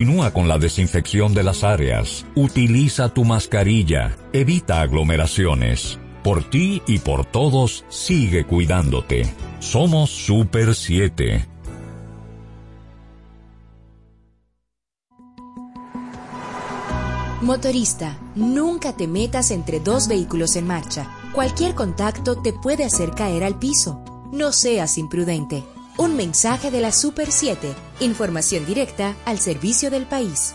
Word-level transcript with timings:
Continúa 0.00 0.32
con 0.32 0.46
la 0.46 0.58
desinfección 0.58 1.34
de 1.34 1.42
las 1.42 1.64
áreas. 1.64 2.24
Utiliza 2.36 3.08
tu 3.08 3.24
mascarilla. 3.24 4.16
Evita 4.32 4.80
aglomeraciones. 4.80 5.98
Por 6.22 6.48
ti 6.48 6.82
y 6.86 7.00
por 7.00 7.24
todos, 7.24 7.84
sigue 7.88 8.44
cuidándote. 8.44 9.28
Somos 9.58 10.10
Super 10.10 10.76
7. 10.76 11.48
Motorista, 17.42 18.16
nunca 18.36 18.96
te 18.96 19.08
metas 19.08 19.50
entre 19.50 19.80
dos 19.80 20.06
vehículos 20.06 20.54
en 20.54 20.68
marcha. 20.68 21.10
Cualquier 21.32 21.74
contacto 21.74 22.40
te 22.40 22.52
puede 22.52 22.84
hacer 22.84 23.10
caer 23.16 23.42
al 23.42 23.58
piso. 23.58 24.00
No 24.30 24.52
seas 24.52 24.96
imprudente. 24.96 25.64
Un 25.96 26.14
mensaje 26.14 26.70
de 26.70 26.82
la 26.82 26.92
Super 26.92 27.32
7. 27.32 27.87
Información 28.00 28.64
directa 28.64 29.16
al 29.24 29.40
servicio 29.40 29.90
del 29.90 30.06
país. 30.06 30.54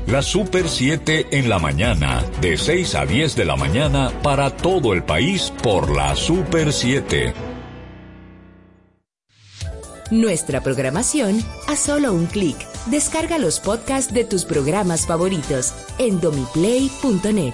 La 0.07 0.21
Super 0.23 0.67
7 0.67 1.27
en 1.31 1.47
la 1.47 1.59
mañana, 1.59 2.25
de 2.41 2.57
6 2.57 2.95
a 2.95 3.05
10 3.05 3.35
de 3.35 3.45
la 3.45 3.55
mañana 3.55 4.11
para 4.23 4.49
todo 4.49 4.93
el 4.93 5.03
país 5.03 5.53
por 5.61 5.95
la 5.95 6.15
Super 6.15 6.73
7. 6.73 7.33
Nuestra 10.09 10.61
programación 10.61 11.41
a 11.67 11.75
solo 11.77 12.13
un 12.13 12.25
clic. 12.25 12.57
Descarga 12.87 13.37
los 13.37 13.59
podcasts 13.59 14.11
de 14.11 14.25
tus 14.25 14.43
programas 14.43 15.05
favoritos 15.05 15.73
en 15.99 16.19
domiplay.net. 16.19 17.53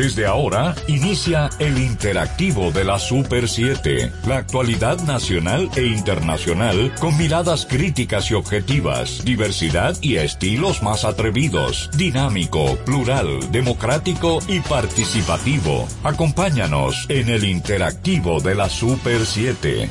Desde 0.00 0.24
ahora 0.24 0.74
inicia 0.88 1.50
el 1.58 1.76
interactivo 1.76 2.72
de 2.72 2.84
la 2.84 2.98
Super 2.98 3.46
7, 3.46 4.10
la 4.26 4.38
actualidad 4.38 4.98
nacional 5.02 5.68
e 5.76 5.88
internacional 5.88 6.94
con 6.98 7.18
miradas 7.18 7.66
críticas 7.66 8.30
y 8.30 8.34
objetivas, 8.34 9.22
diversidad 9.26 9.94
y 10.00 10.16
estilos 10.16 10.82
más 10.82 11.04
atrevidos, 11.04 11.90
dinámico, 11.98 12.78
plural, 12.86 13.52
democrático 13.52 14.38
y 14.48 14.60
participativo. 14.60 15.86
Acompáñanos 16.02 17.04
en 17.10 17.28
el 17.28 17.44
interactivo 17.44 18.40
de 18.40 18.54
la 18.54 18.70
Super 18.70 19.26
7. 19.26 19.90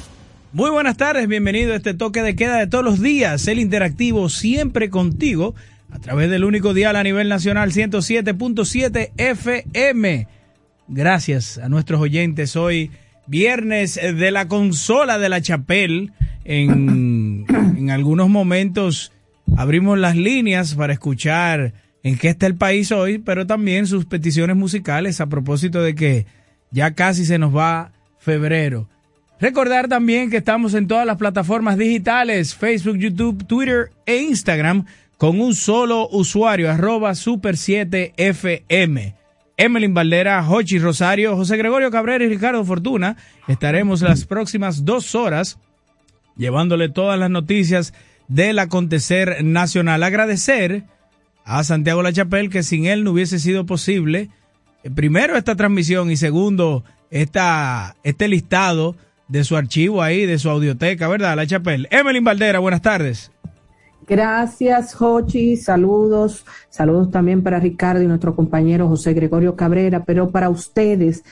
Muy 0.54 0.72
buenas 0.72 0.98
tardes, 0.98 1.28
bienvenido 1.28 1.74
a 1.74 1.76
este 1.76 1.94
toque 1.94 2.24
de 2.24 2.36
queda 2.36 2.58
de 2.58 2.66
todos 2.66 2.84
los 2.84 3.00
días, 3.00 3.48
el 3.48 3.60
interactivo 3.60 4.28
siempre 4.30 4.90
contigo 4.90 5.54
a 5.92 6.00
través 6.00 6.30
del 6.30 6.44
único 6.44 6.74
dial 6.74 6.96
a 6.96 7.04
nivel 7.04 7.30
nacional 7.30 7.72
107.7 7.72 9.12
FM. 9.18 10.28
Gracias 10.88 11.58
a 11.58 11.70
nuestros 11.70 12.02
oyentes. 12.02 12.56
Hoy 12.56 12.92
viernes 13.28 13.96
de 13.96 14.32
la 14.32 14.48
consola 14.48 15.20
de 15.20 15.30
la 15.30 15.42
Chapel. 15.42 16.12
En, 16.46 17.46
en 17.78 17.90
algunos 17.92 18.30
momentos 18.30 19.12
abrimos 19.58 19.98
las 19.98 20.16
líneas 20.16 20.76
para 20.76 20.94
escuchar 20.94 21.74
en 22.04 22.18
qué 22.18 22.30
está 22.30 22.48
el 22.48 22.56
país 22.56 22.92
hoy, 22.92 23.18
pero 23.18 23.46
también 23.46 23.88
sus 23.88 24.06
peticiones 24.06 24.56
musicales 24.56 25.22
a 25.22 25.28
propósito 25.28 25.82
de 25.82 25.96
que 25.96 26.26
ya 26.72 26.92
casi 26.92 27.26
se 27.26 27.38
nos 27.38 27.56
va 27.56 27.92
febrero. 28.20 28.88
Recordar 29.40 29.88
también 29.88 30.30
que 30.30 30.38
estamos 30.38 30.74
en 30.74 30.88
todas 30.88 31.06
las 31.06 31.18
plataformas 31.18 31.78
digitales, 31.78 32.56
Facebook, 32.56 32.98
YouTube, 32.98 33.46
Twitter 33.48 33.92
e 34.06 34.18
Instagram 34.18 34.86
con 35.20 35.40
un 35.42 35.54
solo 35.54 36.10
usuario, 36.10 36.72
arroba 36.72 37.12
super7fm. 37.12 39.16
Emelyn 39.58 39.94
Valdera, 39.94 40.42
Jochi 40.42 40.80
Rosario, 40.80 41.36
José 41.36 41.58
Gregorio 41.58 41.92
Cabrera 41.92 42.24
y 42.24 42.30
Ricardo 42.30 42.64
Fortuna. 42.64 43.18
Estaremos 43.50 44.02
las 44.02 44.24
próximas 44.24 44.86
dos 44.86 45.16
horas 45.16 45.60
llevándole 46.38 46.88
todas 46.88 47.20
las 47.20 47.30
noticias 47.30 47.94
del 48.30 48.60
acontecer 48.60 49.44
nacional. 49.44 50.04
Agradecer 50.04 50.86
a 51.44 51.66
Santiago 51.66 52.02
Lachapel 52.02 52.50
que 52.50 52.64
sin 52.64 52.86
él 52.86 53.04
no 53.04 53.12
hubiese 53.12 53.40
sido 53.40 53.66
posible, 53.66 54.30
eh, 54.86 54.90
primero 54.90 55.36
esta 55.36 55.58
transmisión 55.58 56.12
y 56.12 56.16
segundo 56.16 56.86
esta, 57.12 57.98
este 58.04 58.30
listado 58.30 58.96
de 59.28 59.44
su 59.44 59.58
archivo 59.58 60.02
ahí, 60.02 60.26
de 60.26 60.40
su 60.40 60.50
audioteca, 60.50 61.10
¿verdad, 61.10 61.36
Lachapel? 61.36 61.90
Emelyn 61.92 62.24
Valdera, 62.24 62.60
buenas 62.60 62.82
tardes. 62.82 63.34
Gracias, 64.10 64.96
Jochi. 64.96 65.56
Saludos. 65.56 66.44
Saludos 66.72 67.12
también 67.12 67.44
para 67.44 67.60
Ricardo 67.60 68.02
y 68.02 68.08
nuestro 68.08 68.36
compañero 68.36 68.88
José 68.88 69.14
Gregorio 69.14 69.56
Cabrera, 69.56 70.04
pero 70.04 70.32
para 70.32 70.50
ustedes, 70.50 71.24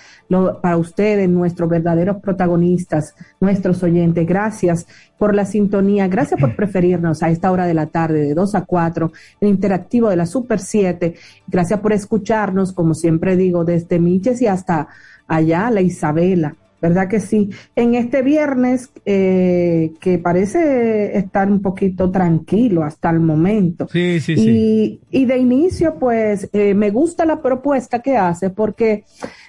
para 0.61 0.77
ustedes, 0.77 1.27
nuestros 1.27 1.67
verdaderos 1.69 2.17
protagonistas, 2.17 3.15
nuestros 3.39 3.81
oyentes, 3.81 4.27
gracias 4.27 4.85
por 5.17 5.33
la 5.33 5.45
sintonía, 5.45 6.07
gracias 6.07 6.39
por 6.39 6.55
preferirnos 6.55 7.23
a 7.23 7.31
esta 7.31 7.51
hora 7.51 7.65
de 7.65 7.73
la 7.73 7.88
tarde, 7.88 8.21
de 8.21 8.35
2 8.35 8.53
a 8.53 8.65
4, 8.65 9.11
el 9.41 9.49
interactivo 9.49 10.09
de 10.09 10.15
la 10.17 10.27
Super 10.27 10.59
7. 10.59 11.15
Gracias 11.47 11.79
por 11.79 11.94
escucharnos, 11.94 12.73
como 12.73 12.94
siempre 12.94 13.35
digo, 13.35 13.65
desde 13.65 13.97
Miches 13.97 14.39
y 14.44 14.45
hasta 14.45 14.88
allá, 15.27 15.71
la 15.71 15.81
Isabela 15.81 16.55
¿verdad 16.81 17.07
que 17.07 17.19
sí? 17.19 17.49
En 17.75 17.95
este 17.95 18.21
viernes, 18.21 18.91
eh, 19.05 19.93
que 19.99 20.19
parece 20.19 21.17
estar 21.17 21.49
un 21.49 21.61
poquito 21.61 22.11
tranquilo 22.11 22.83
hasta 22.83 23.09
el 23.09 23.19
momento. 23.19 23.88
Sí, 23.91 24.19
sí, 24.19 24.33
y, 24.33 24.35
sí. 24.35 25.01
Y 25.11 25.25
de 25.25 25.38
inicio, 25.38 25.95
pues, 25.99 26.49
eh, 26.53 26.73
me 26.73 26.91
gusta 26.91 27.25
la 27.25 27.41
propuesta 27.41 28.01
que 28.01 28.17
hace 28.17 28.49
porque 28.49 29.03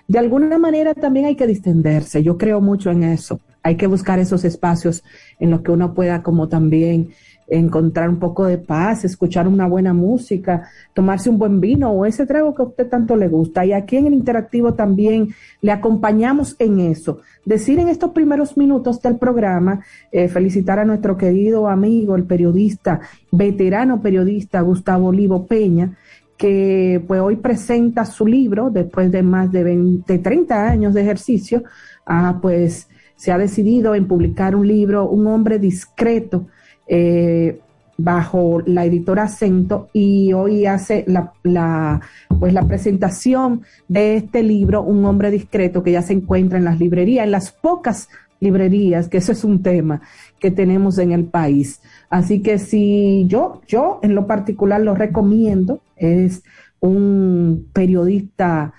de 0.06 0.19
alguna 0.19 0.59
manera 0.59 0.94
también 0.94 1.27
hay 1.27 1.37
que 1.37 1.47
distenderse. 1.47 2.22
Yo 2.22 2.39
creo 2.39 2.61
mucho 2.61 2.91
en 2.91 3.05
eso. 3.05 3.41
Hay 3.63 3.77
que 3.77 3.87
buscar 3.87 4.19
esos 4.19 4.45
espacios 4.45 5.03
en 5.39 5.51
los 5.51 5.63
que 5.63 5.71
uno 5.71 5.95
pueda 5.95 6.23
como 6.23 6.49
también 6.49 7.11
encontrar 7.49 8.11
un 8.11 8.19
poco 8.19 8.45
de 8.45 8.59
paz, 8.59 9.05
escuchar 9.05 9.49
una 9.49 9.67
buena 9.67 9.95
música, 9.95 10.69
tomarse 10.93 11.31
un 11.31 11.39
buen 11.39 11.61
vino 11.61 11.91
o 11.91 12.05
ese 12.05 12.27
trago 12.27 12.55
que 12.55 12.63
a 12.63 12.67
usted 12.67 12.89
tanto 12.89 13.17
le 13.17 13.29
gusta. 13.29 13.65
Y 13.65 13.73
aquí 13.73 13.97
en 13.97 14.07
el 14.07 14.15
interactivo 14.15 14.75
también 14.75 15.35
le 15.63 15.73
acompañamos 15.73 16.57
en 16.59 16.81
eso. 16.81 17.21
Decir 17.45 17.79
en 17.79 17.89
estos 17.89 18.11
primeros 18.11 18.57
minutos 18.57 19.01
del 19.01 19.17
programa, 19.17 19.81
eh, 20.13 20.29
felicitar 20.29 20.79
a 20.79 20.85
nuestro 20.85 21.17
querido 21.17 21.69
amigo, 21.69 22.17
el 22.17 22.25
periodista, 22.25 23.01
veterano 23.33 24.03
periodista 24.03 24.61
Gustavo 24.61 25.09
Olivo 25.09 25.47
Peña, 25.47 25.97
que 26.37 27.03
pues 27.07 27.21
hoy 27.21 27.37
presenta 27.37 28.04
su 28.04 28.27
libro 28.27 28.71
después 28.71 29.11
de 29.11 29.22
más 29.22 29.51
de, 29.51 29.65
20, 29.65 30.19
30 30.19 30.69
años 30.69 30.95
de 30.95 31.03
ejercicio, 31.03 31.65
ah, 32.07 32.39
pues 32.41 32.89
se 33.18 33.32
ha 33.32 33.36
decidido 33.36 33.97
en 33.97 34.06
publicar 34.06 34.54
un 34.54 34.66
libro, 34.66 35.10
Un 35.10 35.26
hombre 35.26 35.59
discreto, 35.59 36.47
eh, 36.86 37.60
bajo 37.98 38.62
la 38.65 38.84
editora 38.84 39.24
Acento 39.24 39.88
y 39.92 40.32
hoy 40.32 40.66
hace 40.66 41.04
la, 41.09 41.32
la, 41.42 42.00
pues 42.38 42.54
la 42.54 42.62
presentación 42.62 43.62
de 43.88 44.15
este 44.16 44.44
libro, 44.44 44.82
Un 44.82 45.04
hombre 45.04 45.32
discreto, 45.32 45.82
que 45.82 45.92
ya 45.92 46.03
se 46.03 46.12
encuentra 46.12 46.59
en 46.59 46.65
las 46.65 46.78
librerías, 46.78 47.24
en 47.24 47.32
las 47.32 47.50
pocas 47.50 48.09
librerías, 48.38 49.09
que 49.09 49.18
eso 49.18 49.32
es 49.32 49.42
un 49.42 49.65
tema 49.65 50.00
que 50.38 50.53
tenemos 50.53 50.98
en 50.98 51.10
el 51.10 51.24
país. 51.24 51.82
Así 52.09 52.41
que 52.41 52.60
si 52.60 53.26
yo, 53.26 53.62
yo 53.66 53.98
en 54.04 54.15
lo 54.15 54.28
particular 54.28 54.80
lo 54.80 54.94
recomiendo, 54.94 55.80
es 55.97 56.44
un 56.78 57.66
periodista 57.72 58.74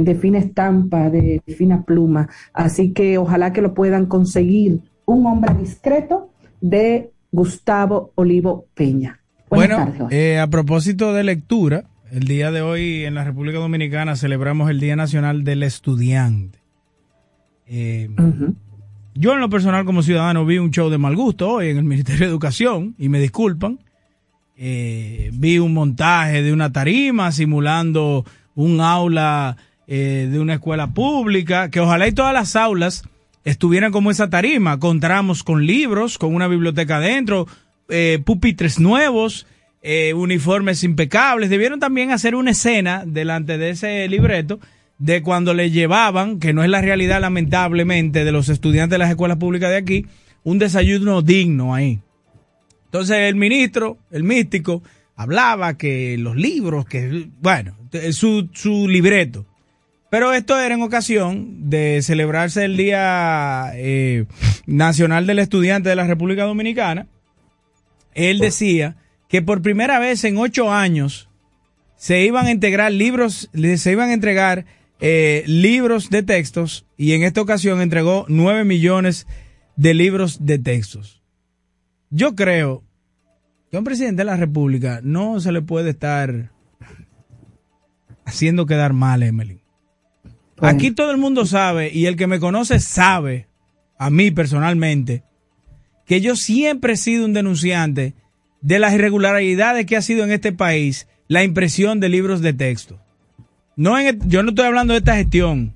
de 0.00 0.14
fina 0.14 0.38
estampa, 0.38 1.10
de 1.10 1.42
fina 1.56 1.82
pluma, 1.82 2.28
así 2.54 2.92
que 2.92 3.18
ojalá 3.18 3.52
que 3.52 3.62
lo 3.62 3.74
puedan 3.74 4.06
conseguir. 4.06 4.80
Un 5.04 5.26
hombre 5.26 5.52
discreto 5.54 6.30
de 6.60 7.10
Gustavo 7.30 8.12
Olivo 8.14 8.66
Peña. 8.74 9.20
bueno, 9.50 10.08
eh, 10.10 10.38
a 10.38 10.46
propósito 10.46 11.12
de 11.12 11.24
lectura, 11.24 11.84
el 12.10 12.24
día 12.24 12.50
de 12.50 12.62
hoy 12.62 13.04
en 13.04 13.14
la 13.14 13.24
República 13.24 13.58
Dominicana 13.58 14.16
celebramos 14.16 14.70
el 14.70 14.80
Día 14.80 14.96
Nacional 14.96 15.44
del 15.44 15.62
Estudiante. 15.62 16.58
Eh, 17.66 18.08
yo 19.14 19.32
en 19.34 19.40
lo 19.40 19.50
personal 19.50 19.84
como 19.84 20.02
ciudadano 20.02 20.46
vi 20.46 20.58
un 20.58 20.70
show 20.70 20.88
de 20.88 20.98
mal 20.98 21.16
gusto 21.16 21.50
hoy 21.50 21.68
en 21.68 21.78
el 21.78 21.84
Ministerio 21.84 22.26
de 22.26 22.30
Educación 22.30 22.94
y 22.98 23.08
me 23.08 23.18
disculpan. 23.18 23.80
Eh, 24.56 25.30
vi 25.32 25.58
un 25.58 25.74
montaje 25.74 26.42
de 26.42 26.52
una 26.52 26.70
tarima 26.70 27.32
simulando 27.32 28.24
un 28.54 28.80
aula 28.80 29.56
de 29.96 30.38
una 30.40 30.54
escuela 30.54 30.94
pública, 30.94 31.70
que 31.70 31.80
ojalá 31.80 32.08
y 32.08 32.12
todas 32.12 32.32
las 32.32 32.56
aulas 32.56 33.04
estuvieran 33.44 33.92
como 33.92 34.10
esa 34.10 34.30
tarima, 34.30 34.78
contáramos 34.78 35.42
con 35.42 35.66
libros, 35.66 36.18
con 36.18 36.34
una 36.34 36.48
biblioteca 36.48 36.96
adentro, 36.96 37.46
eh, 37.88 38.20
pupitres 38.24 38.78
nuevos, 38.78 39.46
eh, 39.82 40.14
uniformes 40.14 40.84
impecables. 40.84 41.50
Debieron 41.50 41.80
también 41.80 42.10
hacer 42.10 42.34
una 42.34 42.52
escena 42.52 43.04
delante 43.06 43.58
de 43.58 43.70
ese 43.70 44.08
libreto 44.08 44.60
de 44.98 45.22
cuando 45.22 45.54
le 45.54 45.70
llevaban, 45.70 46.38
que 46.38 46.52
no 46.52 46.62
es 46.62 46.70
la 46.70 46.80
realidad 46.80 47.20
lamentablemente 47.20 48.24
de 48.24 48.32
los 48.32 48.48
estudiantes 48.48 48.92
de 48.92 48.98
las 48.98 49.10
escuelas 49.10 49.38
públicas 49.38 49.70
de 49.70 49.76
aquí, 49.76 50.06
un 50.44 50.58
desayuno 50.58 51.22
digno 51.22 51.74
ahí. 51.74 51.98
Entonces 52.84 53.16
el 53.16 53.34
ministro, 53.34 53.98
el 54.12 54.22
místico, 54.22 54.82
hablaba 55.16 55.76
que 55.76 56.16
los 56.18 56.36
libros, 56.36 56.84
que, 56.84 57.28
bueno, 57.40 57.76
su, 58.12 58.48
su 58.52 58.86
libreto. 58.86 59.46
Pero 60.12 60.32
esto 60.32 60.60
era 60.60 60.74
en 60.74 60.82
ocasión 60.82 61.70
de 61.70 62.02
celebrarse 62.02 62.64
el 62.64 62.76
Día 62.76 63.72
eh, 63.74 64.26
Nacional 64.66 65.26
del 65.26 65.40
Estudiante 65.40 65.88
de 65.88 65.96
la 65.96 66.06
República 66.06 66.44
Dominicana 66.44 67.08
él 68.14 68.38
decía 68.38 68.96
que 69.28 69.42
por 69.42 69.62
primera 69.62 69.98
vez 69.98 70.24
en 70.24 70.36
ocho 70.36 70.72
años 70.72 71.28
se 71.96 72.24
iban 72.24 72.46
a 72.46 72.50
integrar 72.50 72.92
libros, 72.92 73.50
se 73.52 73.92
iban 73.92 74.10
a 74.10 74.14
entregar 74.14 74.66
eh, 75.00 75.44
libros 75.46 76.10
de 76.10 76.22
textos 76.22 76.86
y 76.96 77.12
en 77.12 77.22
esta 77.22 77.40
ocasión 77.40 77.80
entregó 77.80 78.26
nueve 78.28 78.64
millones 78.64 79.26
de 79.76 79.94
libros 79.94 80.44
de 80.44 80.58
textos. 80.58 81.22
Yo 82.10 82.34
creo 82.34 82.82
que 83.70 83.76
a 83.76 83.80
un 83.80 83.84
presidente 83.84 84.20
de 84.20 84.26
la 84.26 84.36
República 84.36 85.00
no 85.02 85.40
se 85.40 85.52
le 85.52 85.62
puede 85.62 85.90
estar 85.90 86.52
haciendo 88.24 88.66
quedar 88.66 88.92
mal, 88.92 89.22
Emily. 89.22 89.61
Aquí 90.62 90.92
todo 90.92 91.10
el 91.10 91.18
mundo 91.18 91.44
sabe 91.44 91.90
y 91.92 92.06
el 92.06 92.16
que 92.16 92.28
me 92.28 92.38
conoce 92.38 92.78
sabe, 92.78 93.48
a 93.98 94.10
mí 94.10 94.30
personalmente, 94.30 95.24
que 96.06 96.20
yo 96.20 96.36
siempre 96.36 96.92
he 96.92 96.96
sido 96.96 97.24
un 97.24 97.32
denunciante 97.32 98.14
de 98.60 98.78
las 98.78 98.94
irregularidades 98.94 99.86
que 99.86 99.96
ha 99.96 100.02
sido 100.02 100.24
en 100.24 100.30
este 100.30 100.52
país 100.52 101.08
la 101.26 101.42
impresión 101.42 101.98
de 101.98 102.08
libros 102.08 102.40
de 102.40 102.52
texto. 102.52 103.00
No 103.76 103.96
yo 104.26 104.42
no 104.42 104.50
estoy 104.50 104.66
hablando 104.66 104.92
de 104.92 104.98
esta 104.98 105.16
gestión. 105.16 105.74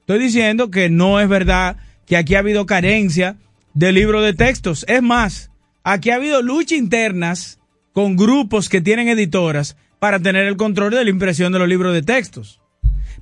Estoy 0.00 0.20
diciendo 0.20 0.70
que 0.70 0.90
no 0.90 1.20
es 1.20 1.28
verdad 1.28 1.78
que 2.06 2.16
aquí 2.16 2.34
ha 2.34 2.40
habido 2.40 2.66
carencia 2.66 3.36
de 3.72 3.92
libros 3.92 4.22
de 4.22 4.34
textos. 4.34 4.84
Es 4.88 5.02
más, 5.02 5.50
aquí 5.82 6.10
ha 6.10 6.16
habido 6.16 6.42
luchas 6.42 6.78
internas 6.78 7.58
con 7.92 8.16
grupos 8.16 8.68
que 8.68 8.80
tienen 8.80 9.08
editoras 9.08 9.76
para 9.98 10.20
tener 10.20 10.46
el 10.46 10.56
control 10.56 10.90
de 10.92 11.04
la 11.04 11.10
impresión 11.10 11.52
de 11.52 11.58
los 11.58 11.68
libros 11.68 11.94
de 11.94 12.02
textos. 12.02 12.60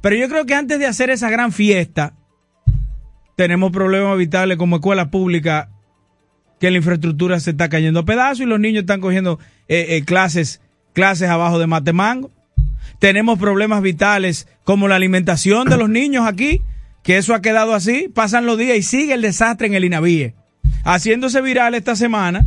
Pero 0.02 0.16
yo 0.16 0.28
creo 0.28 0.44
que 0.44 0.54
antes 0.54 0.78
de 0.78 0.86
hacer 0.86 1.08
esa 1.08 1.30
gran 1.30 1.52
fiesta, 1.52 2.14
tenemos 3.36 3.72
problemas 3.72 4.18
vitales 4.18 4.58
como 4.58 4.76
escuela 4.76 5.10
pública 5.10 5.70
que 6.60 6.70
la 6.70 6.76
infraestructura 6.76 7.40
se 7.40 7.50
está 7.50 7.68
cayendo 7.68 8.00
a 8.00 8.04
pedazos 8.04 8.40
y 8.40 8.44
los 8.44 8.60
niños 8.60 8.82
están 8.82 9.00
cogiendo 9.00 9.38
eh, 9.68 9.96
eh, 9.96 10.04
clases, 10.04 10.60
clases 10.92 11.28
abajo 11.28 11.58
de 11.58 11.66
matemango. 11.66 12.30
Tenemos 12.98 13.38
problemas 13.38 13.80
vitales 13.80 14.48
como 14.64 14.86
la 14.86 14.96
alimentación 14.96 15.68
de 15.68 15.76
los 15.76 15.88
niños 15.88 16.26
aquí, 16.26 16.62
que 17.02 17.16
eso 17.16 17.34
ha 17.34 17.42
quedado 17.42 17.74
así. 17.74 18.08
Pasan 18.12 18.46
los 18.46 18.58
días 18.58 18.76
y 18.76 18.82
sigue 18.82 19.14
el 19.14 19.22
desastre 19.22 19.68
en 19.68 19.74
el 19.74 19.84
INAVIE. 19.84 20.34
Haciéndose 20.84 21.40
viral 21.40 21.74
esta 21.74 21.96
semana, 21.96 22.46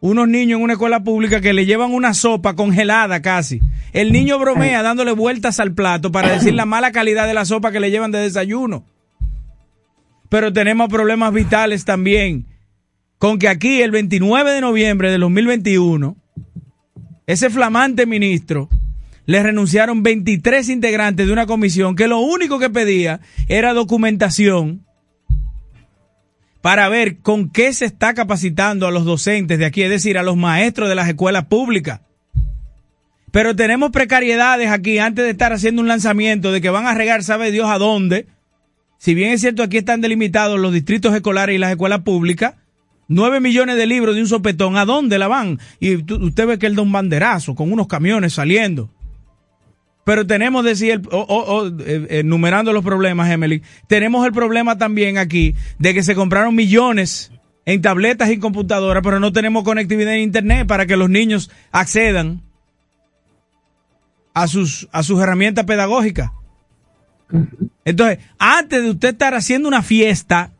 unos 0.00 0.28
niños 0.28 0.58
en 0.58 0.64
una 0.64 0.72
escuela 0.74 1.04
pública 1.04 1.40
que 1.40 1.52
le 1.52 1.66
llevan 1.66 1.92
una 1.92 2.14
sopa 2.14 2.56
congelada 2.56 3.20
casi. 3.20 3.60
El 3.92 4.12
niño 4.12 4.38
bromea 4.38 4.82
dándole 4.82 5.12
vueltas 5.12 5.60
al 5.60 5.74
plato 5.74 6.10
para 6.10 6.32
decir 6.32 6.54
la 6.54 6.64
mala 6.64 6.90
calidad 6.90 7.26
de 7.26 7.34
la 7.34 7.44
sopa 7.44 7.70
que 7.70 7.80
le 7.80 7.90
llevan 7.90 8.10
de 8.10 8.18
desayuno. 8.18 8.84
Pero 10.28 10.52
tenemos 10.52 10.88
problemas 10.88 11.32
vitales 11.32 11.84
también 11.84 12.46
con 13.18 13.38
que 13.38 13.48
aquí 13.48 13.82
el 13.82 13.90
29 13.90 14.50
de 14.52 14.60
noviembre 14.62 15.10
de 15.10 15.18
2021, 15.18 16.16
ese 17.26 17.50
flamante 17.50 18.06
ministro 18.06 18.70
le 19.26 19.42
renunciaron 19.42 20.02
23 20.02 20.70
integrantes 20.70 21.26
de 21.26 21.32
una 21.32 21.46
comisión 21.46 21.94
que 21.94 22.08
lo 22.08 22.20
único 22.20 22.58
que 22.58 22.70
pedía 22.70 23.20
era 23.48 23.74
documentación 23.74 24.86
para 26.62 26.88
ver 26.88 27.18
con 27.18 27.50
qué 27.50 27.72
se 27.72 27.86
está 27.86 28.14
capacitando 28.14 28.86
a 28.86 28.90
los 28.90 29.04
docentes 29.04 29.58
de 29.58 29.64
aquí, 29.64 29.82
es 29.82 29.90
decir, 29.90 30.18
a 30.18 30.22
los 30.22 30.36
maestros 30.36 30.88
de 30.88 30.94
las 30.94 31.08
escuelas 31.08 31.46
públicas. 31.46 32.00
Pero 33.30 33.54
tenemos 33.54 33.90
precariedades 33.90 34.70
aquí 34.70 34.98
antes 34.98 35.24
de 35.24 35.30
estar 35.30 35.52
haciendo 35.52 35.80
un 35.80 35.88
lanzamiento 35.88 36.52
de 36.52 36.60
que 36.60 36.70
van 36.70 36.86
a 36.86 36.94
regar, 36.94 37.22
sabe 37.22 37.50
Dios 37.50 37.70
a 37.70 37.78
dónde. 37.78 38.26
Si 38.98 39.14
bien 39.14 39.32
es 39.32 39.40
cierto, 39.40 39.62
aquí 39.62 39.78
están 39.78 40.00
delimitados 40.00 40.58
los 40.58 40.72
distritos 40.72 41.14
escolares 41.14 41.54
y 41.54 41.58
las 41.58 41.70
escuelas 41.70 42.00
públicas, 42.00 42.56
9 43.08 43.40
millones 43.40 43.76
de 43.76 43.86
libros 43.86 44.14
de 44.14 44.20
un 44.20 44.28
sopetón, 44.28 44.76
¿a 44.76 44.84
dónde 44.84 45.18
la 45.18 45.28
van? 45.28 45.58
Y 45.78 45.96
usted 45.96 46.46
ve 46.46 46.58
que 46.58 46.66
él 46.66 46.76
da 46.76 46.82
un 46.82 46.92
banderazo 46.92 47.54
con 47.54 47.72
unos 47.72 47.86
camiones 47.86 48.34
saliendo. 48.34 48.90
Pero 50.10 50.26
tenemos, 50.26 50.64
decir, 50.64 51.02
eh, 51.86 52.06
enumerando 52.10 52.72
los 52.72 52.82
problemas, 52.82 53.30
Emily, 53.30 53.62
tenemos 53.86 54.26
el 54.26 54.32
problema 54.32 54.76
también 54.76 55.18
aquí 55.18 55.54
de 55.78 55.94
que 55.94 56.02
se 56.02 56.16
compraron 56.16 56.56
millones 56.56 57.30
en 57.64 57.80
tabletas 57.80 58.28
y 58.28 58.40
computadoras, 58.40 59.04
pero 59.04 59.20
no 59.20 59.32
tenemos 59.32 59.62
conectividad 59.62 60.12
en 60.14 60.22
Internet 60.22 60.66
para 60.66 60.86
que 60.86 60.96
los 60.96 61.08
niños 61.08 61.48
accedan 61.70 62.42
a 64.34 64.48
sus, 64.48 64.88
a 64.90 65.04
sus 65.04 65.20
herramientas 65.20 65.64
pedagógicas. 65.64 66.32
Entonces, 67.84 68.18
antes 68.36 68.82
de 68.82 68.90
usted 68.90 69.10
estar 69.10 69.34
haciendo 69.34 69.68
una 69.68 69.84
fiesta 69.84 70.50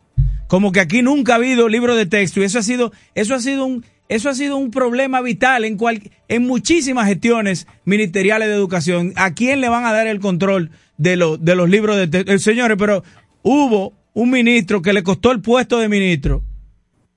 como 0.47 0.71
que 0.71 0.79
aquí 0.79 1.03
nunca 1.03 1.33
ha 1.33 1.37
habido 1.37 1.69
libro 1.69 1.97
de 1.97 2.07
texto 2.07 2.39
y 2.39 2.45
eso 2.45 2.61
ha 2.61 2.63
sido, 2.63 2.93
eso 3.17 3.35
ha 3.35 3.41
sido 3.41 3.67
un, 3.67 3.85
eso 4.11 4.29
ha 4.29 4.35
sido 4.35 4.57
un 4.57 4.71
problema 4.71 5.23
vital 5.23 5.65
en, 5.65 5.77
cual, 5.77 6.03
en 6.29 6.47
muchísimas 6.47 7.07
gestiones 7.07 7.67
ministeriales 7.85 8.49
de 8.49 8.55
educación. 8.55 9.13
¿A 9.15 9.35
quién 9.35 9.61
le 9.61 9.69
van 9.69 9.87
a 9.87 9.93
dar 9.93 10.07
el 10.07 10.21
control 10.21 10.73
de, 10.99 11.11
de 11.41 11.55
los 11.55 11.71
libros 11.71 11.97
de 11.97 12.09
texto? 12.09 12.33
Eh, 12.33 12.39
señores, 12.41 12.77
pero 12.77 13.05
hubo 13.43 13.95
un 14.13 14.31
ministro 14.31 14.83
que 14.83 14.93
le 14.93 15.03
costó 15.03 15.31
el 15.31 15.41
puesto 15.41 15.79
de 15.79 15.89
ministro 15.89 16.43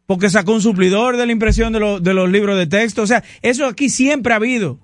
porque 0.05 0.29
sacó 0.29 0.53
un 0.53 0.61
suplidor 0.61 1.17
de 1.17 1.25
la 1.25 1.31
impresión 1.31 1.73
de, 1.73 1.99
de 1.99 2.13
los 2.13 2.29
libros 2.29 2.57
de 2.57 2.67
texto. 2.67 3.01
O 3.01 3.07
sea, 3.07 3.23
eso 3.41 3.65
aquí 3.65 3.89
siempre 3.89 4.31
ha 4.31 4.35
habido. 4.35 4.79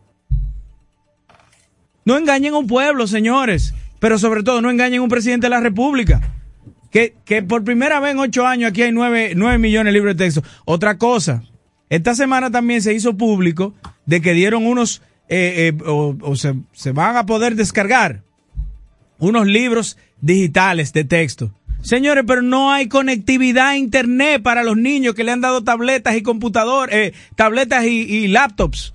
No 2.05 2.17
engañen 2.17 2.55
a 2.55 2.57
un 2.57 2.65
pueblo, 2.65 3.05
señores, 3.05 3.75
pero 3.99 4.17
sobre 4.17 4.41
todo 4.41 4.61
no 4.61 4.71
engañen 4.71 5.01
a 5.01 5.03
un 5.03 5.09
presidente 5.09 5.45
de 5.45 5.51
la 5.51 5.59
República 5.59 6.21
que, 6.89 7.13
que 7.23 7.43
por 7.43 7.63
primera 7.63 7.99
vez 7.99 8.13
en 8.13 8.19
ocho 8.19 8.47
años 8.47 8.71
aquí 8.71 8.81
hay 8.81 8.91
nueve, 8.91 9.35
millones 9.59 9.93
de 9.93 9.99
libros 9.99 10.17
de 10.17 10.25
texto. 10.25 10.41
Otra 10.65 10.97
cosa, 10.97 11.43
esta 11.89 12.15
semana 12.15 12.51
también 12.51 12.81
se 12.81 12.93
hizo 12.93 13.17
público 13.17 13.73
de 14.05 14.21
que 14.21 14.33
dieron 14.33 14.65
unos, 14.65 15.01
eh, 15.27 15.73
eh, 15.73 15.83
o, 15.85 16.35
se, 16.35 16.91
van 16.91 17.17
a 17.17 17.25
poder 17.25 17.55
descargar 17.55 18.23
unos 19.17 19.47
libros 19.47 19.97
digitales 20.21 20.93
de 20.93 21.03
texto. 21.03 21.53
Señores, 21.81 22.25
pero 22.27 22.41
no 22.41 22.71
hay 22.71 22.87
conectividad 22.87 23.69
a 23.69 23.77
internet 23.77 24.41
para 24.41 24.63
los 24.63 24.77
niños 24.77 25.15
que 25.15 25.23
le 25.23 25.31
han 25.31 25.41
dado 25.41 25.63
tabletas 25.63 26.15
y 26.17 26.21
computadores, 26.21 26.95
eh, 26.95 27.13
tabletas 27.35 27.85
y 27.85 28.27
laptops. 28.27 28.93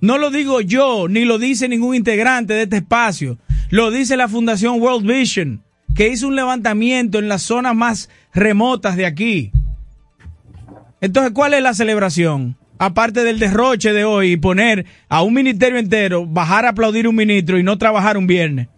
No 0.00 0.18
lo 0.18 0.30
digo 0.30 0.60
yo, 0.60 1.08
ni 1.08 1.24
lo 1.24 1.38
dice 1.38 1.66
ningún 1.66 1.94
integrante 1.94 2.52
de 2.52 2.64
este 2.64 2.76
espacio. 2.76 3.38
Lo 3.70 3.90
dice 3.90 4.18
la 4.18 4.28
Fundación 4.28 4.80
World 4.80 5.06
Vision 5.06 5.64
que 5.94 6.08
hizo 6.08 6.28
un 6.28 6.36
levantamiento 6.36 7.18
en 7.18 7.28
las 7.28 7.42
zonas 7.42 7.74
más 7.74 8.10
remotas 8.34 8.96
de 8.96 9.06
aquí. 9.06 9.52
Entonces, 11.04 11.32
¿cuál 11.34 11.52
es 11.52 11.62
la 11.62 11.74
celebración? 11.74 12.56
Aparte 12.78 13.24
del 13.24 13.38
derroche 13.38 13.92
de 13.92 14.04
hoy 14.04 14.32
y 14.32 14.36
poner 14.38 14.86
a 15.10 15.20
un 15.20 15.34
ministerio 15.34 15.78
entero, 15.78 16.24
bajar 16.24 16.64
a 16.64 16.70
aplaudir 16.70 17.06
un 17.06 17.14
ministro 17.14 17.58
y 17.58 17.62
no 17.62 17.76
trabajar 17.76 18.16
un 18.16 18.26
viernes 18.26 18.68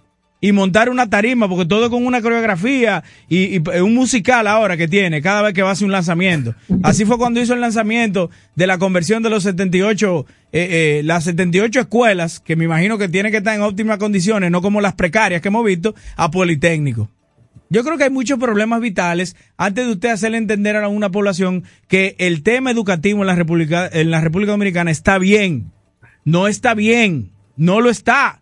y 0.41 0.51
montar 0.51 0.89
una 0.89 1.09
tarima, 1.09 1.49
porque 1.49 1.67
todo 1.67 1.89
con 1.89 2.05
una 2.05 2.21
coreografía 2.21 3.05
y, 3.29 3.59
un 3.81 3.95
musical 3.95 4.49
ahora 4.49 4.77
que 4.77 4.89
tiene 4.89 5.23
cada 5.23 5.41
vez 5.41 5.55
que 5.55 5.63
va 5.63 5.69
a 5.69 5.73
hacer 5.73 5.87
un 5.87 5.93
lanzamiento. 5.93 6.57
Así 6.83 7.05
fue 7.05 7.17
cuando 7.17 7.41
hizo 7.41 7.55
el 7.55 7.61
lanzamiento 7.61 8.29
de 8.57 8.67
la 8.67 8.79
conversión 8.79 9.23
de 9.23 9.31
los 9.31 9.45
78, 9.45 10.27
eh, 10.51 10.99
eh, 10.99 11.03
las 11.05 11.23
78 11.23 11.79
escuelas, 11.79 12.41
que 12.41 12.57
me 12.57 12.65
imagino 12.65 12.99
que 12.99 13.09
tienen 13.09 13.31
que 13.31 13.39
estar 13.39 13.55
en 13.55 13.63
óptimas 13.63 13.99
condiciones, 13.99 14.51
no 14.51 14.63
como 14.63 14.81
las 14.81 14.95
precarias 14.95 15.41
que 15.41 15.47
hemos 15.47 15.65
visto, 15.65 15.95
a 16.17 16.29
Politécnico. 16.29 17.09
Yo 17.69 17.83
creo 17.83 17.99
que 17.99 18.05
hay 18.05 18.11
muchos 18.11 18.39
problemas 18.39 18.81
vitales 18.81 19.37
antes 19.57 19.87
de 19.87 19.93
usted 19.93 20.11
hacerle 20.11 20.39
entender 20.39 20.77
a 20.77 20.89
una 20.89 21.11
población 21.11 21.65
que 21.89 22.15
el 22.19 22.43
tema 22.43 22.71
educativo 22.71 23.23
en 23.23 23.27
la 23.27 23.35
República, 23.35 23.89
en 23.93 24.11
la 24.11 24.21
República 24.21 24.53
Dominicana 24.53 24.91
está 24.91 25.19
bien. 25.19 25.73
No 26.25 26.49
está 26.49 26.75
bien. 26.75 27.31
No 27.57 27.81
lo 27.81 27.91
está. 27.91 28.41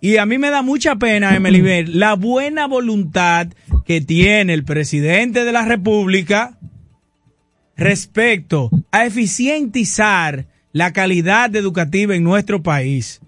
Y 0.00 0.16
a 0.16 0.26
mí 0.26 0.38
me 0.38 0.50
da 0.50 0.62
mucha 0.62 0.96
pena, 0.96 1.34
Emily, 1.34 1.60
ver 1.60 1.88
la 1.88 2.14
buena 2.14 2.66
voluntad 2.66 3.48
que 3.84 4.00
tiene 4.00 4.54
el 4.54 4.64
presidente 4.64 5.44
de 5.44 5.52
la 5.52 5.64
República 5.64 6.58
respecto 7.76 8.70
a 8.92 9.04
eficientizar 9.04 10.46
la 10.72 10.92
calidad 10.92 11.54
educativa 11.54 12.14
en 12.14 12.24
nuestro 12.24 12.62
país. 12.62 13.20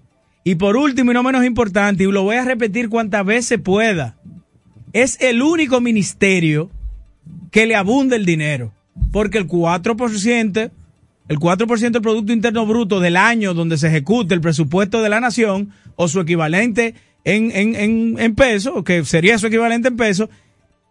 Y 0.43 0.55
por 0.55 0.75
último 0.75 1.11
y 1.11 1.13
no 1.13 1.23
menos 1.23 1.45
importante, 1.45 2.03
y 2.03 2.11
lo 2.11 2.23
voy 2.23 2.37
a 2.37 2.45
repetir 2.45 2.89
cuantas 2.89 3.25
veces 3.25 3.59
pueda, 3.59 4.17
es 4.93 5.19
el 5.19 5.41
único 5.41 5.81
ministerio 5.81 6.69
que 7.51 7.65
le 7.65 7.75
abunda 7.75 8.15
el 8.15 8.25
dinero. 8.25 8.71
Porque 9.11 9.39
el 9.39 9.47
4%, 9.47 10.71
el 11.27 11.39
4% 11.39 11.91
del 11.91 12.01
Producto 12.01 12.31
Interno 12.31 12.65
Bruto 12.65 12.99
del 12.99 13.17
año 13.17 13.53
donde 13.53 13.77
se 13.77 13.87
ejecute 13.87 14.35
el 14.35 14.41
presupuesto 14.41 15.01
de 15.01 15.09
la 15.09 15.19
nación 15.19 15.71
o 15.95 16.07
su 16.07 16.19
equivalente 16.19 16.95
en, 17.23 17.51
en, 17.51 18.19
en, 18.19 18.35
peso, 18.35 18.83
que 18.83 19.03
sería 19.05 19.37
su 19.37 19.47
equivalente 19.47 19.87
en 19.87 19.97
peso, 19.97 20.29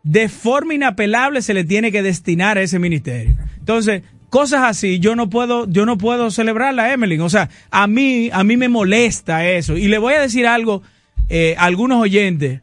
de 0.02 0.28
forma 0.28 0.75
inapelable 0.75 1.42
se 1.42 1.54
le 1.54 1.64
tiene 1.64 1.92
que 1.92 2.02
destinar 2.02 2.59
a 2.59 2.62
ese 2.62 2.78
ministerio. 2.78 3.37
Entonces, 3.59 4.02
cosas 4.30 4.62
así, 4.64 4.99
yo 4.99 5.14
no 5.14 5.28
puedo, 5.28 5.68
yo 5.68 5.85
no 5.87 5.99
puedo 5.99 6.30
celebrarla, 6.30 6.92
Emily. 6.92 7.18
O 7.21 7.28
sea, 7.28 7.50
a 7.71 7.87
mí, 7.87 8.30
a 8.32 8.42
mí 8.42 8.56
me 8.56 8.68
molesta 8.68 9.47
eso. 9.47 9.76
Y 9.76 9.88
le 9.88 9.99
voy 9.99 10.14
a 10.14 10.21
decir 10.21 10.47
algo 10.47 10.82
eh, 11.28 11.54
a 11.59 11.66
algunos 11.66 12.00
oyentes 12.00 12.61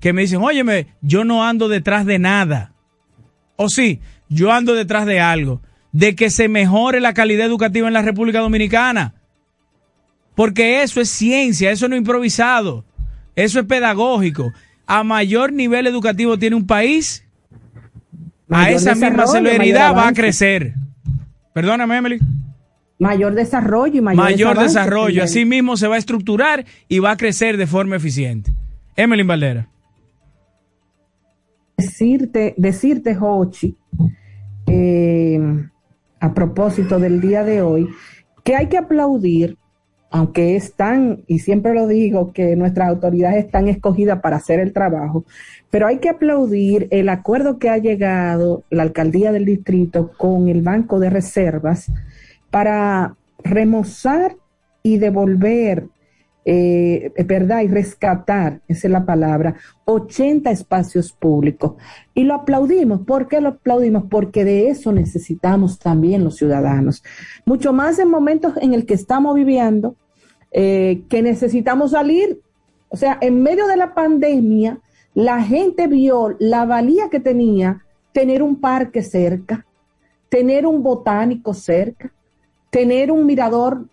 que 0.00 0.12
me 0.12 0.22
dicen, 0.22 0.42
óyeme, 0.42 0.88
yo 1.00 1.24
no 1.24 1.44
ando 1.44 1.68
detrás 1.68 2.06
de 2.06 2.18
nada. 2.18 2.72
O 3.56 3.68
sí, 3.68 4.00
yo 4.28 4.52
ando 4.52 4.74
detrás 4.74 5.06
de 5.06 5.20
algo. 5.20 5.62
De 5.92 6.14
que 6.14 6.30
se 6.30 6.48
mejore 6.48 7.00
la 7.00 7.14
calidad 7.14 7.46
educativa 7.46 7.88
en 7.88 7.94
la 7.94 8.02
República 8.02 8.40
Dominicana. 8.40 9.14
Porque 10.34 10.82
eso 10.82 11.00
es 11.00 11.08
ciencia, 11.08 11.70
eso 11.70 11.88
no 11.88 11.94
es 11.94 12.00
improvisado. 12.00 12.84
Eso 13.34 13.60
es 13.60 13.66
pedagógico. 13.66 14.52
A 14.86 15.02
mayor 15.02 15.52
nivel 15.52 15.86
educativo 15.86 16.38
tiene 16.38 16.56
un 16.56 16.66
país, 16.66 17.26
a 18.50 18.70
esa 18.70 18.94
misma 18.94 19.26
celeridad 19.26 19.94
va 19.94 20.08
a 20.08 20.12
crecer. 20.12 20.74
Perdóname, 21.52 21.96
Emily. 21.96 22.18
Mayor 22.98 23.34
desarrollo 23.34 23.98
y 23.98 24.00
mayor, 24.00 24.24
mayor 24.24 24.58
desarrollo. 24.58 25.22
Así 25.22 25.44
mismo 25.44 25.76
se 25.76 25.88
va 25.88 25.96
a 25.96 25.98
estructurar 25.98 26.64
y 26.88 26.98
va 26.98 27.12
a 27.12 27.16
crecer 27.16 27.56
de 27.56 27.66
forma 27.66 27.96
eficiente. 27.96 28.52
Emily 28.94 29.22
Valdera. 29.22 29.68
Decirte, 31.76 32.54
decirte, 32.56 33.16
Hochi, 33.20 33.76
eh, 34.66 35.38
a 36.20 36.32
propósito 36.32 36.98
del 36.98 37.20
día 37.20 37.44
de 37.44 37.60
hoy, 37.60 37.88
que 38.44 38.56
hay 38.56 38.68
que 38.68 38.78
aplaudir, 38.78 39.58
aunque 40.10 40.56
están, 40.56 41.24
y 41.26 41.40
siempre 41.40 41.74
lo 41.74 41.86
digo, 41.86 42.32
que 42.32 42.56
nuestras 42.56 42.88
autoridades 42.88 43.44
están 43.44 43.68
escogidas 43.68 44.20
para 44.20 44.36
hacer 44.36 44.60
el 44.60 44.72
trabajo, 44.72 45.26
pero 45.70 45.86
hay 45.86 45.98
que 45.98 46.08
aplaudir 46.08 46.88
el 46.90 47.10
acuerdo 47.10 47.58
que 47.58 47.68
ha 47.68 47.76
llegado 47.76 48.64
la 48.70 48.82
alcaldía 48.82 49.30
del 49.30 49.44
distrito 49.44 50.12
con 50.16 50.48
el 50.48 50.62
Banco 50.62 50.98
de 50.98 51.10
Reservas 51.10 51.92
para 52.50 53.16
remozar 53.44 54.36
y 54.82 54.96
devolver, 54.96 55.88
eh, 56.48 57.12
¿verdad? 57.26 57.62
Y 57.62 57.66
rescatar, 57.66 58.60
esa 58.68 58.86
es 58.86 58.92
la 58.92 59.04
palabra, 59.04 59.56
80 59.84 60.48
espacios 60.52 61.10
públicos. 61.10 61.72
Y 62.14 62.22
lo 62.22 62.34
aplaudimos. 62.34 63.00
¿Por 63.00 63.26
qué 63.26 63.40
lo 63.40 63.48
aplaudimos? 63.48 64.04
Porque 64.08 64.44
de 64.44 64.68
eso 64.68 64.92
necesitamos 64.92 65.80
también 65.80 66.22
los 66.22 66.36
ciudadanos. 66.36 67.02
Mucho 67.46 67.72
más 67.72 67.98
en 67.98 68.08
momentos 68.08 68.54
en 68.60 68.74
el 68.74 68.86
que 68.86 68.94
estamos 68.94 69.34
viviendo, 69.34 69.96
eh, 70.52 71.02
que 71.08 71.20
necesitamos 71.20 71.90
salir. 71.90 72.40
O 72.90 72.96
sea, 72.96 73.18
en 73.20 73.42
medio 73.42 73.66
de 73.66 73.76
la 73.76 73.92
pandemia, 73.92 74.78
la 75.14 75.42
gente 75.42 75.88
vio 75.88 76.36
la 76.38 76.64
valía 76.64 77.10
que 77.10 77.18
tenía 77.18 77.84
tener 78.12 78.40
un 78.44 78.60
parque 78.60 79.02
cerca, 79.02 79.66
tener 80.28 80.64
un 80.64 80.84
botánico 80.84 81.54
cerca, 81.54 82.12
tener 82.70 83.10
un 83.10 83.26
mirador 83.26 83.88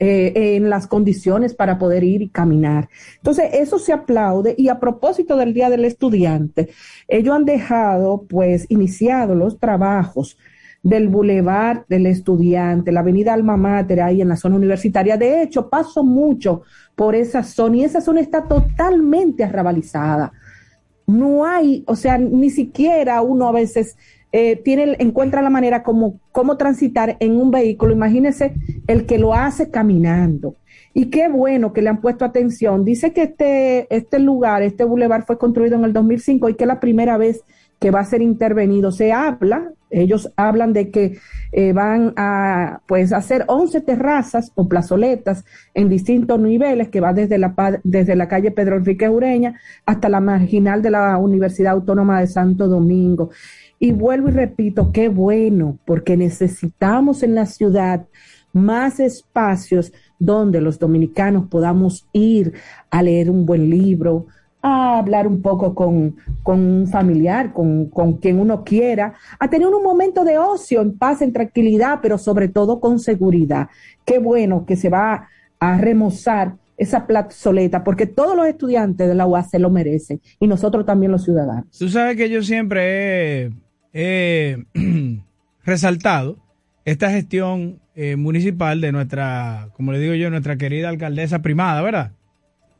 eh, 0.00 0.56
en 0.56 0.70
las 0.70 0.86
condiciones 0.86 1.54
para 1.54 1.78
poder 1.78 2.04
ir 2.04 2.22
y 2.22 2.28
caminar. 2.28 2.88
Entonces, 3.16 3.50
eso 3.52 3.78
se 3.78 3.92
aplaude 3.92 4.54
y 4.56 4.68
a 4.68 4.78
propósito 4.78 5.36
del 5.36 5.52
Día 5.52 5.70
del 5.70 5.84
Estudiante, 5.84 6.68
ellos 7.08 7.34
han 7.34 7.44
dejado, 7.44 8.24
pues, 8.28 8.66
iniciado 8.68 9.34
los 9.34 9.58
trabajos 9.58 10.38
del 10.82 11.08
Boulevard 11.08 11.84
del 11.88 12.06
Estudiante, 12.06 12.92
la 12.92 13.00
avenida 13.00 13.34
Alma 13.34 13.56
Mater 13.56 14.00
ahí 14.00 14.20
en 14.20 14.28
la 14.28 14.36
zona 14.36 14.56
universitaria. 14.56 15.16
De 15.16 15.42
hecho, 15.42 15.68
paso 15.68 16.04
mucho 16.04 16.62
por 16.94 17.14
esa 17.14 17.42
zona 17.42 17.78
y 17.78 17.84
esa 17.84 18.00
zona 18.00 18.20
está 18.20 18.44
totalmente 18.44 19.42
arrabalizada 19.42 20.32
no 21.08 21.46
hay, 21.46 21.84
o 21.86 21.96
sea, 21.96 22.18
ni 22.18 22.50
siquiera 22.50 23.22
uno 23.22 23.48
a 23.48 23.52
veces 23.52 23.96
eh, 24.32 24.56
tiene, 24.56 24.96
encuentra 24.98 25.42
la 25.42 25.50
manera 25.50 25.82
como 25.82 26.20
transitar 26.58 27.16
en 27.20 27.36
un 27.36 27.50
vehículo. 27.50 27.94
Imagínese 27.94 28.54
el 28.86 29.06
que 29.06 29.18
lo 29.18 29.34
hace 29.34 29.70
caminando. 29.70 30.54
Y 30.94 31.06
qué 31.06 31.28
bueno 31.28 31.72
que 31.72 31.82
le 31.82 31.90
han 31.90 32.00
puesto 32.00 32.24
atención. 32.24 32.84
Dice 32.84 33.12
que 33.12 33.22
este, 33.22 33.94
este 33.94 34.18
lugar, 34.18 34.62
este 34.62 34.84
bulevar 34.84 35.24
fue 35.24 35.38
construido 35.38 35.76
en 35.76 35.84
el 35.84 35.92
2005 35.92 36.48
y 36.48 36.54
que 36.54 36.64
es 36.64 36.68
la 36.68 36.80
primera 36.80 37.16
vez 37.16 37.44
que 37.78 37.90
va 37.90 38.00
a 38.00 38.04
ser 38.04 38.22
intervenido. 38.22 38.90
Se 38.90 39.12
habla, 39.12 39.70
ellos 39.90 40.32
hablan 40.36 40.72
de 40.72 40.90
que 40.90 41.18
eh, 41.52 41.72
van 41.72 42.12
a 42.16 42.80
pues 42.86 43.12
hacer 43.12 43.44
11 43.46 43.80
terrazas 43.82 44.50
o 44.54 44.68
plazoletas 44.68 45.44
en 45.74 45.88
distintos 45.88 46.40
niveles 46.40 46.88
que 46.88 47.00
va 47.00 47.12
desde 47.12 47.38
la 47.38 47.54
desde 47.84 48.16
la 48.16 48.28
calle 48.28 48.50
Pedro 48.50 48.76
Enrique 48.76 49.08
Ureña 49.08 49.58
hasta 49.86 50.08
la 50.08 50.20
marginal 50.20 50.82
de 50.82 50.90
la 50.90 51.16
Universidad 51.18 51.74
Autónoma 51.74 52.20
de 52.20 52.26
Santo 52.26 52.66
Domingo. 52.66 53.30
Y 53.78 53.92
vuelvo 53.92 54.28
y 54.28 54.32
repito, 54.32 54.90
qué 54.92 55.08
bueno, 55.08 55.78
porque 55.84 56.16
necesitamos 56.16 57.22
en 57.22 57.34
la 57.34 57.46
ciudad 57.46 58.06
más 58.52 58.98
espacios 58.98 59.92
donde 60.18 60.60
los 60.60 60.78
dominicanos 60.78 61.48
podamos 61.48 62.08
ir 62.12 62.54
a 62.90 63.02
leer 63.02 63.30
un 63.30 63.46
buen 63.46 63.70
libro, 63.70 64.26
a 64.62 64.98
hablar 64.98 65.28
un 65.28 65.40
poco 65.40 65.74
con, 65.74 66.16
un 66.44 66.88
familiar, 66.90 67.52
con, 67.52 67.86
con, 67.86 68.14
quien 68.14 68.40
uno 68.40 68.64
quiera, 68.64 69.14
a 69.38 69.48
tener 69.48 69.68
un 69.68 69.82
momento 69.82 70.24
de 70.24 70.38
ocio 70.38 70.80
en 70.80 70.98
paz, 70.98 71.22
en 71.22 71.32
tranquilidad, 71.32 72.00
pero 72.02 72.18
sobre 72.18 72.48
todo 72.48 72.80
con 72.80 72.98
seguridad. 72.98 73.68
Qué 74.04 74.18
bueno 74.18 74.66
que 74.66 74.76
se 74.76 74.88
va 74.88 75.28
a 75.60 75.78
remozar 75.78 76.56
esa 76.76 77.06
plazoleta, 77.06 77.82
porque 77.82 78.06
todos 78.06 78.36
los 78.36 78.46
estudiantes 78.46 79.08
de 79.08 79.14
la 79.14 79.26
UAS 79.26 79.50
se 79.50 79.58
lo 79.58 79.68
merecen 79.68 80.20
y 80.38 80.46
nosotros 80.46 80.86
también 80.86 81.10
los 81.10 81.24
ciudadanos. 81.24 81.66
Tú 81.76 81.88
sabes 81.88 82.16
que 82.16 82.30
yo 82.30 82.42
siempre 82.42 83.46
he, 83.46 83.50
resaltado 85.64 86.38
esta 86.84 87.10
gestión 87.10 87.80
eh, 87.94 88.16
municipal 88.16 88.80
de 88.80 88.92
nuestra, 88.92 89.68
como 89.74 89.92
le 89.92 89.98
digo 89.98 90.14
yo, 90.14 90.30
nuestra 90.30 90.56
querida 90.56 90.88
alcaldesa 90.88 91.40
primada, 91.42 91.82
¿verdad? 91.82 92.12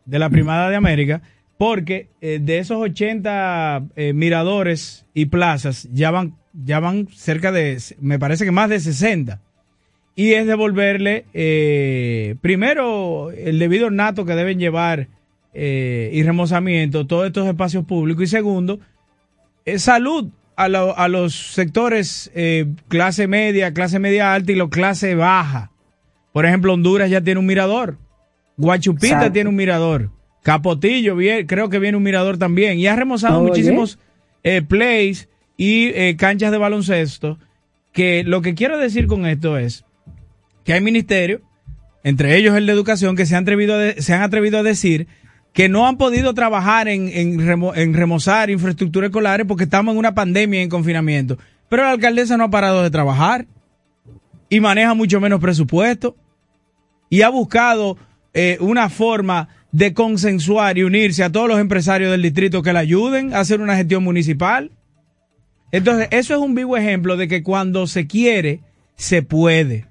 De 0.05 0.19
la 0.19 0.31
primada 0.31 0.71
de 0.71 0.77
América 0.77 1.23
porque 1.59 2.09
eh, 2.21 2.39
de 2.41 2.59
esos 2.59 2.79
80 2.79 3.89
eh, 3.97 4.13
miradores 4.15 5.05
y 5.13 5.27
plazas 5.27 5.89
ya 5.93 6.13
van, 6.13 6.37
ya 6.53 6.79
van 6.79 7.09
cerca 7.09 7.53
de, 7.53 7.77
me 8.01 8.19
parece 8.19 8.45
que 8.45 8.53
más 8.53 8.71
de 8.71 8.81
60. 8.81 9.43
Y 10.15 10.33
es 10.33 10.47
devolverle, 10.47 11.27
eh, 11.35 12.37
primero, 12.41 13.31
el 13.31 13.59
debido 13.59 13.87
ornato 13.87 14.25
que 14.25 14.35
deben 14.35 14.59
llevar 14.59 15.09
y 15.61 16.23
remozamiento 16.23 17.09
todos 17.09 17.27
estos 17.27 17.49
espacios 17.49 17.85
públicos. 17.85 18.23
Y 18.23 18.27
segundo, 18.29 18.79
salud 19.77 20.31
a, 20.59 20.65
a, 20.65 21.09
los 21.09 21.35
sectores 21.35 22.31
clase 22.89 23.27
media, 23.29 23.73
clase 23.73 23.99
media 23.99 24.35
alta 24.35 24.53
y 24.53 24.57
los 24.57 24.69
clase 24.69 25.15
baja. 25.15 25.71
Por 26.33 26.47
ejemplo, 26.47 26.73
Honduras 26.73 27.11
ya 27.11 27.21
tiene 27.21 27.41
un 27.41 27.47
mirador. 27.47 27.99
Guachupita 28.59 29.33
tiene 29.33 29.49
un 29.49 29.57
mirador. 29.57 30.11
Capotillo, 30.43 31.17
creo 31.47 31.69
que 31.69 31.79
viene 31.79 31.97
un 31.97 32.03
mirador 32.03 32.39
también. 32.39 32.79
Y 32.79 32.87
ha 32.87 32.97
remozado 32.97 33.43
muchísimos 33.43 33.99
eh, 34.43 34.63
plays 34.63 35.29
y 35.57 35.87
eh, 35.89 36.17
canchas 36.17 36.51
de 36.51 36.59
baloncesto. 36.59 37.39
Que 37.93 38.25
lo 38.25 38.43
que 38.43 38.55
quiero 38.55 38.79
decir 38.79 39.07
con 39.07 39.27
esto 39.27 39.59
es 39.59 39.85
que 40.65 40.73
hay 40.75 40.81
ministerios, 40.81 41.41
entre 42.05 42.37
ellos 42.37 42.57
el 42.57 42.67
de 42.67 42.73
educación, 42.73 43.17
que 43.17 43.27
se 43.27 43.35
han 43.35 43.45
atrevido 43.45 43.75
a, 43.75 43.93
se 44.01 44.15
han 44.15 44.23
atrevido 44.23 44.59
a 44.59 44.63
decir 44.63 45.07
que 45.59 45.69
no 45.69 45.89
han 45.89 45.99
podido 45.99 46.35
trabajar 46.35 46.87
en, 46.87 47.11
en, 47.13 47.93
remozar 47.93 48.49
infraestructura 48.49 49.09
escolares 49.09 49.45
porque 49.45 49.65
estamos 49.65 49.91
en 49.93 49.99
una 49.99 50.15
pandemia 50.15 50.61
y 50.61 50.63
en 50.63 50.69
confinamiento. 50.69 51.37
Pero 51.69 51.83
la 51.83 51.91
alcaldesa 51.91 52.37
no 52.37 52.45
ha 52.45 52.51
parado 52.51 52.81
de 52.85 52.93
trabajar 52.93 53.45
y 54.49 54.61
maneja 54.61 54.95
mucho 54.95 55.21
menos 55.21 55.41
presupuesto 55.41 56.15
y 57.11 57.23
ha 57.23 57.29
buscado 57.29 57.99
eh, 58.35 58.57
una 58.61 58.89
forma 58.89 59.49
de 59.73 59.95
consensuar 59.95 60.79
y 60.79 60.85
unirse 60.85 61.25
a 61.25 61.33
todos 61.33 61.49
los 61.49 61.59
empresarios 61.59 62.13
del 62.13 62.23
distrito 62.23 62.63
que 62.63 62.73
le 62.73 62.79
ayuden 62.79 63.35
a 63.35 63.41
hacer 63.41 63.61
una 63.61 63.75
gestión 63.75 64.05
municipal. 64.05 64.71
Entonces, 65.73 66.07
eso 66.13 66.35
es 66.35 66.41
un 66.41 66.55
vivo 66.55 66.77
ejemplo 66.77 67.17
de 67.17 67.27
que 67.27 67.43
cuando 67.43 67.89
se 67.89 68.07
quiere, 68.07 68.61
se 68.95 69.23
puede. 69.23 69.87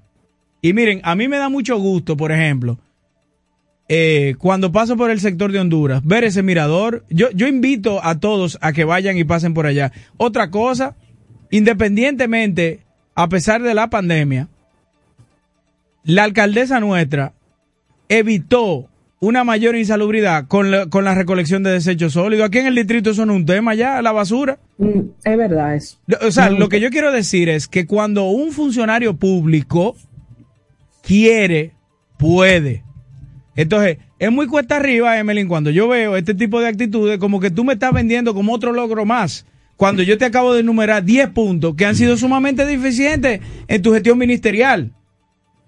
Y 0.62 0.72
miren, 0.72 1.02
a 1.04 1.14
mí 1.14 1.28
me 1.28 1.36
da 1.36 1.50
mucho 1.50 1.76
gusto, 1.78 2.16
por 2.16 2.32
ejemplo, 2.32 2.78
eh, 3.88 4.34
cuando 4.38 4.70
paso 4.70 4.96
por 4.96 5.10
el 5.10 5.20
sector 5.20 5.50
de 5.50 5.60
Honduras, 5.60 6.04
ver 6.04 6.24
ese 6.24 6.42
mirador. 6.42 7.04
Yo, 7.08 7.30
yo 7.30 7.46
invito 7.46 8.04
a 8.04 8.20
todos 8.20 8.58
a 8.60 8.72
que 8.72 8.84
vayan 8.84 9.16
y 9.16 9.24
pasen 9.24 9.54
por 9.54 9.66
allá. 9.66 9.92
Otra 10.18 10.50
cosa, 10.50 10.94
independientemente, 11.50 12.80
a 13.14 13.28
pesar 13.28 13.62
de 13.62 13.74
la 13.74 13.88
pandemia, 13.88 14.48
la 16.04 16.24
alcaldesa 16.24 16.80
nuestra 16.80 17.32
evitó 18.08 18.88
una 19.20 19.42
mayor 19.42 19.74
insalubridad 19.74 20.46
con 20.46 20.70
la, 20.70 20.86
con 20.86 21.04
la 21.04 21.14
recolección 21.14 21.62
de 21.62 21.70
desechos 21.70 22.12
sólidos. 22.12 22.46
Aquí 22.46 22.58
en 22.58 22.66
el 22.66 22.74
distrito 22.74 23.10
eso 23.10 23.26
no 23.26 23.32
es 23.32 23.40
un 23.40 23.46
tema 23.46 23.74
ya, 23.74 24.00
la 24.02 24.12
basura. 24.12 24.58
Mm, 24.76 25.00
es 25.24 25.36
verdad 25.36 25.74
eso. 25.74 25.98
O 26.22 26.30
sea, 26.30 26.50
lo 26.50 26.68
que 26.68 26.80
yo 26.80 26.90
quiero 26.90 27.10
decir 27.10 27.48
es 27.48 27.66
que 27.68 27.86
cuando 27.86 28.24
un 28.24 28.52
funcionario 28.52 29.16
público 29.16 29.96
quiere, 31.02 31.72
puede. 32.18 32.84
Entonces, 33.58 33.98
es 34.20 34.30
muy 34.30 34.46
cuesta 34.46 34.76
arriba, 34.76 35.18
Emelín, 35.18 35.48
cuando 35.48 35.70
yo 35.70 35.88
veo 35.88 36.14
este 36.14 36.32
tipo 36.32 36.60
de 36.60 36.68
actitudes, 36.68 37.18
como 37.18 37.40
que 37.40 37.50
tú 37.50 37.64
me 37.64 37.72
estás 37.72 37.92
vendiendo 37.92 38.32
como 38.32 38.54
otro 38.54 38.70
logro 38.72 39.04
más. 39.04 39.46
Cuando 39.74 40.04
yo 40.04 40.16
te 40.16 40.24
acabo 40.24 40.54
de 40.54 40.60
enumerar 40.60 41.02
10 41.02 41.30
puntos 41.30 41.74
que 41.74 41.84
han 41.84 41.96
sido 41.96 42.16
sumamente 42.16 42.64
deficientes 42.64 43.40
en 43.66 43.82
tu 43.82 43.92
gestión 43.92 44.16
ministerial. 44.16 44.92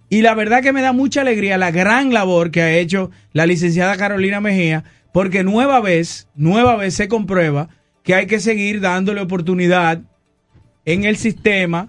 Y 0.09 0.23
la 0.23 0.35
verdad 0.35 0.63
que 0.63 0.73
me 0.73 0.83
da 0.83 0.93
mucha 0.93 1.23
alegría 1.23 1.59
la 1.59 1.73
gran 1.73 2.15
labor 2.15 2.53
que 2.53 2.63
ha 2.63 2.79
hecho 2.79 3.11
la 3.33 3.45
licenciada 3.45 3.97
Carolina 3.97 4.41
Mejía, 4.41 4.85
porque 5.13 5.43
nueva 5.43 5.81
vez, 5.81 6.29
nueva 6.37 6.77
vez 6.77 6.95
se 6.95 7.09
comprueba 7.09 7.71
que 8.05 8.15
hay 8.15 8.29
que 8.29 8.39
seguir 8.39 8.81
dándole 8.81 9.21
oportunidad 9.21 10.01
en 10.85 11.03
el 11.03 11.17
sistema 11.17 11.89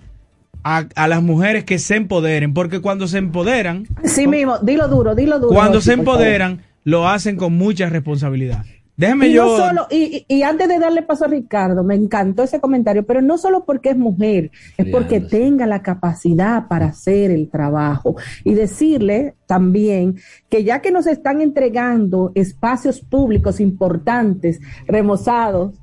a, 0.64 1.08
las 1.08 1.22
mujeres 1.22 1.64
que 1.64 1.80
se 1.80 1.96
empoderen, 1.96 2.54
porque 2.54 2.82
cuando 2.82 3.08
se 3.08 3.18
empoderan... 3.18 3.88
Sí 4.04 4.28
mismo, 4.28 4.60
dilo 4.60 4.88
duro, 4.88 5.16
dilo 5.16 5.40
duro. 5.40 5.54
Cuando 5.54 5.82
se 5.82 5.94
empoderan, 5.94 6.62
lo 6.84 7.08
hacen 7.08 7.36
con 7.36 7.54
mucha 7.54 7.90
responsabilidad. 7.90 8.64
Déjeme 8.98 9.30
y 9.30 9.34
yo. 9.34 9.58
solo, 9.58 9.88
y, 9.90 10.44
antes 10.44 10.68
de 10.68 10.78
darle 10.78 11.02
paso 11.02 11.26
a 11.26 11.28
Ricardo, 11.28 11.84
me 11.84 11.96
encantó 11.96 12.44
ese 12.44 12.60
comentario, 12.60 13.04
pero 13.04 13.22
no 13.22 13.40
solo 13.40 13.66
porque 13.66 13.90
es 13.90 13.98
mujer, 13.98 14.52
es 14.78 14.88
porque 14.90 15.20
tenga 15.20 15.66
la 15.66 15.82
capacidad 15.82 16.68
para 16.68 16.88
hacer 16.88 17.32
el 17.32 17.50
trabajo. 17.50 18.16
Y 18.44 18.54
decirle 18.54 19.34
también 19.48 20.18
que 20.50 20.64
ya 20.64 20.82
que 20.82 20.92
nos 20.92 21.08
están 21.08 21.42
entregando 21.42 22.32
espacios 22.36 23.02
públicos 23.02 23.60
importantes, 23.60 24.60
remozados, 24.86 25.81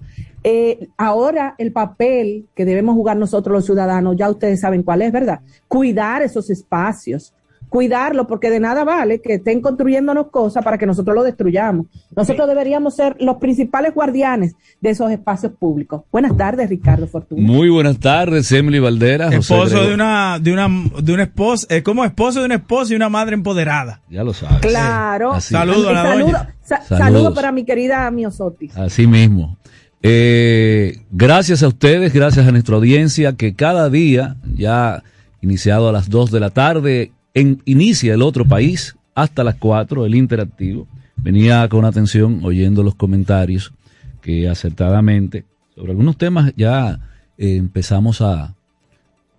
eh, 0.51 0.89
ahora 0.97 1.55
el 1.59 1.73
papel 1.73 2.47
que 2.55 2.65
debemos 2.65 2.95
jugar 2.95 3.19
nosotros 3.19 3.53
los 3.53 3.67
ciudadanos, 3.67 4.17
ya 4.17 4.31
ustedes 4.31 4.61
saben 4.61 4.83
cuál 4.83 5.03
es, 5.03 5.13
¿verdad? 5.13 5.41
Cuidar 5.69 6.23
esos 6.23 6.49
espacios, 6.49 7.35
cuidarlo, 7.69 8.27
porque 8.27 8.49
de 8.49 8.59
nada 8.59 8.83
vale 8.83 9.21
que 9.21 9.35
estén 9.35 9.61
construyéndonos 9.61 10.29
cosas 10.29 10.65
para 10.65 10.79
que 10.79 10.87
nosotros 10.87 11.15
lo 11.15 11.23
destruyamos. 11.23 11.85
Nosotros 12.17 12.49
deberíamos 12.49 12.97
ser 12.97 13.15
los 13.21 13.37
principales 13.37 13.93
guardianes 13.95 14.55
de 14.81 14.89
esos 14.89 15.11
espacios 15.11 15.53
públicos. 15.53 16.05
Buenas 16.11 16.35
tardes, 16.35 16.71
Ricardo 16.71 17.07
Fortuna. 17.07 17.43
Muy 17.43 17.69
buenas 17.69 17.99
tardes, 17.99 18.51
Emily 18.51 18.79
Valdera. 18.79 19.29
Esposo 19.29 19.85
de 19.85 19.93
una, 19.93 20.39
de 20.39 20.51
una, 20.51 20.67
de 21.03 21.13
una 21.13 21.25
esposa, 21.25 21.67
es 21.69 21.83
como 21.83 22.07
esposo 22.07 22.41
de 22.41 22.47
una 22.47 22.55
esposa 22.55 22.95
y 22.95 22.97
una 22.97 23.11
madre 23.11 23.35
empoderada. 23.35 24.01
Ya 24.09 24.25
lo 24.25 24.33
sabes. 24.33 24.61
Claro. 24.61 25.39
Saludos 25.43 25.89
a 25.89 25.93
la 25.93 26.17
doña. 26.19 26.55
Saludo 26.89 27.35
para 27.35 27.53
mi 27.53 27.65
querida 27.67 28.11
Miosotis. 28.11 28.75
Así 28.79 29.07
mismo. 29.07 29.59
Eh, 30.03 31.03
gracias 31.11 31.63
a 31.63 31.69
ustedes, 31.69 32.13
gracias 32.13 32.47
a 32.47 32.53
nuestra 32.53 32.77
audiencia 32.77 33.33
que 33.35 33.55
cada 33.55 33.91
día, 33.91 34.37
ya 34.55 35.03
iniciado 35.41 35.89
a 35.89 35.93
las 35.93 36.09
2 36.09 36.31
de 36.31 36.41
la 36.41 36.51
tarde, 36.51 37.13
inicia 37.35 38.15
el 38.15 38.23
otro 38.23 38.45
país 38.45 38.97
hasta 39.15 39.45
las 39.45 39.57
4, 39.57 40.07
el 40.07 40.15
interactivo. 40.15 40.87
Venía 41.17 41.69
con 41.69 41.85
atención 41.85 42.41
oyendo 42.45 42.83
los 42.83 42.95
comentarios 42.95 43.73
que 44.21 44.49
acertadamente 44.49 45.45
sobre 45.75 45.93
algunos 45.93 46.17
temas 46.17 46.53
ya 46.57 47.01
eh, 47.37 47.57
empezamos 47.57 48.21
a, 48.21 48.55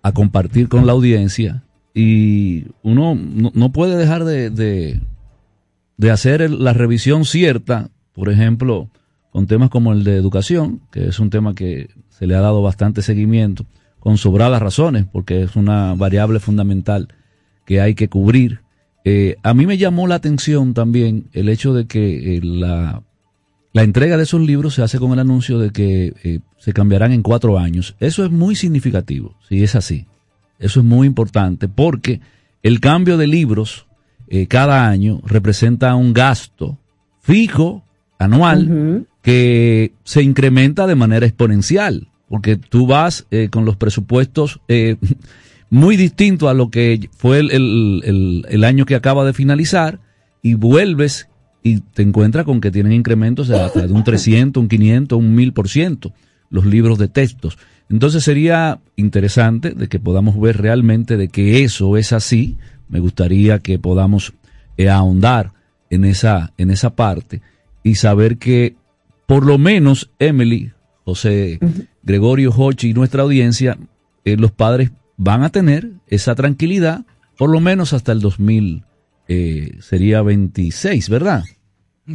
a, 0.02 0.12
compartir 0.12 0.68
con 0.68 0.86
la 0.86 0.92
audiencia 0.92 1.62
y 1.94 2.64
uno 2.82 3.14
no, 3.14 3.72
puede 3.72 3.96
dejar 3.96 4.24
de, 4.24 4.50
de, 4.50 5.00
de 5.96 6.10
hacer 6.10 6.50
la 6.50 6.72
revisión 6.72 7.24
cierta, 7.24 7.90
por 8.14 8.30
ejemplo, 8.30 8.88
con 9.32 9.46
temas 9.46 9.70
como 9.70 9.92
el 9.92 10.04
de 10.04 10.16
educación, 10.16 10.80
que 10.90 11.08
es 11.08 11.20
un 11.20 11.30
tema 11.30 11.54
que 11.54 11.90
se 12.08 12.26
le 12.26 12.34
ha 12.34 12.40
dado 12.40 12.62
bastante 12.62 13.02
seguimiento, 13.02 13.64
con 13.98 14.18
sobradas 14.18 14.60
razones, 14.60 15.06
porque 15.10 15.42
es 15.42 15.56
una 15.56 15.94
variable 15.94 16.40
fundamental 16.40 17.08
que 17.64 17.80
hay 17.80 17.94
que 17.94 18.08
cubrir. 18.08 18.60
Eh, 19.04 19.36
a 19.42 19.54
mí 19.54 19.66
me 19.66 19.78
llamó 19.78 20.06
la 20.06 20.16
atención 20.16 20.74
también 20.74 21.28
el 21.32 21.48
hecho 21.48 21.72
de 21.72 21.86
que 21.86 22.36
eh, 22.36 22.40
la, 22.42 23.02
la, 23.72 23.82
entrega 23.82 24.16
de 24.16 24.24
esos 24.24 24.40
libros 24.40 24.74
se 24.74 24.82
hace 24.82 24.98
con 24.98 25.12
el 25.12 25.18
anuncio 25.18 25.58
de 25.58 25.70
que 25.70 26.12
eh, 26.24 26.40
se 26.58 26.72
cambiarán 26.72 27.12
en 27.12 27.22
cuatro 27.22 27.58
años. 27.58 27.94
Eso 28.00 28.24
es 28.24 28.30
muy 28.30 28.56
significativo, 28.56 29.36
si 29.48 29.62
es 29.62 29.74
así. 29.74 30.06
Eso 30.58 30.80
es 30.80 30.86
muy 30.86 31.06
importante 31.06 31.68
porque 31.68 32.20
el 32.62 32.80
cambio 32.80 33.16
de 33.16 33.26
libros 33.26 33.86
cada 34.48 34.88
año 34.88 35.20
representa 35.24 35.96
un 35.96 36.12
gasto 36.12 36.78
fijo 37.20 37.82
anual 38.16 39.08
que 39.22 39.92
se 40.04 40.22
incrementa 40.22 40.86
de 40.86 40.94
manera 40.94 41.26
exponencial, 41.26 42.08
porque 42.28 42.56
tú 42.56 42.86
vas 42.86 43.26
con 43.50 43.64
los 43.64 43.76
presupuestos 43.76 44.60
muy 45.70 45.96
distinto 45.96 46.48
a 46.48 46.54
lo 46.54 46.68
que 46.70 47.08
fue 47.16 47.38
el, 47.38 48.64
año 48.64 48.86
que 48.86 48.96
acaba 48.96 49.24
de 49.24 49.32
finalizar 49.32 50.00
y 50.42 50.54
vuelves 50.54 51.28
y 51.62 51.80
te 51.80 52.02
encuentras 52.02 52.44
con 52.44 52.60
que 52.60 52.70
tienen 52.70 52.92
incrementos 52.92 53.48
de 53.48 53.60
hasta 53.60 53.86
de 53.86 53.92
un 53.92 54.02
300, 54.02 54.60
un 54.62 54.68
500, 54.68 55.18
un 55.18 55.36
1000% 55.36 56.12
los 56.50 56.66
libros 56.66 56.98
de 56.98 57.08
textos. 57.08 57.58
Entonces 57.88 58.24
sería 58.24 58.80
interesante 58.96 59.70
de 59.70 59.88
que 59.88 60.00
podamos 60.00 60.38
ver 60.38 60.60
realmente 60.60 61.16
de 61.16 61.28
que 61.28 61.62
eso 61.64 61.96
es 61.96 62.12
así. 62.12 62.56
Me 62.88 63.00
gustaría 63.00 63.60
que 63.60 63.78
podamos 63.78 64.32
eh, 64.76 64.88
ahondar 64.88 65.52
en 65.90 66.04
esa, 66.04 66.52
en 66.58 66.70
esa 66.70 66.94
parte 66.94 67.40
y 67.82 67.94
saber 67.94 68.38
que 68.38 68.74
por 69.30 69.46
lo 69.46 69.58
menos 69.58 70.10
Emily, 70.18 70.72
José 71.04 71.60
Gregorio 72.02 72.50
Hochi 72.50 72.90
y 72.90 72.94
nuestra 72.94 73.22
audiencia, 73.22 73.78
eh, 74.24 74.36
los 74.36 74.50
padres 74.50 74.90
van 75.16 75.44
a 75.44 75.50
tener 75.50 75.92
esa 76.08 76.34
tranquilidad 76.34 77.06
por 77.38 77.48
lo 77.48 77.60
menos 77.60 77.92
hasta 77.92 78.10
el 78.10 78.18
2000, 78.18 78.82
eh, 79.28 79.76
sería 79.78 80.22
26, 80.22 81.08
¿verdad? 81.08 81.44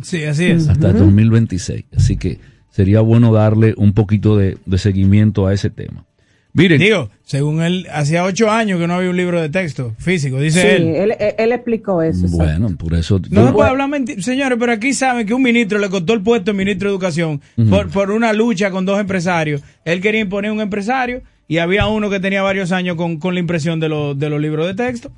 Sí, 0.02 0.26
así 0.26 0.48
es. 0.48 0.68
Hasta 0.68 0.90
el 0.90 0.98
2026. 0.98 1.86
Así 1.96 2.18
que 2.18 2.42
sería 2.70 3.00
bueno 3.00 3.32
darle 3.32 3.76
un 3.78 3.94
poquito 3.94 4.36
de, 4.36 4.58
seguimiento 4.76 5.48
a 5.48 5.54
ese 5.54 5.70
tema. 5.70 6.06
Miren. 6.56 6.80
Digo, 6.80 7.10
según 7.24 7.62
él, 7.62 7.86
hacía 7.92 8.24
ocho 8.24 8.50
años 8.50 8.80
que 8.80 8.88
no 8.88 8.94
había 8.94 9.10
un 9.10 9.18
libro 9.18 9.42
de 9.42 9.50
texto 9.50 9.94
físico, 9.98 10.40
dice 10.40 10.78
él. 10.78 10.84
Sí, 10.84 11.34
él, 11.38 11.52
explicó 11.52 12.02
eso. 12.02 12.28
Bueno, 12.30 12.70
por 12.78 12.94
eso. 12.94 13.20
No 13.30 13.48
se 13.48 13.52
puede 13.52 13.70
hablar 13.70 13.90
Señores, 14.20 14.58
pero 14.58 14.72
aquí 14.72 14.94
saben 14.94 15.28
que 15.28 15.34
un 15.34 15.44
ministro 15.44 15.80
le 15.80 15.90
costó 15.90 16.14
el 16.14 16.22
puesto 16.22 16.52
al 16.52 16.58
ministro 16.58 16.88
de 16.88 16.96
Educación 16.96 17.42
por, 17.70 17.90
por 17.90 18.10
una 18.10 18.32
lucha 18.32 18.72
con 18.72 18.86
dos 18.86 18.98
empresarios. 19.02 19.64
Él 19.84 20.00
quería 20.00 20.22
imponer 20.22 20.50
un 20.50 20.62
empresario 20.62 21.24
y 21.50 21.58
había 21.58 21.88
uno 21.88 22.10
que 22.10 22.22
tenía 22.22 22.42
varios 22.42 22.72
años 22.72 22.96
con, 22.96 23.20
la 23.22 23.40
impresión 23.40 23.82
de, 23.82 23.90
de 24.16 24.30
los 24.30 24.40
libros 24.40 24.66
de 24.66 24.76
texto. 24.76 25.12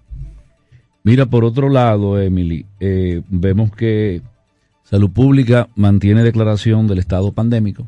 Mira, 1.04 1.28
por 1.28 1.46
otro 1.46 1.70
lado, 1.70 2.20
Emily, 2.20 2.66
eh, 2.80 3.22
vemos 3.30 3.72
que 3.72 4.24
Salud 4.84 5.12
Pública 5.12 5.70
mantiene 5.76 6.24
declaración 6.24 6.88
del 6.88 6.98
estado 6.98 7.32
pandémico 7.32 7.88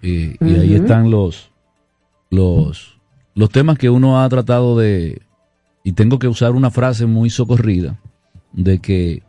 y 0.00 0.36
ahí 0.42 0.74
están 0.74 1.10
los, 1.10 1.49
los, 2.30 2.98
los 3.34 3.50
temas 3.50 3.76
que 3.78 3.90
uno 3.90 4.22
ha 4.22 4.28
tratado 4.28 4.78
de, 4.78 5.20
y 5.84 5.92
tengo 5.92 6.18
que 6.18 6.28
usar 6.28 6.52
una 6.52 6.70
frase 6.70 7.06
muy 7.06 7.30
socorrida, 7.30 7.98
de 8.52 8.78
que 8.78 9.22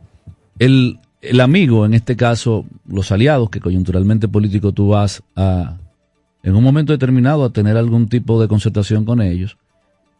el, 0.58 0.98
el 1.20 1.40
amigo, 1.40 1.84
en 1.84 1.94
este 1.94 2.16
caso 2.16 2.64
los 2.86 3.12
aliados, 3.12 3.50
que 3.50 3.60
coyunturalmente 3.60 4.28
político 4.28 4.72
tú 4.72 4.88
vas 4.88 5.22
a, 5.36 5.76
en 6.42 6.54
un 6.54 6.64
momento 6.64 6.92
determinado 6.92 7.44
a 7.44 7.52
tener 7.52 7.76
algún 7.76 8.08
tipo 8.08 8.40
de 8.40 8.48
concertación 8.48 9.04
con 9.04 9.20
ellos, 9.20 9.56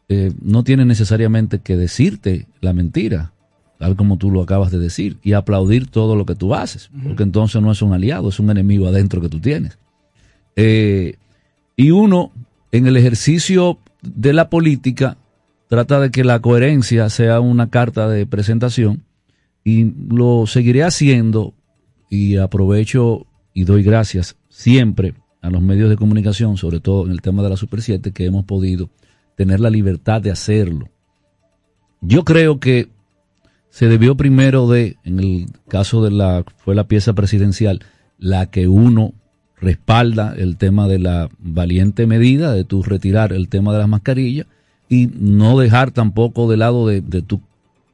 eh, 0.09 0.33
no 0.41 0.63
tiene 0.65 0.85
necesariamente 0.85 1.61
que 1.61 1.77
decirte 1.77 2.47
la 2.61 2.73
mentira, 2.73 3.33
tal 3.79 3.97
como 3.97 4.17
tú 4.17 4.31
lo 4.31 4.43
acabas 4.43 4.71
de 4.71 4.79
decir, 4.79 5.19
y 5.23 5.33
aplaudir 5.33 5.89
todo 5.89 6.17
lo 6.17 6.27
que 6.27 6.35
tú 6.35 6.55
haces, 6.55 6.91
porque 7.03 7.23
entonces 7.23 7.61
no 7.63 7.73
es 7.73 7.83
un 7.83 7.93
aliado, 7.93 8.29
es 8.29 8.39
un 8.39 8.51
enemigo 8.51 8.87
adentro 8.87 9.21
que 9.21 9.29
tú 9.29 9.41
tienes. 9.41 9.79
Eh, 10.55 11.17
y 11.77 11.91
uno, 11.91 12.31
en 12.73 12.87
el 12.87 12.97
ejercicio 12.97 13.79
de 14.03 14.33
la 14.33 14.51
política, 14.51 15.19
trata 15.69 16.01
de 16.01 16.11
que 16.11 16.25
la 16.25 16.41
coherencia 16.41 17.09
sea 17.11 17.41
una 17.41 17.71
carta 17.71 18.09
de 18.09 18.27
presentación 18.27 19.05
y 19.63 19.93
lo 20.09 20.47
seguiré 20.47 20.83
haciendo 20.83 21.55
y 22.11 22.37
aprovecho 22.37 23.27
y 23.55 23.65
doy 23.65 23.83
gracias 23.83 24.37
siempre 24.49 25.15
a 25.41 25.51
los 25.51 25.63
medios 25.63 25.91
de 25.91 25.97
comunicación, 25.97 26.57
sobre 26.57 26.81
todo 26.81 27.07
en 27.07 27.13
el 27.13 27.21
tema 27.21 27.43
de 27.43 27.51
la 27.51 27.57
Super 27.57 27.83
7, 27.83 28.13
que 28.13 28.25
hemos 28.25 28.45
podido 28.45 28.91
tener 29.37 29.61
la 29.61 29.71
libertad 29.71 30.21
de 30.21 30.31
hacerlo. 30.31 30.89
Yo 32.01 32.25
creo 32.25 32.59
que 32.59 32.89
se 33.69 33.89
debió 33.89 34.17
primero 34.17 34.69
de, 34.69 34.97
en 35.05 35.21
el 35.21 35.47
caso 35.69 36.03
de 36.05 36.11
la, 36.11 36.45
fue 36.59 36.75
la 36.75 36.89
pieza 36.89 37.13
presidencial, 37.13 37.81
la 38.19 38.51
que 38.51 38.69
uno 38.69 39.15
respalda 39.63 40.35
el 40.37 40.57
tema 40.57 40.89
de 40.89 40.99
la 40.99 41.31
valiente 41.39 42.07
medida 42.07 42.53
de 42.53 42.65
tu 42.65 42.83
retirar 42.83 43.33
el 43.33 43.49
tema 43.49 43.73
de 43.73 43.79
las 43.79 43.89
mascarillas 43.89 44.47
y 44.89 45.09
no 45.19 45.59
dejar 45.59 45.93
tampoco 45.93 46.51
de 46.51 46.57
lado 46.57 46.89
de, 46.89 47.01
tu 47.23 47.41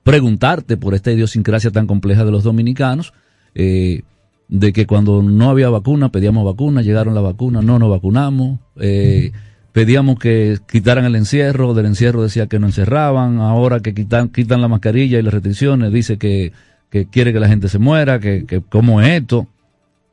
preguntarte 0.02 0.78
por 0.78 0.94
esta 0.94 1.12
idiosincrasia 1.12 1.70
tan 1.70 1.86
compleja 1.86 2.24
de 2.24 2.30
los 2.30 2.42
dominicanos, 2.42 3.12
eh, 3.54 4.02
de 4.48 4.72
que 4.72 4.86
cuando 4.86 5.22
no 5.22 5.50
había 5.50 5.68
vacuna 5.68 6.10
pedíamos 6.10 6.44
vacuna, 6.44 6.80
llegaron 6.80 7.14
las 7.14 7.22
vacunas, 7.22 7.62
no 7.62 7.78
nos 7.78 7.90
vacunamos, 7.90 8.58
eh, 8.76 9.32
pedíamos 9.72 10.18
que 10.18 10.58
quitaran 10.66 11.04
el 11.04 11.16
encierro, 11.16 11.74
del 11.74 11.86
encierro 11.86 12.22
decía 12.22 12.46
que 12.46 12.58
no 12.58 12.66
encerraban, 12.66 13.38
ahora 13.40 13.80
que 13.80 13.92
quitan, 13.92 14.30
quitan 14.30 14.62
la 14.62 14.68
mascarilla 14.68 15.18
y 15.18 15.22
las 15.22 15.34
restricciones, 15.34 15.92
dice 15.92 16.16
que, 16.16 16.52
que 16.88 17.06
quiere 17.06 17.34
que 17.34 17.40
la 17.40 17.48
gente 17.48 17.68
se 17.68 17.78
muera, 17.78 18.18
que, 18.20 18.46
que 18.46 18.62
cómo 18.62 19.02
es 19.02 19.20
esto, 19.20 19.46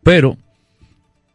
pero 0.04 0.38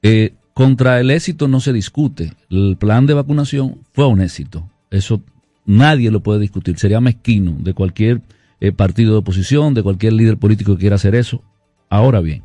eh, 0.03 0.35
contra 0.55 1.01
el 1.01 1.11
éxito 1.11 1.49
no 1.49 1.61
se 1.61 1.73
discute, 1.73 2.35
el 2.51 2.77
plan 2.79 3.07
de 3.07 3.15
vacunación 3.15 3.81
fue 3.93 4.07
un 4.07 4.21
éxito, 4.21 4.69
eso 4.91 5.23
nadie 5.67 6.11
lo 6.11 6.21
puede 6.21 6.41
discutir, 6.41 6.79
sería 6.79 7.01
mezquino 7.01 7.57
de 7.61 7.75
cualquier 7.75 8.23
eh, 8.61 8.73
partido 8.73 9.13
de 9.13 9.19
oposición, 9.19 9.75
de 9.75 9.83
cualquier 9.83 10.13
líder 10.13 10.37
político 10.37 10.75
que 10.75 10.81
quiera 10.81 10.97
hacer 10.97 11.15
eso. 11.15 11.43
Ahora 11.89 12.21
bien, 12.21 12.43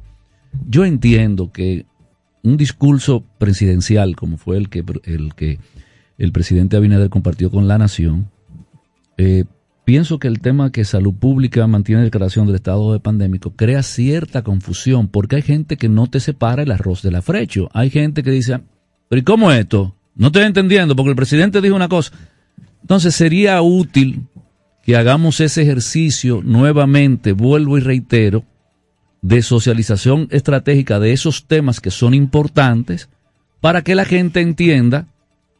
yo 0.70 0.86
entiendo 0.86 1.52
que 1.52 1.86
un 2.44 2.58
discurso 2.58 3.24
presidencial 3.38 4.16
como 4.16 4.38
fue 4.38 4.58
el 4.58 4.70
que 4.70 4.84
el, 5.04 5.34
que 5.36 5.60
el 6.18 6.32
presidente 6.32 6.78
Abinader 6.78 7.10
compartió 7.10 7.50
con 7.52 7.68
la 7.68 7.78
nación, 7.78 8.30
eh, 9.18 9.46
pienso 9.86 10.20
que 10.20 10.28
el 10.28 10.42
tema 10.42 10.72
que 10.72 10.84
salud 10.84 11.14
pública 11.14 11.66
mantiene 11.68 12.04
declaración 12.04 12.48
del 12.48 12.56
estado 12.56 12.92
de 12.92 13.00
pandémico 13.00 13.52
crea 13.56 13.84
cierta 13.84 14.44
confusión 14.44 15.08
porque 15.08 15.38
hay 15.38 15.42
gente 15.44 15.78
que 15.78 15.88
no 15.88 16.08
te 16.08 16.20
separa 16.20 16.64
el 16.64 16.72
arroz 16.72 17.04
del 17.04 17.16
afrecho. 17.16 17.70
Hay 17.72 17.92
gente 17.92 18.24
que 18.24 18.32
dice, 18.32 18.60
pero 19.08 19.20
¿y 19.20 19.24
cómo 19.24 19.52
esto? 19.52 19.96
No 20.16 20.28
estoy 20.28 20.44
entendiendo 20.44 20.96
porque 20.96 21.12
el 21.12 21.16
presidente 21.16 21.62
dijo 21.62 21.76
una 21.76 21.88
cosa. 21.88 22.12
Entonces 22.82 23.16
sería 23.16 23.62
útil 23.62 24.28
que 24.84 24.96
hagamos 24.96 25.40
ese 25.40 25.62
ejercicio 25.62 26.42
nuevamente, 26.44 27.32
vuelvo 27.32 27.78
y 27.78 27.82
reitero, 27.82 28.44
de 29.22 29.42
socialización 29.42 30.28
estratégica 30.30 31.00
de 31.00 31.12
esos 31.12 31.46
temas 31.46 31.80
que 31.80 31.90
son 31.90 32.14
importantes 32.14 33.10
para 33.60 33.84
que 33.84 33.96
la 33.96 34.06
gente 34.06 34.42
entienda 34.42 35.08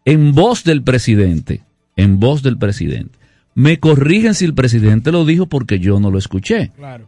en 0.06 0.36
voz 0.36 0.64
del 0.64 0.84
presidente, 0.84 1.64
en 1.96 2.20
voz 2.20 2.44
del 2.44 2.58
presidente. 2.58 3.25
Me 3.56 3.80
corrigen 3.80 4.36
si 4.36 4.44
el 4.46 4.54
presidente 4.54 5.12
lo 5.14 5.26
dijo 5.26 5.48
porque 5.48 5.80
yo 5.80 6.00
no 6.00 6.12
lo 6.12 6.18
escuché. 6.18 6.72
Claro. 6.76 7.08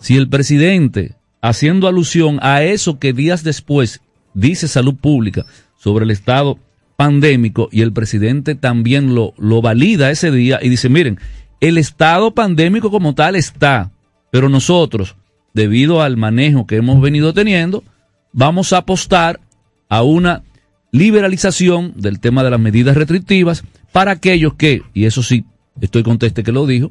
Si 0.00 0.16
el 0.16 0.28
presidente, 0.28 1.14
haciendo 1.40 1.86
alusión 1.86 2.38
a 2.42 2.62
eso 2.64 2.98
que 2.98 3.12
días 3.12 3.44
después 3.44 4.00
dice 4.34 4.66
salud 4.66 4.96
pública 4.96 5.46
sobre 5.78 6.04
el 6.04 6.10
estado 6.10 6.58
pandémico 6.96 7.68
y 7.70 7.82
el 7.82 7.92
presidente 7.92 8.56
también 8.56 9.14
lo, 9.14 9.32
lo 9.38 9.62
valida 9.62 10.10
ese 10.10 10.32
día 10.32 10.58
y 10.60 10.68
dice, 10.68 10.88
miren, 10.88 11.18
el 11.60 11.78
estado 11.78 12.34
pandémico 12.34 12.90
como 12.90 13.14
tal 13.14 13.36
está, 13.36 13.92
pero 14.30 14.48
nosotros, 14.48 15.14
debido 15.54 16.02
al 16.02 16.16
manejo 16.16 16.66
que 16.66 16.76
hemos 16.76 17.00
venido 17.00 17.32
teniendo, 17.32 17.84
vamos 18.32 18.72
a 18.72 18.78
apostar 18.78 19.40
a 19.88 20.02
una 20.02 20.42
liberalización 20.90 21.92
del 21.96 22.20
tema 22.20 22.42
de 22.42 22.50
las 22.50 22.60
medidas 22.60 22.96
restrictivas 22.96 23.64
para 23.94 24.10
aquellos 24.10 24.54
que, 24.54 24.82
y 24.92 25.04
eso 25.04 25.22
sí, 25.22 25.46
estoy 25.80 26.02
conteste 26.02 26.42
que 26.42 26.52
lo 26.52 26.66
dijo, 26.66 26.90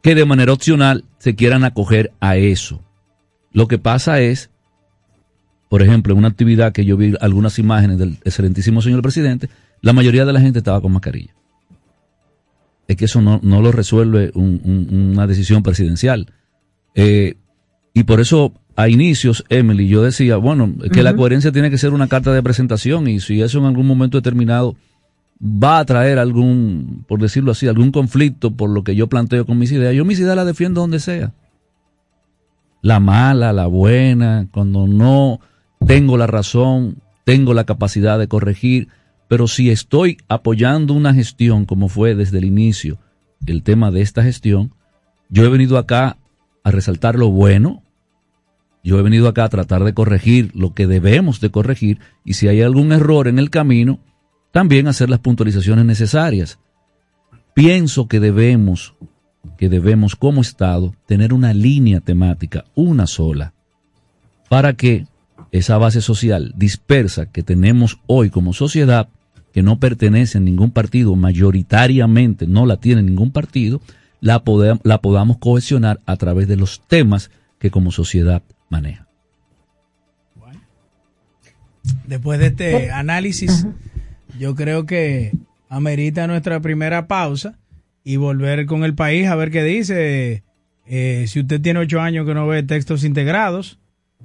que 0.00 0.14
de 0.14 0.24
manera 0.24 0.52
opcional 0.52 1.04
se 1.18 1.34
quieran 1.34 1.64
acoger 1.64 2.12
a 2.20 2.36
eso. 2.36 2.80
Lo 3.52 3.66
que 3.66 3.78
pasa 3.78 4.20
es 4.20 4.50
por 5.68 5.82
ejemplo, 5.82 6.12
en 6.12 6.18
una 6.18 6.28
actividad 6.28 6.72
que 6.72 6.84
yo 6.84 6.96
vi 6.96 7.14
algunas 7.20 7.58
imágenes 7.58 7.98
del 7.98 8.16
excelentísimo 8.24 8.80
señor 8.80 9.02
presidente, 9.02 9.50
la 9.82 9.92
mayoría 9.92 10.24
de 10.24 10.32
la 10.32 10.40
gente 10.40 10.58
estaba 10.58 10.80
con 10.80 10.92
mascarilla. 10.92 11.34
Es 12.86 12.96
que 12.96 13.04
eso 13.04 13.20
no, 13.20 13.40
lo 13.42 13.70
resuelve 13.70 14.30
una 14.34 15.26
decisión 15.26 15.62
presidencial. 15.62 16.32
Eh, 16.94 17.34
y 17.92 18.04
por 18.04 18.20
eso, 18.20 18.54
a 18.76 18.88
inicios, 18.88 19.44
Emily, 19.50 19.88
yo 19.88 20.02
decía, 20.02 20.38
bueno, 20.38 20.74
que 20.90 21.02
la 21.02 21.14
coherencia 21.14 21.52
tiene 21.52 21.68
que 21.68 21.76
ser 21.76 21.92
una 21.92 22.08
carta 22.08 22.32
de 22.32 22.42
presentación 22.42 23.06
y 23.06 23.20
si 23.20 23.42
eso 23.42 23.58
en 23.58 23.66
algún 23.66 23.86
momento 23.86 24.16
determinado 24.16 24.74
va 25.40 25.78
a 25.78 25.84
traer 25.84 26.18
algún, 26.18 27.04
por 27.06 27.20
decirlo 27.20 27.52
así, 27.52 27.68
algún 27.68 27.92
conflicto 27.92 28.52
por 28.52 28.70
lo 28.70 28.82
que 28.82 28.96
yo 28.96 29.08
planteo 29.08 29.46
con 29.46 29.58
mis 29.58 29.72
ideas, 29.72 29.94
yo 29.94 30.04
mis 30.04 30.18
ideas 30.18 30.36
las 30.36 30.46
defiendo 30.46 30.80
donde 30.80 31.00
sea. 31.00 31.32
La 32.82 33.00
mala, 33.00 33.52
la 33.52 33.66
buena, 33.66 34.48
cuando 34.50 34.86
no 34.86 35.40
tengo 35.86 36.16
la 36.16 36.26
razón, 36.26 36.98
tengo 37.24 37.54
la 37.54 37.64
capacidad 37.64 38.18
de 38.18 38.28
corregir, 38.28 38.88
pero 39.28 39.46
si 39.46 39.70
estoy 39.70 40.18
apoyando 40.28 40.94
una 40.94 41.14
gestión 41.14 41.64
como 41.64 41.88
fue 41.88 42.14
desde 42.14 42.38
el 42.38 42.44
inicio 42.44 42.98
el 43.46 43.62
tema 43.62 43.90
de 43.90 44.02
esta 44.02 44.22
gestión, 44.22 44.74
yo 45.28 45.44
he 45.44 45.48
venido 45.48 45.78
acá 45.78 46.16
a 46.64 46.70
resaltar 46.70 47.16
lo 47.16 47.30
bueno, 47.30 47.82
yo 48.82 48.98
he 48.98 49.02
venido 49.02 49.28
acá 49.28 49.44
a 49.44 49.48
tratar 49.48 49.84
de 49.84 49.94
corregir 49.94 50.50
lo 50.54 50.74
que 50.74 50.86
debemos 50.86 51.40
de 51.40 51.50
corregir 51.50 51.98
y 52.24 52.34
si 52.34 52.48
hay 52.48 52.62
algún 52.62 52.92
error 52.92 53.28
en 53.28 53.38
el 53.38 53.50
camino, 53.50 54.00
también 54.58 54.88
hacer 54.88 55.08
las 55.08 55.20
puntualizaciones 55.20 55.84
necesarias. 55.84 56.58
Pienso 57.54 58.08
que 58.08 58.18
debemos, 58.18 58.96
que 59.56 59.68
debemos 59.68 60.16
como 60.16 60.40
Estado 60.40 60.96
tener 61.06 61.32
una 61.32 61.54
línea 61.54 62.00
temática, 62.00 62.64
una 62.74 63.06
sola, 63.06 63.52
para 64.48 64.72
que 64.72 65.06
esa 65.52 65.78
base 65.78 66.00
social 66.00 66.54
dispersa 66.56 67.26
que 67.26 67.44
tenemos 67.44 68.00
hoy 68.08 68.30
como 68.30 68.52
sociedad, 68.52 69.08
que 69.52 69.62
no 69.62 69.78
pertenece 69.78 70.38
a 70.38 70.40
ningún 70.40 70.72
partido, 70.72 71.14
mayoritariamente 71.14 72.48
no 72.48 72.66
la 72.66 72.78
tiene 72.78 73.04
ningún 73.04 73.30
partido, 73.30 73.80
la, 74.20 74.42
la 74.82 75.00
podamos 75.00 75.38
cohesionar 75.38 76.00
a 76.04 76.16
través 76.16 76.48
de 76.48 76.56
los 76.56 76.82
temas 76.88 77.30
que 77.60 77.70
como 77.70 77.92
sociedad 77.92 78.42
maneja. 78.70 79.06
Después 82.08 82.40
de 82.40 82.46
este 82.48 82.90
análisis, 82.90 83.64
yo 84.38 84.54
creo 84.54 84.86
que 84.86 85.32
amerita 85.68 86.26
nuestra 86.26 86.60
primera 86.60 87.06
pausa 87.06 87.58
y 88.04 88.16
volver 88.16 88.66
con 88.66 88.84
el 88.84 88.94
país 88.94 89.28
a 89.28 89.36
ver 89.36 89.50
qué 89.50 89.62
dice. 89.62 90.42
Eh, 90.86 91.26
si 91.28 91.40
usted 91.40 91.60
tiene 91.60 91.80
ocho 91.80 92.00
años 92.00 92.26
que 92.26 92.34
no 92.34 92.46
ve 92.46 92.62
textos 92.62 93.04
integrados, 93.04 93.78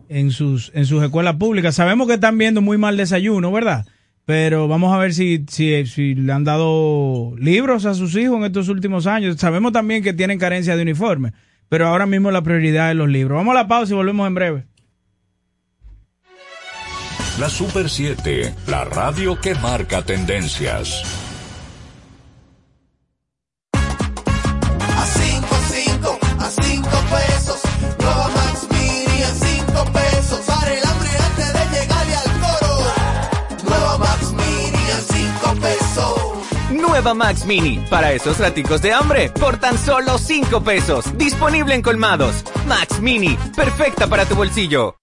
en 0.10 0.32
sus, 0.32 0.72
en 0.74 0.86
sus 0.86 1.04
escuelas 1.04 1.36
públicas. 1.36 1.76
Sabemos 1.76 2.08
que 2.08 2.16
están 2.16 2.38
viendo 2.38 2.62
muy 2.62 2.78
mal 2.78 2.98
desayuno, 2.98 3.52
¿verdad? 3.52 3.86
Pero 4.26 4.68
vamos 4.68 4.94
a 4.94 4.98
ver 4.98 5.14
si, 5.14 5.46
si, 5.50 5.86
si 5.86 6.16
le 6.16 6.32
han 6.32 6.44
dado 6.44 7.36
libros 7.38 7.86
a 7.86 7.94
sus 7.94 8.16
hijos 8.16 8.38
en 8.38 8.46
estos 8.46 8.70
últimos 8.70 9.08
años. 9.08 9.38
Sabemos 9.38 9.74
también 9.74 10.04
que 10.04 10.14
tienen 10.14 10.40
carencia 10.40 10.76
de 10.76 10.84
uniforme, 10.84 11.34
pero 11.68 11.88
ahora 11.88 12.06
mismo 12.06 12.32
la 12.32 12.42
prioridad 12.42 12.92
es 12.92 12.96
los 12.96 13.10
libros. 13.10 13.36
Vamos 13.36 13.52
a 13.54 13.62
la 13.62 13.68
pausa 13.68 13.94
y 13.94 13.96
volvemos 13.96 14.28
en 14.28 14.36
breve. 14.36 14.66
La 17.40 17.50
Super 17.50 17.90
7, 17.90 18.54
la 18.68 18.86
radio 18.86 19.40
que 19.42 19.56
marca 19.56 20.04
tendencias. 20.04 21.04
Nueva 36.72 37.16
Max 37.16 37.46
Mini, 37.46 37.84
para 37.90 38.14
esos 38.14 38.38
raticos 38.38 38.84
de 38.84 38.94
hambre, 38.94 39.32
por 39.32 39.58
tan 39.58 39.80
solo 39.80 40.20
5 40.20 40.64
pesos. 40.64 41.18
Disponible 41.18 41.74
en 41.74 41.82
colmados. 41.82 42.44
Max 42.68 43.00
Mini, 43.00 43.36
perfecta 43.56 44.06
para 44.06 44.26
tu 44.26 44.36
bolsillo. 44.36 45.03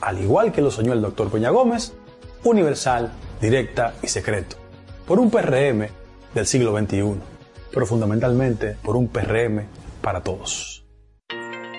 al 0.00 0.22
igual 0.22 0.52
que 0.52 0.62
lo 0.62 0.70
soñó 0.70 0.92
el 0.92 1.02
doctor 1.02 1.30
Peña 1.30 1.50
Gómez, 1.50 1.94
universal, 2.44 3.12
directa 3.40 3.94
y 4.02 4.08
secreto, 4.08 4.56
por 5.06 5.18
un 5.18 5.30
PRM 5.30 5.88
del 6.34 6.46
siglo 6.46 6.76
XXI, 6.78 7.14
pero 7.72 7.86
fundamentalmente 7.86 8.76
por 8.82 8.96
un 8.96 9.08
PRM 9.08 9.64
para 10.00 10.22
todos. 10.22 10.75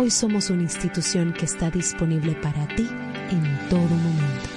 Hoy 0.00 0.10
somos 0.10 0.48
una 0.48 0.62
institución 0.62 1.34
que 1.34 1.44
está 1.44 1.70
disponible 1.70 2.32
para 2.36 2.66
ti 2.68 2.88
en 3.30 3.68
todo 3.68 3.82
momento. 3.82 4.48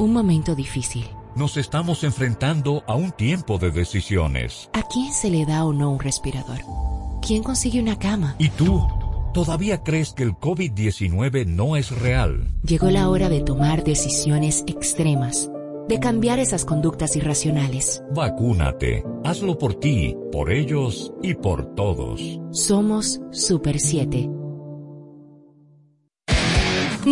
Un 0.00 0.12
momento 0.12 0.56
difícil. 0.56 1.06
Nos 1.36 1.56
estamos 1.56 2.02
enfrentando 2.02 2.82
a 2.88 2.96
un 2.96 3.12
tiempo 3.12 3.58
de 3.58 3.70
decisiones. 3.70 4.70
¿A 4.72 4.82
quién 4.82 5.12
se 5.12 5.30
le 5.30 5.46
da 5.46 5.64
o 5.64 5.72
no 5.72 5.92
un 5.92 6.00
respirador? 6.00 6.58
¿Quién 7.24 7.44
consigue 7.44 7.80
una 7.80 7.96
cama? 7.96 8.34
¿Y 8.40 8.48
tú? 8.48 8.84
¿Todavía 9.32 9.84
crees 9.84 10.12
que 10.12 10.24
el 10.24 10.32
COVID-19 10.32 11.46
no 11.46 11.76
es 11.76 11.92
real? 11.92 12.48
Llegó 12.64 12.90
la 12.90 13.08
hora 13.08 13.28
de 13.28 13.40
tomar 13.40 13.84
decisiones 13.84 14.64
extremas 14.66 15.48
de 15.88 16.00
cambiar 16.00 16.38
esas 16.38 16.64
conductas 16.64 17.16
irracionales. 17.16 18.02
Vacúnate. 18.14 19.04
Hazlo 19.24 19.58
por 19.58 19.74
ti, 19.74 20.16
por 20.30 20.52
ellos 20.52 21.12
y 21.22 21.34
por 21.34 21.74
todos. 21.74 22.20
Somos 22.52 23.20
Super 23.30 23.80
7. 23.80 24.30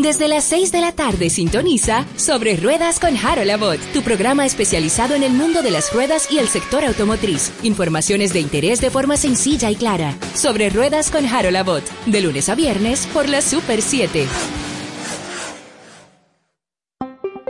Desde 0.03 0.29
las 0.29 0.45
6 0.45 0.73
de 0.73 0.81
la 0.81 0.93
tarde 0.93 1.31
sintoniza 1.31 2.05
Sobre 2.17 2.57
Ruedas 2.57 2.99
con 2.99 3.17
Harold 3.17 3.51
Abbott, 3.51 3.81
tu 3.93 4.03
programa 4.03 4.45
especializado 4.45 5.15
en 5.15 5.23
el 5.23 5.33
mundo 5.33 5.63
de 5.63 5.71
las 5.71 5.93
ruedas 5.93 6.31
y 6.31 6.39
el 6.39 6.49
sector 6.49 6.85
automotriz. 6.85 7.53
Informaciones 7.63 8.33
de 8.33 8.41
interés 8.41 8.81
de 8.81 8.91
forma 8.91 9.17
sencilla 9.17 9.71
y 9.71 9.77
clara. 9.77 10.15
Sobre 10.35 10.69
Ruedas 10.71 11.11
con 11.11 11.25
Harold 11.25 11.57
Abbott, 11.57 11.85
de 12.07 12.21
lunes 12.21 12.49
a 12.49 12.55
viernes 12.55 13.07
por 13.07 13.29
la 13.29 13.41
Super 13.41 13.81
7. 13.81 14.27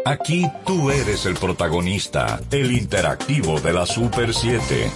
Aquí 0.07 0.47
tú 0.64 0.92
eres 0.92 1.27
el 1.27 1.35
protagonista, 1.35 2.40
el 2.53 2.71
interactivo 2.71 3.61
de 3.61 3.73
la 3.73 3.87
Super 3.87 4.33
7. 4.33 4.88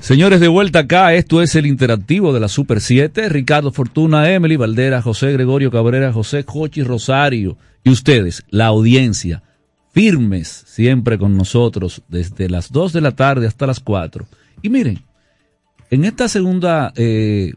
Señores, 0.00 0.40
de 0.40 0.48
vuelta 0.48 0.78
acá, 0.78 1.12
esto 1.12 1.42
es 1.42 1.54
el 1.56 1.66
interactivo 1.66 2.32
de 2.32 2.40
la 2.40 2.48
Super 2.48 2.80
7. 2.80 3.28
Ricardo 3.28 3.70
Fortuna, 3.70 4.32
Emily 4.32 4.56
Valdera, 4.56 5.02
José 5.02 5.30
Gregorio 5.34 5.70
Cabrera, 5.70 6.10
José 6.10 6.42
Jochi 6.46 6.82
Rosario 6.84 7.58
y 7.84 7.90
ustedes, 7.90 8.44
la 8.48 8.64
audiencia, 8.68 9.42
firmes 9.92 10.64
siempre 10.66 11.18
con 11.18 11.36
nosotros 11.36 12.00
desde 12.08 12.48
las 12.48 12.72
2 12.72 12.94
de 12.94 13.00
la 13.02 13.10
tarde 13.10 13.46
hasta 13.46 13.66
las 13.66 13.80
4. 13.80 14.26
Y 14.62 14.70
miren, 14.70 15.02
en 15.90 16.06
esta 16.06 16.28
segunda 16.30 16.94
eh, 16.96 17.52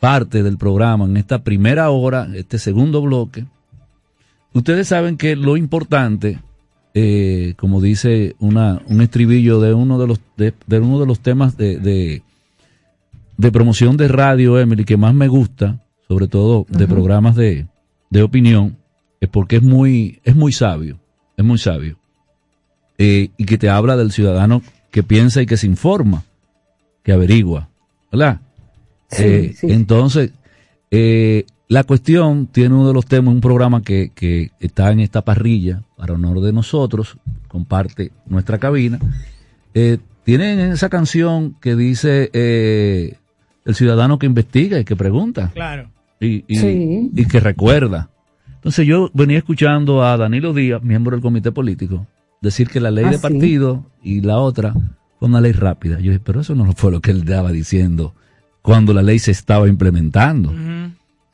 parte 0.00 0.42
del 0.42 0.56
programa, 0.56 1.04
en 1.04 1.18
esta 1.18 1.44
primera 1.44 1.90
hora, 1.90 2.26
este 2.32 2.58
segundo 2.58 3.02
bloque, 3.02 3.44
Ustedes 4.58 4.88
saben 4.88 5.16
que 5.16 5.36
lo 5.36 5.56
importante, 5.56 6.40
eh, 6.92 7.54
como 7.56 7.80
dice 7.80 8.34
una, 8.40 8.82
un 8.88 9.00
estribillo 9.00 9.60
de 9.60 9.72
uno 9.72 10.00
de 10.00 10.08
los, 10.08 10.20
de, 10.36 10.52
uno 10.80 10.98
de 10.98 11.06
los 11.06 11.20
temas 11.20 11.56
de, 11.56 11.78
de, 11.78 13.52
promoción 13.52 13.96
de 13.96 14.08
radio, 14.08 14.58
Emily, 14.58 14.84
que 14.84 14.96
más 14.96 15.14
me 15.14 15.28
gusta, 15.28 15.78
sobre 16.08 16.26
todo 16.26 16.66
de 16.70 16.88
programas 16.88 17.36
de, 17.36 17.68
de 18.10 18.22
opinión, 18.24 18.76
es 19.20 19.28
porque 19.28 19.56
es 19.56 19.62
muy, 19.62 20.18
es 20.24 20.34
muy 20.34 20.50
sabio, 20.50 20.98
es 21.36 21.44
muy 21.44 21.58
sabio. 21.58 21.96
Eh, 22.98 23.30
y 23.36 23.44
que 23.44 23.58
te 23.58 23.68
habla 23.68 23.96
del 23.96 24.10
ciudadano 24.10 24.60
que 24.90 25.04
piensa 25.04 25.40
y 25.40 25.46
que 25.46 25.56
se 25.56 25.68
informa, 25.68 26.24
que 27.04 27.12
averigua, 27.12 27.68
¿verdad? 28.10 28.40
Sí, 29.08 29.22
Eh, 29.22 29.54
sí. 29.56 29.68
Entonces, 29.70 30.32
eh, 30.90 31.46
la 31.68 31.84
cuestión 31.84 32.46
tiene 32.46 32.74
uno 32.74 32.88
de 32.88 32.94
los 32.94 33.06
temas, 33.06 33.34
un 33.34 33.40
programa 33.40 33.82
que, 33.82 34.10
que 34.14 34.50
está 34.60 34.90
en 34.90 35.00
esta 35.00 35.22
parrilla, 35.22 35.82
para 35.96 36.14
honor 36.14 36.40
de 36.40 36.52
nosotros, 36.52 37.18
comparte 37.46 38.10
nuestra 38.26 38.58
cabina. 38.58 38.98
Eh, 39.74 39.98
tienen 40.24 40.58
esa 40.60 40.88
canción 40.88 41.56
que 41.60 41.76
dice 41.76 42.30
eh, 42.32 43.16
el 43.64 43.74
ciudadano 43.74 44.18
que 44.18 44.26
investiga 44.26 44.78
y 44.80 44.84
que 44.84 44.96
pregunta 44.96 45.50
Claro. 45.54 45.90
y, 46.20 46.44
y- 46.48 46.56
Sí. 46.56 47.10
y 47.14 47.24
que 47.26 47.40
recuerda. 47.40 48.10
Entonces 48.54 48.86
yo 48.86 49.10
venía 49.14 49.38
escuchando 49.38 50.02
a 50.02 50.16
Danilo 50.16 50.52
Díaz, 50.52 50.82
miembro 50.82 51.12
del 51.16 51.22
comité 51.22 51.52
político, 51.52 52.06
decir 52.40 52.68
que 52.68 52.80
la 52.80 52.90
ley 52.90 53.04
Ah, 53.04 53.10
de 53.10 53.16
sí. 53.16 53.22
partido 53.22 53.86
y 54.02 54.20
la 54.22 54.38
otra 54.38 54.72
fue 55.18 55.28
una 55.28 55.40
ley 55.40 55.52
rápida. 55.52 55.96
Yo 56.00 56.12
dije, 56.12 56.20
pero 56.24 56.40
eso 56.40 56.54
no 56.54 56.72
fue 56.72 56.90
lo 56.90 57.00
que 57.00 57.10
él 57.10 57.18
estaba 57.20 57.52
diciendo 57.52 58.14
cuando 58.62 58.92
la 58.94 59.02
ley 59.02 59.18
se 59.18 59.30
estaba 59.30 59.68
implementando. 59.68 60.52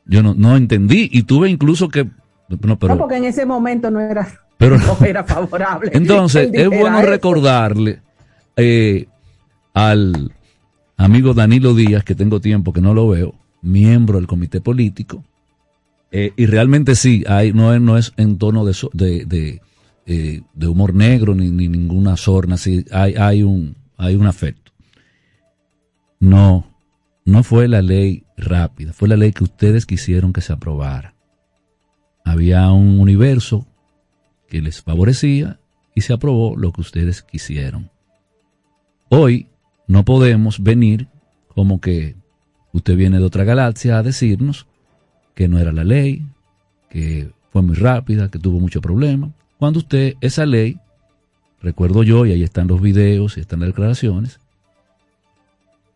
Yo 0.07 0.23
no, 0.23 0.35
no 0.35 0.57
entendí 0.57 1.09
y 1.13 1.23
tuve 1.23 1.49
incluso 1.49 1.89
que... 1.89 2.05
No, 2.49 2.79
pero, 2.79 2.95
no, 2.95 2.99
porque 2.99 3.17
en 3.17 3.25
ese 3.25 3.47
momento 3.47 3.91
no 3.91 4.01
era, 4.01 4.29
pero 4.59 4.79
no 4.79 4.97
era 5.05 5.25
favorable. 5.25 5.91
entonces 5.95 6.51
es 6.53 6.69
bueno 6.69 7.01
eso. 7.01 7.09
recordarle 7.09 8.01
eh, 8.57 9.07
al 9.73 10.33
amigo 10.97 11.35
Danilo 11.35 11.75
Díaz, 11.75 12.05
que 12.05 12.15
tengo 12.15 12.41
tiempo 12.41 12.73
que 12.73 12.81
no 12.81 12.95
lo 12.95 13.09
veo, 13.09 13.35
miembro 13.63 14.19
del 14.19 14.27
comité 14.27 14.61
político, 14.61 15.25
eh, 16.13 16.33
y 16.37 16.47
realmente 16.47 16.95
sí, 16.95 17.25
hay, 17.27 17.53
no, 17.53 17.75
es, 17.75 17.81
no 17.81 17.99
es 17.99 18.13
en 18.17 18.39
tono 18.39 18.65
de, 18.65 19.25
de, 19.27 19.61
eh, 20.07 20.43
de 20.53 20.67
humor 20.69 20.95
negro 20.95 21.35
ni, 21.35 21.51
ni 21.51 21.67
ninguna 21.67 22.17
sorna, 22.17 22.57
sí, 22.57 22.85
hay, 22.93 23.15
hay, 23.15 23.43
un, 23.43 23.75
hay 23.97 24.15
un 24.15 24.27
afecto. 24.27 24.71
No, 26.21 26.67
no 27.25 27.43
fue 27.43 27.69
la 27.69 27.83
ley 27.83 28.24
rápida, 28.37 28.93
fue 28.93 29.09
la 29.09 29.17
ley 29.17 29.33
que 29.33 29.45
ustedes 29.45 29.87
quisieron 29.87 30.33
que 30.33 30.41
se 30.41 30.53
aprobara. 30.53 31.15
Había 32.25 32.71
un 32.73 32.99
universo 33.01 33.67
que 34.49 34.61
les 34.61 34.83
favorecía 34.83 35.59
y 35.95 36.01
se 36.01 36.13
aprobó 36.13 36.57
lo 36.57 36.73
que 36.73 36.81
ustedes 36.81 37.23
quisieron. 37.23 37.91
Hoy 39.09 39.49
no 39.87 40.05
podemos 40.05 40.63
venir 40.63 41.09
como 41.49 41.81
que 41.81 42.17
usted 42.73 42.97
viene 42.97 43.19
de 43.19 43.25
otra 43.25 43.45
galaxia 43.45 43.99
a 43.99 44.03
decirnos 44.03 44.67
que 45.35 45.49
no 45.49 45.59
era 45.59 45.73
la 45.73 45.85
ley, 45.85 46.27
que 46.91 47.31
fue 47.53 47.63
muy 47.63 47.77
rápida, 47.77 48.31
que 48.31 48.39
tuvo 48.39 48.59
mucho 48.59 48.81
problema, 48.81 49.31
cuando 49.59 49.79
usted 49.79 50.15
esa 50.21 50.47
ley, 50.47 50.79
recuerdo 51.63 52.03
yo, 52.03 52.27
y 52.27 52.33
ahí 52.33 52.43
están 52.43 52.67
los 52.67 52.81
videos 52.81 53.37
y 53.37 53.41
están 53.41 53.61
las 53.61 53.69
declaraciones, 53.69 54.41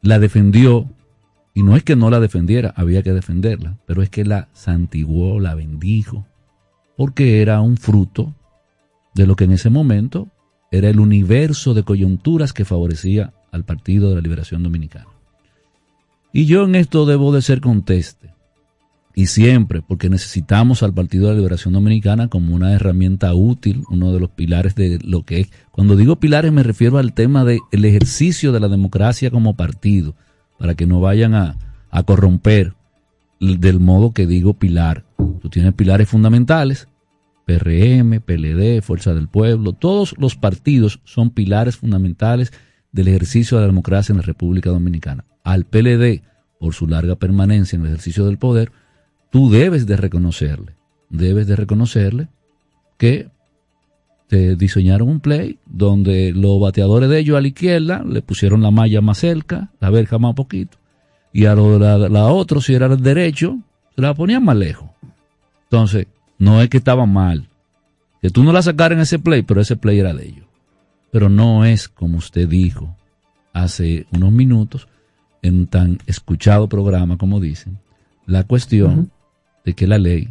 la 0.03 0.18
defendió, 0.18 0.88
y 1.59 1.64
no 1.64 1.75
es 1.75 1.83
que 1.83 1.97
no 1.97 2.09
la 2.09 2.21
defendiera, 2.21 2.73
había 2.77 3.03
que 3.03 3.12
defenderla, 3.12 3.79
pero 3.85 4.01
es 4.05 4.11
que 4.11 4.25
la 4.25 4.47
santiguó, 4.53 5.40
la 5.40 5.57
bendijo, 5.57 6.25
porque 6.97 7.42
era 7.42 7.61
un 7.61 7.77
fruto 7.77 8.33
de 9.12 9.27
lo 9.27 9.35
que 9.35 9.42
en 9.42 9.51
ese 9.51 9.68
momento 9.68 10.29
era 10.71 10.88
el 10.88 11.01
universo 11.01 11.75
de 11.75 11.83
coyunturas 11.83 12.53
que 12.53 12.64
favorecía 12.64 13.33
al 13.51 13.64
Partido 13.64 14.09
de 14.09 14.14
la 14.14 14.21
Liberación 14.21 14.62
Dominicana. 14.62 15.09
Y 16.33 16.47
yo 16.47 16.62
en 16.62 16.77
esto 16.77 17.07
debo 17.07 17.33
de 17.33 17.42
ser 17.42 17.61
conteste. 17.61 18.33
Y 19.16 19.27
siempre, 19.27 19.83
porque 19.83 20.09
necesitamos 20.09 20.85
al 20.85 20.94
Partido 20.94 21.27
de 21.27 21.33
la 21.33 21.38
Liberación 21.38 21.75
Dominicana 21.75 22.29
como 22.29 22.55
una 22.55 22.73
herramienta 22.73 23.35
útil, 23.35 23.83
uno 23.90 24.12
de 24.12 24.21
los 24.21 24.31
pilares 24.31 24.77
de 24.77 25.01
lo 25.03 25.25
que 25.25 25.40
es. 25.40 25.51
Cuando 25.73 25.97
digo 25.97 26.21
pilares 26.21 26.53
me 26.53 26.62
refiero 26.62 26.99
al 26.99 27.14
tema 27.14 27.44
del 27.44 27.59
ejercicio 27.85 28.53
de 28.53 28.61
la 28.61 28.68
democracia 28.68 29.33
como 29.33 29.57
partido, 29.57 30.14
para 30.59 30.75
que 30.75 30.87
no 30.87 31.01
vayan 31.01 31.35
a, 31.35 31.57
a 31.90 32.03
corromper 32.03 32.75
del 33.40 33.81
modo 33.81 34.12
que 34.12 34.27
digo 34.27 34.55
pilar. 34.55 35.05
Tú 35.40 35.49
tienes 35.49 35.75
pilares 35.75 36.09
fundamentales, 36.09 36.88
PRM, 37.47 38.21
PLD, 38.21 38.83
Fuerza 38.83 39.14
del 39.14 39.29
Pueblo, 39.29 39.73
todos 39.73 40.14
los 40.18 40.37
partidos 40.37 41.01
son 41.05 41.31
pilares 41.31 41.77
fundamentales 41.77 42.53
del 42.92 43.09
ejercicio 43.09 43.57
de 43.57 43.62
la 43.62 43.68
democracia 43.68 44.12
en 44.12 44.18
la 44.18 44.25
República 44.25 44.71
Dominicana. 44.71 45.25
Al 45.44 45.64
PLD, 45.64 46.23
por 46.59 46.75
su 46.75 46.87
larga 46.87 47.16
permanencia 47.16 47.77
en 47.77 47.83
el 47.83 47.88
ejercicio 47.88 48.27
del 48.27 48.38
poder, 48.38 48.73
tú 49.31 49.51
debes 49.51 49.87
de 49.87 49.97
reconocerle, 49.97 50.75
debes 51.09 51.47
de 51.47 51.57
reconocerle 51.57 52.29
que 52.99 53.31
te 54.29 54.57
diseñaron 54.57 55.09
un 55.09 55.21
play 55.21 55.59
donde 55.67 56.33
los 56.33 56.61
bateadores 56.61 57.09
de 57.09 57.19
ellos 57.19 57.37
a 57.37 57.41
la 57.41 57.49
izquierda 57.49 58.05
le 58.05 58.23
pusieron 58.23 58.62
la 58.62 58.71
malla 58.71 59.01
más 59.01 59.19
cerca, 59.19 59.71
la 59.81 59.91
verja 59.91 60.19
más 60.19 60.35
poquito, 60.35 60.79
y 61.33 61.47
a 61.47 61.55
lo 61.55 61.73
de 61.73 61.79
la, 61.79 62.09
la 62.09 62.27
otro, 62.27 62.61
si 62.61 62.75
era 62.75 62.87
el 62.87 63.03
derecho, 63.03 63.59
se 63.97 64.03
la 64.03 64.14
ponían 64.14 64.45
más 64.45 64.57
lejos. 64.57 64.91
Entonces, 65.64 66.07
no 66.38 66.62
es 66.62 66.69
que 66.69 66.77
estaba 66.77 67.07
mal, 67.07 67.49
que 68.21 68.31
tú 68.31 68.45
no 68.45 68.53
la 68.53 68.62
sacaras 68.62 68.97
en 68.97 69.03
ese 69.03 69.19
play, 69.19 69.43
pero 69.43 69.61
ese 69.61 69.77
play 69.77 69.99
era 69.99 70.12
de 70.12 70.27
ellos. 70.27 70.47
Pero 71.11 71.29
no 71.29 71.64
es 71.64 71.88
como 71.88 72.19
usted 72.19 72.49
dijo 72.49 72.95
hace 73.53 74.07
unos 74.12 74.31
minutos 74.31 74.88
en 75.43 75.61
un 75.61 75.67
tan 75.67 75.99
escuchado 76.07 76.69
programa 76.69 77.17
como 77.17 77.41
dicen, 77.41 77.79
la 78.27 78.45
cuestión 78.45 79.11
de 79.64 79.75
que 79.75 79.87
la 79.87 79.99
ley 79.99 80.29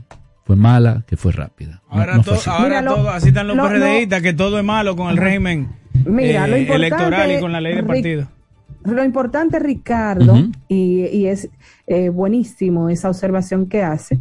fue 0.47 0.55
mala, 0.55 1.03
que 1.05 1.17
fue 1.17 1.33
rápida. 1.33 1.83
Ahora, 1.89 2.15
no 2.15 2.23
fue 2.23 2.33
to- 2.33 2.39
así. 2.39 2.49
ahora 2.49 2.67
Mira, 2.67 2.81
lo- 2.81 2.95
todo- 2.95 3.09
así 3.09 3.27
están 3.27 3.47
los 3.49 3.57
lo- 3.57 3.67
PRDistas, 3.67 4.21
que 4.21 4.31
todo 4.33 4.57
es 4.57 4.63
malo 4.63 4.95
con 4.95 5.09
el 5.09 5.17
régimen 5.17 5.67
Mira, 6.05 6.45
eh, 6.47 6.61
importante, 6.61 6.73
electoral 6.75 7.31
y 7.33 7.39
con 7.41 7.51
la 7.51 7.59
ley 7.59 7.75
de 7.75 7.83
partido. 7.83 8.27
Lo 8.85 9.03
importante, 9.03 9.59
Ricardo, 9.59 10.35
y 10.69 11.25
es 11.25 11.49
eh, 11.85 12.07
buenísimo 12.07 12.89
esa 12.89 13.09
observación 13.09 13.67
que 13.67 13.83
hace, 13.83 14.19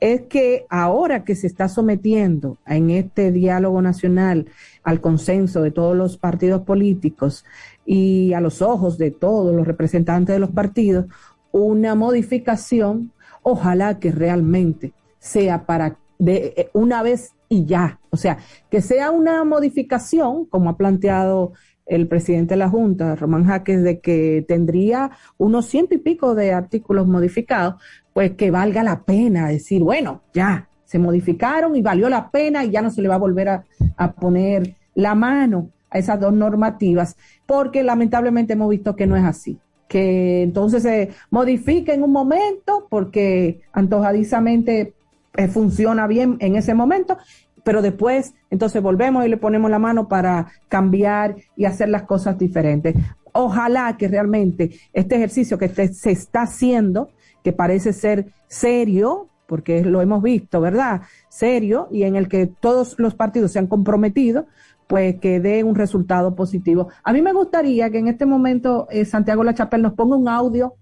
es 0.00 0.22
que 0.22 0.64
ahora 0.70 1.22
que 1.24 1.34
se 1.34 1.46
está 1.46 1.68
sometiendo 1.68 2.56
en 2.66 2.88
este 2.88 3.30
diálogo 3.30 3.82
nacional 3.82 4.46
al 4.84 5.02
consenso 5.02 5.60
de 5.60 5.70
todos 5.70 5.94
los 5.94 6.16
partidos 6.16 6.62
políticos 6.62 7.44
y 7.84 8.32
a 8.32 8.40
los 8.40 8.62
ojos 8.62 8.96
de 8.96 9.10
todos 9.10 9.54
los 9.54 9.66
representantes 9.66 10.34
de 10.34 10.40
los 10.40 10.50
partidos, 10.50 11.04
una 11.52 11.94
modificación, 11.94 13.12
ojalá 13.42 13.98
que 13.98 14.12
realmente 14.12 14.92
sea 15.18 15.66
para 15.66 15.98
de 16.18 16.54
eh, 16.56 16.70
una 16.72 17.02
vez 17.02 17.34
y 17.48 17.64
ya, 17.64 18.00
o 18.10 18.16
sea, 18.16 18.38
que 18.70 18.82
sea 18.82 19.10
una 19.10 19.44
modificación, 19.44 20.44
como 20.46 20.70
ha 20.70 20.76
planteado 20.76 21.52
el 21.86 22.06
presidente 22.06 22.54
de 22.54 22.58
la 22.58 22.68
Junta, 22.68 23.16
Román 23.16 23.46
Jaques, 23.46 23.82
de 23.82 24.00
que 24.00 24.44
tendría 24.46 25.10
unos 25.38 25.66
ciento 25.66 25.94
y 25.94 25.98
pico 25.98 26.34
de 26.34 26.52
artículos 26.52 27.06
modificados, 27.06 27.76
pues 28.12 28.32
que 28.32 28.50
valga 28.50 28.82
la 28.82 29.04
pena 29.04 29.48
decir, 29.48 29.82
bueno, 29.82 30.22
ya, 30.34 30.68
se 30.84 30.98
modificaron 30.98 31.76
y 31.76 31.82
valió 31.82 32.08
la 32.08 32.30
pena 32.30 32.64
y 32.64 32.70
ya 32.70 32.82
no 32.82 32.90
se 32.90 33.00
le 33.00 33.08
va 33.08 33.14
a 33.14 33.18
volver 33.18 33.48
a, 33.48 33.64
a 33.96 34.12
poner 34.12 34.76
la 34.94 35.14
mano 35.14 35.70
a 35.90 35.98
esas 35.98 36.20
dos 36.20 36.32
normativas, 36.32 37.16
porque 37.46 37.82
lamentablemente 37.82 38.52
hemos 38.52 38.68
visto 38.68 38.94
que 38.94 39.06
no 39.06 39.16
es 39.16 39.24
así. 39.24 39.58
Que 39.88 40.42
entonces 40.42 40.82
se 40.82 41.10
modifique 41.30 41.94
en 41.94 42.02
un 42.02 42.12
momento 42.12 42.86
porque 42.90 43.62
antojadizamente 43.72 44.92
eh, 45.38 45.48
funciona 45.48 46.06
bien 46.06 46.36
en 46.40 46.56
ese 46.56 46.74
momento, 46.74 47.16
pero 47.64 47.80
después 47.80 48.34
entonces 48.50 48.82
volvemos 48.82 49.24
y 49.24 49.28
le 49.28 49.36
ponemos 49.36 49.70
la 49.70 49.78
mano 49.78 50.08
para 50.08 50.48
cambiar 50.68 51.36
y 51.56 51.64
hacer 51.64 51.88
las 51.88 52.02
cosas 52.02 52.36
diferentes. 52.36 52.94
Ojalá 53.32 53.96
que 53.96 54.08
realmente 54.08 54.70
este 54.92 55.14
ejercicio 55.16 55.56
que 55.58 55.68
te- 55.68 55.94
se 55.94 56.10
está 56.10 56.42
haciendo, 56.42 57.10
que 57.44 57.52
parece 57.52 57.92
ser 57.92 58.32
serio, 58.48 59.28
porque 59.46 59.84
lo 59.84 60.02
hemos 60.02 60.22
visto, 60.22 60.60
¿verdad? 60.60 61.02
Serio 61.28 61.88
y 61.90 62.02
en 62.02 62.16
el 62.16 62.26
que 62.28 62.46
todos 62.46 62.96
los 62.98 63.14
partidos 63.14 63.52
se 63.52 63.58
han 63.60 63.66
comprometido, 63.68 64.46
pues 64.88 65.20
que 65.20 65.38
dé 65.38 65.62
un 65.62 65.74
resultado 65.74 66.34
positivo. 66.34 66.88
A 67.04 67.12
mí 67.12 67.22
me 67.22 67.32
gustaría 67.32 67.90
que 67.90 67.98
en 67.98 68.08
este 68.08 68.26
momento 68.26 68.88
eh, 68.90 69.04
Santiago 69.04 69.44
La 69.44 69.54
Chapelle 69.54 69.82
nos 69.84 69.92
ponga 69.94 70.16
un 70.16 70.28
audio, 70.28 70.74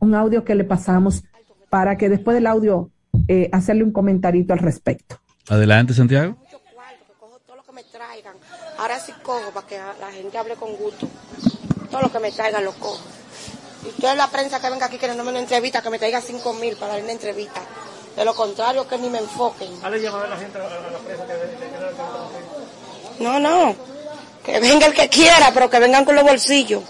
un 0.00 0.14
audio 0.14 0.44
que 0.44 0.54
le 0.54 0.64
pasamos 0.64 1.24
para 1.70 1.96
que 1.96 2.08
después 2.08 2.34
del 2.34 2.46
audio 2.46 2.90
eh, 3.30 3.48
hacerle 3.52 3.84
un 3.84 3.92
comentarito 3.92 4.52
al 4.52 4.58
respecto. 4.58 5.20
Adelante, 5.48 5.94
Santiago. 5.94 6.36
Ahora 8.76 8.98
sí 8.98 9.12
cojo 9.22 9.52
para 9.52 9.66
que 9.68 9.78
la 9.78 10.10
gente 10.10 10.36
hable 10.36 10.56
con 10.56 10.74
gusto. 10.74 11.06
Todo 11.92 12.00
lo 12.00 12.10
que 12.10 12.18
me 12.18 12.32
traigan 12.32 12.64
lo 12.64 12.72
cojo. 12.72 13.00
Y 13.86 14.00
toda 14.00 14.16
la 14.16 14.26
prensa 14.26 14.60
que 14.60 14.68
venga 14.68 14.86
aquí 14.86 14.98
queriéndome 14.98 15.30
una 15.30 15.38
entrevista, 15.38 15.80
que 15.80 15.90
me 15.90 15.98
traiga 16.00 16.20
cinco 16.20 16.54
mil 16.54 16.74
para 16.74 16.94
dar 16.94 17.02
una 17.04 17.12
entrevista. 17.12 17.60
De 18.16 18.24
lo 18.24 18.34
contrario, 18.34 18.88
que 18.88 18.98
ni 18.98 19.08
me 19.08 19.18
enfoquen. 19.18 19.70
No, 23.20 23.38
no. 23.38 23.76
Que 24.44 24.58
venga 24.58 24.86
el 24.86 24.94
que 24.94 25.08
quiera, 25.08 25.52
pero 25.54 25.70
que 25.70 25.78
vengan 25.78 26.04
con 26.04 26.16
los 26.16 26.24
bolsillos. 26.24 26.82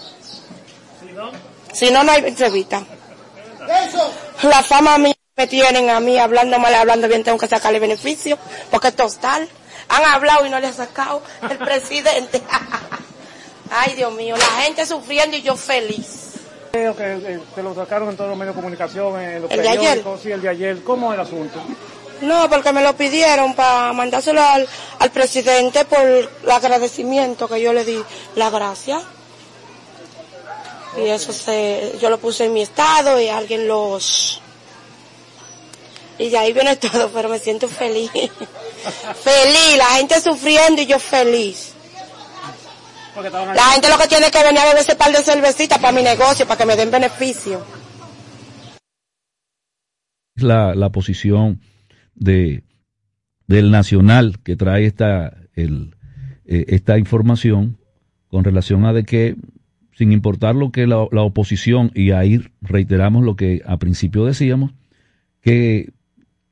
Si 1.71 1.91
no, 1.91 2.03
no 2.03 2.11
hay 2.11 2.25
entrevista. 2.25 2.83
La 4.41 4.63
fama 4.63 4.97
mía 4.97 5.13
me 5.37 5.47
tienen 5.47 5.89
a 5.89 5.99
mí 5.99 6.17
hablando 6.17 6.59
mal, 6.59 6.73
hablando 6.75 7.07
bien, 7.07 7.23
tengo 7.23 7.37
que 7.37 7.47
sacarle 7.47 7.79
beneficio, 7.79 8.37
porque 8.69 8.89
es 8.89 8.95
tostal. 8.95 9.47
Han 9.89 10.05
hablado 10.05 10.45
y 10.45 10.49
no 10.49 10.59
le 10.59 10.67
han 10.67 10.73
sacado 10.73 11.21
el 11.49 11.57
presidente. 11.57 12.41
Ay, 13.71 13.93
Dios 13.95 14.13
mío, 14.13 14.35
la 14.35 14.61
gente 14.63 14.85
sufriendo 14.85 15.37
y 15.37 15.41
yo 15.41 15.55
feliz. 15.55 16.33
Creo 16.71 16.95
que 16.95 17.39
se 17.55 17.63
lo 17.63 17.73
sacaron 17.75 18.09
en 18.09 18.17
todos 18.17 18.29
los 18.29 18.37
medios 18.37 18.55
de 18.55 18.61
comunicación, 18.61 19.19
en 19.19 19.41
los 19.41 19.51
¿El 19.51 19.61
de 19.61 19.69
ayer? 19.69 19.79
periódicos, 19.79 20.21
sí, 20.21 20.31
el 20.31 20.41
de 20.41 20.49
ayer. 20.49 20.83
¿Cómo 20.83 21.11
es 21.11 21.19
el 21.19 21.25
asunto? 21.25 21.59
No, 22.21 22.49
porque 22.49 22.71
me 22.71 22.83
lo 22.83 22.95
pidieron 22.95 23.55
para 23.55 23.91
mandárselo 23.93 24.41
al, 24.43 24.67
al 24.99 25.09
presidente 25.11 25.85
por 25.85 25.99
el 26.01 26.29
agradecimiento 26.49 27.47
que 27.47 27.61
yo 27.61 27.73
le 27.73 27.83
di, 27.83 28.01
la 28.35 28.49
gracia. 28.49 29.01
Y 30.97 31.07
eso 31.07 31.31
se, 31.33 31.93
yo 32.01 32.09
lo 32.09 32.19
puse 32.19 32.45
en 32.45 32.53
mi 32.53 32.61
estado 32.61 33.19
y 33.19 33.29
alguien 33.29 33.67
los... 33.67 34.40
Y 36.21 36.29
de 36.29 36.37
ahí 36.37 36.53
viene 36.53 36.75
todo, 36.75 37.09
pero 37.11 37.29
me 37.29 37.39
siento 37.39 37.67
feliz. 37.67 38.11
feliz, 38.11 39.77
la 39.77 39.85
gente 39.97 40.21
sufriendo 40.21 40.79
y 40.79 40.85
yo 40.85 40.99
feliz. 40.99 41.73
La 43.55 43.63
gente 43.73 43.89
lo 43.89 43.97
que 43.97 44.07
tiene 44.07 44.29
que 44.29 44.43
venir 44.43 44.59
a 44.59 44.65
beber 44.65 44.81
ese 44.81 44.95
par 44.95 45.11
de 45.11 45.23
cervecitas 45.23 45.79
para 45.79 45.91
mi 45.91 46.03
negocio, 46.03 46.45
para 46.45 46.59
que 46.59 46.65
me 46.67 46.75
den 46.75 46.91
beneficio. 46.91 47.65
la, 50.35 50.75
la 50.75 50.91
posición 50.91 51.59
de 52.13 52.63
del 53.47 53.71
nacional 53.71 54.39
que 54.43 54.55
trae 54.55 54.85
esta 54.85 55.35
el, 55.55 55.95
eh, 56.45 56.65
esta 56.67 56.99
información 56.99 57.79
con 58.27 58.43
relación 58.43 58.85
a 58.85 58.93
de 58.93 59.05
que 59.05 59.35
sin 59.97 60.11
importar 60.11 60.55
lo 60.55 60.71
que 60.71 60.85
la, 60.85 61.07
la 61.11 61.23
oposición 61.23 61.91
y 61.95 62.11
ahí 62.11 62.41
reiteramos 62.61 63.23
lo 63.23 63.35
que 63.35 63.61
a 63.65 63.77
principio 63.77 64.25
decíamos 64.25 64.71
que 65.41 65.91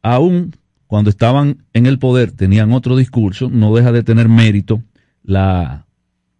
aún 0.01 0.55
cuando 0.87 1.09
estaban 1.09 1.65
en 1.73 1.85
el 1.85 1.99
poder 1.99 2.31
tenían 2.31 2.71
otro 2.71 2.95
discurso 2.95 3.49
no 3.49 3.75
deja 3.75 3.91
de 3.91 4.03
tener 4.03 4.29
mérito 4.29 4.81
la 5.23 5.85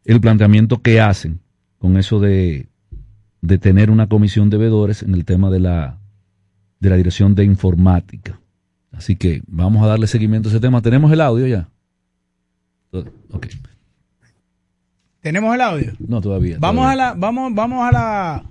el 0.06 0.22
planteamiento 0.22 0.82
que 0.82 1.02
hacen 1.02 1.42
con 1.78 1.98
eso 1.98 2.20
de 2.20 2.68
de 3.42 3.58
tener 3.58 3.90
una 3.90 4.08
comisión 4.08 4.50
de 4.50 4.58
veedores 4.58 5.04
en 5.04 5.14
el 5.14 5.26
tema 5.26 5.50
de 5.50 5.60
la 5.60 6.00
de 6.80 6.90
la 6.90 6.96
Dirección 6.96 7.36
de 7.36 7.44
Informática. 7.44 8.40
Así 8.92 9.16
que 9.16 9.42
vamos 9.48 9.84
a 9.84 9.88
darle 9.88 10.08
seguimiento 10.08 10.50
a 10.50 10.52
ese 10.52 10.60
tema. 10.60 10.82
¿Tenemos 10.82 11.12
el 11.12 11.22
audio 11.22 11.46
ya? 11.46 11.70
Ok. 13.32 13.48
¿Tenemos 15.22 15.54
el 15.54 15.62
audio? 15.62 15.94
No, 16.00 16.22
todavía. 16.22 16.58
Vamos 16.60 16.84
todavía. 16.84 17.10
a 17.10 17.14
la, 17.14 17.20
vamos, 17.20 17.54
vamos 17.54 17.88
a 17.88 17.92
la. 17.92 18.44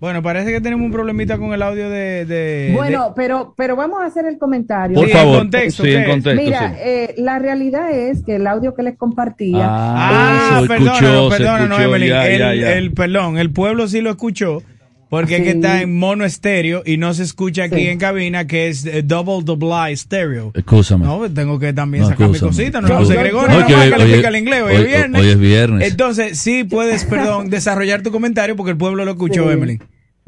Bueno, 0.00 0.22
parece 0.22 0.50
que 0.50 0.62
tenemos 0.62 0.86
un 0.86 0.92
problemita 0.92 1.36
con 1.36 1.52
el 1.52 1.60
audio 1.60 1.90
de. 1.90 2.24
de- 2.24 2.72
Bueno, 2.74 3.12
pero, 3.14 3.52
pero 3.56 3.76
vamos 3.76 4.00
a 4.02 4.06
hacer 4.06 4.24
el 4.24 4.38
comentario. 4.38 4.94
Por 4.94 5.06
Sí, 5.06 5.12
favor, 5.12 5.34
en 5.34 5.38
contexto, 5.40 5.82
sí, 5.82 5.90
¿qué 5.90 5.98
en 5.98 6.10
contexto. 6.10 6.42
Mira, 6.42 6.70
sí. 6.70 6.76
eh, 6.82 7.14
la 7.18 7.38
realidad 7.38 7.90
es 7.92 8.22
que 8.24 8.36
el 8.36 8.46
audio 8.46 8.74
que 8.74 8.82
les 8.82 8.96
compartía. 8.96 9.66
Ah, 9.68 10.60
se 10.62 10.68
perdona, 10.68 11.66
no, 11.66 11.78
Evelyn. 11.78 12.08
ya, 12.08 12.26
el, 12.28 12.38
ya, 12.38 12.54
ya. 12.54 12.72
el- 12.78 12.92
perdón, 12.92 13.36
el 13.38 13.50
pueblo 13.50 13.88
sí 13.88 14.00
lo 14.00 14.10
escuchó. 14.10 14.62
Porque 15.10 15.38
es 15.38 15.42
que 15.42 15.50
Sí. 15.50 15.56
está 15.56 15.82
en 15.82 15.98
mono 15.98 16.24
estéreo 16.24 16.84
y 16.86 16.96
no 16.96 17.12
se 17.14 17.24
escucha 17.24 17.64
aquí 17.64 17.74
Sí. 17.80 17.88
en 17.88 17.98
cabina, 17.98 18.46
que 18.46 18.68
es 18.68 18.86
eh, 18.86 19.02
double 19.02 19.40
double 19.42 19.90
estéreo. 19.90 20.52
Excúsame. 20.54 21.04
No, 21.04 21.18
pues 21.18 21.34
tengo 21.34 21.58
que 21.58 21.72
también 21.72 22.04
No, 22.04 22.10
sacar 22.10 22.28
mi 22.28 22.38
cosita, 22.38 22.80
no, 22.80 22.86
Excúsame. 22.86 23.06
José 23.06 23.18
Gregorio, 23.18 23.48
No, 23.48 23.54
nada 23.54 23.66
que 23.66 23.72
más 23.74 23.82
hoy- 23.82 23.90
que 24.12 24.16
le 24.22 24.28
el 24.28 24.36
inglés, 24.36 24.62
hoy, 24.62 24.70
hoy- 24.76 24.82
es 24.82 24.86
viernes. 24.86 25.20
hoy 25.22 25.28
es 25.30 25.38
viernes. 25.40 25.90
Entonces, 25.90 26.38
sí 26.38 26.62
puedes, 26.62 27.04
perdón, 27.06 27.50
desarrollar 27.50 28.02
tu 28.02 28.12
comentario 28.12 28.54
porque 28.54 28.70
el 28.70 28.76
pueblo 28.76 29.04
lo 29.04 29.10
escuchó, 29.10 29.46
Sí. 29.48 29.52
Emily. 29.52 29.80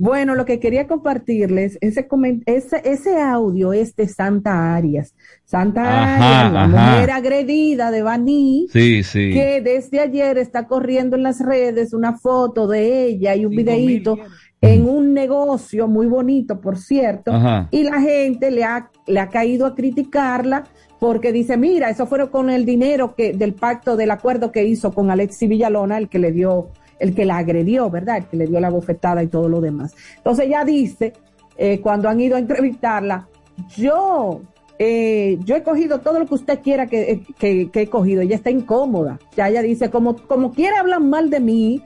Bueno, 0.03 0.35
lo 0.35 0.45
que 0.45 0.59
quería 0.59 0.89
compartirles, 0.89 1.79
ese, 1.81 2.09
ese, 2.47 2.83
ese 2.85 3.21
audio 3.21 3.73
es 3.73 3.95
de 3.95 4.09
Santa 4.09 4.75
Arias. 4.75 5.15
Santa 5.45 5.83
Ajá, 5.83 6.41
Arias, 6.41 6.53
la 6.53 6.65
ajá. 6.65 6.91
mujer 6.95 7.11
agredida 7.13 7.93
de 7.93 8.03
Baní, 8.03 8.67
Sí, 8.73 9.05
sí. 9.05 9.31
que 9.33 9.61
desde 9.61 10.01
ayer 10.01 10.39
está 10.39 10.67
corriendo 10.67 11.15
en 11.15 11.23
las 11.23 11.39
redes 11.39 11.93
una 11.93 12.19
foto 12.19 12.67
de 12.67 13.05
ella 13.05 13.37
y 13.37 13.45
un 13.45 13.55
videíto 13.55 14.19
en 14.61 14.89
un 14.89 15.15
negocio 15.15 15.87
muy 15.87 16.09
bonito, 16.09 16.61
por 16.61 16.79
cierto, 16.79 17.31
Ajá. 17.33 17.69
y 17.71 17.85
la 17.85 18.01
gente 18.01 18.51
le 18.51 18.65
ha, 18.65 18.91
le 19.07 19.21
ha 19.21 19.29
caído 19.29 19.67
a 19.67 19.77
criticarla 19.77 20.65
porque 20.99 21.31
dice, 21.31 21.57
mira, 21.57 21.91
eso 21.91 22.07
fue 22.07 22.29
con 22.29 22.51
el 22.51 22.65
dinero 22.65 23.15
que 23.15 23.35
del 23.35 23.55
pacto, 23.55 23.97
del 23.97 24.11
acuerdo 24.11 24.51
que 24.51 24.65
hizo 24.65 24.91
con 24.93 25.13
Alexi 25.13 25.47
Villalona, 25.47 25.97
el 25.97 26.09
que 26.09 26.19
le 26.19 26.33
dio, 26.33 26.71
el 27.03 27.15
que 27.15 27.25
la 27.25 27.37
agredió, 27.39 27.91
¿verdad? 27.91 28.19
El 28.19 28.27
que 28.27 28.37
le 28.37 28.47
dio 28.47 28.61
la 28.61 28.71
bofetada 28.71 29.23
y 29.23 29.27
todo 29.27 29.49
lo 29.49 29.61
demás. 29.61 29.95
Entonces 30.17 30.47
ella 30.47 30.65
dice, 30.65 31.13
eh, 31.59 31.81
cuando 31.81 32.09
han 32.09 32.21
ido 32.21 32.37
a 32.37 32.39
entrevistarla, 32.39 33.29
yo, 33.77 34.41
eh, 34.79 35.39
yo 35.45 35.57
he 35.57 35.63
cogido 35.63 36.01
todo 36.01 36.19
lo 36.19 36.27
que 36.27 36.35
usted 36.35 36.61
quiera 36.63 36.87
que, 36.87 37.23
que- 37.39 37.71
que 37.71 37.81
he 37.83 37.87
cogido. 37.89 38.23
Ella 38.23 38.37
está 38.37 38.51
incómoda. 38.51 39.19
Ya 39.37 39.49
ella 39.49 39.63
dice, 39.63 39.91
como, 39.91 40.17
como 40.17 40.53
quiera 40.53 40.81
hablan 40.81 41.09
mal 41.11 41.29
de 41.31 41.41
mí, 41.41 41.83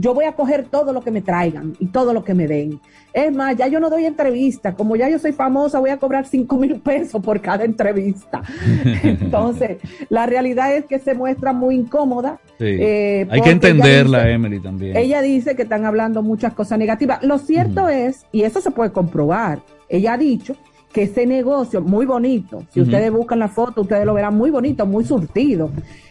yo 0.00 0.14
voy 0.14 0.24
a 0.26 0.32
coger 0.32 0.64
todo 0.70 0.92
lo 0.92 1.02
que 1.02 1.10
me 1.10 1.20
traigan 1.22 1.74
y 1.80 1.86
todo 1.86 2.14
lo 2.14 2.22
que 2.22 2.32
me 2.32 2.46
den. 2.46 2.80
Es 3.12 3.34
más, 3.34 3.56
ya 3.56 3.66
yo 3.66 3.80
no 3.80 3.90
doy 3.90 4.04
entrevista. 4.06 4.74
Como 4.74 4.94
ya 4.94 5.08
yo 5.08 5.18
soy 5.18 5.32
famosa, 5.32 5.80
voy 5.80 5.90
a 5.90 5.96
cobrar 5.96 6.24
cinco 6.24 6.56
mil 6.56 6.76
pesos 6.80 7.20
por 7.20 7.40
cada 7.40 7.64
entrevista. 7.64 8.42
Entonces, 9.02 9.78
la 10.08 10.26
realidad 10.26 10.74
es 10.74 10.84
que 10.84 10.98
se 10.98 11.14
muestra 11.14 11.52
muy 11.52 11.74
incómoda. 11.74 12.38
Sí. 12.58 12.64
eh, 12.66 13.26
Hay 13.30 13.40
que 13.40 13.50
entenderla, 13.50 14.18
ella 14.18 14.24
dice- 14.26 14.34
Emily, 14.34 14.60
también. 14.60 14.96
ella 14.96 15.20
dice 15.20 15.56
que 15.56 15.62
están 15.62 15.84
hablando 15.84 16.22
muchas 16.22 16.54
cosas 16.54 16.78
negativas. 16.78 17.22
Lo 17.24 17.38
cierto 17.38 17.88
es, 17.88 18.24
y 18.32 18.42
eso 18.42 18.60
se 18.60 18.70
puede 18.70 18.92
comprobar, 18.92 19.60
ella 19.88 20.12
ha 20.14 20.18
dicho 20.18 20.54
que 20.92 21.02
ese 21.02 21.26
negocio 21.26 21.80
muy 21.82 22.06
bonito, 22.06 22.62
si 22.72 22.80
ustedes 22.80 23.12
buscan 23.12 23.38
la 23.40 23.48
foto, 23.48 23.82
ustedes 23.82 24.06
lo 24.06 24.14
verán 24.14 24.36
muy 24.36 24.50
bonito, 24.50 24.86
muy 24.86 25.04
surtido. 25.04 25.70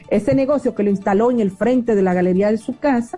Ese 0.09 0.35
negocio 0.35 0.75
que 0.75 0.83
lo 0.83 0.89
instaló 0.89 1.31
en 1.31 1.39
el 1.39 1.51
frente 1.51 1.95
de 1.95 2.01
la 2.01 2.13
galería 2.13 2.51
de 2.51 2.57
su 2.57 2.77
casa 2.77 3.17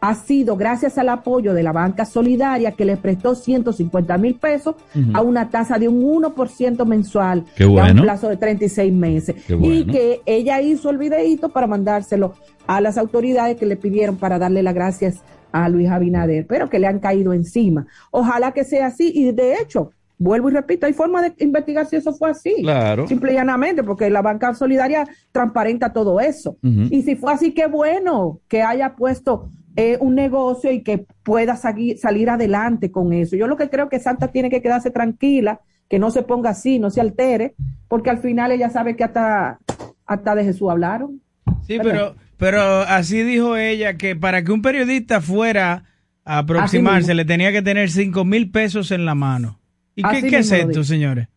ha 0.00 0.14
sido 0.14 0.56
gracias 0.56 0.96
al 0.98 1.08
apoyo 1.10 1.52
de 1.52 1.62
la 1.62 1.72
banca 1.72 2.04
solidaria 2.04 2.72
que 2.72 2.84
le 2.84 2.96
prestó 2.96 3.34
150 3.34 4.16
mil 4.18 4.34
pesos 4.36 4.74
a 5.12 5.20
una 5.20 5.50
tasa 5.50 5.78
de 5.78 5.88
un 5.88 6.02
1% 6.02 6.86
mensual 6.86 7.44
Qué 7.54 7.64
a 7.64 7.68
un 7.68 7.72
bueno. 7.74 8.02
plazo 8.02 8.28
de 8.28 8.36
36 8.36 8.92
meses. 8.92 9.36
Qué 9.46 9.54
Y 9.54 9.56
bueno. 9.56 9.92
que 9.92 10.22
ella 10.26 10.60
hizo 10.62 10.90
el 10.90 10.98
videíto 10.98 11.50
para 11.50 11.66
mandárselo 11.66 12.32
a 12.66 12.80
las 12.80 12.96
autoridades 12.96 13.56
que 13.56 13.66
le 13.66 13.76
pidieron 13.76 14.16
para 14.16 14.38
darle 14.38 14.62
las 14.62 14.74
gracias 14.74 15.22
a 15.52 15.68
Luis 15.68 15.88
Abinader, 15.90 16.46
pero 16.46 16.70
que 16.70 16.78
le 16.78 16.86
han 16.86 16.98
caído 17.00 17.32
encima. 17.32 17.86
Ojalá 18.10 18.52
que 18.52 18.64
sea 18.64 18.86
así 18.86 19.10
y 19.14 19.32
de 19.32 19.54
hecho, 19.60 19.90
vuelvo 20.16 20.48
y 20.48 20.52
repito, 20.52 20.86
hay 20.86 20.92
forma 20.92 21.20
de 21.22 21.32
investigar 21.44 21.86
si 21.86 21.96
eso 21.96 22.12
fue 22.12 22.30
así. 22.30 22.54
Claro. 22.62 23.06
Simple 23.08 23.32
y 23.32 23.34
llanamente, 23.34 23.82
porque 23.82 24.08
la 24.10 24.22
banca 24.22 24.54
solidaria 24.54 25.04
transparenta 25.32 25.92
todo 25.92 26.20
eso. 26.20 26.56
Y 26.62 27.02
si 27.02 27.16
fue 27.16 27.32
así, 27.32 27.52
qué 27.52 27.66
bueno 27.66 28.38
que 28.48 28.62
haya 28.62 28.94
puesto 28.94 29.48
eh, 29.80 29.96
un 29.98 30.14
negocio 30.14 30.70
y 30.70 30.82
que 30.82 31.06
pueda 31.22 31.56
salir 31.56 32.28
adelante 32.28 32.90
con 32.90 33.14
eso. 33.14 33.34
Yo 33.34 33.46
lo 33.46 33.56
que 33.56 33.70
creo 33.70 33.88
que 33.88 33.98
Santa 33.98 34.28
tiene 34.28 34.50
que 34.50 34.60
quedarse 34.60 34.90
tranquila, 34.90 35.62
que 35.88 35.98
no 35.98 36.10
se 36.10 36.22
ponga 36.22 36.50
así, 36.50 36.78
no 36.78 36.90
se 36.90 37.00
altere, 37.00 37.54
porque 37.88 38.10
al 38.10 38.18
final 38.18 38.52
ella 38.52 38.68
sabe 38.68 38.94
que 38.94 39.04
hasta, 39.04 39.58
hasta 40.04 40.34
de 40.34 40.44
Jesús 40.44 40.68
hablaron. 40.68 41.22
Sí, 41.66 41.78
pero, 41.82 42.14
pero 42.36 42.60
así 42.60 43.22
dijo 43.22 43.56
ella 43.56 43.94
que 43.94 44.14
para 44.16 44.44
que 44.44 44.52
un 44.52 44.60
periodista 44.60 45.22
fuera 45.22 45.84
a 46.26 46.38
aproximarse 46.40 47.14
le 47.14 47.24
tenía 47.24 47.50
que 47.50 47.62
tener 47.62 47.90
cinco 47.90 48.26
mil 48.26 48.50
pesos 48.50 48.90
en 48.90 49.06
la 49.06 49.14
mano. 49.14 49.60
¿Y 49.96 50.02
qué, 50.02 50.08
Así 50.08 50.28
qué 50.28 50.38
es 50.40 50.52
esto, 50.52 50.84
señores? 50.84 51.28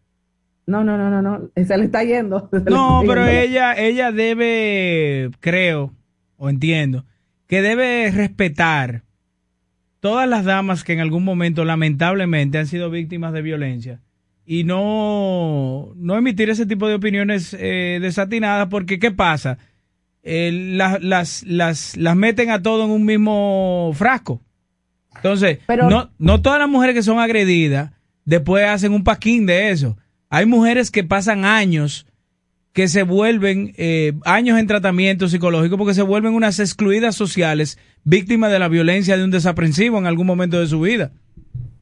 No, 0.67 0.83
no, 0.83 0.97
no, 0.97 1.09
no, 1.09 1.21
no, 1.21 1.49
se 1.55 1.77
le 1.77 1.85
está 1.85 2.03
yendo. 2.03 2.49
le 2.51 2.59
No, 2.59 3.03
está 3.03 3.13
pero 3.13 3.25
yendo. 3.25 3.39
ella, 3.39 3.73
ella 3.77 4.11
debe, 4.11 5.31
creo, 5.39 5.93
o 6.35 6.49
entiendo, 6.49 7.05
que 7.47 7.61
debe 7.61 8.09
respetar 8.11 9.03
todas 9.99 10.27
las 10.27 10.43
damas 10.45 10.83
que 10.83 10.93
en 10.93 10.99
algún 10.99 11.23
momento 11.23 11.63
lamentablemente 11.65 12.57
han 12.57 12.67
sido 12.67 12.89
víctimas 12.89 13.33
de 13.33 13.41
violencia 13.41 14.01
y 14.45 14.63
no, 14.65 15.93
no 15.95 16.17
emitir 16.17 16.49
ese 16.49 16.65
tipo 16.65 16.87
de 16.87 16.95
opiniones 16.95 17.55
eh, 17.57 17.99
desatinadas 18.01 18.67
porque 18.67 18.99
¿qué 18.99 19.11
pasa? 19.11 19.57
Eh, 20.23 20.51
las, 20.75 21.01
las, 21.01 21.43
las, 21.43 21.95
las 21.97 22.15
meten 22.15 22.49
a 22.49 22.61
todo 22.61 22.85
en 22.85 22.91
un 22.91 23.05
mismo 23.05 23.91
frasco. 23.93 24.41
Entonces, 25.15 25.59
Pero- 25.67 25.89
no, 25.89 26.11
no 26.17 26.41
todas 26.41 26.59
las 26.59 26.69
mujeres 26.69 26.95
que 26.95 27.03
son 27.03 27.19
agredidas 27.19 27.91
después 28.25 28.65
hacen 28.65 28.93
un 28.93 29.03
paquín 29.03 29.45
de 29.45 29.69
eso. 29.69 29.97
Hay 30.29 30.45
mujeres 30.45 30.91
que 30.91 31.03
pasan 31.03 31.45
años 31.45 32.07
que 32.73 32.87
se 32.87 33.03
vuelven 33.03 33.73
eh, 33.77 34.13
años 34.25 34.59
en 34.59 34.67
tratamiento 34.67 35.29
psicológico 35.29 35.77
porque 35.77 35.93
se 35.93 36.01
vuelven 36.01 36.33
unas 36.33 36.59
excluidas 36.59 37.15
sociales, 37.15 37.77
víctimas 38.03 38.51
de 38.51 38.59
la 38.59 38.67
violencia 38.67 39.15
de 39.15 39.23
un 39.23 39.31
desaprensivo 39.31 39.99
en 39.99 40.07
algún 40.07 40.25
momento 40.25 40.59
de 40.59 40.67
su 40.67 40.81
vida. 40.81 41.11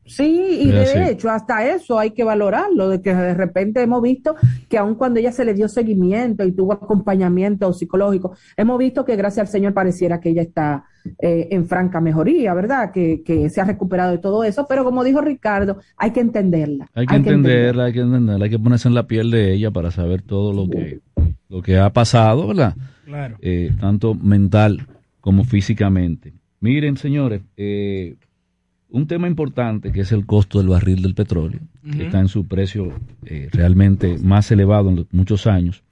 Sí, 0.06 0.60
y 0.62 0.72
de 0.72 1.12
hecho, 1.12 1.30
hasta 1.30 1.66
eso 1.74 1.99
hay 1.99 2.12
que 2.12 2.24
valorarlo, 2.24 2.89
de 2.89 3.02
que 3.02 3.14
de 3.14 3.34
repente 3.34 3.82
hemos 3.82 4.02
visto 4.02 4.36
que 4.68 4.78
aun 4.78 4.95
cuando 4.95 5.20
ella 5.20 5.32
se 5.32 5.45
le 5.45 5.54
dio 5.54 5.68
seguimiento 5.68 6.43
y 6.43 6.52
tuvo 6.52 6.74
acompañamiento 6.74 7.72
psicológico, 7.72 8.36
hemos 8.58 8.80
visto 8.80 9.06
que 9.06 9.16
gracias 9.16 9.47
al 9.47 9.52
Señor 9.52 9.74
pareciera 9.74 10.20
que 10.20 10.30
ella 10.30 10.41
está 10.41 10.86
eh, 11.20 11.47
en 11.52 11.68
franca 11.68 12.02
mejoría, 12.02 12.54
¿verdad? 12.54 12.91
Que, 12.91 13.22
que 13.24 13.49
se 13.49 13.62
ha 13.62 13.64
recuperado 13.64 14.12
de 14.12 14.18
todo 14.18 14.43
eso, 14.43 14.66
pero 14.68 14.84
como 14.84 15.04
dijo 15.04 15.22
Ricardo, 15.22 15.78
hay 15.97 16.12
que 16.12 16.20
entenderla. 16.20 16.89
Hay 16.93 17.06
que 17.06 17.16
entenderla, 17.16 17.86
hay 17.86 17.93
que 17.93 18.02
entenderla, 18.02 18.45
hay 18.45 18.52
que 18.52 18.60
ponerse 18.60 18.88
en 18.88 18.95
la 18.95 19.08
piel 19.08 19.32
de 19.32 19.54
ella 19.54 19.72
para 19.72 19.91
saber 19.91 20.24
todo 20.24 20.52
lo 20.52 20.70
que, 20.70 20.99
lo 21.47 21.62
que 21.62 21.78
ha 21.78 21.91
pasado, 21.91 22.47
¿verdad? 22.47 22.76
Claro. 23.06 23.38
eh, 23.41 23.72
tanto 23.80 24.14
mental 24.16 24.88
como 25.20 25.43
físicamente. 25.43 26.34
Miren, 26.60 26.97
señores, 26.97 27.41
eh, 27.58 28.16
un 28.92 29.08
tema 29.08 29.28
importante 29.28 29.92
que 29.92 30.02
es 30.02 30.12
el 30.12 30.26
costo 30.26 30.60
del 30.60 30.68
barril 30.68 31.02
del 31.02 31.16
petróleo, 31.16 31.60
que 31.92 32.06
está 32.06 32.20
en 32.20 32.28
su 32.28 32.46
precio 32.48 32.94
eh, 33.26 33.50
realmente 33.52 34.18
más 34.22 34.52
elevado 34.52 34.89
en 34.89 34.98
los- 34.98 35.08
muchos 35.12 35.48
años, 35.48 35.84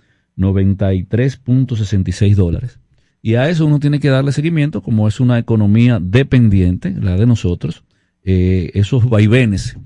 93.66 1.08 2.36
dólares. 2.36 2.80
Y 3.22 3.36
a 3.36 3.50
eso 3.50 3.66
uno 3.66 3.80
tiene 3.80 4.00
que 4.00 4.10
darle 4.10 4.32
seguimiento, 4.32 4.82
como 4.82 5.08
es 5.08 5.20
una 5.20 5.38
economía 5.38 6.00
dependiente, 6.02 6.92
la 7.00 7.16
de 7.18 7.26
nosotros, 7.26 7.84
eh, 8.24 8.72
esos 8.74 9.10
vaivenes 9.10 9.78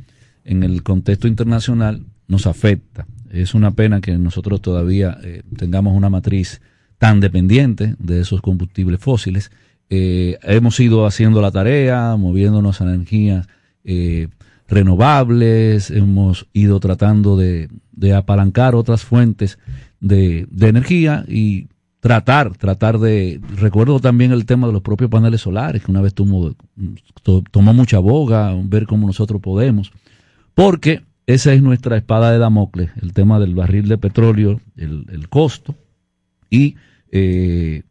en 0.43 0.63
el 0.63 0.83
contexto 0.83 1.27
internacional 1.27 2.05
nos 2.27 2.45
afecta. 2.47 3.07
Es 3.31 3.55
una 3.55 3.71
pena 3.71 4.01
que 4.01 4.17
nosotros 4.17 4.61
todavía 4.61 5.17
eh, 5.23 5.41
tengamos 5.57 5.95
una 5.95 6.09
matriz 6.09 6.61
tan 6.99 7.19
dependiente 7.19 7.95
de 7.97 8.21
esos 8.21 8.41
combustibles 8.41 8.99
fósiles. 8.99 9.51
Eh, 9.95 10.39
hemos 10.41 10.79
ido 10.79 11.05
haciendo 11.05 11.39
la 11.39 11.51
tarea, 11.51 12.15
moviéndonos 12.17 12.81
a 12.81 12.85
energías 12.85 13.47
eh, 13.83 14.27
renovables, 14.67 15.91
hemos 15.91 16.47
ido 16.51 16.79
tratando 16.79 17.37
de, 17.37 17.69
apalancar 18.15 18.73
otras 18.73 19.03
fuentes 19.03 19.59
de, 19.99 20.47
energía 20.61 21.25
y 21.27 21.67
tratar, 21.99 22.57
tratar 22.57 22.97
de, 22.97 23.39
recuerdo 23.55 23.99
también 23.99 24.31
el 24.31 24.47
tema 24.47 24.65
de 24.65 24.73
los 24.73 24.81
propios 24.81 25.11
paneles 25.11 25.41
solares, 25.41 25.83
que 25.83 25.91
una 25.91 26.01
vez 26.01 26.15
tomó, 26.15 26.55
to- 27.21 27.43
tomó 27.51 27.71
mucha 27.71 27.99
boga, 27.99 28.51
ver 28.63 28.87
cómo 28.87 29.05
nosotros 29.05 29.41
podemos, 29.41 29.91
porque 30.55 31.03
esa 31.27 31.53
es 31.53 31.61
nuestra 31.61 31.97
espada 31.97 32.31
de 32.31 32.39
Damocles, 32.39 32.89
el 32.99 33.13
tema 33.13 33.39
del 33.39 33.53
barril 33.53 33.87
de 33.87 33.99
petróleo, 33.99 34.59
el, 34.75 35.05
el 35.11 35.29
costo, 35.29 35.75
y 36.49 36.77
eh, 37.11 37.83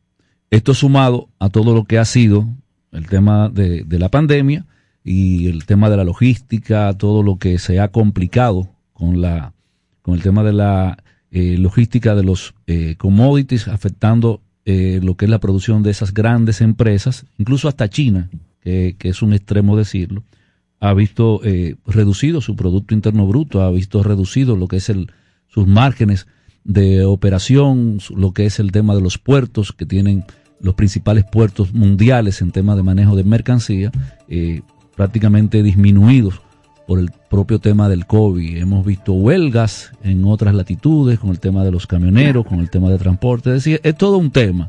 esto 0.53 0.75
sumado 0.75 1.31
a 1.39 1.49
todo 1.49 1.75
lo 1.75 1.85
que 1.85 1.99
ha 1.99 2.05
sido 2.05 2.47
el 2.93 3.07
tema 3.07 3.49
de, 3.49 3.87
la 3.89 4.11
pandemia 4.11 4.67
y 5.03 5.49
el 5.49 5.65
tema 5.65 5.89
de 5.89 5.97
la 5.97 6.05
logística, 6.05 6.93
todo 6.93 7.23
lo 7.23 7.39
que 7.39 7.59
se 7.59 7.81
ha 7.81 7.89
complicado 7.89 8.69
con 8.93 9.21
la 9.23 9.55
con 10.03 10.15
el 10.15 10.23
tema 10.23 10.43
de 10.43 10.53
la 10.53 10.99
eh, 11.31 11.57
logística 11.57 12.15
de 12.15 12.25
los 12.25 12.55
eh, 12.67 12.97
commodities 12.99 13.67
afectando 13.67 14.43
eh, 14.67 15.01
lo 15.03 15.17
que 15.17 15.25
es 15.25 15.31
la 15.31 15.41
producción 15.41 15.83
de 15.83 15.91
esas 15.91 16.13
grandes 16.13 16.61
empresas, 16.61 17.25
incluso 17.39 17.67
hasta 17.69 17.89
China, 17.89 18.29
que, 18.61 18.97
es 19.01 19.23
un 19.23 19.33
extremo 19.33 19.77
decirlo, 19.77 20.23
ha 20.81 20.93
visto 20.93 21.41
eh, 21.45 21.77
reducido 21.87 22.41
su 22.41 22.57
Producto 22.57 22.93
Interno 22.93 23.27
Bruto, 23.27 23.63
ha 23.63 23.71
visto 23.71 24.03
reducido 24.03 24.55
lo 24.55 24.69
que 24.69 24.77
es 24.77 24.93
sus 25.49 25.67
márgenes 25.67 26.27
de 26.65 27.05
operación, 27.05 27.99
lo 28.15 28.33
que 28.33 28.47
es 28.47 28.61
el 28.61 28.71
tema 28.71 28.95
de 28.95 29.01
los 29.01 29.17
puertos, 29.17 29.73
que 29.73 29.87
tienen 29.87 30.25
los 30.63 30.75
principales 30.75 31.25
puertos 31.25 31.75
mundiales 31.75 32.41
en 32.41 32.53
tema 32.53 32.75
de 32.77 32.83
manejo 32.83 33.17
de 33.17 33.25
mercancía, 33.25 33.91
eh, 34.29 34.63
prácticamente 34.97 35.63
disminuidos 35.63 36.41
por 36.87 36.99
el 36.99 37.11
propio 37.31 37.59
tema 37.59 37.89
del 37.89 38.07
COVID. 38.07 38.57
Hemos 38.57 38.87
visto 38.87 39.13
huelgas 39.13 39.93
en 40.03 40.25
otras 40.25 40.55
latitudes 40.55 41.19
con 41.19 41.31
el 41.31 41.41
tema 41.41 41.65
de 41.65 41.73
los 41.73 41.87
camioneros, 41.87 42.47
con 42.47 42.61
el 42.61 42.71
tema 42.71 42.91
de 42.91 42.99
transporte, 42.99 43.51
es 43.51 43.57
decir, 43.57 43.81
es 43.83 43.97
todo 43.97 44.19
un 44.19 44.31
tema. 44.31 44.69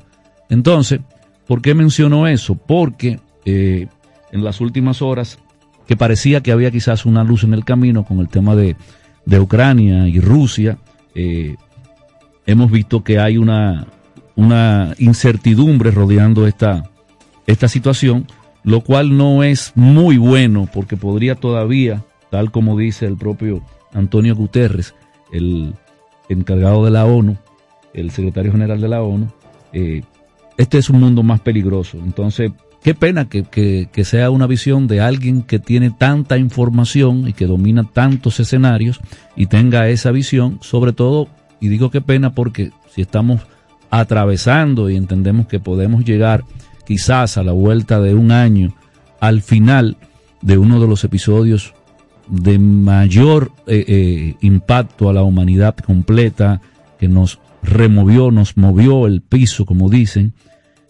Entonces, 0.50 1.00
¿por 1.48 1.62
qué 1.62 1.74
menciono 1.74 2.28
eso? 2.28 2.56
Porque 2.56 3.20
eh, 3.46 3.88
en 4.32 4.44
las 4.44 4.62
últimas 4.62 5.02
horas, 5.02 5.40
que 5.88 5.98
parecía 5.98 6.42
que 6.42 6.52
había 6.52 6.72
quizás 6.72 7.06
una 7.06 7.24
luz 7.24 7.44
en 7.44 7.54
el 7.54 7.66
camino 7.66 8.04
con 8.06 8.20
el 8.20 8.30
tema 8.30 8.56
de, 8.56 8.76
de 9.26 9.40
Ucrania 9.40 10.08
y 10.08 10.20
Rusia, 10.20 10.78
eh, 11.14 11.56
hemos 12.46 12.72
visto 12.72 13.04
que 13.04 13.20
hay 13.20 13.38
una, 13.38 13.88
una 14.36 14.96
incertidumbre 14.98 15.92
rodeando 15.92 16.48
esta, 16.48 16.90
esta 17.48 17.68
situación, 17.68 18.26
lo 18.64 18.82
cual 18.82 19.18
no 19.18 19.44
es 19.44 19.72
muy 19.76 20.18
bueno 20.18 20.68
porque 20.74 20.98
podría 20.98 21.36
todavía, 21.36 22.04
tal 22.32 22.52
como 22.52 22.78
dice 22.78 23.06
el 23.06 23.18
propio 23.18 23.62
Antonio 23.94 24.36
Guterres, 24.36 24.96
el 25.32 25.74
encargado 26.30 26.84
de 26.86 26.92
la 26.92 27.06
ONU, 27.06 27.38
el 27.94 28.12
secretario 28.12 28.52
general 28.52 28.82
de 28.82 28.88
la 28.88 29.02
ONU, 29.04 29.28
eh, 29.74 30.02
este 30.58 30.78
es 30.78 30.90
un 30.90 31.00
mundo 31.00 31.22
más 31.24 31.42
peligroso. 31.42 31.98
Entonces, 32.04 32.52
qué 32.84 32.94
pena 32.96 33.28
que, 33.30 33.44
que- 33.44 33.90
que 33.92 34.06
sea 34.06 34.30
una 34.32 34.48
visión 34.48 34.88
de 34.88 35.02
alguien 35.02 35.42
que 35.44 35.60
tiene 35.60 35.92
tanta 35.92 36.38
información 36.38 37.28
y 37.28 37.34
que 37.34 37.46
domina 37.48 37.84
tantos 37.84 38.40
escenarios 38.40 39.00
y 39.36 39.48
tenga 39.48 39.88
esa 39.90 40.12
visión, 40.12 40.60
sobre 40.62 40.94
todo, 40.94 41.28
y 41.60 41.68
digo 41.70 41.92
qué 41.92 42.02
pena 42.02 42.34
porque 42.34 42.72
si 42.94 43.02
estamos 43.02 43.42
atravesando 43.94 44.90
y 44.90 44.96
entendemos 44.96 45.46
que 45.46 45.60
podemos 45.60 46.04
llegar 46.04 46.44
quizás 46.84 47.38
a 47.38 47.44
la 47.44 47.52
vuelta 47.52 48.00
de 48.02 48.16
un 48.16 48.32
año 48.32 48.74
al 49.20 49.44
final 49.44 49.98
de 50.42 50.58
uno 50.58 50.82
de 50.82 50.88
los 50.88 51.04
episodios 51.04 51.76
de 52.28 52.58
mayor 52.58 53.52
eh, 53.68 53.86
eh, 53.88 54.36
impacto 54.42 55.10
a 55.10 55.14
la 55.14 55.22
humanidad 55.22 55.76
completa, 55.78 56.60
que 56.98 57.08
nos 57.08 57.40
removió, 57.62 58.32
nos 58.32 58.58
movió 58.58 59.06
el 59.06 59.22
piso, 59.22 59.64
como 59.64 59.92
dicen, 59.92 60.34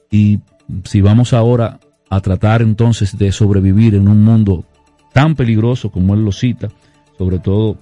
y 0.09 0.39
si 0.85 1.01
vamos 1.01 1.33
ahora 1.33 1.81
a 2.09 2.21
tratar 2.21 2.61
entonces 2.61 3.17
de 3.17 3.33
sobrevivir 3.33 3.95
en 3.95 4.07
un 4.07 4.23
mundo 4.23 4.63
tan 5.11 5.35
peligroso 5.35 5.91
como 5.91 6.13
él 6.13 6.23
lo 6.23 6.31
cita, 6.31 6.69
sobre 7.17 7.39
todo 7.39 7.77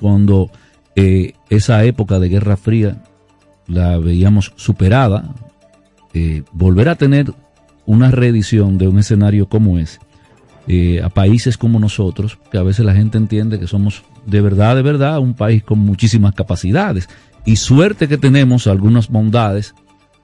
cuando 0.00 0.50
eh, 0.96 1.34
esa 1.50 1.84
época 1.84 2.18
de 2.18 2.28
Guerra 2.28 2.56
Fría 2.56 3.00
la 3.70 3.96
veíamos 3.98 4.52
superada, 4.56 5.24
eh, 6.12 6.42
volver 6.52 6.88
a 6.88 6.96
tener 6.96 7.32
una 7.86 8.10
reedición 8.10 8.78
de 8.78 8.88
un 8.88 8.98
escenario 8.98 9.48
como 9.48 9.78
ese, 9.78 9.98
eh, 10.68 11.00
a 11.02 11.08
países 11.08 11.56
como 11.56 11.78
nosotros, 11.78 12.38
que 12.50 12.58
a 12.58 12.62
veces 12.62 12.84
la 12.84 12.94
gente 12.94 13.16
entiende 13.18 13.58
que 13.58 13.66
somos 13.66 14.02
de 14.26 14.40
verdad, 14.40 14.76
de 14.76 14.82
verdad, 14.82 15.18
un 15.18 15.34
país 15.34 15.62
con 15.62 15.78
muchísimas 15.78 16.34
capacidades. 16.34 17.08
Y 17.46 17.56
suerte 17.56 18.06
que 18.06 18.18
tenemos 18.18 18.66
algunas 18.66 19.08
bondades 19.08 19.74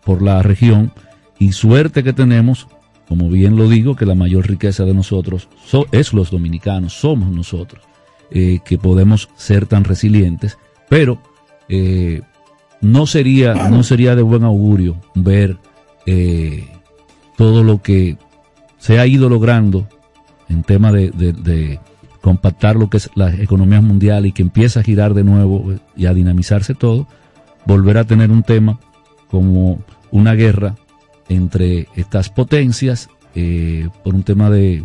por 0.04 0.20
la 0.22 0.42
región 0.42 0.92
y 1.38 1.52
suerte 1.52 2.04
que 2.04 2.12
tenemos, 2.12 2.68
como 3.08 3.30
bien 3.30 3.56
lo 3.56 3.68
digo, 3.68 3.96
que 3.96 4.04
la 4.06 4.14
mayor 4.14 4.46
riqueza 4.48 4.84
de 4.84 4.92
nosotros 4.94 5.48
so- 5.64 5.86
es 5.92 6.12
los 6.12 6.30
dominicanos, 6.30 6.92
somos 6.92 7.30
nosotros, 7.30 7.82
eh, 8.30 8.58
que 8.64 8.76
podemos 8.76 9.28
ser 9.36 9.66
tan 9.66 9.84
resilientes, 9.84 10.58
pero 10.88 11.18
eh, 11.68 12.20
no 12.80 13.06
sería, 13.06 13.54
no 13.68 13.82
sería 13.82 14.14
de 14.14 14.22
buen 14.22 14.44
augurio 14.44 14.96
ver 15.14 15.56
eh, 16.06 16.64
todo 17.36 17.62
lo 17.64 17.82
que 17.82 18.16
se 18.78 18.98
ha 18.98 19.06
ido 19.06 19.28
logrando 19.28 19.86
en 20.48 20.62
tema 20.62 20.92
de, 20.92 21.10
de- 21.10 21.80
compactar 22.20 22.74
lo 22.74 22.90
que 22.90 22.96
es 22.96 23.08
la 23.14 23.32
economía 23.34 23.80
mundial 23.80 24.26
y 24.26 24.32
que 24.32 24.42
empieza 24.42 24.80
a 24.80 24.82
girar 24.82 25.14
de 25.14 25.22
nuevo 25.22 25.72
eh, 25.72 25.78
y 25.96 26.06
a 26.06 26.14
dinamizarse 26.14 26.74
todo, 26.74 27.06
volver 27.66 27.98
a 27.98 28.04
tener 28.04 28.30
un 28.32 28.42
tema 28.42 28.80
como 29.30 29.78
una 30.10 30.34
guerra 30.34 30.74
entre 31.28 31.86
estas 31.94 32.28
potencias 32.28 33.08
eh, 33.36 33.88
por 34.02 34.14
un 34.16 34.24
tema 34.24 34.50
de, 34.50 34.84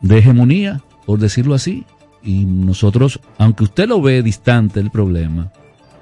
de 0.00 0.18
hegemonía, 0.18 0.82
por 1.06 1.18
decirlo 1.20 1.54
así, 1.54 1.84
y 2.24 2.44
nosotros, 2.44 3.20
aunque 3.38 3.64
usted 3.64 3.88
lo 3.88 4.00
ve 4.02 4.22
distante 4.22 4.80
el 4.80 4.90
problema, 4.90 5.52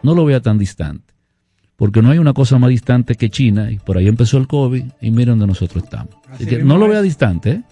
no 0.03 0.15
lo 0.15 0.25
vea 0.25 0.41
tan 0.41 0.59
distante, 0.59 1.15
porque 1.77 2.03
no 2.03 2.11
hay 2.11 2.19
una 2.19 2.33
cosa 2.33 2.59
más 2.59 2.71
distante 2.71 3.15
que 3.15 3.31
China, 3.31 3.71
y 3.71 3.79
por 3.79 3.99
ahí 3.99 4.09
empezó 4.09 4.39
el 4.39 4.47
COVID, 4.47 4.85
y 5.01 5.11
miren 5.11 5.39
donde 5.39 5.47
nosotros 5.47 5.85
estamos. 5.85 6.15
Así 6.31 6.47
que 6.47 6.59
no 6.59 6.79
lo 6.79 6.89
vea 6.89 7.03
distante, 7.03 7.51
¿eh? 7.51 7.63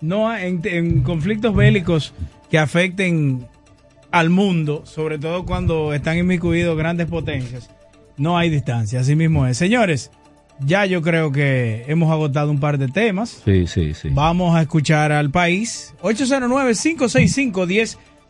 No, 0.00 0.34
en, 0.36 0.60
en 0.64 1.02
conflictos 1.02 1.54
bélicos 1.54 2.14
que 2.50 2.58
afecten 2.58 3.46
al 4.10 4.30
mundo, 4.30 4.82
sobre 4.86 5.18
todo 5.18 5.44
cuando 5.44 5.92
están 5.92 6.18
inmiscuidos 6.18 6.76
grandes 6.76 7.06
potencias, 7.06 7.68
no 8.16 8.38
hay 8.38 8.50
distancia, 8.50 9.00
así 9.00 9.16
mismo 9.16 9.46
es. 9.46 9.56
Señores, 9.56 10.10
ya 10.60 10.86
yo 10.86 11.02
creo 11.02 11.30
que 11.32 11.84
hemos 11.88 12.10
agotado 12.10 12.50
un 12.50 12.60
par 12.60 12.78
de 12.78 12.88
temas. 12.88 13.42
Sí, 13.44 13.66
sí, 13.66 13.94
sí. 13.94 14.08
Vamos 14.12 14.56
a 14.56 14.62
escuchar 14.62 15.12
al 15.12 15.30
país. 15.30 15.94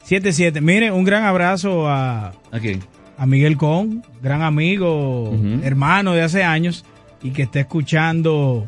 809-565-1077. 0.04 0.60
Mire, 0.60 0.90
un 0.92 1.04
gran 1.04 1.24
abrazo 1.24 1.88
a, 1.88 2.28
¿A 2.50 2.60
quién? 2.60 2.80
a 3.16 3.26
Miguel 3.26 3.56
Con, 3.56 4.02
gran 4.22 4.42
amigo, 4.42 5.34
hermano 5.62 6.12
de 6.14 6.22
hace 6.22 6.44
años, 6.44 6.84
y 7.22 7.30
que 7.30 7.42
está 7.42 7.60
escuchando 7.60 8.66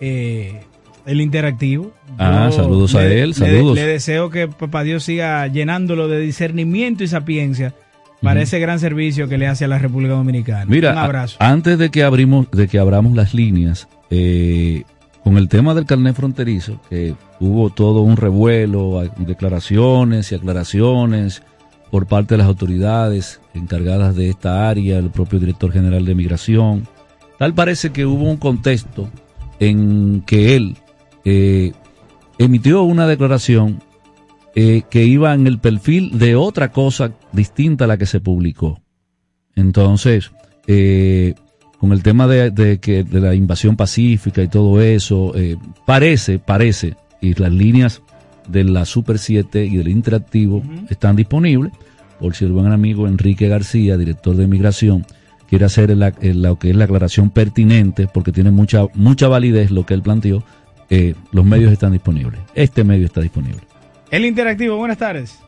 eh, 0.00 0.60
el 1.06 1.20
interactivo. 1.20 1.92
Ah, 2.18 2.48
Yo 2.50 2.56
saludos 2.56 2.94
a 2.94 3.04
él, 3.06 3.34
saludos. 3.34 3.74
Le, 3.76 3.86
deseo 3.86 4.30
que 4.30 4.48
Papá 4.48 4.82
Dios 4.84 5.04
siga 5.04 5.46
llenándolo 5.48 6.08
de 6.08 6.20
discernimiento 6.20 7.02
y 7.04 7.08
sapiencia 7.08 7.74
para 8.22 8.42
ese 8.42 8.58
gran 8.60 8.78
servicio 8.78 9.28
que 9.28 9.38
le 9.38 9.46
hace 9.46 9.64
a 9.64 9.68
la 9.68 9.78
República 9.78 10.12
Dominicana. 10.12 10.66
Mira, 10.68 10.92
un 10.92 10.98
abrazo. 10.98 11.36
a- 11.40 11.48
antes 11.48 11.78
de 11.78 11.90
que 11.90 12.02
abrimos, 12.04 12.50
de 12.50 12.68
que 12.68 12.78
abramos 12.78 13.14
las 13.16 13.32
líneas, 13.34 13.88
eh, 14.10 14.82
con 15.22 15.36
el 15.36 15.48
tema 15.48 15.74
del 15.74 15.86
carnet 15.86 16.16
fronterizo, 16.16 16.80
que 16.88 17.14
hubo 17.40 17.70
todo 17.70 18.00
un 18.00 18.16
revuelo, 18.16 19.02
declaraciones 19.18 20.32
y 20.32 20.34
aclaraciones, 20.34 21.42
por 21.90 22.06
parte 22.06 22.34
de 22.34 22.38
las 22.38 22.46
autoridades 22.46 23.40
encargadas 23.52 24.14
de 24.14 24.30
esta 24.30 24.68
área, 24.68 24.98
el 24.98 25.10
propio 25.10 25.40
director 25.40 25.72
general 25.72 26.04
de 26.04 26.14
migración. 26.14 26.86
Tal 27.38 27.54
parece 27.54 27.90
que 27.90 28.06
hubo 28.06 28.24
un 28.24 28.36
contexto 28.36 29.10
en 29.58 30.22
que 30.22 30.56
él 30.56 30.76
eh, 31.24 31.72
emitió 32.38 32.82
una 32.82 33.06
declaración 33.06 33.82
eh, 34.54 34.82
que 34.88 35.04
iba 35.04 35.34
en 35.34 35.46
el 35.46 35.58
perfil 35.58 36.18
de 36.18 36.36
otra 36.36 36.70
cosa 36.72 37.12
distinta 37.32 37.84
a 37.84 37.88
la 37.88 37.98
que 37.98 38.06
se 38.06 38.20
publicó. 38.20 38.80
Entonces, 39.56 40.30
eh, 40.66 41.34
con 41.80 41.92
el 41.92 42.02
tema 42.02 42.26
de, 42.26 42.50
de 42.50 42.78
que, 42.78 43.04
de 43.04 43.20
la 43.20 43.34
invasión 43.34 43.74
pacífica 43.74 44.42
y 44.42 44.48
todo 44.48 44.82
eso, 44.82 45.32
eh, 45.34 45.56
parece, 45.86 46.38
parece, 46.38 46.94
y 47.22 47.32
las 47.34 47.50
líneas 47.50 48.02
de 48.46 48.64
la 48.64 48.84
Super 48.84 49.18
7 49.18 49.64
y 49.64 49.78
del 49.78 49.88
Interactivo 49.88 50.62
están 50.90 51.16
disponibles, 51.16 51.72
por 52.18 52.34
si 52.34 52.44
el 52.44 52.52
buen 52.52 52.70
amigo 52.70 53.08
Enrique 53.08 53.48
García, 53.48 53.96
director 53.96 54.36
de 54.36 54.46
migración, 54.46 55.06
quiere 55.48 55.64
hacer 55.64 55.90
eh, 55.90 56.34
lo 56.34 56.58
que 56.58 56.68
es 56.68 56.76
la 56.76 56.84
aclaración 56.84 57.30
pertinente, 57.30 58.06
porque 58.12 58.30
tiene 58.30 58.50
mucha, 58.50 58.82
mucha 58.92 59.28
validez 59.28 59.70
lo 59.70 59.86
que 59.86 59.94
él 59.94 60.02
planteó, 60.02 60.44
eh, 60.90 61.14
los 61.32 61.46
medios 61.46 61.72
están 61.72 61.92
disponibles. 61.92 62.40
Este 62.54 62.84
medio 62.84 63.06
está 63.06 63.22
disponible. 63.22 63.60
El 64.10 64.26
Interactivo, 64.26 64.76
buenas 64.76 64.98
tardes. 64.98 65.38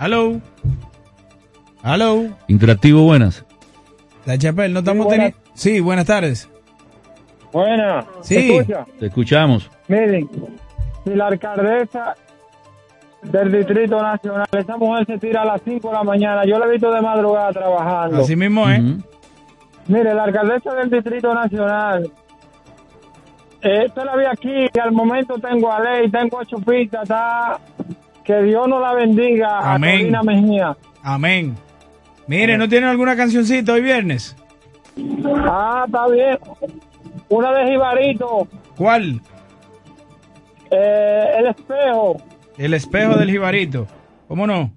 Hello. 0.00 0.40
Hello. 1.84 2.26
Interactivo, 2.48 3.02
buenas. 3.02 3.44
La 4.26 4.36
Chapel, 4.38 4.72
no 4.72 4.80
estamos 4.80 5.06
buenas. 5.06 5.32
teniendo. 5.32 5.50
Sí, 5.54 5.80
buenas 5.80 6.06
tardes. 6.06 6.48
Buena. 7.52 8.04
Sí. 8.22 8.60
Te 8.98 9.06
escuchamos. 9.06 9.70
Miren, 9.88 10.28
si 11.04 11.14
la 11.14 11.26
alcaldesa 11.28 12.14
del 13.22 13.50
Distrito 13.52 14.00
Nacional, 14.00 14.46
esa 14.56 14.76
mujer 14.76 15.06
se 15.06 15.18
tira 15.18 15.42
a 15.42 15.44
las 15.44 15.62
5 15.62 15.88
de 15.88 15.94
la 15.94 16.04
mañana, 16.04 16.44
yo 16.44 16.58
la 16.58 16.66
he 16.66 16.70
visto 16.70 16.92
de 16.92 17.00
madrugada 17.00 17.50
trabajando. 17.52 18.18
Así 18.20 18.36
mismo, 18.36 18.68
¿eh? 18.70 18.80
Mire, 19.88 20.14
la 20.14 20.24
alcaldesa 20.24 20.74
del 20.74 20.90
Distrito 20.90 21.34
Nacional, 21.34 22.10
eh, 23.62 23.84
esta 23.86 24.04
la 24.04 24.16
vi 24.16 24.24
aquí 24.26 24.66
y 24.72 24.78
al 24.78 24.92
momento 24.92 25.34
tengo 25.38 25.72
a 25.72 25.80
ley, 25.80 26.10
tengo 26.10 26.40
a 26.40 26.44
Chupita, 26.46 27.02
está... 27.02 27.58
Que 28.22 28.42
Dios 28.42 28.68
nos 28.68 28.80
la 28.80 28.92
bendiga 28.94 29.58
Amén. 29.74 30.14
a 30.14 30.22
Mejía. 30.22 30.76
Amén. 31.02 31.56
Mire, 32.30 32.56
¿no 32.56 32.68
tienen 32.68 32.88
alguna 32.88 33.16
cancioncita 33.16 33.72
hoy 33.72 33.82
viernes? 33.82 34.36
Ah, 35.42 35.82
está 35.84 36.06
bien. 36.06 36.38
Una 37.28 37.52
de 37.52 37.70
Jibarito, 37.72 38.46
¿Cuál? 38.76 39.20
eh, 40.70 41.24
El 41.38 41.46
Espejo. 41.48 42.16
El 42.56 42.74
espejo 42.74 43.16
del 43.16 43.30
jibarito. 43.32 43.88
¿Cómo 44.28 44.46
no? 44.46 44.70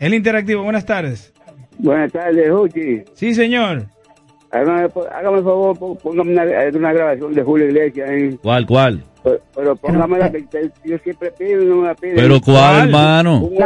El 0.00 0.14
Interactivo, 0.14 0.62
buenas 0.62 0.86
tardes. 0.86 1.34
Buenas 1.78 2.10
tardes, 2.10 2.50
Juchi. 2.50 3.02
Sí, 3.12 3.34
señor. 3.34 3.84
Hágame, 4.50 4.88
hágame 5.12 5.38
el 5.38 5.44
favor, 5.44 5.78
pó- 5.78 5.98
póngame 5.98 6.32
una, 6.32 6.44
una 6.78 6.92
grabación 6.94 7.34
de 7.34 7.42
Julio 7.42 7.66
Iglesias. 7.66 8.08
¿eh? 8.10 8.38
¿Cuál, 8.42 8.64
cuál? 8.66 9.04
Pero, 9.24 9.40
pero 9.54 9.76
póngame 9.76 10.18
la 10.18 10.30
que 10.30 10.44
que 10.46 10.70
yo 10.84 10.98
siempre 10.98 11.30
pido 11.30 11.62
y 11.62 11.66
no 11.66 11.76
me 11.76 11.88
la 11.88 11.94
piden. 11.94 12.16
¿Pero 12.16 12.40
cuál, 12.42 12.84
hermano? 12.88 13.38
Un 13.40 13.62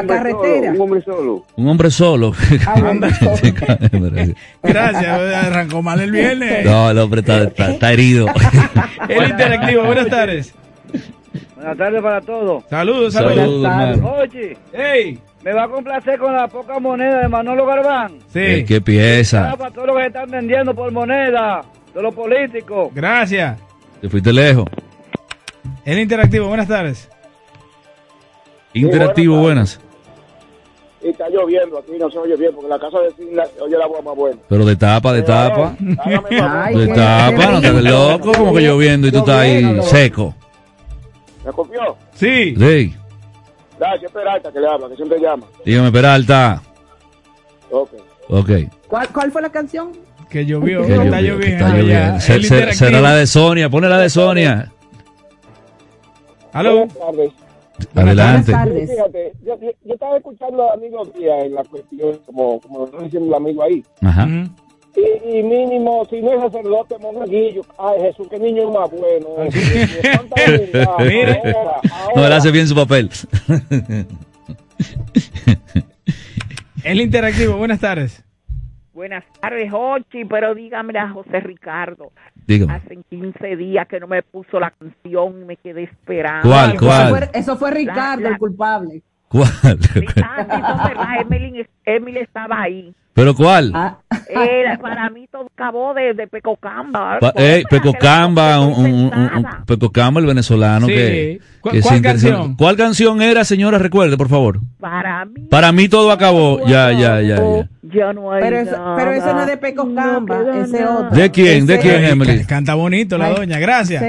hombre 0.81 1.03
Solo, 1.03 1.45
un 1.57 1.69
hombre 1.69 1.91
solo. 1.91 2.33
Un 2.77 2.87
hombre 2.87 3.11
solo. 3.11 4.33
Gracias, 4.63 5.07
arrancó 5.45 5.83
mal 5.83 6.01
el 6.01 6.13
viernes. 6.13 6.65
no, 6.65 6.91
el 6.91 6.99
hombre 6.99 7.21
está, 7.21 7.43
está- 7.43 7.71
está 7.73 7.93
herido. 7.93 8.27
El 9.09 9.31
Interactivo, 9.31 9.85
buenas 9.85 10.09
tardes. 10.09 10.55
Buenas 11.57 11.77
tardes 11.77 12.03
para 12.03 12.21
todos. 12.21 12.65
Saludos, 12.71 13.13
saludos. 13.15 13.63
Saludos. 13.63 14.13
Oye, 14.21 14.57
hey. 14.73 15.19
me 15.43 15.53
va 15.53 15.65
a 15.65 15.69
complacer 15.69 16.19
con 16.19 16.35
la 16.35 16.47
poca 16.47 16.79
moneda 16.79 17.21
de 17.23 17.29
Manolo 17.29 17.67
Garbán. 17.67 18.19
Eh, 18.35 18.65
¿Qué 18.67 18.81
pieza? 18.81 19.51
Ah, 19.53 19.57
Para 19.57 19.71
todos 19.73 19.89
los 19.89 19.97
que 19.97 20.07
están 20.07 20.31
vendiendo 20.31 20.73
por 20.75 20.93
moneda, 20.93 21.63
de 21.95 22.03
los 22.03 22.15
políticos. 22.15 22.91
Gracias. 22.95 23.59
Te 24.01 24.09
fuiste 24.09 24.33
lejos. 24.33 24.67
El 25.85 25.99
Interactivo, 25.99 26.49
buenas 26.49 26.69
tardes. 26.69 27.09
Interactivo, 28.75 29.39
buenas. 29.39 29.81
Y 31.03 31.09
está 31.11 31.29
lloviendo, 31.31 31.79
aquí 31.79 31.93
no 31.99 32.11
se 32.11 32.19
oye 32.19 32.37
bien, 32.37 32.53
porque 32.55 32.69
la 32.69 32.79
casa 32.79 32.99
de 32.99 33.11
se 33.11 33.63
oye 33.63 33.77
la 33.79 33.87
voz 33.87 34.05
más 34.05 34.17
buena. 34.17 34.37
Pero 34.49 34.65
de 34.65 34.75
tapa, 34.77 35.13
de 35.13 35.23
tapa. 35.23 35.77
Ay, 36.05 36.75
De 36.77 36.89
tapa, 36.89 37.53
no 37.53 37.61
te 37.61 37.71
ves 37.71 37.85
loco, 37.85 38.33
como 38.33 38.53
que 38.53 38.61
lloviendo 38.63 39.07
y 39.07 39.13
tú 39.13 39.19
estás 39.19 39.37
ahí 39.39 39.81
seco. 39.83 40.35
¿Me 41.45 41.53
copió? 41.53 41.97
Sí. 42.15 42.55
Sí. 42.59 42.95
Gracias, 43.79 44.11
Peralta, 44.11 44.51
que 44.53 44.59
le 44.59 44.67
habla, 44.69 44.89
que 44.89 44.97
siempre 44.97 45.21
llama. 45.21 45.47
Dígame, 45.65 45.93
Peralta. 45.93 46.63
Ok. 47.71 47.91
Ok. 48.29 48.51
¿Cuál, 48.89 49.09
¿Cuál 49.11 49.31
fue 49.31 49.41
la 49.43 49.51
canción? 49.51 49.93
Que 50.29 50.45
llovió, 50.45 50.85
Que 50.85 50.95
está 50.97 51.21
lloviendo. 51.21 52.21
será 52.75 53.01
la 53.01 53.15
de 53.15 53.27
Sonia, 53.27 53.71
ponle 53.71 53.89
la 53.89 53.99
de 53.99 54.11
Sonia. 54.11 54.73
Aló. 56.53 56.87
Buenas 56.87 56.99
tardes. 56.99 57.33
Adelante. 57.95 58.53
Sí, 58.53 58.87
Fíjate, 58.93 59.33
yo, 59.45 59.61
yo, 59.61 59.71
yo 59.85 59.95
estaba 59.95 60.17
escuchando 60.17 60.69
a 60.69 60.75
amigos 60.75 61.13
días 61.15 61.45
en 61.45 61.55
la 61.55 61.63
cuestión, 61.65 62.19
como, 62.27 62.61
como 62.61 62.79
lo 62.81 62.85
está 62.87 63.03
diciendo 63.03 63.29
el 63.29 63.35
amigo 63.35 63.63
ahí. 63.63 63.85
Ajá. 64.03 64.27
Y, 64.97 65.39
y 65.39 65.43
mínimo, 65.45 66.05
si 66.11 66.21
no 66.21 66.33
es 66.33 66.41
sacerdote, 66.41 66.99
monaguillo, 66.99 67.63
ay 67.79 68.01
Jesús, 68.01 68.27
qué 68.29 68.39
niño 68.39 68.71
más 68.73 68.91
bueno. 68.91 69.29
Mire. 70.99 71.41
Ahora, 71.45 71.81
No, 72.17 72.27
él 72.27 72.33
hace 72.33 72.51
bien 72.51 72.67
su 72.67 72.75
papel. 72.75 73.11
El 76.85 77.01
Interactivo, 77.01 77.57
buenas 77.57 77.81
tardes. 77.81 78.25
Buenas 78.99 79.23
tardes, 79.41 79.71
Ochi, 79.73 80.25
pero 80.25 80.57
dígame 80.57 80.99
a 80.99 81.09
José 81.11 81.39
Ricardo. 81.39 82.11
Dígame. 82.49 82.73
Hace 82.75 82.99
15 83.09 83.55
días 83.55 83.87
que 83.87 84.01
no 84.01 84.09
me 84.09 84.25
puso 84.25 84.59
la 84.59 84.73
canción 84.73 85.41
y 85.41 85.45
me 85.45 85.57
quedé 85.57 85.85
esperando. 85.85 86.49
¿Cuál, 86.49 86.71
Eso 86.75 86.85
cuál? 86.85 87.09
fue, 87.11 87.31
eso 87.33 87.57
fue 87.57 87.71
Ricardo, 87.71 88.23
La- 88.25 88.29
la- 88.31 88.35
el 88.35 88.39
culpable. 88.41 89.03
¿Cuál? 89.29 89.47
Emily, 91.21 91.65
Emily 91.85 92.19
estaba 92.19 92.61
ahí. 92.63 92.93
¿Pero 93.15 93.35
cuál? 93.35 93.73
Ah. 93.75 93.99
Eh, 94.29 94.63
para 94.81 95.11
mí 95.11 95.27
todo 95.33 95.49
acabó 95.53 95.93
de, 95.93 96.15
de 96.15 96.29
Pecocamba. 96.29 97.19
Pa- 97.19 97.33
ey, 97.35 97.65
Peco 97.69 97.93
Camba, 97.95 98.61
un, 98.61 98.73
un- 98.85 99.05
un- 99.13 99.31
un- 99.39 99.47
Peco 99.67 99.91
Camba, 99.91 100.21
el 100.21 100.27
venezolano 100.27 100.87
Sí. 100.87 100.93
que, 100.95 101.41
¿Cu- 101.61 101.71
que 101.71 101.81
cuál 101.81 102.01
canción? 102.03 102.55
¿Cuál 102.57 102.77
canción 102.77 103.21
era, 103.21 103.45
señora? 103.45 103.79
Recuerde, 103.79 104.17
por 104.17 104.29
favor. 104.29 104.61
Para 104.79 105.25
mí 105.25 105.35
Para 105.51 105.73
mí 105.73 105.89
todo 105.89 106.13
acabó. 106.13 106.61
Ya, 106.67 106.93
ya, 106.93 107.21
ya, 107.21 107.37
ya. 107.39 107.69
ya 107.83 108.13
no 108.13 108.31
hay 108.31 108.41
Pero 108.43 108.59
eso, 108.61 108.95
pero 108.97 109.11
eso 109.13 109.35
no 109.35 109.41
es 109.41 109.47
de 109.49 109.57
Peco 109.57 109.93
Camba, 109.95 110.41
ese 110.63 110.85
otro. 110.85 111.11
¿De 111.11 111.31
quién? 111.33 111.67
¿De 111.67 111.79
quién, 111.81 112.05
Emily? 112.05 112.45
Canta 112.45 112.75
bonito 112.75 113.19
la 113.19 113.27
Ay, 113.29 113.35
doña, 113.35 113.59
gracias. 113.59 114.01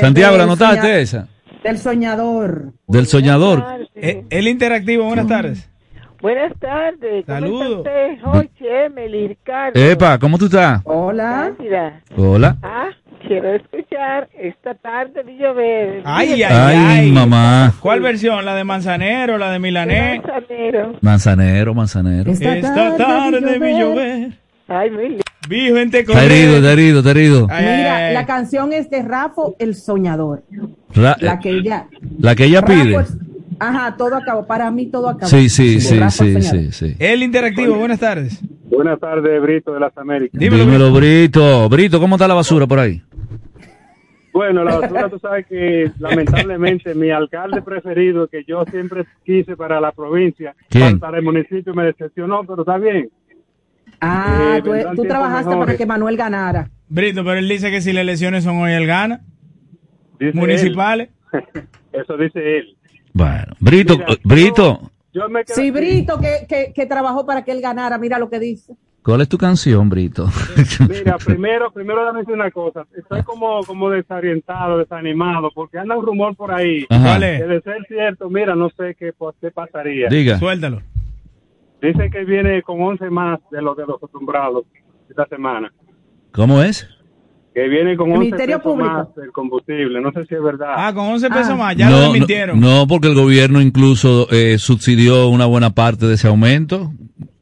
Santiago, 0.00 0.36
¿la 0.38 0.44
del 0.44 0.48
notaste 0.48 1.02
esa? 1.02 1.28
Del 1.62 1.78
soñador. 1.78 2.72
Del 2.86 3.06
soñador. 3.06 3.62
Eh, 3.94 4.24
El 4.30 4.48
Interactivo, 4.48 5.04
buenas 5.04 5.26
tardes. 5.26 5.68
Buenas 6.22 6.52
tardes. 6.60 7.24
¿Cómo 7.26 7.38
Saludos. 7.40 7.66
está 7.78 7.78
usted? 7.78 8.40
Ochi, 8.40 8.64
Emily, 8.68 9.28
Ricardo. 9.28 9.80
Epa, 9.80 10.18
¿cómo 10.20 10.38
tú 10.38 10.44
estás? 10.44 10.80
Hola. 10.84 11.52
Hola. 12.16 12.56
Ah, 12.62 12.90
quiero 13.26 13.52
escuchar 13.54 14.28
esta 14.38 14.72
tarde 14.74 15.24
de 15.24 15.36
llover. 15.36 16.02
Ay, 16.04 16.34
ay, 16.34 16.42
Ay, 16.44 16.76
ay. 16.76 17.10
mamá. 17.12 17.72
¿Cuál 17.80 18.00
versión? 18.02 18.44
¿La 18.44 18.54
de 18.54 18.62
Manzanero, 18.62 19.36
la 19.36 19.50
de 19.50 19.58
Milanés? 19.58 20.20
Manzanero. 20.22 20.94
Manzanero, 21.00 21.74
manzanero. 21.74 22.30
Esta 22.30 22.96
tarde 22.96 23.58
vi 23.58 23.78
llover. 23.80 24.32
Ay, 24.68 24.90
muy 24.90 25.08
lindo. 25.08 25.24
Vi 25.48 25.72
gente 25.74 25.98
Está 25.98 26.24
herido, 26.24 26.56
está 26.58 26.72
herido, 26.72 26.98
está 27.00 27.10
herido. 27.10 27.48
Mira, 27.48 28.12
la 28.12 28.26
canción 28.26 28.72
es 28.72 28.88
de 28.90 29.02
Rafo 29.02 29.56
el 29.58 29.74
Soñador. 29.74 30.44
Ra- 30.94 31.16
La 31.18 31.40
que 31.40 31.50
ella. 31.50 31.88
La 32.20 32.36
que 32.36 32.44
ella 32.44 32.62
pide. 32.62 32.96
Ajá, 33.58 33.96
todo 33.96 34.16
acabó. 34.16 34.46
Para 34.46 34.70
mí 34.70 34.86
todo 34.86 35.08
acabó. 35.08 35.26
Sí, 35.26 35.48
sí, 35.48 35.80
sí, 35.80 35.98
sí, 36.10 36.42
sí, 36.42 36.72
sí. 36.72 36.96
El 36.98 37.22
Interactivo, 37.22 37.76
buenas 37.76 37.98
tardes. 38.00 38.40
Buenas 38.64 38.98
tardes, 38.98 39.40
Brito 39.42 39.72
de 39.72 39.80
las 39.80 39.96
Américas. 39.98 40.38
Dímelo, 40.38 40.92
Brito. 40.92 41.68
Brito, 41.68 42.00
¿cómo 42.00 42.16
está 42.16 42.26
la 42.28 42.34
basura 42.34 42.66
por 42.66 42.78
ahí? 42.78 43.02
Bueno, 44.32 44.64
la 44.64 44.78
basura, 44.78 45.10
tú 45.10 45.18
sabes 45.18 45.46
que 45.46 45.90
lamentablemente 45.98 46.94
mi 46.94 47.10
alcalde 47.10 47.60
preferido, 47.60 48.28
que 48.28 48.44
yo 48.44 48.64
siempre 48.70 49.04
quise 49.24 49.56
para 49.56 49.78
la 49.78 49.92
provincia, 49.92 50.54
¿Quién? 50.70 50.98
para 50.98 51.18
el 51.18 51.24
municipio, 51.24 51.74
me 51.74 51.84
decepcionó, 51.84 52.42
pero 52.44 52.62
está 52.62 52.78
bien. 52.78 53.10
Ah, 54.00 54.58
Eh, 54.58 54.84
tú, 54.96 55.02
trabajaste 55.04 55.54
para 55.54 55.76
que 55.76 55.84
Manuel 55.84 56.16
ganara. 56.16 56.70
Brito, 56.88 57.22
pero 57.24 57.34
él 57.38 57.48
dice 57.48 57.70
que 57.70 57.82
si 57.82 57.92
las 57.92 58.02
elecciones 58.02 58.42
son 58.42 58.56
hoy, 58.56 58.72
él 58.72 58.86
gana. 58.86 59.20
Dice 60.18 60.36
Municipales. 60.36 61.10
Eso 61.92 62.16
dice 62.16 62.58
él. 62.58 62.76
Bueno, 63.12 63.54
Brito, 63.60 63.96
Mira, 63.98 64.16
Brito. 64.24 64.90
Yo 65.12 65.28
me 65.28 65.44
quedo 65.44 65.56
Sí. 65.56 65.70
Brito, 65.70 66.18
que, 66.18 66.46
que, 66.48 66.72
que 66.74 66.86
trabajó 66.86 67.26
para 67.26 67.44
que 67.44 67.52
él 67.52 67.60
ganara. 67.60 67.98
Mira 67.98 68.18
lo 68.18 68.30
que 68.30 68.38
dice. 68.38 68.74
¿Cuál 69.02 69.20
es 69.20 69.28
tu 69.28 69.36
canción, 69.36 69.88
Brito? 69.88 70.28
Mira, 70.88 71.18
primero, 71.18 71.72
primero 71.72 72.04
dame 72.04 72.22
una 72.28 72.50
cosa. 72.52 72.86
Estoy 72.96 73.22
como, 73.24 73.60
como 73.64 73.90
desorientado, 73.90 74.78
desanimado, 74.78 75.50
porque 75.52 75.78
anda 75.78 75.96
un 75.96 76.06
rumor 76.06 76.36
por 76.36 76.52
ahí. 76.52 76.86
Ajá. 76.88 77.18
Que 77.18 77.44
de 77.46 77.60
ser 77.62 77.84
cierto, 77.88 78.30
mira, 78.30 78.54
no 78.54 78.70
sé 78.70 78.94
qué, 78.96 79.12
pues, 79.12 79.34
qué 79.40 79.50
pasaría. 79.50 80.08
Diga. 80.08 80.38
Suéltalo. 80.38 80.82
Dice 81.82 82.10
que 82.10 82.24
viene 82.24 82.62
con 82.62 82.80
11 82.80 83.10
más 83.10 83.40
de 83.50 83.60
los 83.60 83.76
de 83.76 83.86
los 83.86 83.96
acostumbrados 83.96 84.64
esta 85.10 85.26
semana. 85.26 85.72
¿Cómo 86.30 86.62
es? 86.62 86.88
Que 87.54 87.68
viene 87.68 87.96
con 87.96 88.08
El 88.08 88.16
11 88.16 88.24
Ministerio 88.24 88.56
pesos 88.58 88.72
Público. 88.72 88.92
más 88.94 89.14
del 89.14 89.30
combustible. 89.32 90.00
No 90.00 90.10
sé 90.12 90.24
si 90.26 90.34
es 90.34 90.42
verdad. 90.42 90.72
Ah, 90.74 90.92
con 90.94 91.06
11 91.06 91.28
pesos 91.28 91.50
Ah. 91.50 91.56
más, 91.56 91.76
ya 91.76 91.90
lo 91.90 91.96
no, 91.96 92.02
desmintieron. 92.04 92.58
no, 92.60 92.78
no, 92.80 92.86
porque 92.86 93.08
el 93.08 93.14
gobierno 93.14 93.60
incluso 93.60 94.26
eh, 94.30 94.56
subsidió 94.58 95.28
una 95.28 95.44
buena 95.46 95.70
parte 95.70 96.06
de 96.06 96.14
ese 96.14 96.28
aumento. 96.28 96.92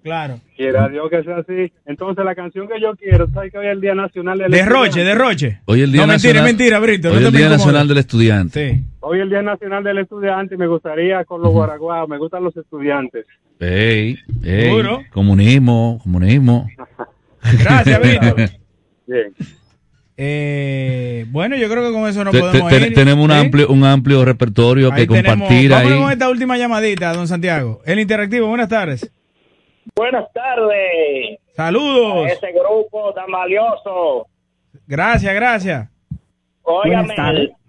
Claro. 0.03 0.41
Quiera 0.57 0.89
Dios 0.89 1.09
que 1.11 1.23
sea 1.23 1.37
así. 1.39 1.73
Entonces, 1.87 2.25
la 2.25 2.35
canción 2.35 2.67
que 2.67 2.81
yo 2.81 2.97
quiero, 2.97 3.29
¿sabes 3.31 3.53
que 3.53 3.59
hoy 3.59 3.67
es 3.67 3.73
el 3.73 3.81
Día 3.81 3.95
Nacional 3.95 4.39
del 4.39 4.51
Derroche, 4.51 4.87
Estudiante? 4.89 5.05
derroche. 5.19 5.61
Hoy 5.67 5.81
el 5.83 5.93
Día 5.93 6.01
no, 6.03 6.07
mentira, 6.09 6.33
Nacional, 6.33 6.37
es 6.37 6.57
mentira, 6.57 6.79
Brito. 6.81 7.09
hoy 7.11 7.21
no 7.21 7.29
el 7.29 7.35
Día. 7.35 7.49
Nacional 7.51 7.89
del 7.89 7.99
Estudiante. 7.99 8.75
Sí. 8.75 8.85
Hoy 9.01 9.19
es 9.19 9.23
el 9.23 9.29
Día 9.31 9.43
Nacional 9.43 9.85
del 9.85 9.99
Estudiante 9.99 10.55
y 10.55 10.59
me 10.59 10.67
gustaría 10.67 11.25
con 11.25 11.41
los 11.43 11.53
guaraguaos, 11.53 12.09
me 12.09 12.19
gustan 12.19 12.43
los 12.45 12.57
estudiantes. 12.57 13.27
Ey, 13.61 14.19
ey, 14.43 14.71
comunismo, 15.13 16.01
comunismo. 16.03 16.67
Gracias, 17.63 18.01
Brito. 18.01 18.37
Bien. 19.07 19.33
Eh, 20.23 21.25
bueno, 21.31 21.57
yo 21.57 21.67
creo 21.71 21.83
que 21.87 21.93
con 21.95 22.07
eso 22.07 22.23
no 22.25 22.31
Te- 22.31 22.41
podemos 22.41 22.69
te- 22.71 22.77
ir. 22.89 22.95
tenemos 22.95 23.25
un 23.25 23.31
amplio, 23.31 23.69
un 23.71 23.85
amplio 23.85 24.23
repertorio 24.23 24.93
Ahí 24.93 25.07
que 25.07 25.15
tenemos- 25.15 25.49
compartir 25.49 25.73
ahí. 25.73 25.99
con 25.99 26.13
esta 26.13 26.29
última 26.29 26.59
llamadita, 26.59 27.15
don 27.15 27.27
Santiago. 27.27 27.81
El 27.87 28.01
interactivo, 28.01 28.47
buenas 28.47 28.69
tardes. 28.69 29.11
Buenas 29.97 30.31
tardes. 30.35 31.39
Saludos. 31.57 32.27
A 32.27 32.33
ese 32.33 32.53
grupo 32.53 33.15
tan 33.15 33.31
valioso. 33.33 34.27
Gracias, 34.87 35.35
gracias. 35.35 35.89
Óigame, 36.65 37.15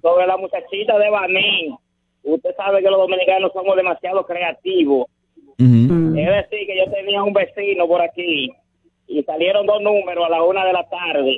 sobre 0.01 0.27
la 0.27 0.35
muchachita 0.35 0.99
de 0.99 1.09
Baní. 1.09 1.73
Usted 2.23 2.49
sabe 2.57 2.81
que 2.83 2.89
los 2.89 2.99
dominicanos 2.99 3.51
somos 3.53 3.77
demasiado 3.77 4.25
creativos. 4.25 5.07
Ujú. 5.57 6.17
Es 6.17 6.27
decir, 6.27 6.67
que 6.67 6.77
yo 6.85 6.91
tenía 6.91 7.23
un 7.23 7.31
vecino 7.33 7.87
por 7.87 8.01
aquí 8.01 8.51
y 9.07 9.23
salieron 9.23 9.65
dos 9.65 9.81
números 9.81 10.25
a 10.25 10.29
la 10.29 10.43
una 10.43 10.65
de 10.65 10.73
la 10.73 10.83
tarde. 10.89 11.37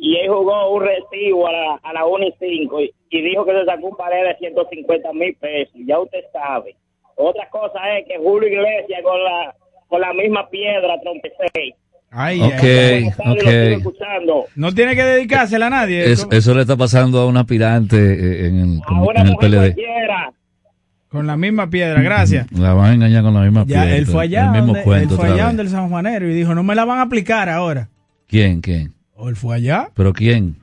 Y 0.00 0.16
él 0.16 0.28
jugó 0.28 0.74
un 0.74 0.82
recibo 0.84 1.48
a 1.48 1.52
la, 1.52 1.74
a 1.82 1.92
la 1.92 2.06
una 2.06 2.26
y 2.26 2.34
cinco 2.38 2.80
y, 2.80 2.92
y 3.10 3.22
dijo 3.22 3.44
que 3.44 3.52
se 3.52 3.64
sacó 3.64 3.88
un 3.88 3.96
pared 3.96 4.24
de 4.28 4.36
150 4.38 5.12
mil 5.12 5.34
pesos. 5.40 5.74
Ya 5.86 5.98
usted 5.98 6.20
sabe. 6.32 6.76
Otra 7.16 7.48
cosa 7.50 7.78
es 7.98 8.06
que 8.06 8.16
Julio 8.18 8.48
Iglesias 8.48 9.00
con 9.02 9.22
la 9.24 9.54
con 9.88 10.00
la 10.00 10.12
misma 10.12 10.48
piedra 10.50 11.00
trompecé. 11.02 11.74
Ay, 12.10 12.40
Ok, 12.40 12.52
ay, 12.62 12.62
ay. 12.62 13.04
Lo 13.04 13.34
sigo 13.34 13.40
ok. 13.40 13.78
escuchando. 13.78 14.44
No 14.54 14.72
tiene 14.72 14.94
que 14.94 15.02
dedicársela 15.02 15.66
a 15.66 15.70
nadie. 15.70 16.10
Es- 16.12 16.26
eso 16.30 16.54
le 16.54 16.60
está 16.62 16.76
pasando 16.76 17.18
a 17.20 17.26
un 17.26 17.36
aspirante 17.36 17.96
eh, 17.96 18.46
en 18.48 18.58
el, 18.60 18.80
una 19.02 19.20
en 19.22 19.26
el 19.28 19.36
PLD. 19.36 19.56
cualquiera. 19.56 20.32
Con 21.08 21.26
la 21.26 21.36
misma 21.38 21.68
piedra, 21.70 22.00
gracias. 22.02 22.52
La 22.52 22.74
van 22.74 22.90
a 22.90 22.94
engañar 22.94 23.22
con 23.22 23.32
la 23.34 23.40
misma 23.40 23.64
Ya, 23.66 23.82
piedra. 23.82 23.96
él 23.96 24.06
fue 24.06 24.24
allá, 24.24 24.44
El 24.44 24.50
mismo 24.62 24.74
donde, 24.74 25.02
él 25.02 25.08
fue 25.08 25.26
allá 25.30 25.46
donde 25.46 25.62
el 25.62 25.68
San 25.70 25.88
Juanero 25.88 26.28
y 26.28 26.34
dijo, 26.34 26.54
no 26.54 26.62
me 26.62 26.74
la 26.74 26.84
van 26.84 26.98
a 26.98 27.02
aplicar 27.02 27.48
ahora. 27.48 27.88
¿Quién? 28.26 28.60
¿Quién? 28.60 28.92
O 29.20 29.28
él 29.28 29.34
fue 29.36 29.56
allá, 29.56 29.90
¿Pero 29.94 30.12
quién? 30.12 30.56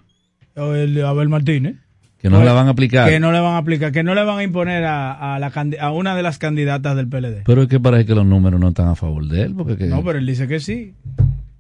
o 0.55 0.73
el 0.73 1.03
Abel 1.03 1.27
Martínez. 1.27 1.75
Que 2.17 2.29
no 2.29 2.37
Pues, 2.37 2.45
la 2.45 2.53
van 2.53 2.67
a 2.67 2.71
aplicar. 2.71 3.09
Que 3.09 3.19
no 3.19 3.31
le 3.33 3.39
van 3.41 3.53
a 3.53 3.57
aplicar, 3.57 3.91
que 3.91 4.01
no 4.01 4.15
le 4.15 4.23
van 4.23 4.39
a 4.39 4.43
imponer 4.43 4.85
a, 4.85 5.35
a, 5.35 5.39
la, 5.39 5.51
a 5.81 5.91
una 5.91 6.15
de 6.15 6.23
las 6.23 6.37
candidatas 6.39 6.95
del 6.95 7.07
PLD. 7.09 7.43
Pero 7.45 7.61
es 7.63 7.67
que 7.67 7.79
parece 7.79 8.05
que 8.05 8.15
los 8.15 8.25
números 8.25 8.59
no 8.59 8.69
están 8.69 8.87
a 8.87 8.95
favor 8.95 9.27
de 9.27 9.43
él. 9.43 9.53
Porque 9.55 9.75
que- 9.77 9.87
No, 9.87 10.03
pero 10.03 10.17
él 10.17 10.25
dice 10.25 10.47
que 10.47 10.59
sí. 10.61 10.93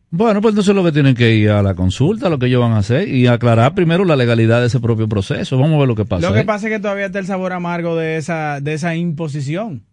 Bueno, 0.09 0.39
pues 0.41 0.53
entonces 0.53 0.73
lo 0.73 0.83
que 0.85 0.93
tienen 0.93 1.13
que 1.13 1.35
ir 1.35 1.49
a 1.49 1.61
la 1.61 1.75
consulta, 1.75 2.29
lo 2.29 2.39
que 2.39 2.45
ellos 2.45 2.61
van 2.61 2.71
a 2.71 2.77
hacer 2.77 3.09
y 3.09 3.27
aclarar 3.27 3.75
primero 3.75 4.05
la 4.05 4.15
legalidad 4.15 4.61
de 4.61 4.67
ese 4.67 4.79
propio 4.79 5.09
proceso. 5.09 5.57
Vamos 5.57 5.75
a 5.75 5.79
ver 5.79 5.87
lo 5.89 5.95
que 5.95 6.05
pasa. 6.05 6.25
Lo 6.27 6.33
que 6.33 6.39
¿eh? 6.39 6.45
pasa 6.45 6.67
es 6.67 6.73
que 6.73 6.79
todavía 6.79 7.07
está 7.07 7.19
el 7.19 7.25
sabor 7.25 7.51
amargo 7.51 7.97
de 7.97 8.15
esa, 8.15 8.61
de 8.61 8.73
esa 8.73 8.95
imposición. 8.95 9.83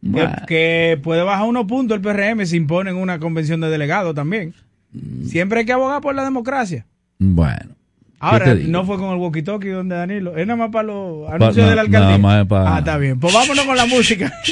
Que-. 0.00 0.28
Que, 0.46 1.00
puede 1.02 1.22
bajar 1.24 1.46
unos 1.48 1.66
puntos 1.66 1.96
el 1.96 2.00
PRM 2.00 2.46
si 2.46 2.56
imponen 2.56 2.94
una 2.96 3.18
convención 3.18 3.60
de 3.60 3.68
delegados 3.70 4.14
también. 4.14 4.54
Mm. 4.92 5.24
Siempre 5.26 5.60
hay 5.60 5.66
que 5.66 5.72
abogar 5.72 6.00
por 6.00 6.14
la 6.14 6.24
democracia. 6.24 6.86
Bueno. 7.18 7.70
¿qué 7.70 8.26
Ahora, 8.28 8.54
no 8.54 8.84
fue 8.84 8.98
con 8.98 9.10
el 9.10 9.16
walkie-talkie 9.18 9.72
donde 9.72 9.96
Danilo. 9.96 10.36
Es 10.36 10.46
nada 10.46 10.56
más 10.56 10.70
para 10.70 10.84
los 10.84 11.26
Pa- 11.28 11.34
anuncios 11.36 11.68
de 11.68 11.74
la 11.74 11.80
alcaldía. 11.82 12.00
nada 12.00 12.18
más 12.18 12.42
es 12.42 12.46
pa- 12.48 12.76
Ah, 12.76 12.78
está 12.78 12.96
bien. 12.98 13.18
Pues 13.18 13.34
vámonos 13.34 13.64
con 13.64 13.76
la 13.76 13.86
música. 13.86 14.32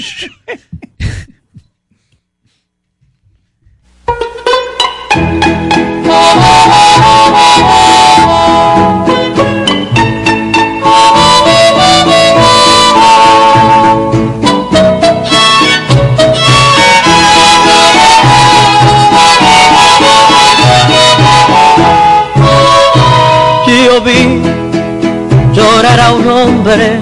un 26.13 26.27
hombre 26.29 26.99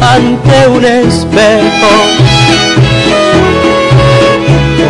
ante 0.00 0.68
un 0.68 0.84
espejo 0.84 1.92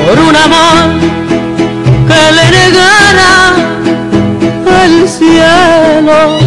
por 0.07 0.19
un 0.19 0.37
amor 0.37 0.77
que 2.09 2.21
le 2.37 2.45
negara 2.59 3.55
el 4.85 5.09
cielo. 5.09 6.39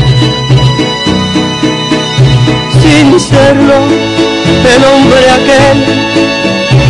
Sin 2.82 3.20
serlo, 3.20 3.80
el 4.76 4.84
hombre 4.84 5.30
aquel 5.38 5.78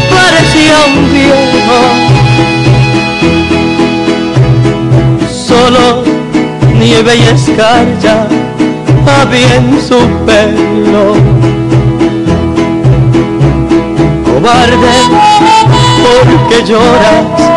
parecía 0.10 0.78
un 0.88 1.14
viejo. 1.14 1.80
Solo 5.48 6.04
nieve 6.80 7.16
y 7.18 7.24
escarcha 7.24 8.28
había 9.08 9.56
en 9.56 9.80
su 9.82 10.00
pelo. 10.26 11.14
Cobarde, 14.26 14.96
porque 16.04 16.64
lloras, 16.66 17.50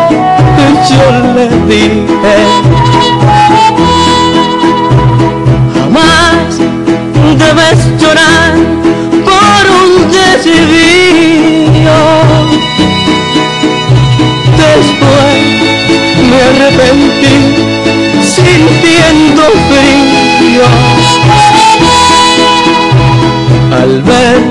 yo 0.89 1.05
le 1.35 1.47
dije. 1.67 2.35
Jamás 5.75 6.51
debes 7.37 7.79
llorar 8.01 8.53
por 9.25 9.63
un 9.81 9.91
desvío. 10.11 11.99
Después 14.57 15.37
me 16.29 16.37
arrepentí 16.41 17.35
sintiendo 18.23 19.43
frío 19.69 20.92
al 23.83 24.01
ver 24.03 24.41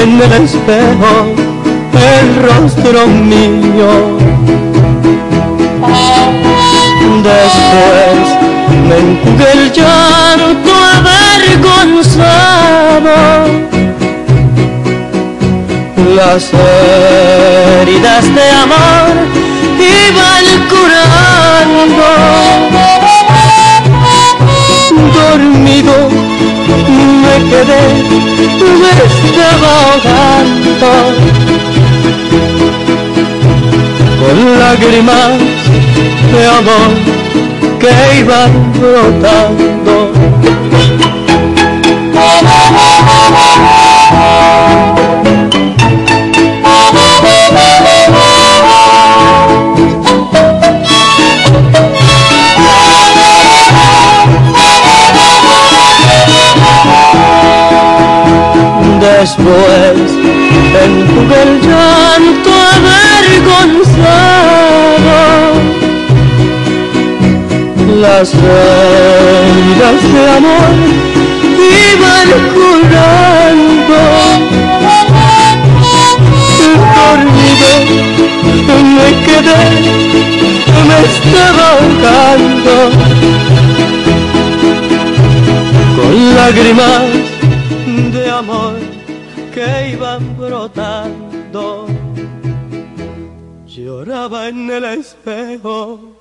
en 0.00 0.10
el 0.20 0.32
espejo 0.42 1.12
el 2.18 2.26
rostro 2.48 3.06
mío. 3.06 3.92
Después 7.30 8.24
me 8.88 8.96
enjugué 9.04 9.48
el 9.52 9.64
llanto 9.72 10.72
avergonzado. 10.96 12.34
Las 16.16 16.42
heridas 17.82 18.24
de 18.34 18.46
amor 18.64 19.14
iban 19.78 20.46
curando. 20.72 22.08
Dormido 25.14 26.23
me 27.22 27.34
quedé, 27.50 27.82
me 28.82 28.92
estaba. 29.08 29.74
Con 34.20 34.36
lágrimas 34.58 35.32
de 36.32 36.42
amor 36.46 36.90
que 37.80 37.92
iban 38.20 38.52
brotando. 38.72 39.94
después 59.44 60.08
enjugué 60.84 61.40
el 61.42 61.52
llanto 61.60 62.50
avergonzado. 62.74 63.60
Las 68.00 68.28
reinas 68.34 70.00
de 70.12 70.22
amor 70.30 70.74
iban 71.92 72.28
curando. 72.54 74.00
Dormido 76.96 77.72
me 78.96 79.08
quedé, 79.26 79.64
me 80.88 80.96
estaba 81.10 81.64
ahogando. 81.72 82.74
Con 85.96 86.14
lágrimas 86.34 87.33
el 94.76 94.84
espejo 94.84 96.14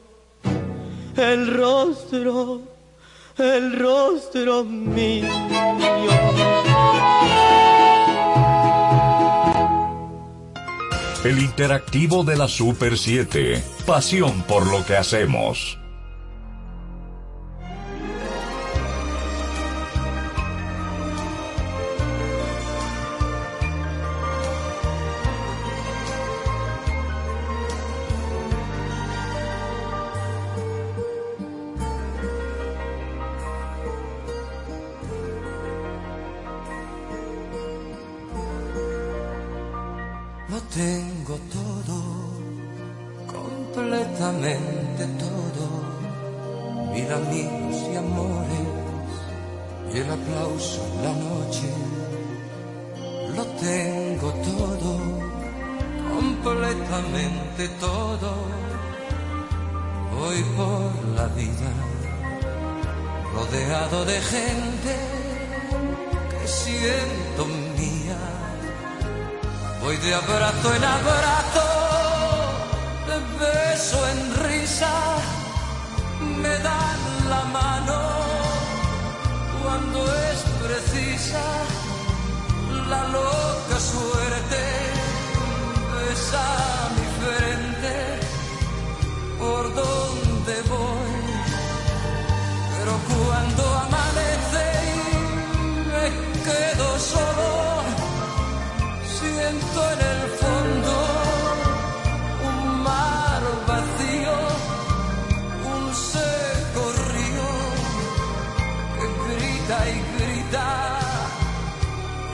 el 1.17 1.53
rostro, 1.53 2.61
el 3.37 3.79
rostro 3.79 4.63
mío. 4.63 5.29
El 11.23 11.39
interactivo 11.39 12.23
de 12.23 12.35
la 12.35 12.47
Super 12.47 12.97
7. 12.97 13.63
Pasión 13.85 14.43
por 14.43 14.67
lo 14.67 14.85
que 14.85 14.97
hacemos. 14.97 15.77
Tengo 40.75 41.37
todo, 41.53 41.97
completamente 43.27 45.05
todo. 45.19 45.65
Mil 46.91 47.11
amigos 47.11 47.75
y 47.91 47.95
amores 47.95 48.67
y 49.93 49.97
el 49.97 50.09
aplauso 50.09 50.81
en 50.85 51.03
la 51.03 51.13
noche. 51.13 51.69
Lo 53.35 53.45
tengo 53.67 54.29
todo, 54.51 54.97
completamente 56.15 57.67
todo. 57.79 58.33
Voy 60.15 60.43
por 60.57 61.05
la 61.15 61.27
vida 61.27 61.71
rodeado 63.33 64.05
de 64.05 64.21
gente 64.21 64.95
que 66.29 66.47
siento. 66.47 67.62
Voy 69.83 69.97
de 69.97 70.13
abrazo 70.15 70.73
en 70.75 70.83
abrazo, 70.83 71.67
de 73.09 73.17
beso 73.43 73.97
en 74.13 74.19
risa, 74.47 74.93
me 76.41 76.57
dan 76.59 76.99
la 77.29 77.43
mano 77.59 77.99
cuando 79.61 79.99
es 80.29 80.39
precisa. 80.63 81.43
La 82.89 83.03
loca 83.17 83.77
suerte 83.91 84.63
besa 85.95 86.45
mi 86.95 87.07
frente. 87.19 87.95
Por 89.37 89.63
donde 89.81 90.55
voy, 90.75 91.15
pero 92.71 92.93
cuando 93.11 93.63
amanece 93.85 94.65
y 94.87 95.05
me 95.91 96.05
quedo 96.47 96.82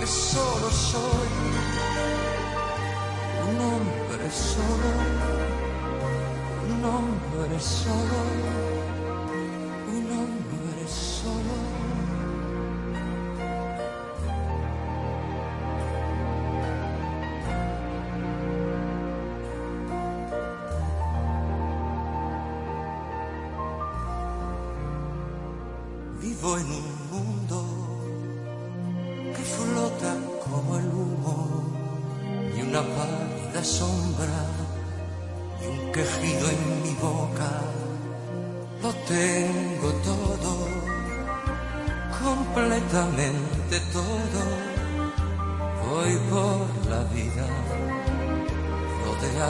solo 0.10 0.72
soy 0.72 1.30
un 6.72 6.86
hombre 6.86 7.60
solo, 7.60 8.29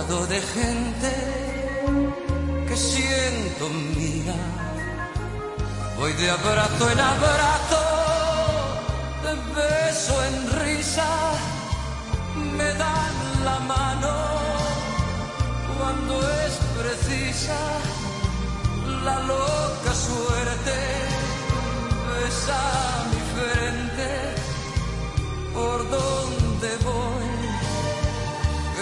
rodeado 0.10 0.28
de 0.28 0.42
gente 0.42 1.12
que 2.68 2.76
siento 2.76 3.70
mía. 3.70 4.36
Voy 5.98 6.14
de 6.14 6.30
abrazo 6.30 6.92
en 6.92 7.00
abrazo, 7.00 7.84
de 9.24 9.34
beso 9.56 10.24
en 10.26 10.36
risa, 10.66 11.10
me 12.58 12.74
dan 12.74 13.44
la 13.44 13.60
mano 13.60 14.16
cuando 15.78 16.14
es 16.46 16.54
precisa 16.78 17.60
la 19.04 19.20
loca 19.20 19.94
suerte 19.94 20.78
besa 22.10 22.62
mi 23.12 23.22
frente 23.36 24.10
por 25.54 25.90
voy, 25.90 26.29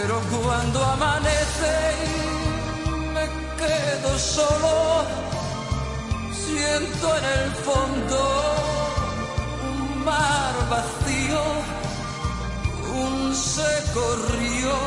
pero 0.08 0.22
cuando 0.42 0.82
amanece 0.86 1.76
me 3.14 3.26
quedo 3.60 4.18
solo 4.18 5.04
siento 6.32 7.18
en 7.18 7.26
el 7.26 7.52
fondo 7.68 8.20
un 9.70 10.06
mar 10.06 10.54
vacío, 10.70 11.44
un 12.96 13.36
seco 13.36 14.04
río 14.32 14.78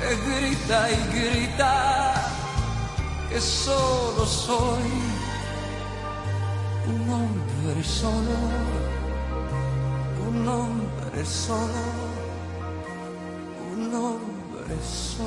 que 0.00 0.10
grita 0.28 0.90
y 0.90 1.18
grita 1.18 2.14
que 3.30 3.40
solo 3.40 4.26
soy 4.26 4.90
un 6.88 7.10
hombre 7.10 7.84
solo, 7.84 8.36
un 10.28 10.46
hombre 10.46 11.24
solo, 11.24 12.07
No 15.18 15.26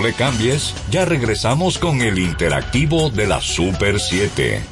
le 0.00 0.12
cambies, 0.12 0.72
ya 0.90 1.04
regresamos 1.04 1.78
con 1.78 2.00
el 2.00 2.20
interactivo 2.20 3.10
de 3.10 3.26
la 3.26 3.40
Super 3.40 3.98
7. 3.98 4.71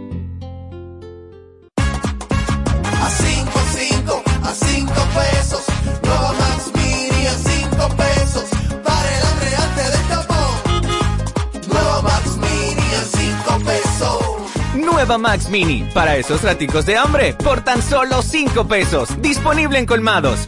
Nueva 15.01 15.17
Max 15.17 15.49
Mini, 15.49 15.83
para 15.95 16.15
esos 16.17 16.43
raticos 16.43 16.85
de 16.85 16.95
hambre, 16.95 17.33
por 17.33 17.61
tan 17.61 17.81
solo 17.81 18.21
5 18.21 18.67
pesos. 18.67 19.19
Disponible 19.19 19.79
en 19.79 19.87
colmados. 19.87 20.47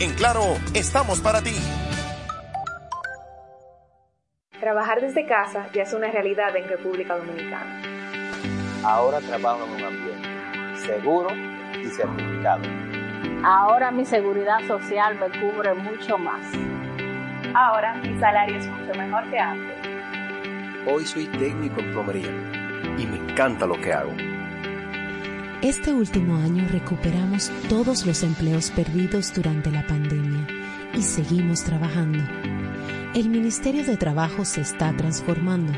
En 0.00 0.14
Claro, 0.14 0.56
estamos 0.72 1.20
para 1.20 1.42
ti. 1.42 1.54
Trabajar 4.58 5.02
desde 5.02 5.26
casa 5.26 5.68
ya 5.74 5.82
es 5.82 5.92
una 5.92 6.10
realidad 6.10 6.56
en 6.56 6.66
República 6.68 7.18
Dominicana. 7.18 7.82
Ahora 8.82 9.20
trabajo 9.20 9.66
en 9.66 9.72
un 9.72 9.84
ambiente 9.84 10.28
seguro 10.86 11.28
y 11.78 11.84
certificado. 11.90 12.62
Ahora 13.44 13.90
mi 13.90 14.06
seguridad 14.06 14.66
social 14.66 15.18
me 15.20 15.38
cubre 15.38 15.74
mucho 15.74 16.16
más. 16.16 16.46
Ahora 17.54 17.92
mi 17.96 18.18
salario 18.18 18.56
es 18.56 18.66
mucho 18.68 18.94
mejor 18.94 19.30
que 19.30 19.38
antes. 19.38 19.76
Hoy 20.86 21.04
soy 21.04 21.26
técnico 21.26 21.78
en 21.80 21.90
plomería 21.92 22.30
y 22.96 23.04
me 23.04 23.18
encanta 23.18 23.66
lo 23.66 23.78
que 23.78 23.92
hago. 23.92 24.12
Este 25.62 25.92
último 25.92 26.36
año 26.36 26.66
recuperamos 26.70 27.52
todos 27.68 28.06
los 28.06 28.22
empleos 28.22 28.70
perdidos 28.70 29.34
durante 29.34 29.70
la 29.70 29.86
pandemia 29.86 30.46
y 30.94 31.02
seguimos 31.02 31.64
trabajando. 31.64 32.24
El 33.14 33.28
Ministerio 33.28 33.84
de 33.84 33.98
Trabajo 33.98 34.46
se 34.46 34.62
está 34.62 34.96
transformando. 34.96 35.74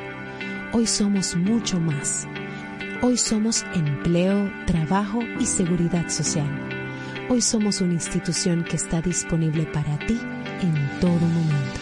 Hoy 0.72 0.86
somos 0.86 1.34
mucho 1.34 1.80
más. 1.80 2.28
Hoy 3.02 3.16
somos 3.16 3.64
empleo, 3.74 4.52
trabajo 4.66 5.18
y 5.40 5.46
seguridad 5.46 6.08
social. 6.08 6.48
Hoy 7.28 7.40
somos 7.40 7.80
una 7.80 7.94
institución 7.94 8.62
que 8.62 8.76
está 8.76 9.02
disponible 9.02 9.64
para 9.64 9.98
ti 10.06 10.16
en 10.60 11.00
todo 11.00 11.18
momento. 11.18 11.81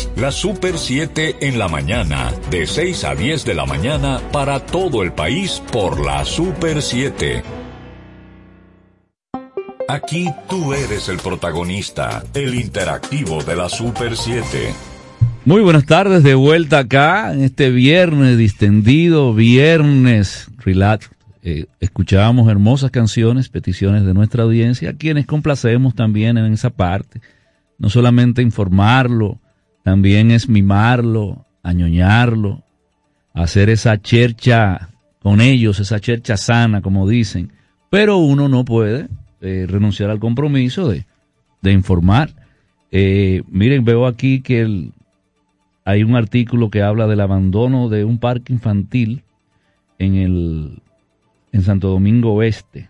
La 0.15 0.31
Super 0.31 0.77
7 0.77 1.37
en 1.41 1.59
la 1.59 1.67
mañana, 1.67 2.31
de 2.49 2.67
6 2.67 3.03
a 3.03 3.15
10 3.15 3.45
de 3.45 3.53
la 3.53 3.65
mañana 3.65 4.19
para 4.31 4.65
todo 4.65 5.03
el 5.03 5.13
país 5.13 5.61
por 5.71 5.99
la 6.03 6.23
Super 6.25 6.81
7. 6.81 7.43
Aquí 9.87 10.29
tú 10.49 10.73
eres 10.73 11.09
el 11.09 11.17
protagonista, 11.17 12.23
el 12.33 12.55
interactivo 12.55 13.43
de 13.43 13.55
la 13.55 13.67
Super 13.67 14.15
7. 14.15 14.73
Muy 15.43 15.61
buenas 15.61 15.85
tardes, 15.85 16.23
de 16.23 16.35
vuelta 16.35 16.79
acá 16.79 17.33
en 17.33 17.43
este 17.43 17.71
viernes 17.71 18.37
distendido, 18.37 19.33
viernes 19.33 20.49
relax. 20.59 21.09
Eh, 21.43 21.65
escuchábamos 21.79 22.49
hermosas 22.49 22.91
canciones, 22.91 23.49
peticiones 23.49 24.05
de 24.05 24.13
nuestra 24.13 24.43
audiencia, 24.43 24.93
quienes 24.93 25.25
complacemos 25.25 25.95
también 25.95 26.37
en 26.37 26.53
esa 26.53 26.69
parte. 26.69 27.21
No 27.79 27.89
solamente 27.89 28.43
informarlo, 28.43 29.39
también 29.83 30.31
es 30.31 30.47
mimarlo, 30.49 31.45
añoñarlo, 31.63 32.63
hacer 33.33 33.69
esa 33.69 34.01
chercha 34.01 34.89
con 35.21 35.41
ellos, 35.41 35.79
esa 35.79 35.99
chercha 35.99 36.37
sana, 36.37 36.81
como 36.81 37.07
dicen. 37.07 37.51
Pero 37.89 38.17
uno 38.17 38.47
no 38.47 38.65
puede 38.65 39.07
eh, 39.41 39.65
renunciar 39.67 40.09
al 40.09 40.19
compromiso 40.19 40.87
de, 40.87 41.05
de 41.61 41.71
informar. 41.71 42.31
Eh, 42.91 43.43
miren, 43.47 43.85
veo 43.85 44.05
aquí 44.05 44.41
que 44.41 44.91
hay 45.85 46.03
un 46.03 46.15
artículo 46.15 46.69
que 46.69 46.81
habla 46.81 47.07
del 47.07 47.21
abandono 47.21 47.89
de 47.89 48.05
un 48.05 48.17
parque 48.17 48.53
infantil 48.53 49.23
en 49.97 50.15
el 50.15 50.81
en 51.51 51.63
Santo 51.63 51.89
Domingo 51.89 52.33
Oeste. 52.33 52.89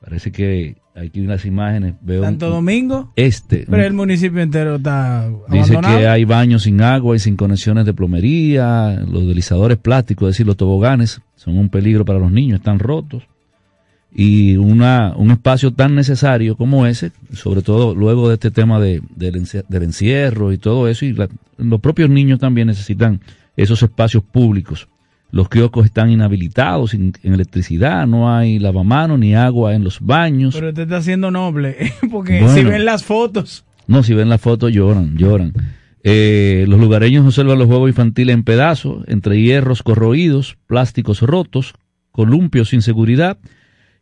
Parece 0.00 0.30
que 0.32 0.76
aquí 1.00 1.20
en 1.20 1.28
las 1.28 1.44
imágenes 1.44 1.94
veo 2.00 2.22
Santo 2.22 2.46
un- 2.48 2.52
Domingo. 2.52 3.12
Este. 3.16 3.64
Pero 3.66 3.78
un- 3.78 3.84
el 3.84 3.92
municipio 3.94 4.40
entero 4.42 4.76
está 4.76 5.28
Dice 5.48 5.72
abandonado. 5.72 5.98
que 5.98 6.08
hay 6.08 6.24
baños 6.24 6.62
sin 6.64 6.80
agua 6.80 7.16
y 7.16 7.18
sin 7.18 7.36
conexiones 7.36 7.84
de 7.86 7.94
plomería, 7.94 9.02
los 9.10 9.26
deslizadores 9.26 9.78
plásticos, 9.78 10.28
es 10.28 10.34
decir, 10.34 10.46
los 10.46 10.56
toboganes, 10.56 11.20
son 11.36 11.56
un 11.56 11.68
peligro 11.68 12.04
para 12.04 12.18
los 12.18 12.32
niños, 12.32 12.58
están 12.58 12.78
rotos. 12.78 13.22
Y 14.14 14.56
una, 14.56 15.12
un 15.16 15.30
espacio 15.30 15.72
tan 15.72 15.94
necesario 15.94 16.56
como 16.56 16.86
ese, 16.86 17.12
sobre 17.34 17.60
todo 17.62 17.94
luego 17.94 18.28
de 18.28 18.34
este 18.34 18.50
tema 18.50 18.80
de, 18.80 19.02
del, 19.14 19.36
encierro 19.82 20.52
y 20.52 20.58
todo 20.58 20.88
eso, 20.88 21.04
y 21.04 21.12
la- 21.12 21.28
los 21.58 21.80
propios 21.80 22.08
niños 22.08 22.38
también 22.38 22.68
necesitan 22.68 23.20
esos 23.56 23.82
espacios 23.82 24.22
públicos. 24.24 24.88
Los 25.30 25.48
kioscos 25.50 25.84
están 25.84 26.10
inhabilitados, 26.10 26.90
sin 26.92 27.12
electricidad, 27.22 28.06
no 28.06 28.34
hay 28.34 28.58
lavamanos 28.58 29.18
ni 29.18 29.34
agua 29.34 29.74
en 29.74 29.84
los 29.84 30.00
baños. 30.00 30.54
Pero 30.54 30.72
te 30.72 30.82
está 30.82 30.96
haciendo 30.98 31.30
noble, 31.30 31.76
porque 32.10 32.40
Bueno. 32.40 32.54
si 32.54 32.64
ven 32.64 32.84
las 32.86 33.04
fotos, 33.04 33.64
No, 33.86 34.02
si 34.02 34.14
ven 34.14 34.28
la 34.30 34.38
foto 34.38 34.68
lloran, 34.68 35.16
lloran. 35.18 35.52
Eh, 36.02 36.64
los 36.68 36.80
lugareños 36.80 37.26
observan 37.26 37.58
los 37.58 37.66
juegos 37.66 37.90
infantiles 37.90 38.32
en 38.34 38.42
pedazos, 38.44 39.04
entre 39.08 39.40
hierros 39.42 39.82
corroídos, 39.82 40.56
plásticos 40.66 41.20
rotos, 41.20 41.74
columpios 42.12 42.70
sin 42.70 42.80
seguridad 42.82 43.36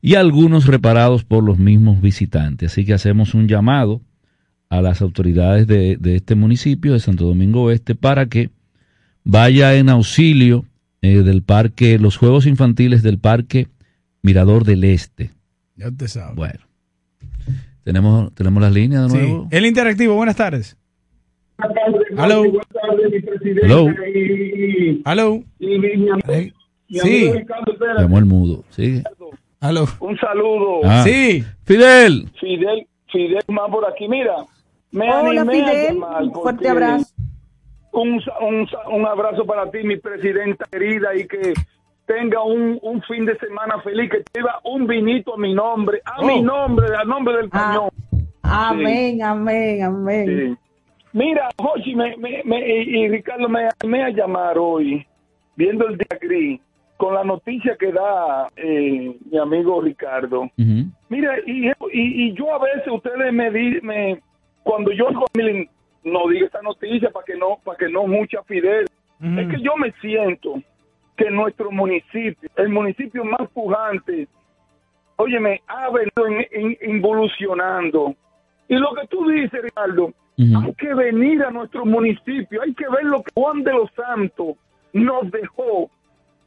y 0.00 0.14
algunos 0.14 0.66
reparados 0.66 1.24
por 1.24 1.42
los 1.42 1.58
mismos 1.58 2.00
visitantes. 2.00 2.72
Así 2.72 2.84
que 2.84 2.92
hacemos 2.94 3.34
un 3.34 3.48
llamado 3.48 4.00
a 4.68 4.80
las 4.82 5.02
autoridades 5.02 5.66
de, 5.66 5.96
de 5.96 6.16
este 6.16 6.34
municipio 6.36 6.92
de 6.92 7.00
Santo 7.00 7.24
Domingo 7.26 7.62
Oeste 7.64 7.94
para 7.96 8.26
que 8.26 8.50
vaya 9.24 9.74
en 9.74 9.88
auxilio 9.88 10.64
eh, 11.02 11.22
del 11.22 11.42
parque, 11.42 11.98
los 11.98 12.16
juegos 12.16 12.46
infantiles 12.46 13.02
del 13.02 13.18
parque 13.18 13.68
Mirador 14.22 14.64
del 14.64 14.84
Este. 14.84 15.30
Ya 15.76 15.90
te 15.90 16.08
sabes. 16.08 16.34
Bueno, 16.36 16.60
tenemos, 17.84 18.34
tenemos 18.34 18.62
las 18.62 18.72
líneas 18.72 19.04
de 19.04 19.10
Sí. 19.10 19.16
nuevo. 19.26 19.48
El 19.50 19.66
interactivo, 19.66 20.14
buenas 20.14 20.36
tardes. 20.36 20.76
Hello. 22.18 22.44
Hello. 23.62 23.86
Hello. 25.04 25.42
Sí. 26.88 27.32
Llamó 27.98 28.18
el 28.18 28.24
mudo. 28.26 28.64
Hello. 29.60 29.86
Un 30.00 30.16
saludo. 30.18 30.80
Ah. 30.84 31.02
Sí. 31.04 31.44
Fidel. 31.64 32.28
Fidel, 32.40 32.86
Fidel 33.10 33.42
más 33.48 33.70
por 33.70 33.86
aquí. 33.86 34.06
Mira, 34.08 34.34
me 34.92 35.06
Hola, 35.12 35.40
animé 35.42 35.64
Fidel. 35.64 35.98
fuerte 36.32 36.68
abrazo. 36.68 37.06
Un, 37.98 38.20
sa- 38.20 38.38
un, 38.40 38.68
sa- 38.68 38.88
un 38.90 39.06
abrazo 39.06 39.46
para 39.46 39.70
ti, 39.70 39.78
mi 39.82 39.96
presidenta 39.96 40.66
querida, 40.70 41.14
y 41.16 41.26
que 41.26 41.54
tenga 42.04 42.42
un, 42.42 42.78
un 42.82 43.00
fin 43.02 43.24
de 43.24 43.36
semana 43.38 43.80
feliz, 43.80 44.10
que 44.10 44.22
tenga 44.32 44.60
un 44.64 44.86
vinito 44.86 45.34
a 45.34 45.38
mi 45.38 45.54
nombre, 45.54 46.02
a 46.04 46.22
mi 46.22 46.40
Oh. 46.40 46.42
nombre, 46.42 46.86
a 46.94 47.04
nombre 47.04 47.36
del 47.38 47.48
cañón. 47.50 47.88
Amén, 48.42 49.22
amén, 49.22 49.82
amén. 49.82 50.26
Sí. 50.26 50.56
Mira, 51.14 51.48
Jochi 51.58 51.94
me, 51.94 52.16
me- 52.18 52.42
me- 52.44 52.68
y 52.68 53.08
Ricardo 53.08 53.48
me 53.48 53.68
animé 53.80 54.04
a 54.04 54.10
llamar 54.10 54.58
hoy, 54.58 55.06
viendo 55.56 55.88
el 55.88 55.96
día 55.96 56.18
gris, 56.20 56.60
con 56.98 57.14
la 57.14 57.24
noticia 57.24 57.76
que 57.78 57.92
da 57.92 58.46
eh, 58.56 59.16
mi 59.30 59.38
amigo 59.38 59.80
Ricardo. 59.80 60.50
Mira, 61.08 61.34
y, 61.46 61.68
y, 61.68 61.72
y 61.92 62.32
yo 62.34 62.54
a 62.54 62.58
veces 62.58 62.88
ustedes 62.92 63.32
me 63.32 63.50
di, 63.50 63.80
me 63.80 64.20
cuando 64.62 64.92
yo 64.92 65.08
digo, 65.08 65.24
miren, 65.34 65.68
no 66.06 66.28
diga 66.28 66.46
esta 66.46 66.62
noticia 66.62 67.10
para 67.10 67.24
que 67.24 67.36
no 67.36 67.58
para 67.64 67.76
que 67.78 67.88
no 67.88 68.06
mucha 68.06 68.42
Fidel. 68.44 68.86
Es 69.20 69.48
que 69.48 69.60
yo 69.60 69.76
me 69.76 69.92
siento 70.00 70.54
que 71.16 71.30
nuestro 71.30 71.70
municipio, 71.70 72.48
el 72.56 72.68
municipio 72.68 73.24
más 73.24 73.48
pujante, 73.50 74.28
óyeme, 75.16 75.62
ha 75.66 75.88
venido 75.90 76.26
en- 76.26 76.46
en- 76.50 76.90
involucionando. 76.90 78.14
Y 78.68 78.74
lo 78.76 78.92
que 78.94 79.06
tú 79.08 79.26
dices, 79.28 79.62
Ricardo, 79.62 80.12
hay 80.64 80.74
que 80.74 80.92
venir 80.92 81.42
a 81.44 81.50
nuestro 81.50 81.86
municipio, 81.86 82.60
hay 82.62 82.74
que 82.74 82.86
ver 82.90 83.04
lo 83.04 83.22
que 83.22 83.30
Juan 83.34 83.62
de 83.62 83.72
los 83.72 83.90
Santos 83.92 84.56
nos 84.92 85.30
dejó 85.30 85.90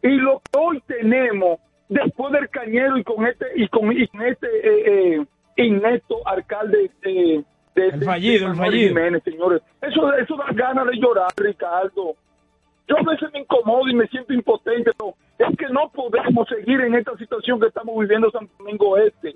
y 0.04 0.10
lo 0.10 0.40
que 0.40 0.60
hoy 0.60 0.80
tenemos 0.86 1.60
después 1.88 2.32
del 2.34 2.50
cañero 2.50 2.98
y 3.00 3.04
con 3.04 3.26
este 3.26 3.46
y 3.56 3.68
con, 3.68 3.92
y 3.92 4.08
con 4.08 4.22
este 4.22 4.48
eh, 4.48 5.16
eh, 5.18 5.26
inepto 5.66 6.16
alcalde 6.28 6.92
eh, 7.02 7.42
de, 7.76 7.88
El 7.88 8.04
fallido, 8.04 8.46
de 8.48 8.52
el 8.52 8.58
Manuel 8.58 8.72
fallido. 8.72 8.88
Jiménez, 8.90 9.24
señores. 9.24 9.62
Eso, 9.82 10.14
eso 10.14 10.36
da 10.36 10.46
ganas 10.54 10.86
de 10.88 10.98
llorar, 10.98 11.28
Ricardo. 11.38 12.16
Yo 12.88 12.98
a 12.98 13.04
veces 13.12 13.30
me 13.34 13.40
incomodo 13.40 13.88
y 13.88 13.94
me 13.94 14.08
siento 14.08 14.34
impotente, 14.34 14.92
pero 14.98 15.14
es 15.38 15.58
que 15.58 15.70
no 15.70 15.90
podemos 15.92 16.48
seguir 16.50 16.82
en 16.82 16.96
esta 16.96 17.16
situación 17.18 17.60
que 17.60 17.68
estamos 17.68 17.98
viviendo 18.00 18.28
en 18.28 18.34
San 18.34 18.50
Domingo 18.58 18.98
Este. 18.98 19.36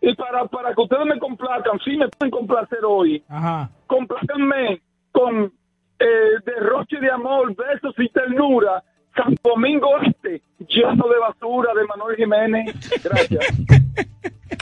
Y 0.00 0.14
para, 0.14 0.44
para 0.46 0.74
que 0.74 0.80
ustedes 0.80 1.04
me 1.06 1.18
complazcan, 1.18 1.78
sí 1.84 1.96
me 1.96 2.08
pueden 2.08 2.30
complacer 2.30 2.78
hoy, 2.84 3.22
Ajá. 3.28 3.68
complácenme 3.86 4.80
con 5.12 5.52
eh, 5.98 6.30
derroche 6.46 6.98
de 7.00 7.10
amor, 7.10 7.54
besos 7.56 7.94
y 7.98 8.08
ternura, 8.08 8.82
San 9.16 9.34
Domingo 9.42 9.88
Este, 10.02 10.40
lleno 10.68 11.08
de 11.08 11.18
basura 11.18 11.74
de 11.74 11.84
Manuel 11.84 12.16
Jiménez. 12.16 13.02
Gracias. 13.02 13.44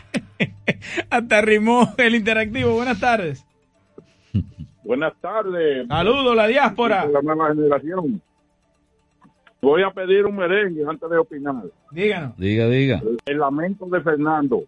Hasta 1.10 1.40
rimó 1.40 1.88
el 1.98 2.14
interactivo. 2.14 2.74
Buenas 2.74 3.00
tardes. 3.00 3.44
Buenas 4.84 5.14
tardes. 5.20 5.86
Saludos, 5.88 6.36
la 6.36 6.46
diáspora. 6.46 7.06
La 7.06 7.20
nueva 7.20 7.48
generación. 7.48 8.22
Voy 9.60 9.82
a 9.82 9.90
pedir 9.90 10.24
un 10.26 10.36
merengue 10.36 10.84
antes 10.88 11.10
de 11.10 11.18
opinar. 11.18 11.64
Díganos. 11.90 12.36
Diga, 12.36 12.68
diga. 12.68 13.02
El 13.24 13.38
lamento 13.38 13.86
de 13.86 14.00
Fernando. 14.00 14.62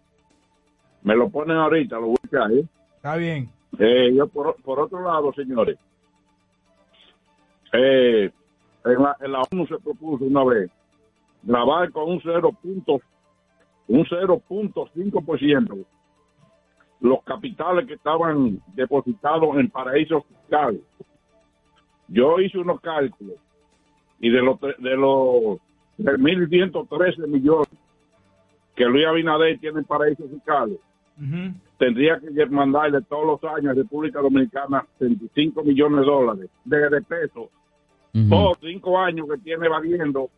Me 1.03 1.15
lo 1.15 1.29
ponen 1.29 1.55
ahorita, 1.55 1.95
lo 1.95 2.07
voy 2.07 2.17
a 2.21 2.27
echar, 2.27 2.51
¿eh? 2.51 2.65
Está 2.97 3.15
bien. 3.15 3.49
Eh, 3.77 4.11
yo 4.13 4.27
por, 4.27 4.55
por 4.61 4.79
otro 4.79 5.01
lado, 5.01 5.31
señores, 5.33 5.77
eh, 7.71 8.29
en, 8.83 9.01
la, 9.01 9.15
en 9.21 9.31
la 9.31 9.41
ONU 9.49 9.67
se 9.67 9.77
propuso 9.77 10.25
una 10.25 10.43
vez 10.43 10.69
grabar 11.43 11.89
con 11.91 12.09
un 12.09 12.21
0. 12.21 12.51
Punto- 14.47 14.89
un 14.95 15.13
0.5% 15.13 15.85
los 17.01 17.23
capitales 17.23 17.87
que 17.87 17.93
estaban 17.93 18.59
depositados 18.73 19.55
en 19.57 19.69
paraísos 19.69 20.23
fiscales. 20.25 20.81
Yo 22.09 22.39
hice 22.41 22.57
unos 22.57 22.81
cálculos 22.81 23.35
y 24.19 24.29
de 24.29 24.41
los 24.41 24.59
de 24.59 24.97
los 24.97 25.59
3.113 25.97 27.27
millones 27.27 27.69
que 28.75 28.85
Luis 28.85 29.05
Abinader 29.05 29.59
tiene 29.59 29.79
en 29.79 29.85
paraísos 29.85 30.29
fiscales, 30.29 30.77
tendría 31.77 32.19
que 32.19 32.45
mandarle 32.47 33.01
todos 33.03 33.25
los 33.41 33.51
años 33.53 33.71
a 33.71 33.73
República 33.73 34.21
Dominicana 34.21 34.85
35 34.97 35.63
millones 35.63 35.99
de 36.01 36.05
dólares 36.05 36.49
de, 36.65 36.89
de 36.89 37.01
pesos. 37.01 37.49
Por 38.29 38.57
cinco 38.59 38.97
años 38.97 39.27
que 39.29 39.37
tiene 39.37 39.65
evadiendo 39.67 40.29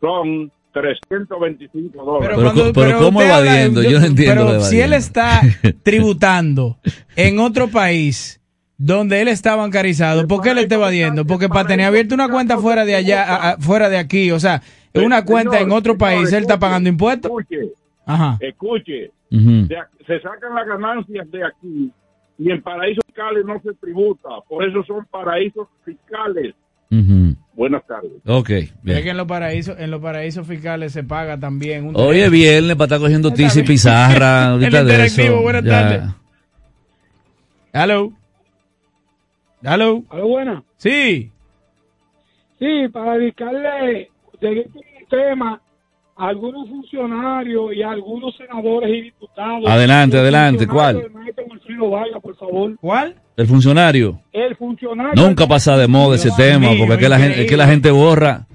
son 0.00 0.50
325 0.74 2.04
dólares. 2.04 2.36
Pero, 2.74 2.98
¿cómo 2.98 3.20
usted 3.20 3.30
habla- 3.30 3.46
evadiendo? 3.52 3.82
Yo 3.82 4.00
no 4.00 4.06
entiendo. 4.06 4.46
Pero 4.46 4.60
si 4.60 4.80
él 4.80 4.92
está 4.92 5.40
tributando 5.82 6.78
en 7.16 7.38
otro 7.38 7.68
país 7.68 8.40
donde 8.76 9.22
él 9.22 9.28
está 9.28 9.56
bancarizado, 9.56 10.26
¿por 10.26 10.42
qué 10.42 10.50
él 10.50 10.58
está 10.58 10.74
evadiendo? 10.74 11.24
Porque 11.24 11.48
para 11.48 11.66
tener 11.66 11.86
abierta 11.86 12.14
una 12.14 12.28
cuenta 12.28 12.58
fuera 12.58 12.84
de 12.84 12.96
allá, 12.96 13.22
a- 13.22 13.50
a- 13.52 13.56
fuera 13.58 13.88
de 13.88 13.98
aquí, 13.98 14.30
o 14.32 14.40
sea, 14.40 14.60
una 14.94 15.24
cuenta 15.24 15.60
en 15.60 15.72
otro 15.72 15.96
país, 15.96 16.32
él 16.32 16.42
está 16.42 16.58
pagando 16.58 16.88
impuestos. 16.88 17.30
Escuche, 17.30 17.72
Ajá. 18.06 18.36
escuche. 18.40 19.10
De 19.30 19.76
se 20.06 20.20
sacan 20.20 20.54
las 20.54 20.66
ganancias 20.66 21.28
de 21.30 21.44
aquí 21.44 21.90
y 22.38 22.50
en 22.50 22.60
paraísos 22.62 23.02
fiscales 23.06 23.44
no 23.46 23.60
se 23.62 23.72
tributa. 23.74 24.28
Por 24.48 24.64
eso 24.68 24.84
son 24.84 25.06
paraísos 25.06 25.66
fiscales. 25.84 26.54
Ujú. 26.90 27.34
Buenas 27.56 27.86
tardes. 27.86 28.10
Ok, 28.26 28.50
Es 28.50 28.82
bien. 28.82 29.02
que 29.04 29.10
en 29.10 29.16
los 29.16 29.26
paraísos, 29.28 29.76
en 29.78 29.90
los 29.90 30.00
paraísos 30.00 30.46
fiscales 30.46 30.92
se 30.92 31.04
paga 31.04 31.38
también 31.38 31.86
un 31.86 31.96
Hoy 31.96 32.20
es 32.20 32.30
viernes 32.30 32.74
para 32.76 32.84
estar 32.86 32.98
cogiendo 33.00 33.32
tiza 33.32 33.60
y 33.60 33.62
pizarra. 33.62 34.46
Ahorita 34.50 34.80
El 34.80 34.86
de 34.88 35.04
eso. 35.06 35.40
buenas 35.40 35.64
tardes. 35.64 36.02
Hello. 37.72 38.12
Hello. 39.62 40.02
¿Aló, 40.10 40.28
buena? 40.28 40.62
Sí. 40.76 41.30
Sí, 42.58 42.88
para 42.92 43.14
dedicarle 43.18 44.10
de 44.40 44.60
este 44.60 45.06
tema 45.10 45.60
algunos 46.16 46.68
funcionarios 46.68 47.74
y 47.74 47.82
algunos 47.82 48.36
senadores 48.36 48.90
y 48.90 49.02
diputados. 49.02 49.66
Adelante, 49.66 50.16
El 50.16 50.22
adelante, 50.22 50.66
¿cuál? 50.66 51.10
maestro 51.12 51.44
Vargas, 51.90 52.22
por 52.22 52.36
favor. 52.36 52.76
¿Cuál? 52.80 53.16
El 53.36 53.46
funcionario. 53.46 54.20
El 54.32 54.54
funcionario. 54.56 55.20
Nunca 55.20 55.46
pasa 55.46 55.76
de 55.76 55.88
moda 55.88 56.16
ese 56.16 56.30
tema, 56.36 56.70
mío, 56.70 56.78
porque 56.78 56.94
es 56.94 57.00
que, 57.00 57.08
la 57.08 57.18
gente, 57.18 57.42
es 57.42 57.50
que 57.50 57.56
la 57.56 57.66
gente 57.66 57.90
borra. 57.90 58.46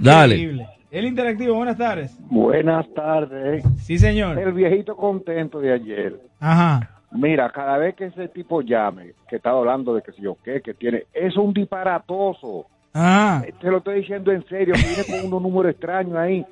Dale. 0.00 0.66
El 0.90 1.04
interactivo, 1.04 1.54
buenas 1.54 1.76
tardes. 1.76 2.16
Buenas 2.30 2.86
tardes. 2.94 3.64
Sí, 3.82 3.98
señor. 3.98 4.38
El 4.38 4.52
viejito 4.52 4.96
contento 4.96 5.60
de 5.60 5.72
ayer. 5.72 6.20
Ajá. 6.40 7.00
Mira, 7.10 7.50
cada 7.50 7.78
vez 7.78 7.94
que 7.94 8.06
ese 8.06 8.28
tipo 8.28 8.62
llame, 8.62 9.12
que 9.28 9.36
está 9.36 9.50
hablando 9.50 9.94
de 9.94 10.02
que 10.02 10.12
si 10.12 10.22
yo 10.22 10.36
qué, 10.44 10.60
que 10.60 10.74
tiene, 10.74 11.04
es 11.12 11.36
un 11.36 11.52
disparatoso. 11.52 12.66
Ajá. 12.92 13.44
Te 13.60 13.70
lo 13.70 13.78
estoy 13.78 14.00
diciendo 14.00 14.32
en 14.32 14.46
serio, 14.46 14.74
viene 14.74 15.04
con 15.04 15.26
unos 15.26 15.42
números 15.42 15.72
extraños 15.72 16.16
ahí. 16.16 16.44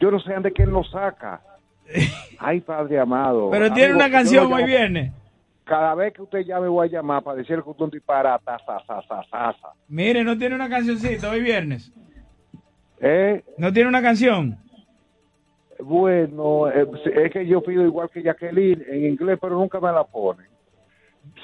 Yo 0.00 0.10
no 0.10 0.20
sé 0.20 0.34
de 0.40 0.52
quién 0.52 0.70
lo 0.70 0.84
saca. 0.84 1.40
Ay, 2.38 2.60
padre 2.60 2.98
amado. 2.98 3.50
Pero 3.50 3.72
tiene 3.72 3.92
Amigo, 3.92 4.04
una 4.06 4.10
canción 4.10 4.44
hoy 4.46 4.52
llamo- 4.62 4.66
viernes. 4.66 5.12
Cada 5.64 5.94
vez 5.96 6.12
que 6.12 6.22
usted 6.22 6.44
llame 6.44 6.68
voy 6.68 6.86
a 6.86 6.90
llamar 6.90 7.22
para 7.24 7.38
decirle 7.38 7.64
que 7.64 7.70
usted 7.70 7.84
un 7.84 7.90
disparata. 7.90 8.56
Mire, 9.88 10.22
no 10.22 10.38
tiene 10.38 10.54
una 10.54 10.68
cancioncita 10.68 11.28
hoy 11.28 11.40
viernes. 11.40 11.92
¿Eh? 13.00 13.42
No 13.58 13.72
tiene 13.72 13.88
una 13.88 14.00
canción. 14.00 14.58
Bueno, 15.80 16.68
eh, 16.70 16.86
es 17.16 17.32
que 17.32 17.46
yo 17.46 17.62
pido 17.62 17.82
igual 17.84 18.08
que 18.10 18.22
Jacqueline 18.22 18.82
en 18.88 19.06
inglés, 19.06 19.38
pero 19.40 19.56
nunca 19.56 19.80
me 19.80 19.92
la 19.92 20.04
ponen. 20.04 20.46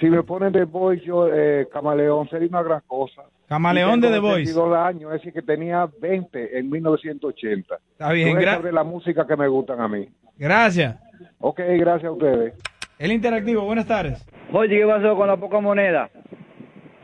Si 0.01 0.07
me 0.09 0.23
ponen 0.23 0.53
The 0.53 0.65
Voice, 0.65 1.05
yo, 1.05 1.27
eh, 1.29 1.69
Camaleón, 1.73 2.29
sería 2.29 2.49
una 2.49 2.63
gran 2.63 2.81
cosa. 2.87 3.23
Camaleón 3.53 4.01
de 4.01 4.09
The 4.11 4.19
Voice. 4.19 4.53
22 4.55 4.77
años, 4.79 5.11
es 5.13 5.19
decir, 5.21 5.33
que 5.35 5.43
tenía 5.43 5.87
20 6.01 6.59
en 6.59 6.71
1980. 6.71 7.75
Está 7.93 8.11
bien, 8.13 8.29
Yo 8.35 8.41
gra- 8.41 8.57
sobre 8.57 8.73
la 8.73 8.83
música 8.83 9.27
que 9.27 9.37
me 9.37 9.47
gustan 9.47 9.81
a 9.81 9.89
mí. 9.89 10.09
Gracias. 10.39 10.97
Ok, 11.39 11.61
gracias 11.79 12.09
a 12.09 12.13
ustedes. 12.13 12.55
El 12.99 13.13
interactivo, 13.13 13.63
buenas 13.65 13.87
tardes. 13.87 14.25
Oye, 14.53 14.79
¿qué 14.79 14.87
pasó 14.87 15.15
con 15.17 15.27
la 15.29 15.37
poca 15.37 15.61
moneda? 15.61 16.09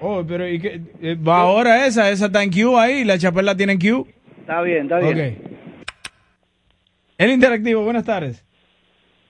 Oh, 0.00 0.24
pero 0.26 0.48
¿y 0.48 0.58
qué? 0.58 0.80
Eh, 1.02 1.16
va 1.16 1.40
ahora 1.40 1.84
esa, 1.86 2.08
esa 2.08 2.26
está 2.26 2.42
en 2.42 2.50
Q 2.50 2.78
ahí, 2.78 3.04
la 3.04 3.18
chapela 3.18 3.54
tiene 3.54 3.74
en 3.74 3.78
Q. 3.80 4.06
Está 4.40 4.62
bien, 4.62 4.84
está 4.84 5.00
bien. 5.00 5.36
Ok. 5.42 5.50
El 7.18 7.30
interactivo, 7.30 7.82
buenas 7.82 8.04
tardes. 8.04 8.44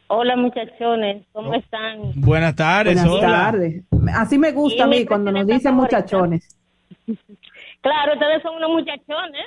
Hola 0.07 0.37
muchachones, 0.37 1.25
¿cómo 1.33 1.53
están? 1.55 2.13
Buenas 2.15 2.55
tardes, 2.55 2.95
Buenas 2.95 3.13
hola. 3.13 3.27
tardes. 3.29 3.83
Así 4.15 4.39
me 4.39 4.53
gusta 4.53 4.85
a 4.85 4.87
mí 4.87 5.05
cuando 5.05 5.33
nos 5.33 5.47
dicen 5.47 5.75
favorita. 5.75 5.97
muchachones. 5.99 6.55
Claro, 7.81 8.13
ustedes 8.15 8.43
son 8.43 8.57
unos 8.57 8.71
muchachones. 8.71 9.47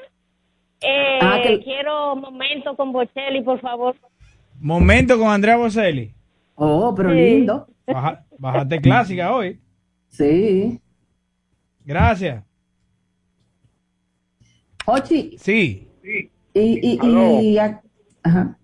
Eh, 0.82 1.20
Ah, 1.22 1.40
que- 1.44 1.60
Quiero 1.64 2.16
momento 2.16 2.76
con 2.76 2.92
Bocelli, 2.92 3.42
por 3.44 3.60
favor. 3.62 3.96
Momento 4.60 5.18
con 5.18 5.28
Andrea 5.30 5.56
Bocelli. 5.58 6.14
Oh, 6.56 6.94
pero 6.96 7.12
Sí. 7.12 7.16
lindo. 7.18 7.68
Baja- 7.86 8.26
bájate 8.38 8.80
clásica 8.82 9.34
hoy. 9.34 9.60
Sí. 10.08 10.80
Gracias. 11.86 12.44
Ochi. 14.86 15.38
Sí. 15.38 15.88
Y, 16.04 16.30
y, 16.94 17.00
Aló. 17.00 17.42
y, 17.42 17.58
a- 17.58 17.82
ajá. 18.24 18.58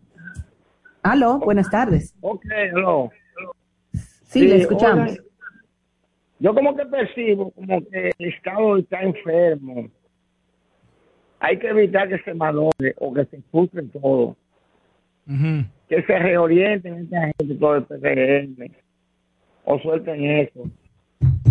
Aló, 1.03 1.39
buenas 1.39 1.69
tardes. 1.69 2.13
Ok, 2.21 2.43
hello. 2.51 3.09
Sí, 4.25 4.41
le 4.47 4.57
escuchamos. 4.57 5.11
oigan, 5.11 5.23
yo 6.39 6.53
como 6.53 6.75
que 6.75 6.85
percibo 6.85 7.51
como 7.51 7.81
que 7.87 8.11
el 8.17 8.29
Estado 8.29 8.77
está 8.77 9.01
enfermo. 9.01 9.89
Hay 11.39 11.57
que 11.57 11.67
evitar 11.67 12.07
que 12.09 12.19
se 12.19 12.33
malogre 12.33 12.93
o 12.97 13.13
que 13.13 13.25
se 13.25 13.41
frustren 13.51 13.89
todo. 13.89 14.35
Que 15.89 16.01
se 16.03 16.19
reorienten 16.19 16.95
esta 16.95 17.31
gente, 17.37 17.55
todo 17.55 17.75
el 17.75 17.83
PRM. 17.83 18.71
O 19.65 19.79
suelten 19.79 20.23
eso. 20.23 20.69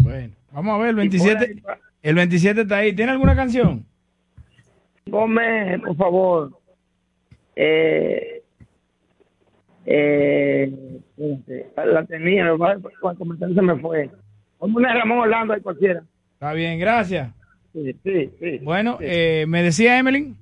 Bueno, 0.03 0.33
vamos 0.53 0.75
a 0.75 0.79
ver, 0.79 0.91
el 0.91 0.97
27, 0.97 1.63
el 2.03 2.15
27 2.15 2.61
está 2.63 2.79
ahí. 2.79 2.95
¿Tiene 2.95 3.13
alguna 3.13 3.37
canción? 3.37 3.85
Ponme, 5.11 5.79
por 5.81 5.97
favor. 5.97 6.59
Eh, 7.55 8.43
eh, 9.85 11.01
la 11.77 12.05
tenía, 12.07 12.49
el 12.49 13.17
comentario 13.17 13.55
se 13.55 13.63
me 13.63 13.77
fue. 13.77 14.11
Ponme 14.59 14.77
una 14.77 14.95
Ramón 14.95 15.19
Orlando 15.19 15.55
ahí 15.55 15.61
cualquiera. 15.61 16.03
Está 16.35 16.53
bien, 16.53 16.79
gracias. 16.79 17.31
Sí, 17.73 17.95
sí, 18.03 18.31
sí. 18.41 18.59
Bueno, 18.63 18.99
eh, 19.01 19.45
me 19.49 19.63
decía 19.63 19.99
Emeline. 19.99 20.35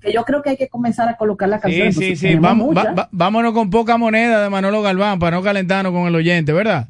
Que 0.00 0.12
yo 0.12 0.24
creo 0.24 0.42
que 0.42 0.50
hay 0.50 0.56
que 0.56 0.68
comenzar 0.68 1.08
a 1.08 1.16
colocar 1.16 1.48
la 1.48 1.56
Sí, 1.58 1.62
canción. 1.62 1.92
sí, 1.92 2.16
sí. 2.16 2.34
Vamos, 2.34 2.76
va- 2.76 2.92
va- 2.92 3.08
vámonos 3.12 3.52
con 3.52 3.70
poca 3.70 3.96
moneda 3.96 4.42
de 4.42 4.50
Manolo 4.50 4.82
Galván 4.82 5.18
para 5.18 5.36
no 5.36 5.42
calentarnos 5.42 5.92
con 5.92 6.06
el 6.08 6.14
oyente, 6.14 6.52
¿verdad? 6.52 6.88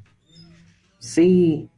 Sí. 0.98 1.68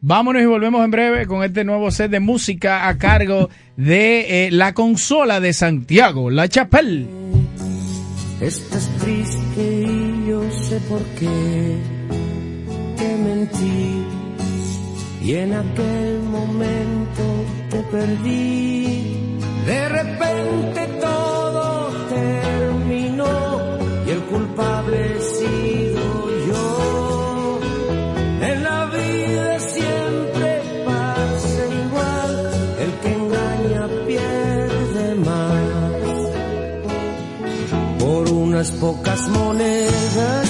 Vámonos 0.00 0.40
y 0.42 0.46
volvemos 0.46 0.82
en 0.82 0.90
breve 0.90 1.26
con 1.26 1.44
este 1.44 1.62
nuevo 1.64 1.90
set 1.90 2.10
de 2.10 2.20
música 2.20 2.88
a 2.88 2.96
cargo 2.96 3.50
de 3.76 4.46
eh, 4.46 4.50
la 4.50 4.72
consola 4.72 5.38
de 5.40 5.52
Santiago, 5.52 6.30
La 6.30 6.48
Chapelle. 6.48 7.06
Estás 8.40 8.88
triste 9.04 9.62
y 9.86 10.26
yo 10.28 10.50
sé 10.50 10.80
por 10.88 11.02
qué 11.18 11.76
te 13.00 13.16
mentí 13.16 14.06
y 15.22 15.34
en 15.34 15.54
aquel 15.54 16.22
momento 16.36 17.22
te 17.70 17.80
perdí. 17.94 19.38
De 19.66 19.88
repente 19.88 20.80
todo 21.08 21.88
terminó 22.18 23.34
y 24.06 24.10
el 24.10 24.22
culpable 24.32 24.96
he 25.16 25.20
sido 25.20 26.04
yo. 26.48 27.60
En 28.50 28.62
la 28.68 28.80
vida 28.86 29.60
siempre 29.60 30.50
pasa 30.84 31.62
igual, 31.84 32.32
el 32.84 32.92
que 33.02 33.10
engaña 33.20 33.82
pierde 34.08 35.14
más. 35.28 36.16
Por 37.98 38.30
unas 38.30 38.70
pocas 38.72 39.28
monedas 39.28 40.49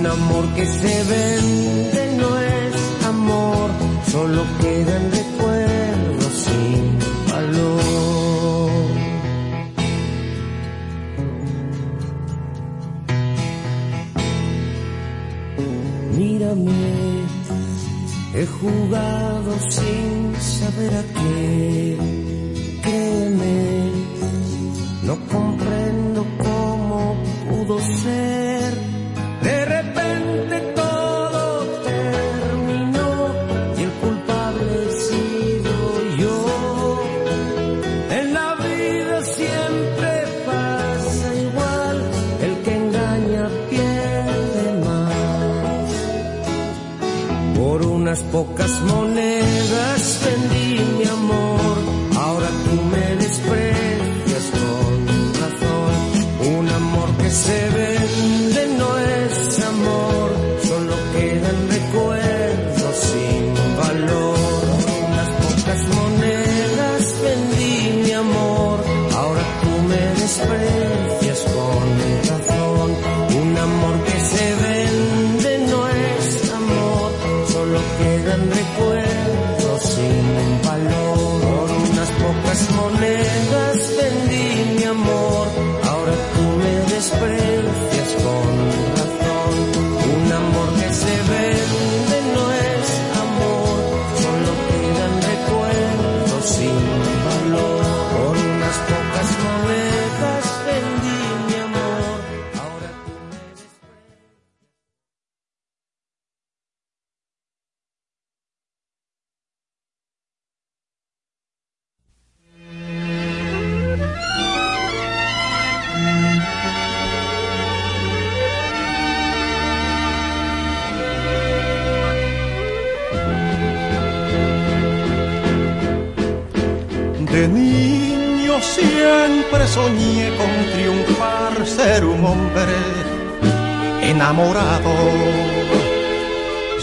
Un 0.00 0.06
amor 0.06 0.46
que 0.54 0.64
se 0.64 1.02
vende 1.04 2.16
no 2.16 2.38
es 2.38 3.04
amor, 3.04 3.70
solo 4.10 4.42
quedan 4.58 5.12
recuerdos 5.12 6.32
sin 6.46 6.98
valor. 7.30 8.70
Mírame, 16.16 17.26
he 18.36 18.46
jugado 18.46 19.52
sin 19.68 20.34
saber 20.40 20.94
a 20.94 21.02
qué. 21.12 21.29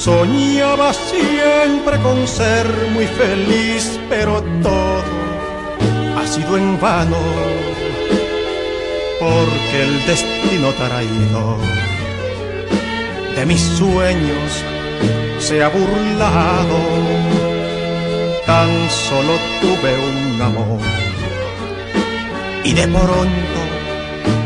Soñaba 0.08 0.94
siempre 0.94 2.00
con 2.02 2.28
ser 2.28 2.66
muy 2.94 3.06
feliz, 3.08 4.00
pero 4.10 4.42
todo 4.64 5.04
ha 6.18 6.26
sido 6.26 6.56
en 6.58 6.80
vano, 6.80 7.18
porque 9.20 9.84
el 9.84 10.06
destino 10.06 10.72
traído 10.74 11.58
de 13.36 13.46
mis 13.46 13.60
sueños 13.60 14.64
se 15.40 15.62
ha 15.62 15.68
burlado. 15.68 16.80
Tan 18.46 18.70
solo 18.90 19.34
tuve 19.60 19.92
un 20.10 20.42
amor 20.42 20.80
y 22.64 22.72
de 22.72 22.88
pronto 22.88 23.62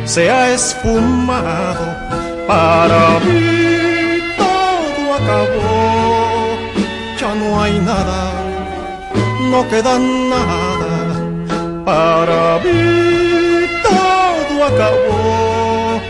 se 0.05 0.31
ha 0.31 0.51
esfumado 0.53 2.10
para 2.51 3.03
mí. 3.25 3.43
Todo 4.41 5.03
acabó. 5.19 5.69
Ya 7.19 7.31
no 7.41 7.47
hay 7.61 7.75
nada. 7.91 8.21
No 9.51 9.59
queda 9.71 9.93
nada 10.33 10.91
para 11.89 12.41
mí. 12.63 12.81
Todo 13.87 14.55
acabó. 14.71 16.01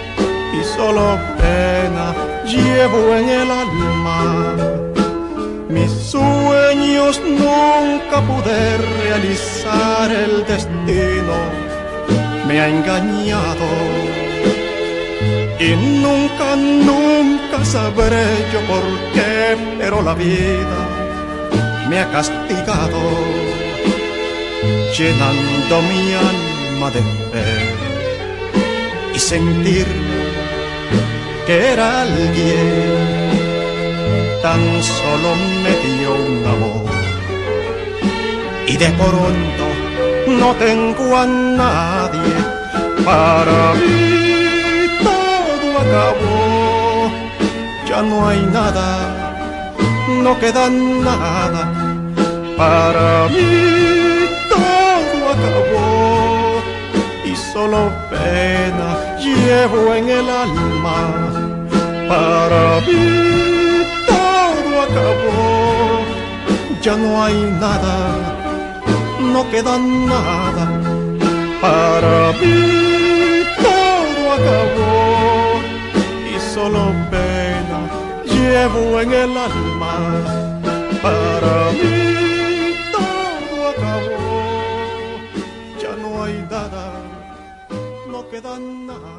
Y 0.57 0.59
solo 0.75 1.05
pena 1.41 2.07
llevo 2.53 3.01
en 3.19 3.27
el 3.41 3.49
alma. 3.63 4.19
Mis 5.75 5.91
sueños 6.13 7.21
nunca 7.41 8.17
pude 8.29 8.59
realizar, 9.03 10.11
el 10.11 10.33
destino 10.45 11.37
me 12.47 12.59
ha 12.59 12.67
engañado. 12.67 14.10
Y 15.63 15.75
nunca, 15.75 16.55
nunca 16.55 17.63
sabré 17.63 18.25
yo 18.51 18.61
por 18.61 18.83
qué, 19.13 19.55
pero 19.77 20.01
la 20.01 20.15
vida 20.15 20.79
me 21.87 21.99
ha 21.99 22.09
castigado, 22.09 22.99
llenando 24.97 25.81
mi 25.83 26.13
alma 26.13 26.89
de 26.89 27.01
fe 27.29 27.51
y 29.13 29.19
sentir 29.19 29.85
que 31.45 31.73
era 31.73 32.01
alguien. 32.01 33.21
Tan 34.41 34.61
solo 34.81 35.29
me 35.63 35.73
dio 35.85 36.15
un 36.15 36.43
amor. 36.55 36.91
Y 38.65 38.77
de 38.77 38.89
pronto 39.01 39.65
no 40.39 40.55
tengo 40.55 41.17
a 41.17 41.27
nadie 41.27 42.33
para 43.05 43.73
mí 43.75 44.20
acabó. 45.91 47.11
Ya 47.87 48.01
no 48.01 48.27
hay 48.27 48.41
nada 48.53 48.87
no 50.23 50.39
queda 50.39 50.69
nada 50.69 51.63
para 52.57 53.27
mí. 53.29 54.27
Todo 54.49 55.19
acabó 55.35 56.61
y 57.25 57.35
solo 57.35 57.91
pena 58.09 59.17
llevo 59.17 59.93
en 59.93 60.09
el 60.09 60.29
alma 60.29 60.99
para 62.07 62.79
mí. 62.87 63.83
Todo 64.07 64.81
acabó 64.87 65.51
ya 66.81 66.95
no 66.95 67.23
hay 67.23 67.35
nada 67.59 67.97
no 69.33 69.49
queda 69.51 69.77
nada 69.77 70.65
para 71.61 72.31
mí. 72.39 73.43
Todo 73.63 74.33
acabó 74.37 75.00
solo 76.61 76.93
pena 77.09 77.79
llevo 78.25 79.01
en 79.01 79.11
el 79.11 79.37
alma. 79.37 79.95
Para 81.01 81.71
mí 81.79 82.75
todo 82.91 83.69
acabó. 83.73 84.21
Ya 85.81 85.93
no 86.01 86.23
hay 86.23 86.37
nada 86.49 86.83
no 88.11 88.29
queda 88.29 88.59
nada. 88.59 89.13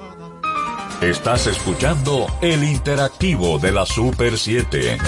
Estás 1.01 1.49
escuchando 1.49 2.27
el 2.41 2.63
interactivo 2.63 3.59
de 3.59 3.73
la 3.73 3.87
Super 3.87 4.39
7. 4.39 4.99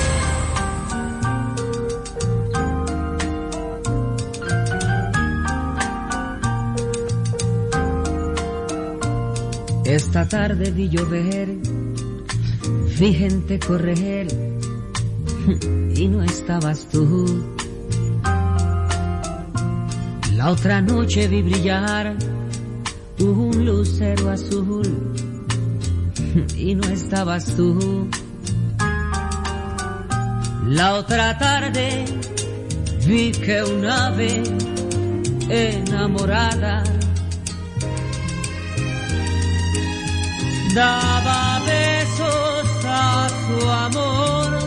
Esta 9.84 10.26
tarde 10.26 10.72
vi 10.72 10.88
llover, 10.88 11.48
vi 12.98 13.12
gente 13.12 13.58
correr 13.58 14.28
y 15.96 16.08
no 16.08 16.22
estabas 16.22 16.86
tú. 16.90 17.44
La 20.34 20.50
otra 20.50 20.80
noche 20.80 21.28
vi 21.28 21.42
brillar 21.42 22.16
un 23.20 23.64
lucero 23.64 24.30
azul 24.30 25.14
y 26.56 26.74
no 26.74 26.88
estabas 26.88 27.46
tú. 27.56 28.08
La 30.68 30.94
otra 30.94 31.38
tarde 31.38 32.04
vi 33.06 33.32
que 33.32 33.62
un 33.62 33.84
ave 33.84 34.42
enamorada 35.48 36.82
daba 40.74 41.43
su 43.46 43.70
amor, 43.70 44.58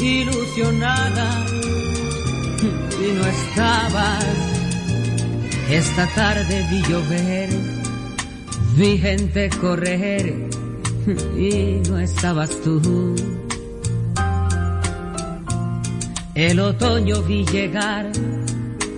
ilusionada, 0.00 1.46
y 2.62 3.12
no 3.16 3.26
estabas. 3.26 4.24
Esta 5.70 6.06
tarde 6.14 6.66
vi 6.70 6.82
llover, 6.82 7.48
vi 8.76 8.98
gente 8.98 9.50
correr, 9.60 10.48
y 11.36 11.80
no 11.88 11.98
estabas 11.98 12.50
tú. 12.62 13.14
El 16.34 16.60
otoño 16.60 17.22
vi 17.22 17.44
llegar, 17.46 18.10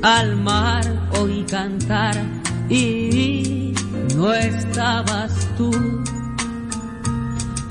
al 0.02 0.36
mar 0.36 0.84
oí 1.20 1.44
cantar, 1.48 2.16
y 2.68 3.74
no 4.14 4.34
estabas 4.34 5.48
tú. 5.56 5.70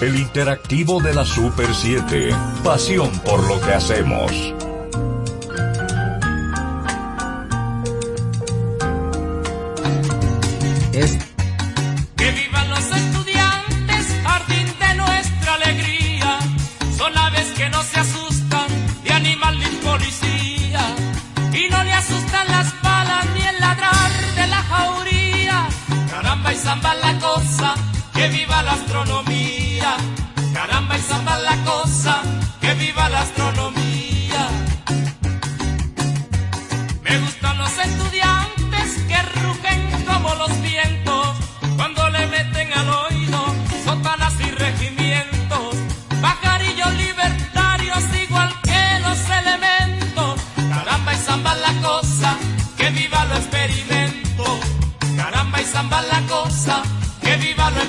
El 0.00 0.14
interactivo 0.16 1.00
de 1.00 1.14
la 1.14 1.24
Super 1.24 1.74
7. 1.74 2.28
Pasión 2.62 3.10
por 3.20 3.42
lo 3.48 3.58
que 3.62 3.72
hacemos. 3.72 4.55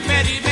Ready. 0.08 0.47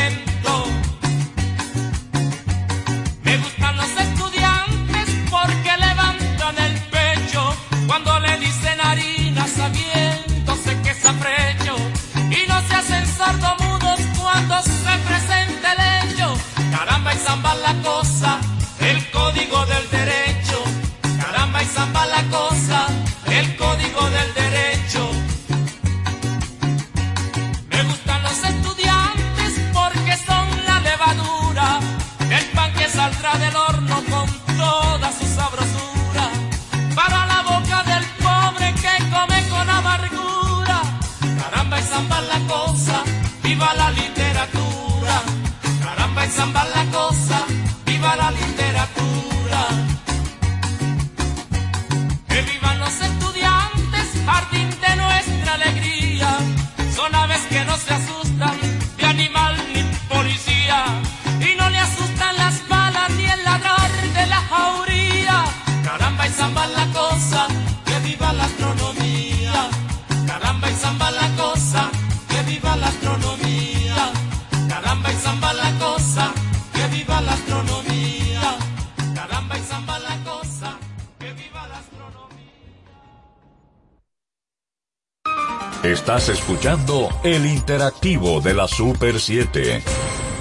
El 87.25 87.45
interactivo 87.47 88.39
de 88.39 88.53
la 88.53 88.67
Super 88.67 89.19
7. 89.19 89.81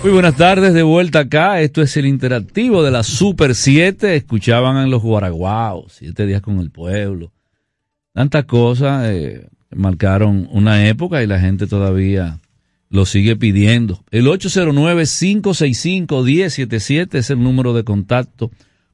Muy 0.02 0.12
buenas 0.12 0.36
tardes, 0.36 0.74
de 0.74 0.82
vuelta 0.82 1.20
acá. 1.20 1.62
Esto 1.62 1.80
es 1.80 1.96
el 1.96 2.04
interactivo 2.04 2.82
de 2.82 2.90
la 2.90 3.02
Super 3.02 3.54
7. 3.54 4.16
Escuchaban 4.16 4.76
en 4.76 4.90
los 4.90 5.02
Guaraguaos, 5.02 5.94
siete 5.94 6.26
días 6.26 6.42
con 6.42 6.58
el 6.58 6.70
pueblo. 6.70 7.32
Tantas 8.12 8.44
cosas 8.44 9.08
eh, 9.08 9.48
marcaron 9.74 10.46
una 10.50 10.86
época 10.86 11.22
y 11.22 11.26
la 11.26 11.40
gente 11.40 11.66
todavía 11.66 12.40
lo 12.90 13.06
sigue 13.06 13.36
pidiendo. 13.36 14.04
El 14.10 14.26
809-565-1077 14.26 17.14
es 17.14 17.30
el 17.30 17.42
número 17.42 17.72
de 17.72 17.84
contacto 17.84 18.50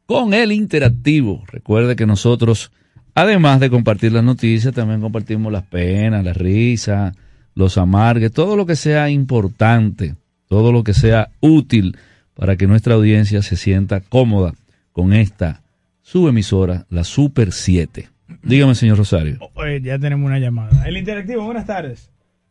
con 0.07 0.33
el 0.33 0.53
interactivo. 0.53 1.43
Recuerde 1.49 1.97
que 1.97 2.07
nosotros, 2.07 2.71
además 3.17 3.59
de 3.59 3.69
compartir 3.69 4.13
las 4.13 4.23
noticias, 4.23 4.73
también 4.73 5.01
compartimos 5.01 5.53
las 5.53 5.65
penas, 5.65 6.25
las 6.25 6.37
risas, 6.37 7.17
los 7.55 7.79
amargues, 7.79 8.33
todo 8.33 8.57
lo 8.57 8.67
que 8.67 8.77
sea 8.77 9.11
importante, 9.11 10.15
todo 10.49 10.73
lo 10.73 10.85
que 10.85 10.95
sea 10.95 11.29
útil 11.41 11.97
para 12.35 12.57
que 12.57 12.67
nuestra 12.67 12.95
audiencia 12.95 13.43
se 13.43 13.57
sienta 13.57 14.01
cómoda 14.01 14.55
con 14.93 15.13
esta 15.13 15.61
subemisora, 16.03 16.87
la 16.91 17.05
Super 17.05 17.53
7. 17.53 18.09
Dígame, 18.43 18.75
señor 18.75 18.99
Rosario. 18.99 19.39
Oye, 19.55 19.81
ya 19.81 19.99
tenemos 19.99 20.27
una 20.27 20.39
llamada. 20.39 20.87
El 20.87 20.97
interactivo, 20.97 21.45
buenas 21.45 21.67
tardes. 21.67 22.11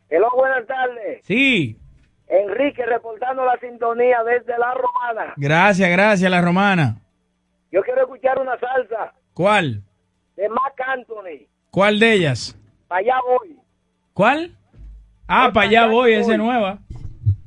Hello, 0.09 0.27
buenas 0.35 0.65
tardes. 0.67 1.21
Sí. 1.23 1.77
Enrique 2.27 2.85
reportando 2.85 3.43
la 3.45 3.57
sintonía 3.59 4.17
desde 4.23 4.57
La 4.59 4.73
Romana. 4.73 5.33
Gracias, 5.37 5.89
gracias, 5.89 6.29
la 6.29 6.41
romana. 6.41 6.97
Yo 7.71 7.81
quiero 7.81 8.01
escuchar 8.01 8.39
una 8.39 8.57
salsa 8.59 9.13
¿Cuál? 9.33 9.83
de 10.35 10.49
Mark 10.49 10.75
Anthony. 10.95 11.47
¿Cuál 11.71 11.99
de 11.99 12.13
ellas? 12.13 12.57
Para 12.87 12.99
allá 13.01 13.15
voy. 13.27 13.55
¿Cuál? 14.13 14.55
Ah, 15.31 15.51
para 15.53 15.67
allá 15.67 15.85
voy, 15.85 16.13
esa 16.13 16.31
es 16.31 16.37
nueva. 16.39 16.79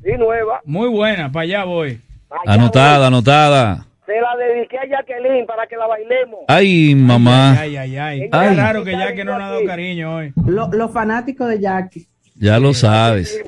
Sí, 0.04 0.12
nueva. 0.16 0.60
Muy 0.64 0.88
buena, 0.88 1.32
para 1.32 1.42
allá 1.42 1.64
voy. 1.64 2.00
Anotada, 2.46 3.08
anotada. 3.08 3.86
Se 4.06 4.12
la 4.20 4.36
dediqué 4.36 4.78
a 4.78 4.86
Jacqueline 4.86 5.44
para 5.46 5.66
que 5.66 5.76
la 5.76 5.88
bailemos. 5.88 6.40
Ay, 6.46 6.94
mamá. 6.94 7.58
Ay, 7.58 7.76
ay, 7.76 7.96
ay. 7.96 8.28
Ay. 8.30 8.48
Qué 8.50 8.54
raro 8.54 8.84
que 8.84 8.92
que 9.16 9.24
no 9.24 9.32
nos 9.32 9.42
ha 9.42 9.50
dado 9.50 9.64
cariño 9.66 10.14
hoy. 10.14 10.32
Lo- 10.46 10.68
los 10.72 10.92
fanáticos 10.92 11.48
de 11.48 11.58
Jackie. 11.58 12.06
Ya 12.36 12.60
lo 12.60 12.72
sabes. 12.72 13.42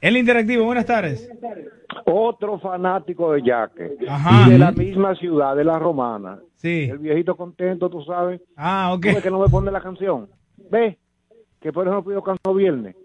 El 0.00 0.16
interactivo, 0.16 0.64
buenas 0.64 0.86
tardes. 0.86 1.30
Otro 2.04 2.58
fanático 2.58 3.32
de 3.32 3.42
Yaque. 3.42 3.96
Ajá. 4.08 4.46
Y 4.48 4.50
de 4.52 4.58
la 4.58 4.72
misma 4.72 5.14
ciudad, 5.14 5.54
de 5.54 5.64
la 5.64 5.78
romana. 5.78 6.38
Sí. 6.56 6.88
El 6.90 6.98
viejito 6.98 7.36
contento, 7.36 7.88
tú 7.88 8.02
sabes. 8.02 8.40
Ah, 8.56 8.90
ok. 8.92 9.02
¿Tú 9.02 9.08
ves 9.14 9.22
que 9.22 9.30
no 9.30 9.38
me 9.38 9.48
pone 9.48 9.70
la 9.70 9.80
canción? 9.80 10.28
Ve, 10.70 10.98
que 11.60 11.72
por 11.72 11.86
eso 11.86 11.94
no 11.94 12.04
pido 12.04 12.22
canción 12.22 12.56
viernes. 12.56 12.96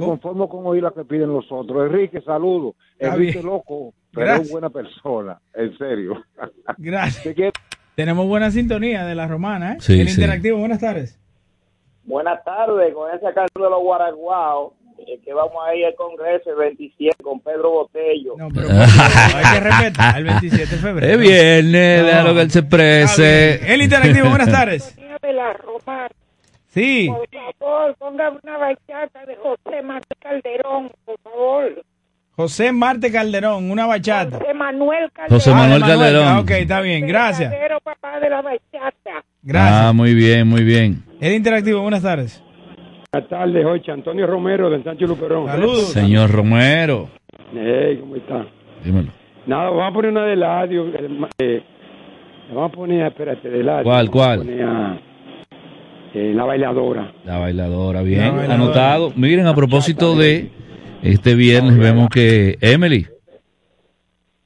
Me 0.00 0.04
conformo 0.06 0.48
con 0.48 0.66
oír 0.66 0.82
la 0.82 0.90
que 0.90 1.04
piden 1.04 1.28
los 1.32 1.44
otros. 1.50 1.86
Enrique, 1.86 2.20
saludo. 2.22 2.74
Enrique 2.98 3.42
loco, 3.42 3.92
pero 4.10 4.26
Gracias. 4.26 4.46
es 4.46 4.52
buena 4.52 4.70
persona. 4.70 5.38
En 5.54 5.76
serio. 5.76 6.22
Gracias. 6.78 7.34
Tenemos 7.94 8.26
buena 8.26 8.50
sintonía 8.50 9.04
de 9.04 9.14
la 9.14 9.26
romana, 9.28 9.74
¿eh? 9.74 9.76
Sí, 9.80 10.00
El 10.00 10.08
sí. 10.08 10.14
interactivo, 10.20 10.58
buenas 10.58 10.80
tardes. 10.80 11.18
Buenas 12.04 12.42
tardes, 12.42 12.94
con 12.94 13.10
ese 13.14 13.26
caso 13.34 13.48
de 13.54 13.68
los 13.70 13.80
Guaraguao, 13.82 14.74
eh, 15.06 15.20
que 15.22 15.32
vamos 15.34 15.56
a 15.66 15.74
ir 15.74 15.84
al 15.84 15.94
Congreso 15.94 16.50
el 16.50 16.56
27 16.56 17.22
con 17.22 17.40
Pedro 17.40 17.70
Botello. 17.70 18.34
No, 18.38 18.48
pero 18.48 18.68
hay 18.70 19.54
que 19.54 19.60
respetar 19.60 20.16
el 20.18 20.24
27 20.24 20.58
de 20.74 20.76
febrero. 20.82 21.12
Es 21.12 21.18
viernes, 21.20 22.06
déjalo 22.06 22.34
que 22.34 22.40
él 22.40 22.50
se 22.50 22.58
exprese. 22.60 23.74
El 23.74 23.82
interactivo, 23.82 24.28
buenas 24.30 24.50
tardes. 24.52 24.96
de 25.20 25.32
la 25.34 25.52
Romana. 25.52 26.08
Sí. 26.72 27.08
Por 27.08 27.28
favor, 27.58 27.94
ponga 27.98 28.30
una 28.42 28.56
bachata 28.58 29.26
de 29.26 29.36
José 29.36 29.82
Marte 29.82 30.14
Calderón, 30.18 30.90
por 31.04 31.18
favor. 31.20 31.84
José 32.34 32.72
Marte 32.72 33.12
Calderón, 33.12 33.70
una 33.70 33.84
bachata. 33.86 34.38
José 34.38 34.54
Manuel 34.54 35.10
Calderón. 35.12 35.38
José 35.38 35.50
Manuel 35.52 35.82
Ah, 35.82 35.86
de 35.86 35.92
Calderón. 35.92 36.24
Ah, 36.28 36.40
ok, 36.40 36.50
está 36.52 36.80
bien, 36.80 37.06
gracias. 37.06 37.50
Verdadero 37.50 37.80
papá 37.80 38.18
de 38.20 38.30
la 38.30 38.40
bachata. 38.40 39.24
Gracias. 39.42 39.80
Ah, 39.84 39.92
muy 39.92 40.14
bien, 40.14 40.48
muy 40.48 40.64
bien. 40.64 41.02
El 41.20 41.34
interactivo, 41.34 41.82
buenas 41.82 42.02
tardes. 42.02 42.42
Buenas 43.12 43.28
tardes, 43.28 43.62
Jocha. 43.64 43.92
Antonio 43.92 44.26
Romero 44.26 44.70
del 44.70 44.82
Sánchez 44.82 45.06
Luperón. 45.08 45.46
Saludos. 45.46 45.92
Señor 45.92 46.30
Romero. 46.30 47.10
Hey, 47.54 47.98
¿cómo 48.00 48.16
está? 48.16 48.46
Dímelo. 48.82 49.12
Nada, 49.46 49.68
vamos 49.68 49.90
a 49.90 49.92
poner 49.92 50.10
una 50.12 50.24
de 50.24 50.36
Ladio. 50.36 50.86
eh, 51.38 51.62
vamos 52.48 52.72
a 52.72 52.74
poner, 52.74 53.06
espérate, 53.08 53.50
de 53.50 53.62
Ladio. 53.62 53.84
¿Cuál, 53.84 54.08
Vamos 54.08 54.08
a 54.08 54.12
cuál? 54.12 54.38
poner 54.38 54.62
a, 54.64 55.00
eh, 56.14 56.32
la 56.34 56.44
bailadora. 56.44 57.12
La 57.24 57.38
bailadora, 57.38 58.02
bien. 58.02 58.20
La 58.20 58.30
bailadora. 58.30 58.54
Anotado. 58.54 59.12
Miren, 59.16 59.46
a 59.46 59.54
propósito 59.54 60.14
de 60.16 60.50
este 61.02 61.34
viernes, 61.34 61.76
vemos 61.78 62.08
que 62.10 62.56
Emily. 62.60 63.06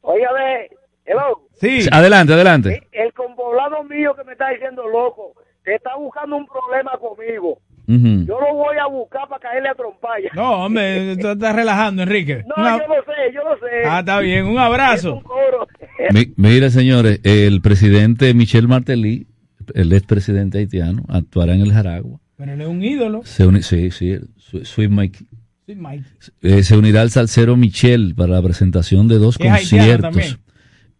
Óigame, 0.03 0.69
hello. 1.05 1.41
Sí. 1.61 1.87
Adelante, 1.91 2.33
adelante. 2.35 2.83
El 2.93 3.13
compoblado 3.13 3.83
mío 3.85 4.15
que 4.17 4.25
me 4.25 4.33
está 4.33 4.51
diciendo 4.51 4.87
loco, 4.89 5.33
que 5.65 5.75
está 5.75 5.97
buscando 5.97 6.37
un 6.37 6.47
problema 6.47 6.93
conmigo. 6.99 7.59
Yo 7.89 8.41
lo 8.41 8.53
voy 8.55 8.77
a 8.79 8.87
buscar 8.87 9.29
para 9.29 9.41
caerle 9.41 9.69
a 9.69 9.75
trompalla. 9.75 10.29
No, 10.35 10.65
hombre, 10.67 11.17
tú 11.21 11.29
estás 11.29 11.55
relajando, 11.55 12.03
Enrique. 12.03 12.43
No, 12.47 12.55
Una- 12.57 12.79
yo 12.79 12.89
lo 12.89 12.95
sé, 13.05 13.33
yo 13.33 13.45
lo 13.45 13.55
sé. 13.59 13.85
Ah, 13.87 14.01
está 14.01 14.19
bien, 14.21 14.47
un 14.47 14.59
abrazo. 14.59 15.23
Mi- 16.13 16.33
mire, 16.37 16.71
señores, 16.71 17.21
el 17.23 17.61
presidente 17.63 18.35
Michel 18.35 18.67
Martelly, 18.67 19.27
el 19.75 19.93
expresidente 19.93 20.59
haitiano, 20.59 21.05
actuará 21.09 21.55
en 21.55 21.61
el 21.63 21.73
Jaragua. 21.73 22.21
Pero 22.37 22.53
él 22.53 22.61
es 22.61 22.67
un 22.69 22.83
ídolo. 22.85 23.23
Se 23.25 23.45
sí, 23.63 23.91
sí, 23.91 24.17
Sweet 24.63 24.91
Mike. 24.91 25.19
Sí, 25.67 25.75
Mike. 25.75 26.05
Eh, 26.43 26.63
se 26.63 26.77
unirá 26.77 27.01
al 27.03 27.11
salsero 27.11 27.57
Michel 27.57 28.15
para 28.15 28.35
la 28.35 28.43
presentación 28.43 29.09
de 29.09 29.19
dos 29.19 29.37
conciertos. 29.39 30.39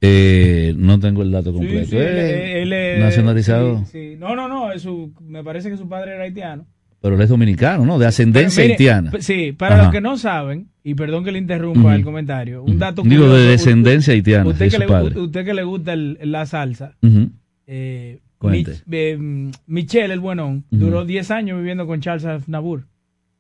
Eh, 0.01 0.75
no 0.77 0.99
tengo 1.01 1.23
el 1.23 1.31
dato 1.31 1.53
completo. 1.53 1.85
Sí, 1.87 1.91
sí, 1.93 1.97
él, 1.97 2.03
Eh, 2.19 2.63
él 2.63 2.73
es- 2.73 3.01
nacionalizado, 3.01 3.85
sí. 3.91 4.17
No, 4.19 4.37
no, 4.37 4.47
no, 4.49 4.79
su- 4.79 5.13
me 5.23 5.43
parece 5.43 5.71
que 5.71 5.77
su 5.77 5.89
padre 5.89 6.15
era 6.15 6.25
haitiano. 6.25 6.67
pero 7.01 7.15
él 7.15 7.23
es 7.23 7.29
dominicano, 7.29 7.87
¿no? 7.87 7.99
De 8.01 8.07
ascendencia 8.07 8.63
mire, 8.63 8.73
haitiana. 8.75 9.13
Sí, 9.21 9.53
para 9.53 9.77
Ajá. 9.77 9.85
los 9.85 9.93
que 9.93 10.01
no 10.01 10.17
saben, 10.19 10.69
y 10.83 10.95
perdón 10.95 11.23
que 11.25 11.31
le 11.31 11.39
interrumpa 11.39 11.95
el 11.95 12.03
comentario, 12.03 12.65
un 12.65 12.79
dato 12.79 13.03
Digo, 13.03 13.33
de 13.33 13.45
descendencia 13.47 14.13
haitiana, 14.13 14.47
Usted 14.51 14.65
que, 14.67 14.71
su 14.73 14.79
le, 14.81 14.87
padre. 14.89 15.21
usted 15.21 15.45
que 15.45 15.55
le 15.55 15.63
gusta 15.63 15.93
el- 15.93 16.19
la 16.23 16.47
salsa, 16.47 16.97
Ujú. 17.03 17.31
eh. 17.69 18.19
Mich- 18.65 18.83
eh, 18.91 19.17
mm, 19.19 19.51
Michel, 19.67 20.11
el 20.11 20.21
buenón, 20.21 20.65
duró 20.71 21.05
10 21.05 21.31
años 21.31 21.59
viviendo 21.59 21.87
con 21.87 22.01
Charles 22.01 22.25
Aznavour. 22.27 22.87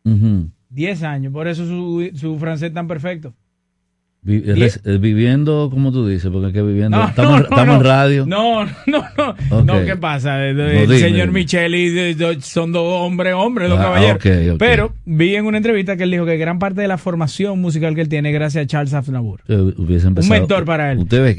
Ujú. 0.04 0.50
10 0.70 1.02
años, 1.02 1.32
por 1.32 1.48
eso 1.48 1.66
su, 1.66 2.10
su 2.14 2.38
francés 2.38 2.72
tan 2.72 2.86
perfecto. 2.88 3.34
Vi- 3.34 3.34
eh, 3.34 3.34
res- 3.34 4.15
eh, 4.15 4.15
viviendo, 4.26 5.68
como 5.70 5.92
tú 5.92 6.06
dices, 6.06 6.30
porque 6.32 6.52
que 6.52 6.62
viviendo. 6.62 6.96
No, 6.98 7.08
estamos 7.08 7.30
no, 7.32 7.36
en- 7.38 7.42
no, 7.42 7.48
estamos 7.48 7.66
no. 7.66 7.74
en 7.80 7.84
radio. 7.84 8.26
No, 8.26 8.64
no, 8.64 9.04
no. 9.16 9.58
Ok. 9.58 9.64
No, 9.64 9.84
¿qué 9.84 9.96
pasa? 9.96 10.44
El, 10.46 10.56
No, 10.56 10.64
el 10.66 10.80
dime, 10.88 10.98
señor 10.98 11.26
dime. 11.28 11.40
Michel 11.40 11.74
y 11.74 11.90
de- 11.90 12.14
de- 12.14 12.40
son 12.40 12.72
dos 12.72 12.84
hombres, 13.00 13.34
hombres, 13.34 13.68
dos 13.68 13.78
Ah, 13.78 13.82
caballeros. 13.82 14.58
Pero 14.58 14.92
vi 15.04 15.34
en 15.36 15.46
una 15.46 15.56
entrevista 15.58 15.96
que 15.96 16.02
él 16.04 16.10
dijo 16.10 16.26
que 16.26 16.36
gran 16.36 16.58
parte 16.58 16.80
de 16.80 16.88
la 16.88 16.98
formación 16.98 17.60
musical 17.60 17.94
que 17.94 18.00
él 18.02 18.08
tiene 18.08 18.32
gracias 18.32 18.64
a 18.64 18.66
Charles 18.66 18.92
Aznavour. 18.94 19.40
Eh, 19.48 19.54
Un 19.56 20.28
mentor 20.28 20.64
para 20.64 20.92
él. 20.92 20.98
Usted 20.98 21.22
ve 21.22 21.34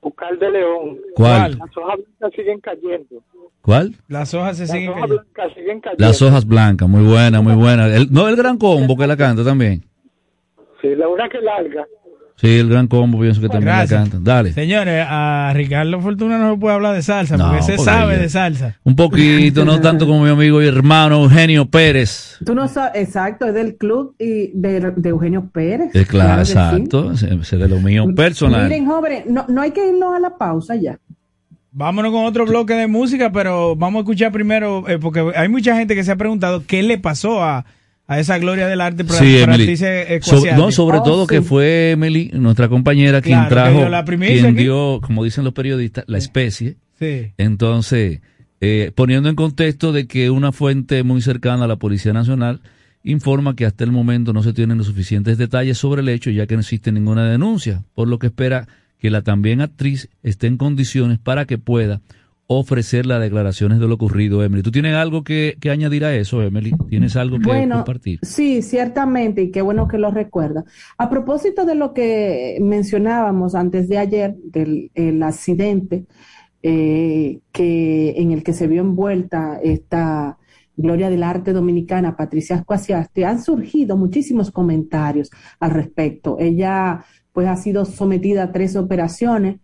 Bucal 0.00 0.38
de 0.38 0.50
León. 0.50 0.98
¿Cuál? 1.14 1.58
Las 1.58 1.76
hojas 1.76 1.96
blancas 2.18 2.36
siguen 2.36 2.60
cayendo. 2.60 3.22
¿Cuál? 3.60 3.94
Las 4.08 4.32
hojas 4.34 4.56
se 4.56 4.62
Las 4.64 4.70
siguen 4.72 4.88
hojas 4.90 5.02
cayendo. 5.02 5.22
blancas 5.34 5.54
siguen 5.54 5.80
cayendo. 5.80 6.04
Las 6.06 6.22
hojas 6.22 6.46
blancas, 6.46 6.88
muy 6.88 7.02
buena, 7.04 7.40
muy 7.42 7.54
buena. 7.54 7.86
El- 7.94 8.12
no, 8.12 8.28
el 8.28 8.36
gran 8.36 8.58
combo 8.58 8.96
que 8.96 9.06
la 9.06 9.16
canta 9.16 9.44
también. 9.44 9.84
Sí, 10.80 10.94
la 10.94 11.08
una 11.08 11.28
que 11.28 11.40
larga. 11.40 11.84
Sí, 12.36 12.58
el 12.58 12.68
gran 12.68 12.86
combo 12.86 13.18
pienso 13.18 13.40
que 13.40 13.48
también 13.48 13.74
Gracias. 13.74 13.92
la 13.92 14.10
canta. 14.10 14.18
Dale. 14.20 14.52
Señores, 14.52 15.06
a 15.08 15.50
Ricardo 15.54 15.98
Fortuna 16.02 16.36
no 16.36 16.52
se 16.52 16.58
puede 16.58 16.74
hablar 16.74 16.94
de 16.94 17.00
salsa, 17.00 17.38
No, 17.38 17.48
porque 17.48 17.62
se 17.62 17.76
porque 17.76 17.90
sabe 17.90 18.18
de 18.18 18.28
salsa. 18.28 18.76
Un 18.84 18.94
poquito, 18.94 19.64
no 19.64 19.80
tanto 19.80 20.06
como 20.06 20.22
mi 20.22 20.28
amigo 20.28 20.62
y 20.62 20.66
hermano 20.66 21.22
Eugenio 21.22 21.64
Pérez. 21.70 22.36
Tú 22.44 22.54
no 22.54 22.68
sabes, 22.68 23.02
exacto, 23.08 23.46
es 23.46 23.54
del 23.54 23.76
club 23.76 24.14
y 24.18 24.50
de, 24.52 24.92
de 24.94 25.08
Eugenio 25.08 25.48
Pérez. 25.50 25.94
Eh, 25.94 26.04
claro, 26.04 26.44
sí. 26.44 26.52
exacto. 26.52 27.12
Ese 27.12 27.56
de 27.56 27.68
lo 27.68 27.80
mío 27.80 28.04
personal. 28.14 28.64
Miren, 28.64 28.84
jóvenes, 28.84 29.24
no, 29.26 29.46
no 29.48 29.62
hay 29.62 29.70
que 29.70 29.88
irnos 29.88 30.14
a 30.14 30.20
la 30.20 30.36
pausa 30.36 30.76
ya. 30.76 30.98
Vámonos 31.72 32.12
con 32.12 32.24
otro 32.24 32.44
bloque 32.44 32.74
de 32.74 32.86
música, 32.86 33.32
pero 33.32 33.76
vamos 33.76 34.00
a 34.00 34.02
escuchar 34.02 34.30
primero, 34.30 34.86
eh, 34.88 34.98
porque 34.98 35.32
hay 35.34 35.48
mucha 35.48 35.74
gente 35.76 35.94
que 35.94 36.04
se 36.04 36.12
ha 36.12 36.16
preguntado 36.16 36.64
qué 36.66 36.82
le 36.82 36.98
pasó 36.98 37.42
a, 37.42 37.64
a 38.08 38.20
esa 38.20 38.38
gloria 38.38 38.66
del 38.68 38.80
arte 38.80 39.04
para, 39.04 39.18
Sí, 39.18 39.38
para 39.40 39.54
Emily. 39.56 39.76
So- 39.76 40.44
no, 40.56 40.70
sobre 40.70 40.98
Oh, 40.98 41.02
todo 41.02 41.22
sí. 41.26 41.34
que 41.34 41.42
fue 41.42 41.90
Emily, 41.92 42.30
nuestra 42.34 42.68
compañera, 42.68 43.20
quien 43.20 43.38
Claro, 43.38 43.48
trajo, 43.54 43.78
dio 43.78 43.88
la 43.88 44.04
primicia 44.04 44.34
quien 44.42 44.46
aquí. 44.54 44.62
dio, 44.62 45.00
como 45.02 45.24
dicen 45.24 45.44
los 45.44 45.52
periodistas, 45.52 46.04
la 46.06 46.18
especie. 46.18 46.76
Sí. 46.98 47.32
Entonces, 47.36 48.20
eh, 48.60 48.92
poniendo 48.94 49.28
en 49.28 49.34
contexto 49.36 49.92
de 49.92 50.06
que 50.06 50.30
una 50.30 50.52
fuente 50.52 51.02
muy 51.02 51.20
cercana 51.20 51.64
a 51.64 51.68
la 51.68 51.76
Policía 51.76 52.12
Nacional 52.12 52.60
informa 53.02 53.54
que 53.54 53.66
hasta 53.66 53.84
el 53.84 53.92
momento 53.92 54.32
no 54.32 54.42
se 54.42 54.52
tienen 54.52 54.78
los 54.78 54.86
suficientes 54.86 55.38
detalles 55.38 55.78
sobre 55.78 56.00
el 56.02 56.08
hecho, 56.08 56.30
ya 56.30 56.46
que 56.46 56.54
no 56.54 56.60
existe 56.60 56.90
ninguna 56.92 57.28
denuncia, 57.28 57.84
por 57.94 58.08
lo 58.08 58.18
que 58.18 58.28
espera 58.28 58.66
que 58.98 59.10
la 59.10 59.22
también 59.22 59.60
actriz 59.60 60.08
esté 60.22 60.46
en 60.46 60.56
condiciones 60.56 61.18
para 61.18 61.44
que 61.44 61.58
pueda 61.58 62.00
ofrecer 62.48 63.06
las 63.06 63.20
declaraciones 63.20 63.80
de 63.80 63.88
lo 63.88 63.94
ocurrido, 63.94 64.42
Emily. 64.44 64.62
¿Tú 64.62 64.70
tienes 64.70 64.94
algo 64.94 65.24
que, 65.24 65.56
que 65.60 65.70
añadir 65.70 66.04
a 66.04 66.14
eso, 66.14 66.42
Emily? 66.42 66.72
¿Tienes 66.88 67.16
algo 67.16 67.38
que 67.38 67.46
Bueno, 67.46 67.76
compartir? 67.76 68.20
sí, 68.22 68.62
ciertamente, 68.62 69.42
y 69.42 69.50
qué 69.50 69.62
bueno 69.62 69.88
que 69.88 69.98
lo 69.98 70.10
recuerda. 70.10 70.64
A 70.96 71.10
propósito 71.10 71.64
de 71.64 71.74
lo 71.74 71.92
que 71.92 72.58
mencionábamos 72.60 73.54
antes 73.54 73.88
de 73.88 73.98
ayer, 73.98 74.36
del 74.44 74.90
el 74.94 75.22
accidente 75.22 76.06
eh, 76.62 77.40
que, 77.52 78.14
en 78.16 78.32
el 78.32 78.42
que 78.42 78.52
se 78.52 78.66
vio 78.66 78.80
envuelta 78.82 79.58
esta 79.62 80.38
Gloria 80.76 81.08
del 81.08 81.22
Arte 81.22 81.52
Dominicana, 81.52 82.16
Patricia 82.16 82.58
Squasiasti, 82.58 83.24
han 83.24 83.42
surgido 83.42 83.96
muchísimos 83.96 84.50
comentarios 84.50 85.30
al 85.58 85.70
respecto. 85.70 86.36
Ella 86.38 87.04
pues 87.32 87.48
ha 87.48 87.56
sido 87.56 87.84
sometida 87.86 88.44
a 88.44 88.52
tres 88.52 88.76
operaciones 88.76 89.56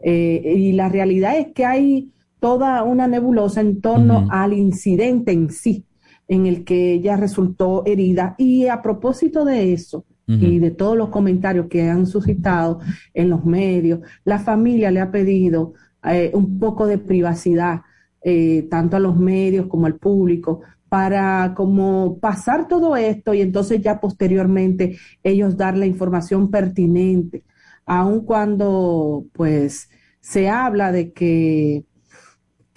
eh, 0.00 0.54
y 0.56 0.72
la 0.72 0.88
realidad 0.88 1.38
es 1.38 1.48
que 1.54 1.64
hay 1.64 2.10
toda 2.40 2.82
una 2.82 3.06
nebulosa 3.06 3.60
en 3.60 3.80
torno 3.80 4.26
al 4.30 4.52
incidente 4.52 5.32
en 5.32 5.50
sí, 5.50 5.84
en 6.28 6.46
el 6.46 6.64
que 6.64 6.92
ella 6.92 7.16
resultó 7.16 7.82
herida. 7.86 8.34
Y 8.38 8.66
a 8.68 8.82
propósito 8.82 9.44
de 9.44 9.72
eso, 9.72 10.04
y 10.26 10.58
de 10.58 10.70
todos 10.72 10.94
los 10.94 11.08
comentarios 11.08 11.68
que 11.68 11.88
han 11.88 12.06
suscitado 12.06 12.80
en 13.14 13.30
los 13.30 13.46
medios, 13.46 14.00
la 14.24 14.38
familia 14.38 14.90
le 14.90 15.00
ha 15.00 15.10
pedido 15.10 15.72
eh, 16.04 16.30
un 16.34 16.58
poco 16.58 16.86
de 16.86 16.98
privacidad, 16.98 17.80
eh, 18.22 18.66
tanto 18.70 18.96
a 18.96 19.00
los 19.00 19.16
medios 19.16 19.68
como 19.68 19.86
al 19.86 19.94
público, 19.94 20.60
para 20.88 21.54
como 21.56 22.18
pasar 22.18 22.68
todo 22.68 22.96
esto 22.96 23.34
y 23.34 23.40
entonces 23.40 23.80
ya 23.80 24.00
posteriormente 24.00 24.98
ellos 25.22 25.56
dar 25.56 25.76
la 25.76 25.86
información 25.86 26.50
pertinente, 26.50 27.44
aun 27.86 28.24
cuando 28.24 29.26
pues 29.32 29.88
se 30.20 30.48
habla 30.48 30.92
de 30.92 31.12
que 31.12 31.84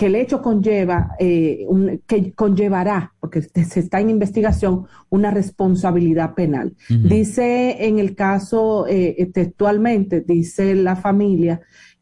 que 0.02 0.08
el 0.08 0.16
hecho 0.16 0.42
conlleva, 0.42 1.12
eh, 1.20 1.64
un- 1.70 2.02
que 2.08 2.32
conllevará, 2.34 3.14
porque 3.20 3.44
se 3.44 3.80
está 3.82 4.00
en 4.02 4.10
investigación, 4.10 4.86
una 5.12 5.30
responsabilidad 5.30 6.34
penal. 6.34 6.74
Dice 6.90 7.86
en 7.88 8.00
el 8.00 8.16
caso 8.16 8.88
eh, 8.88 9.30
textualmente, 9.32 10.22
dice 10.22 10.74
la 10.74 10.96
familia, 10.96 11.62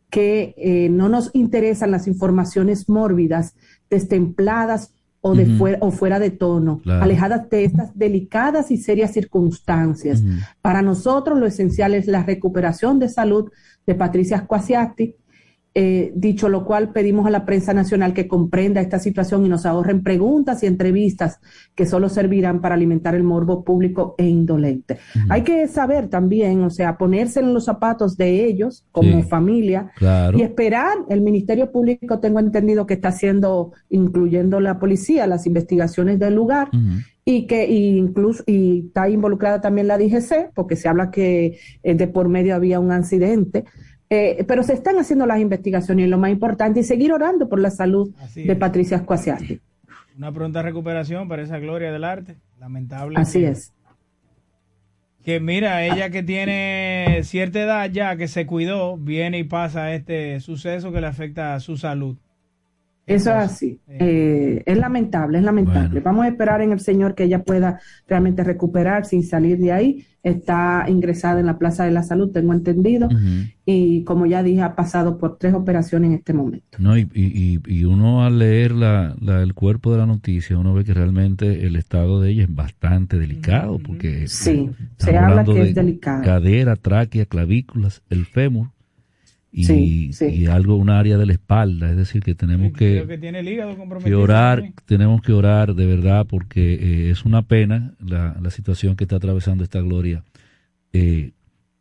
que 0.09 0.55
eh, 0.57 0.87
no 0.89 1.09
nos 1.09 1.29
interesan 1.33 1.91
las 1.91 2.07
informaciones 2.07 2.87
mórbidas, 2.87 3.53
destempladas 3.89 4.93
o, 5.19 5.35
de 5.35 5.45
fuera, 5.57 5.77
o 5.81 5.91
fuera 5.91 6.19
de 6.19 6.29
tono, 6.31 6.79
Claro. 6.81 7.03
alejadas 7.03 7.49
de 7.49 7.65
estas 7.65 7.91
delicadas 7.97 8.71
y 8.71 8.77
serias 8.77 9.11
circunstancias. 9.11 10.23
Para 10.61 10.81
nosotros 10.81 11.37
lo 11.37 11.45
esencial 11.47 11.93
es 11.93 12.07
la 12.07 12.23
recuperación 12.23 12.97
de 12.99 13.09
salud 13.09 13.51
de 13.85 13.95
Patricia 13.95 14.37
Squasiati. 14.39 15.15
Eh, 15.75 16.11
dicho 16.15 16.49
lo 16.49 16.65
cual, 16.65 16.91
pedimos 16.93 17.27
a 17.27 17.29
la 17.29 17.45
prensa 17.45 17.73
nacional 17.73 18.13
que 18.13 18.27
comprenda 18.27 18.81
esta 18.81 18.97
situación 18.97 19.45
y 19.45 19.49
nos 19.49 19.67
ahorren 19.67 20.01
preguntas 20.01 20.63
y 20.63 20.65
entrevistas 20.65 21.39
que 21.75 21.85
solo 21.85 22.09
servirán 22.09 22.59
para 22.59 22.73
alimentar 22.73 23.13
el 23.13 23.23
morbo 23.23 23.63
público 23.63 24.15
e 24.17 24.25
indolente. 24.27 24.97
Hay 25.29 25.43
que 25.43 25.67
saber 25.67 26.07
también, 26.09 26.63
o 26.63 26.71
sea, 26.71 26.97
ponerse 26.97 27.39
en 27.39 27.53
los 27.53 27.65
zapatos 27.65 28.17
de 28.17 28.45
ellos 28.45 28.83
como 28.91 29.21
Sí. 29.21 29.23
familia 29.29 29.91
Claro. 29.95 30.37
y 30.39 30.41
esperar. 30.41 30.97
El 31.07 31.21
Ministerio 31.21 31.71
Público, 31.71 32.19
tengo 32.19 32.39
entendido 32.39 32.87
que 32.87 32.95
está 32.95 33.09
haciendo, 33.09 33.71
incluyendo 33.89 34.59
la 34.59 34.79
policía, 34.79 35.27
las 35.27 35.45
investigaciones 35.45 36.17
del 36.17 36.33
lugar 36.33 36.69
y 37.25 37.45
que 37.45 37.69
y 37.69 37.97
incluso 37.97 38.43
y 38.47 38.85
está 38.87 39.07
involucrada 39.07 39.61
también 39.61 39.87
la 39.87 39.99
DGC 39.99 40.49
porque 40.55 40.75
se 40.75 40.89
habla 40.89 41.11
que 41.11 41.59
eh, 41.83 41.93
de 41.93 42.07
por 42.07 42.27
medio 42.27 42.55
había 42.55 42.79
un 42.79 42.91
accidente 42.91 43.65
Eh, 44.09 44.43
pero 44.47 44.63
se 44.63 44.73
están 44.73 44.97
haciendo 44.97 45.25
las 45.27 45.39
investigaciones 45.39 46.05
y 46.05 46.09
lo 46.09 46.17
más 46.17 46.31
importante 46.31 46.79
y 46.79 46.83
seguir 46.83 47.13
orando 47.13 47.47
por 47.47 47.59
la 47.59 47.69
salud 47.69 48.11
Así 48.19 48.43
de 48.43 48.53
es. 48.53 48.57
Patricia 48.59 48.97
Squasiati. 48.99 49.59
Una 50.17 50.31
pronta 50.31 50.61
recuperación 50.63 51.27
para 51.27 51.43
esa 51.43 51.59
gloria 51.59 51.91
del 51.91 52.03
arte. 52.03 52.37
Lamentable. 52.59 53.19
Así 53.19 53.41
que- 53.41 53.49
es. 53.49 53.73
Que 55.23 55.39
mira, 55.39 55.85
ella 55.85 56.09
que 56.09 56.23
tiene 56.23 57.19
cierta 57.23 57.59
edad 57.61 57.91
ya, 57.91 58.15
que 58.15 58.27
se 58.27 58.45
cuidó, 58.45 58.97
viene 58.97 59.37
y 59.37 59.43
pasa 59.43 59.93
este 59.93 60.39
suceso 60.39 60.91
que 60.91 61.01
le 61.01 61.07
afecta 61.07 61.53
a 61.53 61.59
su 61.59 61.77
salud. 61.77 62.17
Eso 63.15 63.29
es 63.31 63.35
así. 63.37 63.79
Eh, 63.87 64.63
es 64.65 64.77
lamentable, 64.77 65.37
es 65.39 65.43
lamentable. 65.43 65.99
Vamos 65.99 66.25
a 66.25 66.27
esperar 66.29 66.61
en 66.61 66.71
el 66.71 66.79
Señor 66.79 67.15
que 67.15 67.23
ella 67.25 67.43
pueda 67.43 67.79
realmente 68.07 68.43
recuperar 68.43 69.05
sin 69.05 69.23
salir 69.23 69.57
de 69.57 69.71
ahí. 69.71 70.05
Está 70.21 70.83
ingresada 70.89 71.39
en 71.39 71.45
la 71.45 71.57
Plaza 71.57 71.85
de 71.85 71.91
la 71.91 72.03
Salud, 72.03 72.29
tengo 72.31 72.53
entendido. 72.53 73.07
Y 73.65 74.03
como 74.03 74.25
ya 74.25 74.43
dije, 74.43 74.61
ha 74.61 74.75
pasado 74.75 75.17
por 75.17 75.37
tres 75.37 75.53
operaciones 75.53 76.09
en 76.09 76.15
este 76.15 76.33
momento. 76.33 76.77
No, 76.77 76.97
y, 76.97 77.07
y, 77.13 77.59
y- 77.65 77.83
uno 77.85 78.23
al 78.25 78.37
leer 78.39 78.71
la, 78.73 79.15
la- 79.21 79.41
el 79.41 79.53
cuerpo 79.53 79.91
de 79.91 79.97
la 79.99 80.05
noticia, 80.05 80.57
uno 80.57 80.73
ve 80.73 80.83
que 80.83 80.93
realmente 80.93 81.65
el 81.65 81.75
estado 81.77 82.19
de 82.21 82.31
ella 82.31 82.43
es 82.43 82.53
bastante 82.53 83.17
delicado, 83.17 83.79
porque 83.79 84.27
Sí, 84.27 84.69
se 84.97 85.17
habla 85.17 85.43
que 85.45 85.53
de 85.53 85.69
es 85.69 85.75
delicado. 85.75 86.23
cadera, 86.23 86.75
tráquea, 86.75 87.25
clavículas, 87.25 88.01
el 88.09 88.25
fémur 88.25 88.67
y, 89.51 89.63
Sí, 89.63 90.13
sí. 90.13 90.25
y 90.25 90.45
algo, 90.45 90.75
un 90.75 90.89
área 90.89 91.17
de 91.17 91.25
la 91.25 91.33
espalda, 91.33 91.89
es 91.89 91.97
decir, 91.97 92.21
que 92.21 92.35
tenemos 92.35 92.71
Creo 92.75 93.03
que, 93.07 93.13
que 93.13 93.17
tiene 93.17 93.39
el 93.39 93.47
hígado 93.49 93.75
que 94.03 94.13
orar, 94.15 94.57
también. 94.59 94.75
tenemos 94.85 95.21
que 95.21 95.33
orar 95.33 95.73
de 95.73 95.85
verdad, 95.87 96.27
porque 96.27 96.73
eh, 96.75 97.09
es 97.11 97.25
una 97.25 97.41
pena 97.41 97.93
la, 97.99 98.35
la 98.41 98.49
situación 98.51 98.95
que 98.95 99.05
está 99.05 99.15
atravesando 99.15 99.63
esta 99.63 99.81
gloria 99.81 100.23
eh, 100.93 101.31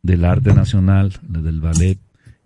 del 0.01 0.25
arte 0.25 0.53
nacional, 0.53 1.13
la 1.31 1.41
del 1.41 1.59
ballet, 1.59 1.99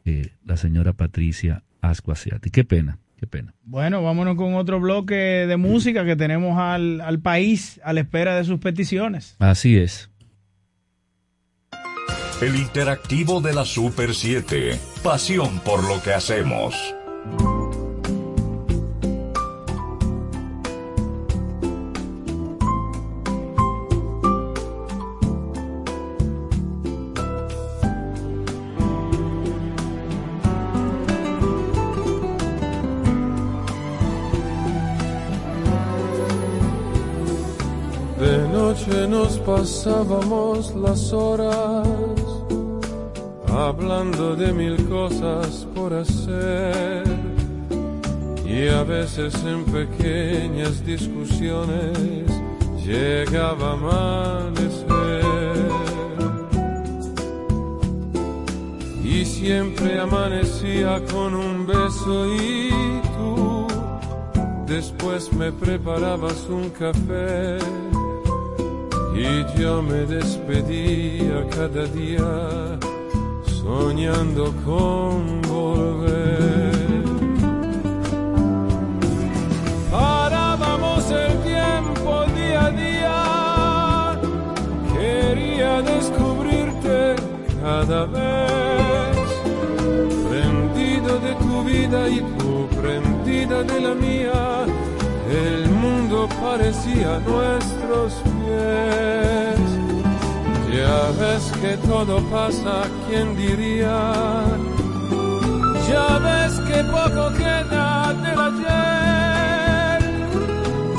eh, 0.05 0.29
la 0.45 0.57
señora 0.57 0.91
Patricia 0.93 1.63
Ascuasiati. 1.81 2.49
Qué 2.49 2.63
pena, 2.65 2.97
qué 3.17 3.27
pena. 3.27 3.53
Bueno, 3.63 4.03
vámonos 4.03 4.35
con 4.35 4.55
otro 4.55 4.79
bloque 4.79 5.15
de 5.15 5.55
música 5.57 6.03
que 6.05 6.15
tenemos 6.15 6.57
al, 6.59 6.99
al 7.01 7.19
país 7.19 7.79
a 7.83 7.93
la 7.93 8.01
espera 8.01 8.35
de 8.35 8.43
sus 8.43 8.59
peticiones. 8.59 9.35
Así 9.39 9.77
es. 9.77 10.09
El 12.41 12.55
interactivo 12.57 13.39
de 13.39 13.53
la 13.53 13.63
Super 13.63 14.13
7. 14.13 14.79
Pasión 15.01 15.59
por 15.59 15.83
lo 15.83 16.01
que 16.01 16.13
hacemos. 16.13 16.75
De 38.19 38.47
noche 38.49 39.07
nos 39.07 39.37
pasábamos 39.39 40.75
las 40.75 41.13
horas 41.13 42.12
hablando 43.53 44.35
de 44.35 44.51
mil 44.51 44.89
cosas 44.89 45.67
por 45.75 45.93
hacer. 45.93 47.03
Y 48.45 48.67
a 48.67 48.83
veces 48.83 49.33
en 49.45 49.63
pequeñas 49.65 50.85
discusiones 50.85 52.27
llegaba 52.85 53.69
a 53.69 53.73
amanecer. 53.73 54.83
Y 59.03 59.25
siempre 59.25 59.99
amanecía 59.99 61.01
con 61.11 61.35
un 61.35 61.67
beso 61.67 62.35
y 62.35 62.69
tú 63.15 63.67
después 64.67 65.31
me 65.33 65.51
preparabas 65.51 66.47
un 66.49 66.69
café. 66.69 67.57
Y 69.15 69.59
yo 69.61 69.81
me 69.83 70.05
despedía 70.05 71.47
cada 71.51 71.85
día 71.85 72.79
soñando 73.73 74.53
con 74.65 75.41
volver. 75.41 76.73
Parábamos 79.91 81.03
el 81.09 81.33
tiempo 81.51 82.09
día 82.37 82.65
a 82.65 82.71
día, 82.85 83.19
quería 84.93 85.81
descubrirte 85.81 87.15
cada 87.63 88.05
vez, 88.05 89.17
prendido 90.29 91.11
de 91.25 91.33
tu 91.43 91.53
vida 91.63 91.99
y 92.09 92.19
tú 92.37 92.67
prendida 92.79 93.63
de 93.63 93.79
la 93.85 93.93
mía, 93.95 94.65
el 95.47 95.69
mundo 95.69 96.27
parecía 96.43 97.11
nuestros 97.31 98.13
pies. 98.33 99.52
Ya 100.83 101.01
ves 101.17 101.45
que 101.61 101.77
todo 101.87 102.15
pasa, 102.29 102.75
¿quién 103.07 103.37
diría? 103.37 103.97
Ya 105.89 106.09
ves 106.25 106.53
que 106.67 106.79
poco 106.95 107.23
queda 107.41 108.13
del 108.23 108.39
ayer. 108.49 110.01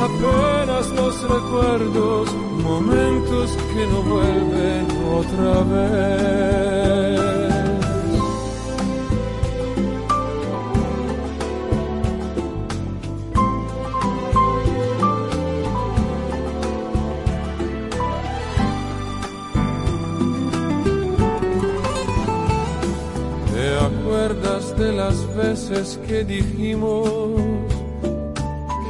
Apenas 0.08 0.86
los 0.98 1.14
recuerdos, 1.34 2.26
momentos 2.62 3.50
que 3.72 3.82
no 3.92 3.98
vuelven 4.12 4.84
otra 5.20 5.54
vez. 5.72 7.43
De 24.76 24.92
las 24.92 25.34
veces 25.36 25.98
que 26.06 26.24
dijimos 26.24 27.18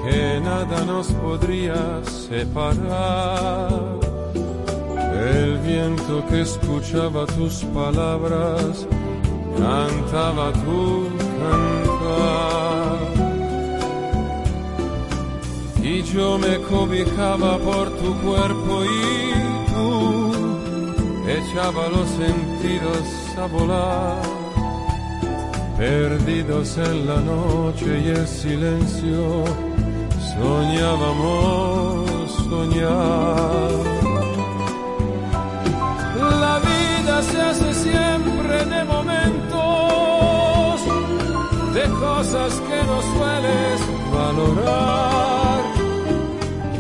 que 0.05 0.41
nada 0.41 0.85
nos 0.85 1.09
podría 1.13 2.03
separar? 2.05 3.71
El 5.13 5.59
viento 5.59 6.25
que 6.29 6.43
escuchaba 6.43 7.27
tus 7.27 7.65
palabras 7.67 8.87
cantaba 9.59 10.53
tu 10.53 11.09
cantar. 11.41 12.99
Y 15.83 16.03
yo 16.03 16.39
me 16.39 16.59
cobijaba 16.63 17.59
por 17.59 17.91
tu 17.91 18.15
cuerpo 18.23 18.85
y 18.85 19.33
tú 19.73 20.33
echaba 21.29 21.89
los 21.89 22.09
sentidos 22.09 23.05
a 23.39 23.47
volar 23.47 24.34
perdidos 25.85 26.79
en 26.79 27.07
la 27.07 27.21
noche 27.21 28.01
y 28.05 28.09
el 28.09 28.27
silencio, 28.27 29.45
soñábamos 30.35 32.31
soñar. 32.49 33.71
La 36.45 36.57
vida 36.71 37.15
se 37.31 37.39
hace 37.49 37.75
siempre 37.87 38.57
de 38.75 38.81
momentos, 38.95 39.57
de 41.77 41.85
cosas 42.07 42.51
que 42.69 42.79
no 42.91 42.99
sueles 43.13 43.77
valorar. 44.19 45.61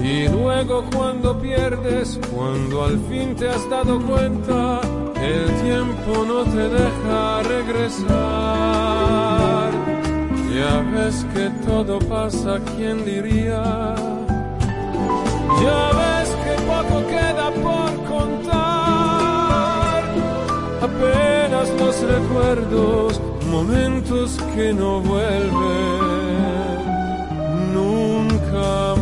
Y 0.03 0.29
luego 0.29 0.77
cuando 0.95 1.39
pierdes, 1.39 2.19
cuando 2.35 2.85
al 2.85 2.99
fin 3.11 3.37
te 3.37 3.49
has 3.51 3.69
dado 3.69 4.01
cuenta, 4.01 4.81
el 5.25 5.47
tiempo 5.63 6.25
no 6.27 6.45
te 6.45 6.69
deja 6.69 7.43
regresar. 7.43 8.15
Ya 10.55 10.75
ves 10.95 11.27
que 11.35 11.51
todo 11.67 11.99
pasa, 12.01 12.61
¿quién 12.77 13.05
diría? 13.05 13.63
Ya 15.63 15.83
ves 16.01 16.31
que 16.45 16.55
poco 16.71 16.97
queda 17.09 17.47
por 17.67 17.91
contar. 18.13 20.03
Apenas 20.89 21.69
los 21.81 21.97
recuerdos, 22.15 23.21
momentos 23.51 24.39
que 24.55 24.73
no 24.73 25.01
vuelven 25.01 26.35
nunca 27.75 28.94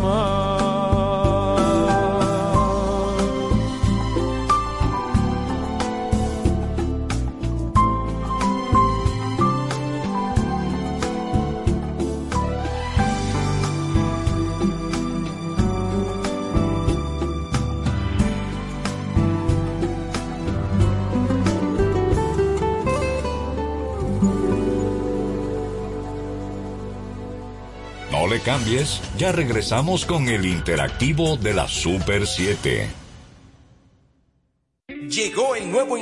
cambies, 28.40 29.00
ya 29.18 29.32
regresamos 29.32 30.04
con 30.04 30.28
el 30.28 30.46
interactivo 30.46 31.36
de 31.36 31.54
la 31.54 31.68
Super 31.68 32.26
7. 32.26 33.02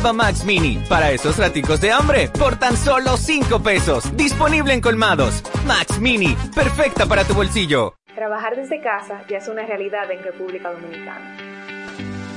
Nueva 0.00 0.14
Max 0.14 0.46
Mini 0.46 0.78
a 0.78 0.78
5 0.78 0.80
pesos. 0.80 0.80
Nueva 0.80 0.80
Max 0.80 0.80
Mini, 0.80 0.88
para 0.88 1.10
esos 1.10 1.38
raticos 1.38 1.80
de 1.82 1.92
hambre, 1.92 2.28
por 2.28 2.56
tan 2.56 2.74
solo 2.74 3.16
5 3.18 3.62
pesos. 3.62 4.16
Disponible 4.16 4.72
en 4.72 4.80
colmados. 4.80 5.42
Max 5.66 6.00
Mini, 6.00 6.34
perfecta 6.54 7.04
para 7.04 7.24
tu 7.24 7.34
bolsillo. 7.34 7.96
Trabajar 8.14 8.56
desde 8.56 8.80
casa 8.80 9.22
ya 9.28 9.36
es 9.36 9.48
una 9.48 9.66
realidad 9.66 10.10
en 10.10 10.22
República 10.22 10.72
Dominicana. 10.72 11.36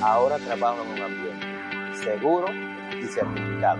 Ahora 0.02 0.40
trabajo 0.40 0.84
en 0.84 0.92
un 0.92 1.02
ambiente 1.04 1.48
seguro 2.04 2.48
y 3.02 3.06
certificado. 3.06 3.80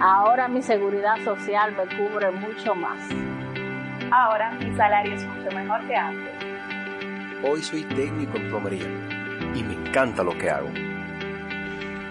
Ahora 0.00 0.46
mi 0.46 0.62
seguridad 0.62 1.16
social 1.24 1.74
me 1.76 1.96
cubre 1.96 2.30
mucho 2.30 2.76
más. 2.76 3.00
Ahora 4.12 4.52
mi 4.52 4.76
salario 4.76 5.16
es 5.16 5.24
mucho 5.24 5.50
mejor 5.56 5.84
que 5.88 5.96
antes. 5.96 6.34
Hoy 7.42 7.62
soy 7.62 7.82
técnico 7.82 8.36
en 8.36 8.48
plomería 8.48 8.86
y 9.56 9.64
me 9.64 9.74
encanta 9.74 10.22
lo 10.22 10.38
que 10.38 10.48
hago. 10.48 10.91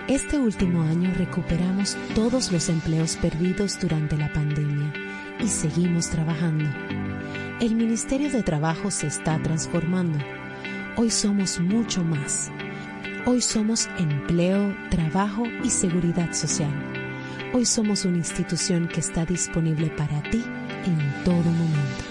Este 0.08 0.38
último 0.38 0.82
año 0.82 1.14
recuperamos 1.16 1.96
todos 2.16 2.52
los 2.52 2.70
empleos 2.70 3.16
perdidos 3.18 3.80
durante 3.80 4.18
la 4.18 4.34
pandemia 4.34 4.92
y 5.40 5.48
seguimos 5.48 6.10
trabajando. 6.10 6.70
El 7.60 7.76
Ministerio 7.76 8.30
de 8.32 8.42
Trabajo 8.42 8.90
se 8.90 9.08
está 9.08 9.42
transformando. 9.42 10.18
Hoy 10.98 11.12
somos 11.12 11.60
mucho 11.60 12.04
más. 12.04 12.52
Hoy 13.26 13.42
somos 13.42 13.88
empleo, 14.00 14.76
trabajo 14.90 15.44
y 15.64 15.70
seguridad 15.70 16.34
social. 16.34 16.74
Hoy 17.54 17.66
somos 17.66 18.04
una 18.04 18.18
institución 18.18 18.88
que 18.88 19.02
está 19.02 19.26
disponible 19.26 19.88
para 19.92 20.22
ti 20.24 20.44
en 20.86 21.24
todo 21.24 21.44
momento. 21.44 22.11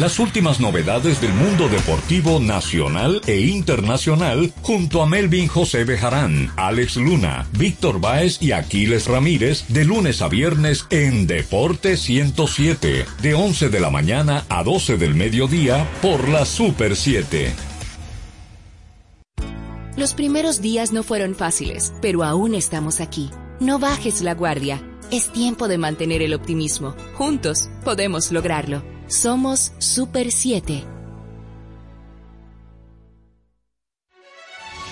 Las 0.00 0.18
últimas 0.18 0.60
novedades 0.60 1.20
del 1.20 1.34
mundo 1.34 1.68
deportivo 1.68 2.40
nacional 2.40 3.20
e 3.26 3.38
internacional 3.40 4.50
junto 4.62 5.02
a 5.02 5.06
Melvin 5.06 5.46
José 5.46 5.84
Bejarán, 5.84 6.50
Alex 6.56 6.96
Luna, 6.96 7.46
Víctor 7.52 8.00
Báez 8.00 8.40
y 8.40 8.52
Aquiles 8.52 9.06
Ramírez 9.08 9.66
de 9.68 9.84
lunes 9.84 10.22
a 10.22 10.28
viernes 10.28 10.86
en 10.88 11.26
Deporte 11.26 11.98
107 11.98 13.04
de 13.20 13.34
11 13.34 13.68
de 13.68 13.78
la 13.78 13.90
mañana 13.90 14.46
a 14.48 14.64
12 14.64 14.96
del 14.96 15.14
mediodía 15.14 15.86
por 16.00 16.30
la 16.30 16.46
Super 16.46 16.96
7. 16.96 17.52
Los 19.98 20.14
primeros 20.14 20.62
días 20.62 20.94
no 20.94 21.02
fueron 21.02 21.34
fáciles, 21.34 21.92
pero 22.00 22.24
aún 22.24 22.54
estamos 22.54 23.02
aquí. 23.02 23.28
No 23.60 23.78
bajes 23.78 24.22
la 24.22 24.32
guardia. 24.32 24.82
Es 25.10 25.30
tiempo 25.30 25.68
de 25.68 25.76
mantener 25.76 26.22
el 26.22 26.32
optimismo. 26.32 26.94
Juntos 27.16 27.68
podemos 27.84 28.32
lograrlo. 28.32 28.82
Somos 29.10 29.72
Super 29.78 30.30
7. 30.30 30.84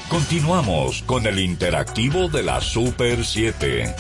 Continuamos 0.09 1.05
con 1.05 1.25
el 1.29 1.39
interactivo 1.39 2.29
de 2.29 2.43
la 2.43 2.61
Super 2.61 3.25
7. 3.25 3.95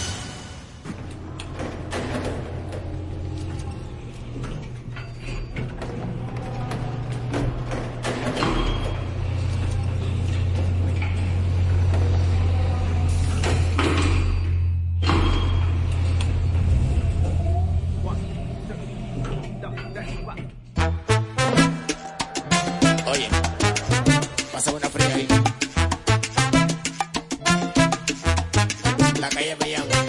La 29.18 29.28
calle 29.28 29.56
me 29.56 29.70
llama. 29.70 30.07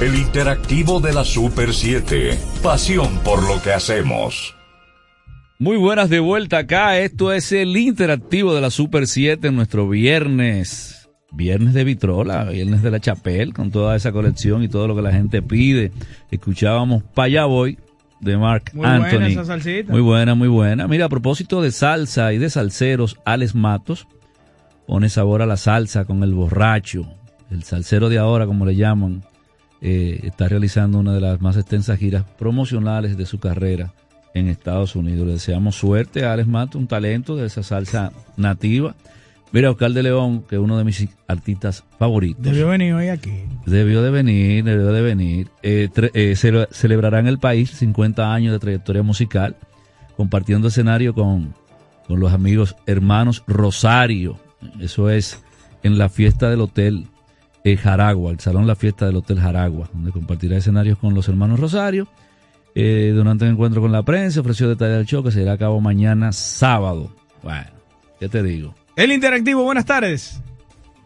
El 0.00 0.16
interactivo 0.16 1.00
de 1.00 1.12
la 1.12 1.24
Super 1.24 1.72
7. 1.72 2.36
Pasión 2.62 3.18
por 3.24 3.42
lo 3.48 3.62
que 3.62 3.72
hacemos. 3.72 4.54
Muy 5.58 5.76
buenas 5.76 6.10
de 6.10 6.20
vuelta 6.20 6.58
acá. 6.58 6.98
Esto 6.98 7.32
es 7.32 7.52
el 7.52 7.76
interactivo 7.76 8.54
de 8.54 8.60
la 8.60 8.70
Super 8.70 9.06
7 9.06 9.48
en 9.48 9.56
nuestro 9.56 9.88
viernes. 9.88 11.08
Viernes 11.32 11.74
de 11.74 11.84
Vitrola, 11.84 12.44
viernes 12.44 12.82
de 12.82 12.90
la 12.90 13.00
Chapel, 13.00 13.52
con 13.54 13.70
toda 13.70 13.96
esa 13.96 14.12
colección 14.12 14.62
y 14.62 14.68
todo 14.68 14.86
lo 14.88 14.94
que 14.96 15.02
la 15.02 15.12
gente 15.12 15.42
pide. 15.42 15.90
Escuchábamos 16.30 17.02
Pa' 17.14 17.24
allá 17.24 17.44
voy 17.44 17.78
de 18.20 18.36
Mark 18.36 18.70
Muy 18.72 18.86
Anthony. 18.86 19.10
buena 19.10 19.28
esa 19.28 19.44
salsita. 19.44 19.92
Muy 19.92 20.00
buena, 20.00 20.34
muy 20.34 20.48
buena. 20.48 20.86
Mira, 20.86 21.06
a 21.06 21.08
propósito 21.08 21.60
de 21.62 21.72
salsa 21.72 22.32
y 22.32 22.38
de 22.38 22.50
salseros, 22.50 23.18
Alex 23.24 23.54
Matos 23.54 24.06
pone 24.86 25.08
sabor 25.08 25.42
a 25.42 25.46
la 25.46 25.56
salsa 25.56 26.04
con 26.04 26.22
el 26.22 26.34
borracho. 26.34 27.02
El 27.50 27.62
salsero 27.64 28.08
de 28.08 28.18
ahora, 28.18 28.46
como 28.46 28.64
le 28.64 28.76
llaman, 28.76 29.24
eh, 29.86 30.20
está 30.24 30.48
realizando 30.48 30.98
una 30.98 31.12
de 31.12 31.20
las 31.20 31.40
más 31.42 31.56
extensas 31.58 31.98
giras 31.98 32.24
promocionales 32.38 33.16
de 33.18 33.26
su 33.26 33.38
carrera 33.38 33.92
en 34.32 34.48
Estados 34.48 34.96
Unidos. 34.96 35.26
Le 35.26 35.34
deseamos 35.34 35.76
suerte 35.76 36.24
a 36.24 36.32
Alex 36.32 36.48
Matos, 36.48 36.80
un 36.80 36.86
talento 36.88 37.36
de 37.36 37.46
esa 37.46 37.62
salsa 37.62 38.10
nativa. 38.38 38.94
Mira, 39.52 39.70
Oscar 39.70 39.92
de 39.92 40.02
León, 40.02 40.42
que 40.48 40.56
es 40.56 40.60
uno 40.60 40.78
de 40.78 40.84
mis 40.84 41.06
artistas 41.28 41.84
favoritos. 41.98 42.42
Debió 42.42 42.66
venir 42.68 42.94
hoy 42.94 43.08
aquí. 43.08 43.30
Debió 43.66 44.02
de 44.02 44.10
venir, 44.10 44.64
debió 44.64 44.86
de 44.90 45.02
venir. 45.02 45.48
Eh, 45.62 45.88
eh, 46.14 46.32
cele- 46.34 46.66
celebrará 46.72 47.20
en 47.20 47.26
el 47.28 47.38
país 47.38 47.70
50 47.70 48.32
años 48.34 48.52
de 48.52 48.58
trayectoria 48.58 49.02
musical, 49.04 49.54
compartiendo 50.16 50.68
escenario 50.68 51.14
con, 51.14 51.54
con 52.08 52.18
los 52.18 52.32
amigos 52.32 52.74
hermanos 52.86 53.44
Rosario. 53.46 54.40
Eso 54.80 55.10
es 55.10 55.44
en 55.84 55.98
la 55.98 56.08
fiesta 56.08 56.48
del 56.50 56.62
Hotel 56.62 57.06
eh, 57.64 57.76
Jaragua, 57.76 58.30
el 58.30 58.40
Salón 58.40 58.66
La 58.66 58.76
Fiesta 58.76 59.06
del 59.06 59.16
Hotel 59.16 59.40
Jaragua, 59.40 59.88
donde 59.92 60.12
compartirá 60.12 60.56
escenarios 60.56 60.98
con 60.98 61.14
los 61.14 61.28
hermanos 61.28 61.58
Rosario. 61.58 62.06
Eh, 62.76 63.12
durante 63.14 63.44
un 63.44 63.52
encuentro 63.52 63.80
con 63.80 63.92
la 63.92 64.02
prensa, 64.02 64.40
ofreció 64.40 64.68
detalles 64.68 64.96
del 64.98 65.06
show 65.06 65.22
que 65.22 65.30
se 65.30 65.42
irá 65.42 65.52
a 65.52 65.58
cabo 65.58 65.80
mañana 65.80 66.32
sábado. 66.32 67.10
Bueno, 67.42 67.66
¿qué 68.20 68.28
te 68.28 68.42
digo? 68.42 68.74
El 68.96 69.12
interactivo, 69.12 69.62
buenas 69.64 69.84
tardes. 69.86 70.40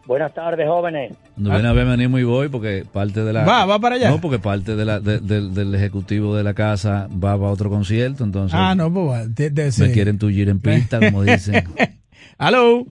Buenas 0.05 0.33
tardes, 0.33 0.67
jóvenes. 0.67 1.13
No 1.37 1.51
viene 1.51 1.67
a 1.67 1.73
ver 1.73 1.85
venir 1.85 2.09
muy 2.09 2.23
voy 2.23 2.49
porque 2.49 2.83
parte 2.91 3.23
de 3.23 3.31
la... 3.31 3.45
Va, 3.45 3.65
va 3.67 3.77
para 3.79 3.95
allá. 3.95 4.09
No, 4.09 4.19
porque 4.19 4.39
parte 4.39 4.75
de 4.75 4.83
la, 4.83 4.99
de- 4.99 5.19
del- 5.19 5.53
del 5.53 5.75
ejecutivo 5.75 6.35
de 6.35 6.43
la 6.43 6.55
casa 6.55 7.07
va 7.13 7.37
para 7.37 7.51
otro 7.51 7.69
concierto, 7.69 8.23
entonces 8.23 8.57
Ah, 8.59 8.73
no, 8.73 8.91
pues 8.91 9.07
va, 9.07 9.25
de- 9.27 9.51
de- 9.51 9.65
me 9.65 9.71
sí. 9.71 9.91
quieren 9.91 10.17
tullir 10.17 10.49
en 10.49 10.59
pista, 10.59 10.99
como 10.99 11.21
dicen. 11.23 11.63
Aló. 12.39 12.85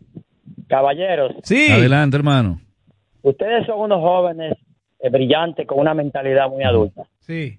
Caballeros, 0.69 1.33
Sí. 1.43 1.67
Adelante, 1.71 2.17
hermano. 2.17 2.61
Ustedes 3.23 3.67
son 3.67 3.81
unos 3.81 4.01
jóvenes 4.01 4.55
eh, 5.01 5.11
brillantes 5.11 5.67
con 5.67 5.79
una 5.79 5.95
mentalidad 5.95 6.49
muy 6.49 6.65
adulta. 6.65 7.05
Sí. 7.21 7.59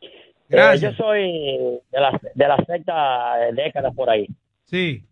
Eh, 0.00 0.08
Gracias. 0.48 0.96
yo 0.96 1.04
soy 1.04 1.22
de 1.90 2.00
la, 2.00 2.20
de 2.34 2.48
la 2.48 2.56
secta 2.64 3.36
de 3.36 3.52
décadas 3.62 3.94
por 3.94 4.08
ahí. 4.10 4.26
Sí. 4.64 5.04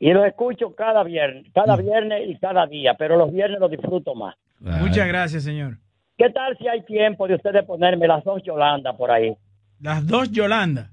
Y 0.00 0.12
los 0.12 0.24
escucho 0.26 0.74
cada 0.74 1.02
viernes, 1.02 1.46
cada 1.52 1.76
viernes 1.76 2.28
y 2.28 2.36
cada 2.38 2.66
día, 2.66 2.94
pero 2.94 3.16
los 3.16 3.32
viernes 3.32 3.58
los 3.60 3.70
disfruto 3.70 4.14
más. 4.14 4.36
Muchas 4.60 5.06
gracias, 5.08 5.44
señor. 5.44 5.78
¿Qué 6.16 6.30
tal 6.30 6.56
si 6.58 6.66
hay 6.68 6.82
tiempo 6.82 7.28
de 7.28 7.34
ustedes 7.36 7.64
ponerme 7.64 8.06
las 8.08 8.24
dos 8.24 8.42
Yolanda 8.42 8.96
por 8.96 9.10
ahí? 9.10 9.36
Las 9.80 10.04
dos 10.06 10.30
Yolanda. 10.32 10.90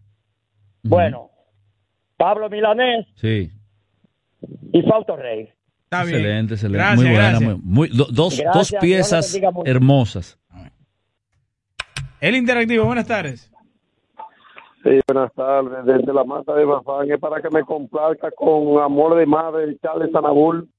Bueno, 0.83 1.31
Pablo 2.17 2.47
Milanés 2.49 3.07
Sí. 3.15 3.51
y 4.71 4.81
Fausto 4.83 5.15
Rey. 5.15 5.49
Está 6.01 6.03
bien. 6.05 6.19
Excelente, 6.19 6.53
excelente. 6.55 6.77
Gracias, 6.77 6.97
muy 7.01 7.09
buena. 7.11 7.29
gracias. 7.29 7.49
Muy, 7.49 7.61
muy- 7.63 7.87
do- 7.89 8.07
dos, 8.11 8.39
Gracias, 8.39 8.53
dos 8.71 8.81
piezas 8.81 9.39
hermosas. 9.65 10.39
El 12.21 12.35
interactivo, 12.35 12.85
buenas 12.85 13.07
tardes. 13.07 13.51
Sí, 14.83 14.99
buenas 15.07 15.33
tardes. 15.33 15.85
Desde 15.85 16.13
la 16.13 16.23
mata 16.23 16.53
de 16.53 16.65
Bafán 16.65 17.11
es 17.11 17.19
para 17.19 17.41
que 17.41 17.49
me 17.49 17.63
complazca 17.63 18.29
con 18.35 18.81
Amor 18.83 19.17
de 19.17 19.25
Madre 19.25 19.67
de 19.67 19.79
Charles 19.79 20.11
Sanabul. 20.11 20.69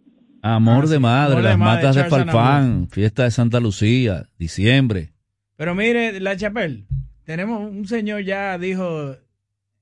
Amor 0.42 0.86
de 0.86 0.98
madre, 1.00 1.32
Amor 1.32 1.42
de 1.42 1.48
las 1.48 1.58
madre, 1.58 1.82
matas 1.86 1.96
de 1.96 2.04
Falfán, 2.04 2.88
fiesta 2.88 3.24
de 3.24 3.30
Santa 3.32 3.58
Lucía, 3.58 4.28
diciembre. 4.38 5.12
Pero 5.56 5.74
mire, 5.74 6.20
la 6.20 6.36
Chapel, 6.36 6.86
tenemos 7.24 7.68
un 7.68 7.86
señor 7.86 8.22
ya 8.22 8.56
dijo 8.58 9.14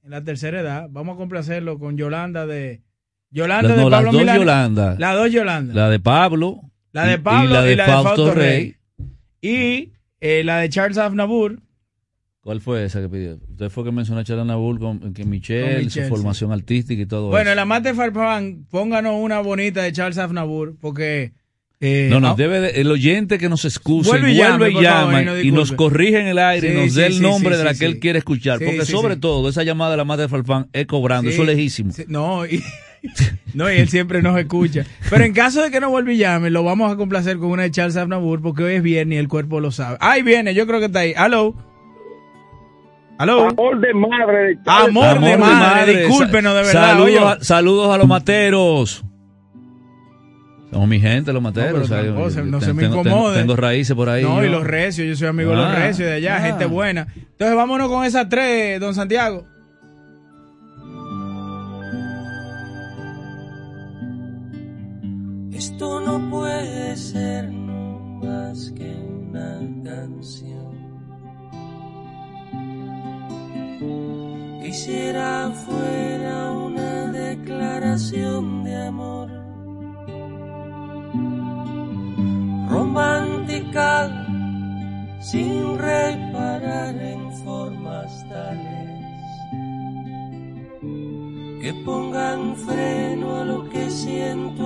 en 0.02 0.11
la 0.11 0.23
tercera 0.24 0.61
edad, 0.61 0.86
vamos 0.90 1.16
a 1.16 1.19
complacerlo 1.19 1.78
con 1.78 1.98
Yolanda 1.98 2.47
de 2.47 2.82
Yolanda 3.35 3.69
Las- 3.69 3.77
de 3.77 3.82
no, 3.82 3.90
las 3.90 3.98
Pablo 3.98 4.12
dos 4.12 4.20
Milanés. 4.20 4.40
Yolanda. 4.40 4.97
Las 4.98 5.15
dos 5.16 5.31
Yolanda. 5.32 5.74
La 5.74 5.90
de 5.90 6.01
Pablo. 6.01 6.61
La 6.93 7.05
de 7.06 7.15
y- 7.15 7.19
Pablo 7.19 7.51
y 7.51 7.52
la 7.52 7.62
de, 7.62 7.77
Fausto, 7.77 8.02
Fausto 8.05 8.35
Rey. 8.35 8.77
Y 9.43 9.93
eh, 10.20 10.43
la 10.44 10.59
de 10.61 10.69
Charles 10.70 10.97
Aznavour. 10.97 11.59
¿Cuál 12.40 12.61
fue 12.61 12.85
esa 12.85 13.01
que 13.01 13.09
pidió? 13.09 13.39
Usted 13.51 13.70
fue 13.70 13.85
que 13.85 13.90
mencionó 13.93 14.20
a 14.20 14.24
Charles 14.24 14.44
Nabul 14.47 14.78
con 14.78 15.15
que 15.15 15.24
Michelle, 15.24 15.77
Con 15.77 15.85
Michelle, 15.85 16.09
su 16.09 16.15
formación 16.15 16.52
artística 16.52 17.01
y 17.02 17.06
todo 17.06 17.28
Bueno, 17.28 17.44
eso. 17.44 17.51
en 17.52 17.56
la 17.56 17.65
mate 17.65 17.94
Farfán, 17.94 18.66
pónganos 18.70 19.15
una 19.19 19.40
bonita 19.40 19.82
de 19.82 19.93
Charles 19.93 20.19
Aznavour, 20.19 20.74
porque... 20.78 21.32
eh, 21.81 22.09
No, 22.11 22.20
no, 22.20 22.28
ah, 22.32 22.35
debe 22.36 22.61
de- 22.61 22.81
el 22.82 22.90
oyente 22.90 23.39
que 23.39 23.48
nos 23.48 23.65
excuse, 23.65 24.11
Vuelve 24.11 24.32
y 24.32 24.36
vuelve, 24.36 24.51
llame, 24.52 24.69
y 24.69 24.73
favor, 24.74 24.82
llama 24.85 25.23
y 25.23 25.24
nos 25.24 25.44
y 25.44 25.52
nos 25.52 25.73
corrige 25.73 26.20
en 26.20 26.27
el 26.27 26.39
aire 26.39 26.69
y 26.69 26.70
Sí, 26.73 26.77
nos 26.77 26.93
sí, 26.93 27.01
dé 27.01 27.06
el 27.06 27.12
sí, 27.15 27.20
nombre 27.20 27.55
sí, 27.55 27.59
de 27.59 27.65
la 27.65 27.73
sí, 27.73 27.78
que 27.81 27.86
él 27.86 27.94
sí. 27.94 28.01
quiere 28.01 28.19
escuchar. 28.19 28.59
Sí, 28.59 28.65
porque 28.66 28.85
sí, 28.85 28.93
sobre 28.93 29.15
sí. 29.15 29.20
todo, 29.20 29.48
esa 29.48 29.62
llamada 29.62 29.93
de 29.93 29.97
la 29.97 30.05
madre 30.05 30.23
de 30.24 30.28
Falfán 30.28 30.69
es 30.74 30.86
cobrando, 30.86 31.31
Sí, 31.31 31.35
eso 31.35 31.43
es 31.44 31.48
lejísimo. 31.48 31.93
sí, 31.93 32.05
no, 32.09 32.44
y, 32.44 32.62
no, 33.55 33.70
y 33.70 33.76
él 33.76 33.89
siempre 33.89 34.22
nos 34.22 34.39
escucha. 34.39 34.85
Pero 35.10 35.24
en 35.24 35.32
caso 35.32 35.62
de 35.62 35.70
que 35.70 35.81
no 35.81 35.90
vuelva 35.90 36.12
y 36.12 36.16
llame, 36.18 36.51
lo 36.51 36.62
vamos 36.64 36.93
a 36.93 36.97
complacer 36.97 37.39
con 37.39 37.51
una 37.51 37.62
de 37.64 37.70
Charles 37.70 37.97
Aznavour, 37.97 38.40
porque 38.43 38.64
hoy 38.64 38.74
es 38.74 38.82
viernes 38.82 39.16
y 39.16 39.18
el 39.18 39.28
cuerpo 39.28 39.60
lo 39.60 39.70
sabe. 39.70 39.97
Ahí 40.01 40.22
viene, 40.22 40.55
yo 40.55 40.66
creo 40.66 40.81
que 40.81 40.86
está 40.86 41.01
ahí. 41.01 41.12
Aló. 41.16 41.55
Aló. 43.18 43.48
Amor 43.48 43.81
de 43.81 43.94
Madre 43.94 44.36
de 44.48 44.59
Amor, 44.66 45.20
de 45.20 45.36
madre, 45.36 46.06
discúlpenos 46.06 46.55
de 46.55 46.62
verdad. 46.62 46.90
Saludos, 46.98 47.22
a, 47.40 47.44
saludos 47.44 47.94
a 47.94 47.98
los 47.98 48.09
materos. 48.09 49.05
Somos 50.72 50.89
mi 50.89 50.98
gente, 50.98 51.32
los 51.32 51.40
materos. 51.40 51.70
pero 51.72 51.85
o 51.85 51.86
sea, 51.86 52.01
se- 52.01 52.06
yo 52.40 52.44
no 52.51 52.59
ten- 52.59 52.66
se 52.68 52.72
me 52.74 52.85
incomode. 52.86 53.05
Tengo, 53.10 53.32
tengo 53.35 53.56
raíces 53.56 53.94
por 53.94 54.09
ahí. 54.09 54.24
No, 54.24 54.44
y 54.44 54.48
los 54.48 54.66
recios, 54.66 55.06
yo 55.06 55.14
soy 55.14 55.28
amigo 55.28 55.51
de 55.51 55.56
los 55.56 55.66
Ah, 55.66 55.74
recios 55.76 56.09
de 56.09 56.14
allá, 56.14 56.36
ah. 56.39 56.40
gente 56.40 56.66
buena. 56.66 57.06
Entonces 57.14 57.55
vámonos 57.56 57.89
con 57.89 58.05
esas 58.05 58.28
tres, 58.28 58.81
don 58.81 58.93
Santiago. 58.93 59.44
Esto 65.74 65.98
no 65.98 66.30
puede 66.30 66.96
ser 66.96 67.51
más 67.51 68.70
que 68.76 68.94
una 68.94 69.59
canción. 69.82 70.72
Quisiera 74.62 75.51
fuera 75.51 76.52
una 76.52 77.10
declaración 77.10 78.62
de 78.62 78.86
amor 78.86 79.28
romántica 82.68 84.26
sin 85.18 85.76
reparar 85.76 86.94
en 86.94 87.32
formas 87.44 88.24
tales 88.28 88.94
que 91.64 91.72
pongan 91.84 92.55
freno 92.56 93.36
a 93.40 93.44
lo 93.44 93.68
que 93.70 93.90
siento 93.90 94.63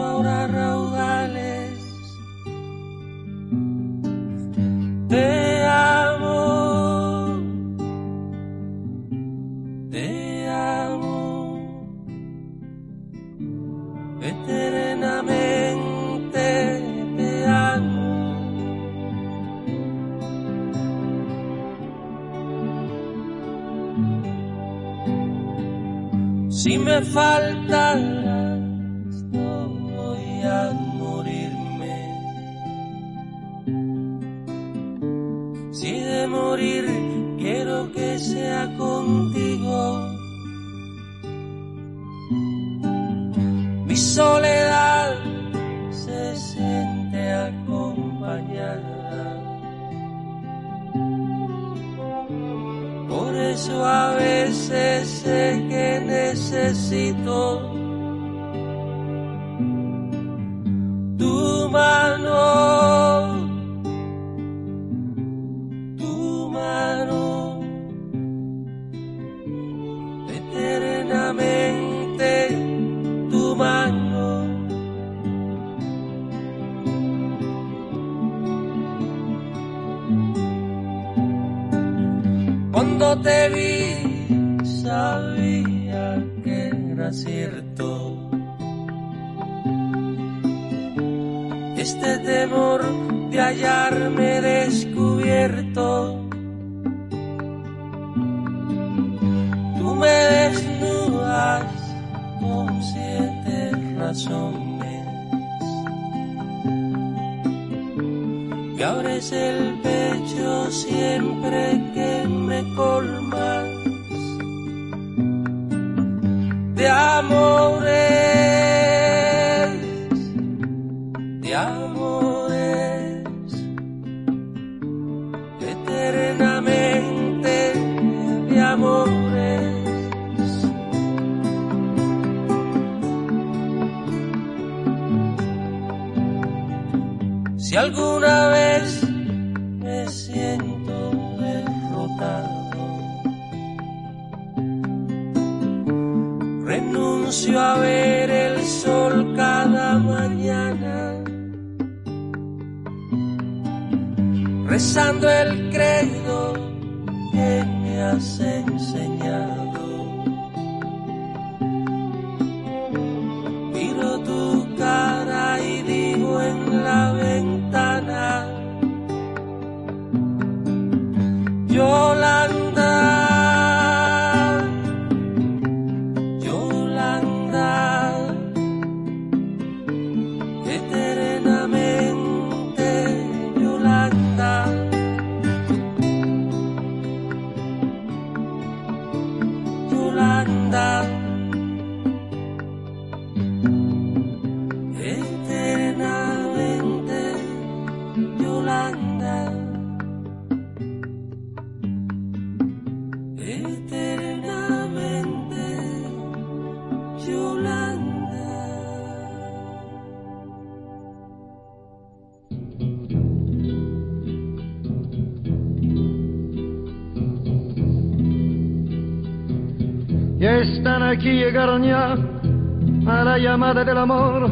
a 221.60 223.24
la 223.24 223.36
llamada 223.39 223.85
del 223.85 223.98
amor. 223.98 224.51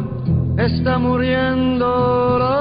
Está 0.57 0.97
muriendo 0.97 2.37
la 2.39 2.59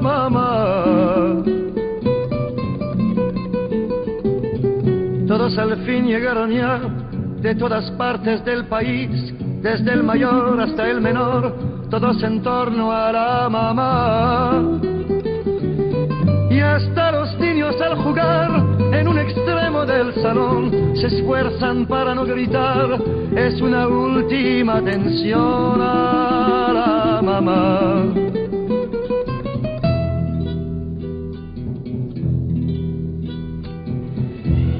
mamá. 0.00 1.42
Todos 5.26 5.58
al 5.58 5.84
fin 5.84 6.06
llegaron 6.06 6.52
ya 6.52 6.78
de 7.40 7.54
todas 7.56 7.90
partes 7.92 8.44
del 8.44 8.66
país, 8.66 9.34
desde 9.62 9.92
el 9.92 10.04
mayor 10.04 10.60
hasta 10.60 10.88
el 10.88 11.00
menor, 11.00 11.52
todos 11.90 12.22
en 12.22 12.42
torno 12.42 12.92
a 12.92 13.10
la 13.10 13.48
mamá. 13.48 14.62
Y 16.50 16.60
hasta 16.60 17.10
los 17.10 17.36
niños 17.38 17.74
al 17.80 17.96
jugar 17.96 18.65
extremo 19.28 19.84
del 19.84 20.14
salón 20.14 20.96
se 20.96 21.06
esfuerzan 21.06 21.86
para 21.86 22.14
no 22.14 22.24
gritar. 22.24 22.98
Es 23.34 23.60
una 23.60 23.86
última 23.88 24.76
atención 24.76 25.80
a 25.80 26.70
la 26.72 27.22
mamá. 27.22 28.04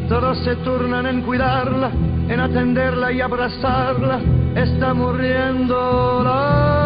Todos 0.08 0.38
se 0.44 0.56
turnan 0.56 1.06
en 1.06 1.22
cuidarla, 1.22 1.90
en 2.28 2.40
atenderla 2.40 3.12
y 3.12 3.20
abrazarla. 3.20 4.20
Está 4.54 4.94
muriendo 4.94 6.22
la 6.24 6.85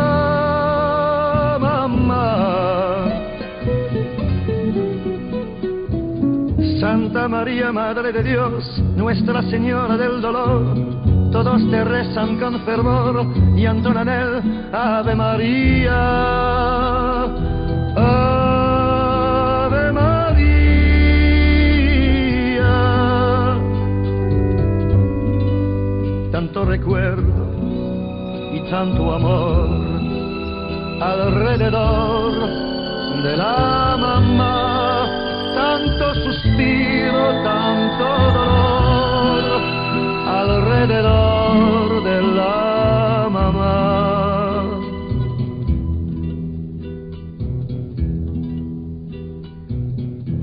Santa 7.13 7.27
María, 7.27 7.73
Madre 7.73 8.13
de 8.13 8.23
Dios, 8.23 8.63
Nuestra 8.95 9.43
Señora 9.51 9.97
del 9.97 10.21
Dolor, 10.21 10.77
todos 11.33 11.69
te 11.69 11.83
rezan 11.83 12.39
con 12.39 12.61
fervor 12.61 13.27
y 13.57 13.67
entonan 13.67 14.09
Ave 14.73 15.17
María. 15.17 15.95
Ave 17.97 19.93
María. 19.93 20.21
Tanto 26.31 26.65
recuerdo 26.65 27.51
y 28.55 28.61
tanto 28.71 29.13
amor 29.13 29.69
alrededor 31.01 32.33
de 33.25 33.37
la 33.37 33.97
mamá 33.99 34.60
tanto 35.61 36.07
suspiro, 36.25 37.23
tanto 37.45 38.07
dolor 38.39 39.61
alrededor 40.41 41.89
de 42.03 42.17
la 42.39 43.29
mamá. 43.31 43.79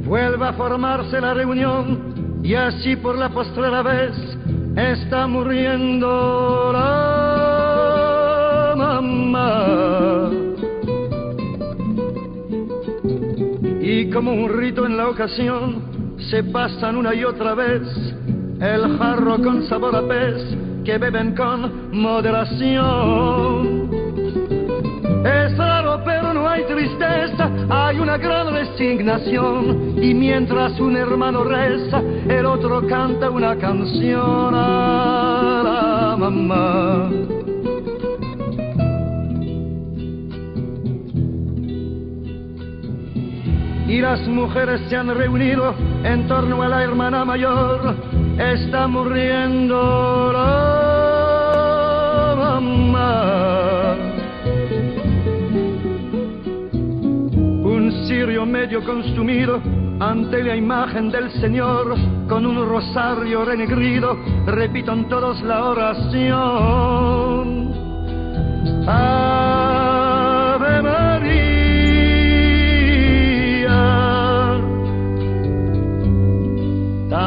Vuelve 0.06 0.46
a 0.46 0.54
formarse 0.54 1.20
la 1.20 1.34
reunión 1.34 2.40
y 2.44 2.54
así 2.54 2.96
por 2.96 3.18
la 3.18 3.30
postrera 3.30 3.82
vez 3.82 4.14
está 4.76 5.26
muriendo 5.28 6.72
la 6.74 6.86
mamá. 8.78 10.07
Y 13.90 14.10
como 14.10 14.34
un 14.34 14.50
rito 14.50 14.86
en 14.86 14.98
la 14.98 15.08
ocasión, 15.08 16.18
se 16.30 16.44
pasan 16.44 16.98
una 16.98 17.16
y 17.16 17.24
otra 17.24 17.56
vez 17.56 17.84
el 18.60 18.98
jarro 18.98 19.42
con 19.42 19.66
sabor 19.70 19.96
a 19.96 20.06
pez 20.06 20.44
que 20.84 20.98
beben 20.98 21.34
con 21.34 21.98
moderación. 21.98 23.90
Es 25.24 25.58
raro, 25.58 26.02
pero 26.04 26.34
no 26.34 26.50
hay 26.50 26.66
tristeza, 26.66 27.50
hay 27.70 27.98
una 28.00 28.18
gran 28.18 28.54
resignación. 28.54 29.96
Y 30.04 30.14
mientras 30.14 30.78
un 30.82 30.98
hermano 30.98 31.46
reza, 31.46 32.04
el 32.28 32.46
otro 32.46 32.86
canta 32.88 33.30
una 33.30 33.56
canción 33.56 34.54
a 34.54 35.62
la 35.64 36.18
mamá. 36.18 37.10
Y 43.88 44.02
las 44.02 44.28
mujeres 44.28 44.82
se 44.90 44.98
han 44.98 45.08
reunido 45.16 45.74
en 46.04 46.28
torno 46.28 46.62
a 46.62 46.68
la 46.68 46.84
hermana 46.84 47.24
mayor. 47.24 47.96
Está 48.38 48.88
muriendo 48.88 50.32
la 50.34 50.76
mamá. 52.38 53.96
Un 57.64 57.92
cirio 58.08 58.46
medio 58.46 58.84
consumido 58.84 59.62
ante 60.00 60.44
la 60.44 60.56
imagen 60.56 61.10
del 61.10 61.32
Señor, 61.42 61.96
con 62.28 62.46
un 62.46 62.70
rosario 62.70 63.44
renegrido, 63.46 64.16
repitan 64.46 65.08
todos 65.10 65.42
la 65.42 65.64
oración. 65.64 66.28
Ave 68.88 69.37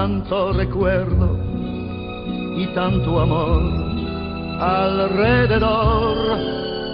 tanto 0.00 0.54
recuerdo 0.54 1.38
y 2.56 2.66
tanto 2.68 3.20
amor 3.20 3.60
alrededor 4.58 6.16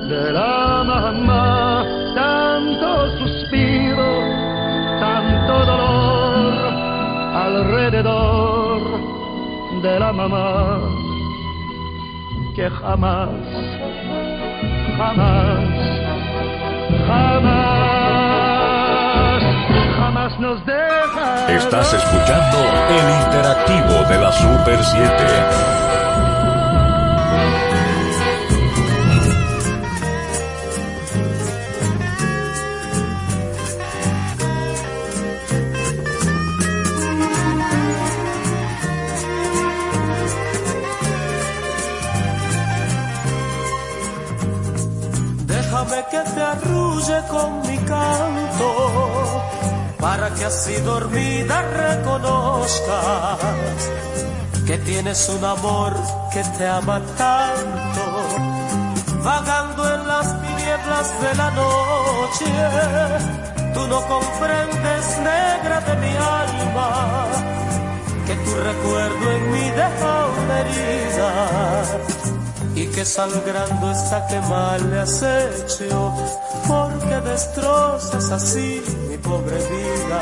de 0.08 0.32
la 0.32 0.82
mamá, 0.84 1.84
tanto 2.16 2.88
suspiro, 3.18 4.10
tanto 4.98 5.54
dolor 5.72 6.54
alrededor 7.46 8.80
de 9.82 10.00
la 10.00 10.12
mamá, 10.12 10.80
que 12.56 12.68
jamás, 12.68 13.30
jamás, 14.98 15.60
jamás, 17.06 18.05
nos 20.38 20.64
deja. 20.66 21.48
Estás 21.48 21.92
escuchando 21.92 22.58
el 22.90 23.24
interactivo 23.24 24.04
de 24.08 24.18
la 24.18 24.32
Super 24.32 24.84
7. 24.84 25.86
Déjame 45.46 46.04
que 46.10 46.20
te 46.30 46.42
arrulle 46.42 47.22
con 47.28 47.60
mi 47.68 47.76
canto, 47.78 49.05
para 50.06 50.32
que 50.34 50.44
así 50.44 50.76
dormida 50.82 51.62
reconozcas 51.62 53.38
que 54.64 54.78
tienes 54.78 55.28
un 55.28 55.44
amor 55.44 55.94
que 56.32 56.42
te 56.56 56.64
ama 56.64 57.00
tanto, 57.18 58.04
vagando 59.24 59.82
en 59.94 60.06
las 60.06 60.26
tinieblas 60.42 61.06
de 61.22 61.34
la 61.34 61.50
noche. 61.62 62.50
Tú 63.74 63.82
no 63.88 64.00
comprendes, 64.14 65.04
negra 65.30 65.80
de 65.88 65.94
mi 66.02 66.14
alma, 66.42 66.88
que 68.26 68.34
tu 68.44 68.52
recuerdo 68.70 69.24
en 69.36 69.52
mí 69.52 69.66
deja 69.82 70.14
una 70.40 70.60
herida 70.60 71.30
y 72.76 72.86
que 72.94 73.04
sangrando 73.04 73.90
está 73.90 74.24
que 74.28 74.40
mal 74.42 74.88
le 74.88 75.00
has 75.00 75.20
hecho, 75.20 76.14
porque 76.68 77.16
destrozas 77.28 78.30
así 78.30 78.82
pobre 79.27 79.57
vida. 79.57 80.20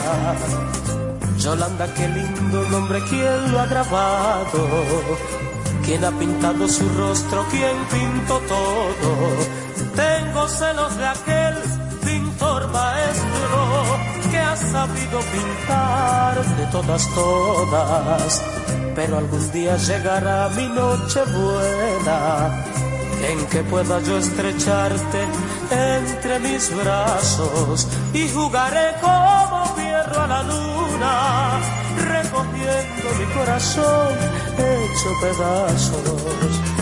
Yolanda, 1.38 1.86
qué 1.94 2.08
lindo 2.08 2.68
nombre, 2.70 3.00
¿quién 3.10 3.52
lo 3.52 3.60
ha 3.60 3.66
grabado? 3.66 4.60
¿Quién 5.84 6.04
ha 6.04 6.10
pintado 6.10 6.66
su 6.68 6.88
rostro? 7.00 7.44
¿Quién 7.50 7.76
pintó 7.92 8.38
todo? 8.54 9.10
Tengo 9.94 10.48
celos 10.48 10.96
de 10.96 11.06
aquel 11.06 11.54
pintor 12.04 12.68
maestro 12.72 13.58
que 14.30 14.38
ha 14.38 14.56
sabido 14.56 15.20
pintar 15.34 16.44
de 16.56 16.66
todas, 16.66 17.14
todas 17.14 18.42
pero 18.94 19.18
algún 19.18 19.52
día 19.52 19.76
llegará 19.76 20.48
mi 20.50 20.68
noche 20.68 21.20
buena 21.24 22.64
en 23.28 23.46
que 23.46 23.62
pueda 23.64 24.00
yo 24.02 24.18
estrecharte 24.18 25.20
entre 25.70 26.38
mis 26.40 26.74
brazos 26.74 27.88
y 28.12 28.28
jugaré 28.28 28.94
como 29.00 29.66
fierro 29.76 30.20
a 30.20 30.26
la 30.26 30.42
luna, 30.42 31.60
recogiendo 31.96 33.08
mi 33.18 33.26
corazón 33.34 34.14
hecho 34.58 35.10
pedazos. 35.20 36.73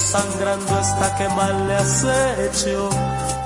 Sangrando 0.00 0.78
está 0.80 1.16
que 1.16 1.28
mal 1.28 1.66
le 1.66 1.74
has 1.74 2.04
hecho, 2.38 2.88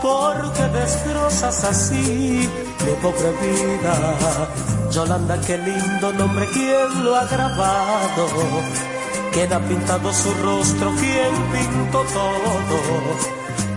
porque 0.00 0.62
destrozas 0.78 1.64
así 1.64 2.48
mi 2.84 2.92
pobre 3.00 3.30
vida. 3.42 4.48
Yolanda, 4.90 5.40
qué 5.46 5.58
lindo 5.58 6.12
nombre, 6.12 6.46
¿quién 6.52 7.04
lo 7.04 7.16
ha 7.16 7.24
grabado? 7.24 8.26
¿Quién 9.32 9.52
ha 9.52 9.60
pintado 9.60 10.12
su 10.12 10.30
rostro? 10.42 10.92
¿Quién 11.00 11.34
pintó 11.52 12.00
todo? 12.12 12.82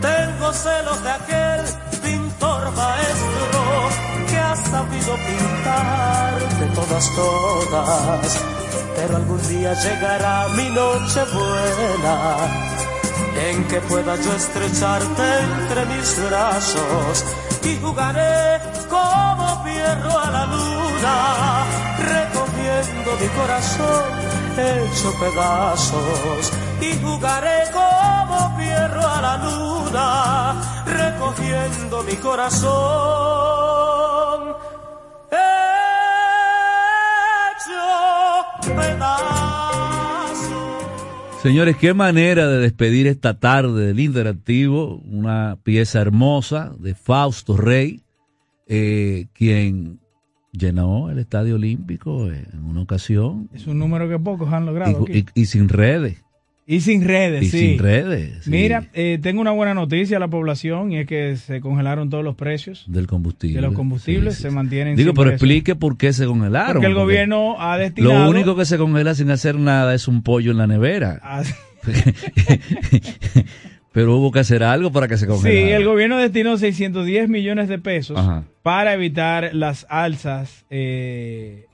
Tengo 0.01 0.53
celos 0.53 1.03
de 1.03 1.11
aquel 1.11 1.65
pintor 2.03 2.71
maestro 2.71 3.61
que 4.29 4.37
ha 4.37 4.55
sabido 4.55 5.15
pintar 5.15 6.39
de 6.59 6.67
todas, 6.75 7.15
todas 7.15 8.64
pero 8.95 9.17
algún 9.17 9.41
día 9.47 9.73
llegará 9.73 10.47
mi 10.55 10.69
noche 10.69 11.21
buena 11.33 12.37
en 13.49 13.67
que 13.67 13.81
pueda 13.81 14.15
yo 14.15 14.33
estrecharte 14.33 15.39
entre 15.39 15.85
mis 15.85 16.29
brazos 16.29 17.25
y 17.63 17.77
jugaré 17.81 18.59
como 18.89 19.63
fierro 19.63 20.19
a 20.19 20.31
la 20.31 20.45
luna, 20.45 21.65
recogiendo 21.99 23.11
mi 23.19 23.27
corazón 23.39 24.25
hecho 24.57 25.13
pedazos 25.19 26.51
y 26.79 26.97
jugaré 27.03 27.63
como 27.73 28.57
fierro 28.57 29.07
a 29.07 29.21
la 29.21 29.37
luna, 29.37 30.55
recogiendo 30.85 32.03
mi 32.03 32.15
corazón 32.15 33.64
Señores, 41.41 41.77
qué 41.77 41.93
manera 41.93 42.47
de 42.47 42.57
despedir 42.57 43.05
esta 43.05 43.39
tarde 43.39 43.85
del 43.87 43.99
Interactivo, 43.99 44.95
una 45.05 45.59
pieza 45.61 46.01
hermosa 46.01 46.73
de 46.79 46.95
Fausto 46.95 47.55
Rey, 47.55 48.01
eh, 48.67 49.27
quien 49.33 49.99
llenó 50.51 51.11
el 51.11 51.19
Estadio 51.19 51.55
Olímpico 51.55 52.31
en 52.31 52.63
una 52.63 52.81
ocasión 52.81 53.47
Es 53.53 53.67
un 53.67 53.77
número 53.77 54.09
que 54.09 54.17
pocos 54.17 54.51
han 54.51 54.65
logrado. 54.65 55.05
y, 55.07 55.11
aquí. 55.19 55.25
y- 55.35 55.41
y 55.41 55.45
sin 55.45 55.69
redes. 55.69 56.23
Y 56.67 56.81
sin 56.81 57.03
redes, 57.05 57.43
Y 57.43 57.49
sí. 57.49 57.59
sin 57.59 57.79
redes, 57.79 58.43
sí. 58.45 58.49
Mira, 58.49 58.85
eh, 58.93 59.19
tengo 59.21 59.39
una 59.39 59.51
buena 59.51 59.75
noticia 59.75 60.17
a 60.17 60.19
la 60.19 60.27
población 60.29 60.91
y 60.91 60.97
es 60.97 61.05
que 61.05 61.35
se 61.37 61.61
congelaron 61.61 62.09
todos 62.09 62.23
los 62.23 62.35
precios 62.35 62.85
Del 62.87 63.05
combustible. 63.05 63.57
de 63.57 63.61
los 63.61 63.73
combustibles, 63.75 64.33
Sí, 64.33 64.37
sí, 64.37 64.43
se 64.43 64.49
sí. 64.49 64.55
mantienen 64.55 64.95
Digo, 64.95 65.09
sin 65.09 65.15
pero 65.15 65.29
precio. 65.29 65.35
explique 65.45 65.75
por 65.75 65.95
qué 65.97 66.11
se 66.11 66.25
congelaron. 66.25 66.73
Porque 66.73 66.87
el 66.87 66.93
porque 66.93 67.03
gobierno 67.05 67.55
ha 67.61 67.77
destinado... 67.77 68.23
Lo 68.23 68.29
único 68.31 68.55
que 68.55 68.65
se 68.65 68.77
congela 68.79 69.13
sin 69.13 69.29
hacer 69.29 69.59
nada 69.59 69.93
es 69.93 70.07
un 70.07 70.23
pollo 70.23 70.51
en 70.51 70.57
la 70.57 70.65
nevera. 70.67 71.21
Ah, 71.23 71.43
pero 73.91 74.15
hubo 74.17 74.31
que 74.31 74.39
hacer 74.39 74.63
algo 74.63 74.91
para 74.91 75.07
que 75.07 75.17
se 75.17 75.25
Sí, 75.25 75.31
congelara. 75.31 75.77
el 75.77 75.85
gobierno 75.85 76.17
destinó 76.17 76.57
610 76.57 77.29
millones 77.29 77.69
de 77.69 77.79
pesos 77.79 78.17
Ajá. 78.17 78.43
para 78.61 78.93
evitar 78.93 79.51
las 79.53 79.85
alzas, 79.89 80.65
eh, 80.69 81.65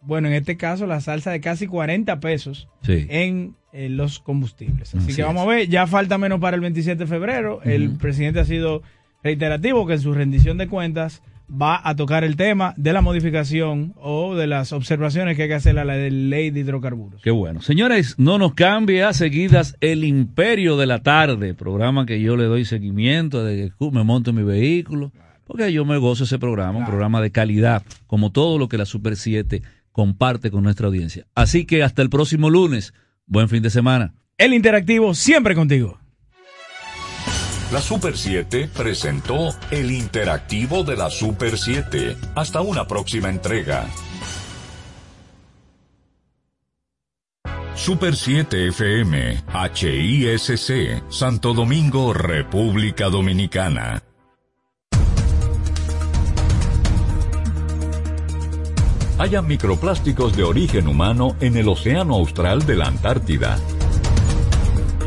bueno, 0.00 0.28
en 0.28 0.34
este 0.34 0.56
caso 0.56 0.86
las 0.86 1.08
alzas 1.08 1.32
de 1.32 1.40
casi 1.40 1.66
40 1.66 2.20
pesos 2.20 2.68
Sí. 2.82 3.06
en 3.10 3.56
eh, 3.76 3.88
los 3.90 4.20
combustibles. 4.20 4.94
Así, 4.94 4.98
Así 4.98 5.16
que 5.16 5.22
vamos 5.22 5.42
a 5.42 5.46
ver, 5.46 5.68
ya 5.68 5.86
falta 5.86 6.16
menos 6.18 6.40
para 6.40 6.54
el 6.54 6.62
27 6.62 7.04
de 7.04 7.06
febrero. 7.06 7.60
El 7.62 7.90
presidente 7.98 8.40
ha 8.40 8.44
sido 8.44 8.82
reiterativo 9.22 9.86
que 9.86 9.94
en 9.94 10.00
su 10.00 10.14
rendición 10.14 10.56
de 10.56 10.68
cuentas 10.68 11.22
va 11.50 11.80
a 11.82 11.94
tocar 11.94 12.24
el 12.24 12.36
tema 12.36 12.74
de 12.76 12.92
la 12.92 13.00
modificación 13.00 13.94
o 13.96 14.34
de 14.34 14.46
las 14.46 14.72
observaciones 14.72 15.36
que 15.36 15.42
hay 15.42 15.48
que 15.48 15.54
hacer 15.54 15.78
a 15.78 15.84
la 15.84 15.96
ley 15.96 16.50
de 16.50 16.60
hidrocarburos. 16.60 17.22
Qué 17.22 17.30
bueno. 17.30 17.62
Señores, 17.62 18.14
no 18.18 18.38
nos 18.38 18.54
cambie 18.54 19.04
a 19.04 19.12
seguidas 19.12 19.76
el 19.80 20.04
Imperio 20.04 20.76
de 20.76 20.86
la 20.86 21.02
Tarde, 21.02 21.54
programa 21.54 22.06
que 22.06 22.20
yo 22.20 22.36
le 22.36 22.44
doy 22.44 22.64
seguimiento 22.64 23.44
de 23.44 23.72
que 23.78 23.90
me 23.90 24.02
monto 24.02 24.30
en 24.30 24.36
mi 24.36 24.42
vehículo, 24.42 25.12
porque 25.44 25.72
yo 25.72 25.84
me 25.84 25.98
gozo 25.98 26.24
ese 26.24 26.38
programa, 26.38 26.80
un 26.80 26.86
programa 26.86 27.20
de 27.20 27.30
calidad, 27.30 27.82
como 28.06 28.32
todo 28.32 28.58
lo 28.58 28.68
que 28.68 28.78
la 28.78 28.86
Super 28.86 29.16
7 29.16 29.62
comparte 29.92 30.50
con 30.50 30.64
nuestra 30.64 30.88
audiencia. 30.88 31.26
Así 31.34 31.64
que 31.64 31.82
hasta 31.82 32.02
el 32.02 32.10
próximo 32.10 32.50
lunes. 32.50 32.92
Buen 33.26 33.48
fin 33.48 33.62
de 33.62 33.70
semana. 33.70 34.14
El 34.38 34.54
Interactivo 34.54 35.14
siempre 35.14 35.54
contigo. 35.54 35.98
La 37.72 37.80
Super 37.80 38.16
7 38.16 38.70
presentó 38.76 39.48
el 39.72 39.90
interactivo 39.90 40.84
de 40.84 40.96
la 40.96 41.10
Super 41.10 41.58
7. 41.58 42.16
Hasta 42.36 42.60
una 42.60 42.86
próxima 42.86 43.28
entrega. 43.28 43.86
Super 47.74 48.14
7 48.14 48.68
FM, 48.68 49.42
HISC, 49.74 51.02
Santo 51.10 51.54
Domingo, 51.54 52.12
República 52.12 53.06
Dominicana. 53.08 54.05
Haya 59.18 59.40
microplásticos 59.40 60.36
de 60.36 60.44
origen 60.44 60.88
humano 60.88 61.36
en 61.40 61.56
el 61.56 61.68
Océano 61.68 62.16
Austral 62.16 62.66
de 62.66 62.76
la 62.76 62.84
Antártida. 62.86 63.56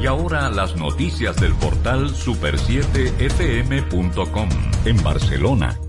Y 0.01 0.07
ahora 0.07 0.49
las 0.49 0.75
noticias 0.75 1.35
del 1.35 1.53
portal 1.53 2.15
super7fm.com. 2.15 4.49
En 4.85 5.03
Barcelona, 5.03 5.79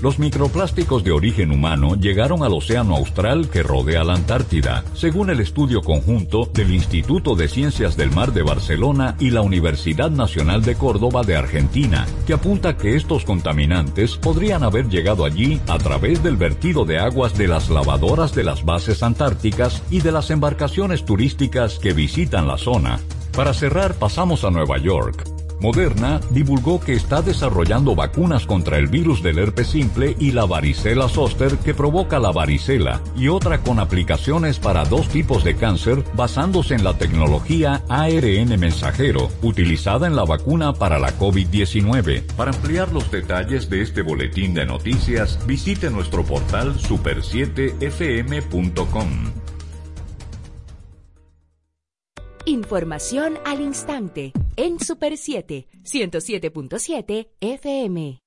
los 0.00 0.18
microplásticos 0.18 1.02
de 1.04 1.12
origen 1.12 1.50
humano 1.50 1.94
llegaron 1.94 2.42
al 2.42 2.52
océano 2.52 2.96
austral 2.96 3.48
que 3.48 3.62
rodea 3.62 4.04
la 4.04 4.14
Antártida, 4.14 4.84
según 4.94 5.30
el 5.30 5.40
estudio 5.40 5.82
conjunto 5.82 6.48
del 6.52 6.72
Instituto 6.72 7.34
de 7.34 7.48
Ciencias 7.48 7.96
del 7.96 8.10
Mar 8.10 8.32
de 8.32 8.42
Barcelona 8.42 9.16
y 9.18 9.30
la 9.30 9.40
Universidad 9.40 10.10
Nacional 10.10 10.62
de 10.62 10.74
Córdoba 10.74 11.22
de 11.22 11.36
Argentina, 11.36 12.06
que 12.26 12.34
apunta 12.34 12.76
que 12.76 12.96
estos 12.96 13.24
contaminantes 13.24 14.16
podrían 14.16 14.62
haber 14.62 14.88
llegado 14.88 15.24
allí 15.24 15.60
a 15.68 15.78
través 15.78 16.22
del 16.22 16.36
vertido 16.36 16.84
de 16.84 16.98
aguas 16.98 17.36
de 17.36 17.48
las 17.48 17.70
lavadoras 17.70 18.34
de 18.34 18.44
las 18.44 18.64
bases 18.64 19.02
antárticas 19.02 19.82
y 19.90 20.00
de 20.00 20.12
las 20.12 20.30
embarcaciones 20.30 21.04
turísticas 21.04 21.78
que 21.78 21.92
visitan 21.92 22.46
la 22.46 22.58
zona. 22.58 23.00
Para 23.34 23.52
cerrar, 23.54 23.94
pasamos 23.94 24.44
a 24.44 24.50
Nueva 24.50 24.78
York. 24.78 25.35
Moderna 25.60 26.20
divulgó 26.30 26.80
que 26.80 26.92
está 26.92 27.22
desarrollando 27.22 27.94
vacunas 27.94 28.44
contra 28.46 28.78
el 28.78 28.88
virus 28.88 29.22
del 29.22 29.38
herpes 29.38 29.68
simple 29.68 30.14
y 30.18 30.32
la 30.32 30.44
varicela 30.44 31.08
zoster 31.08 31.56
que 31.58 31.72
provoca 31.72 32.18
la 32.18 32.30
varicela 32.30 33.00
y 33.16 33.28
otra 33.28 33.62
con 33.62 33.78
aplicaciones 33.78 34.58
para 34.58 34.84
dos 34.84 35.08
tipos 35.08 35.44
de 35.44 35.56
cáncer 35.56 36.04
basándose 36.14 36.74
en 36.74 36.84
la 36.84 36.98
tecnología 36.98 37.82
ARN 37.88 38.60
mensajero 38.60 39.30
utilizada 39.42 40.06
en 40.06 40.14
la 40.16 40.24
vacuna 40.24 40.74
para 40.74 40.98
la 40.98 41.18
COVID-19. 41.18 42.24
Para 42.36 42.52
ampliar 42.52 42.92
los 42.92 43.10
detalles 43.10 43.70
de 43.70 43.80
este 43.82 44.02
boletín 44.02 44.52
de 44.52 44.66
noticias, 44.66 45.38
visite 45.46 45.88
nuestro 45.90 46.22
portal 46.24 46.74
super7fm.com. 46.74 49.32
Información 52.44 53.38
al 53.44 53.60
instante 53.60 54.32
en 54.56 54.80
Super 54.80 55.16
7, 55.16 55.68
107.7 55.84 57.28
FM. 57.40 58.20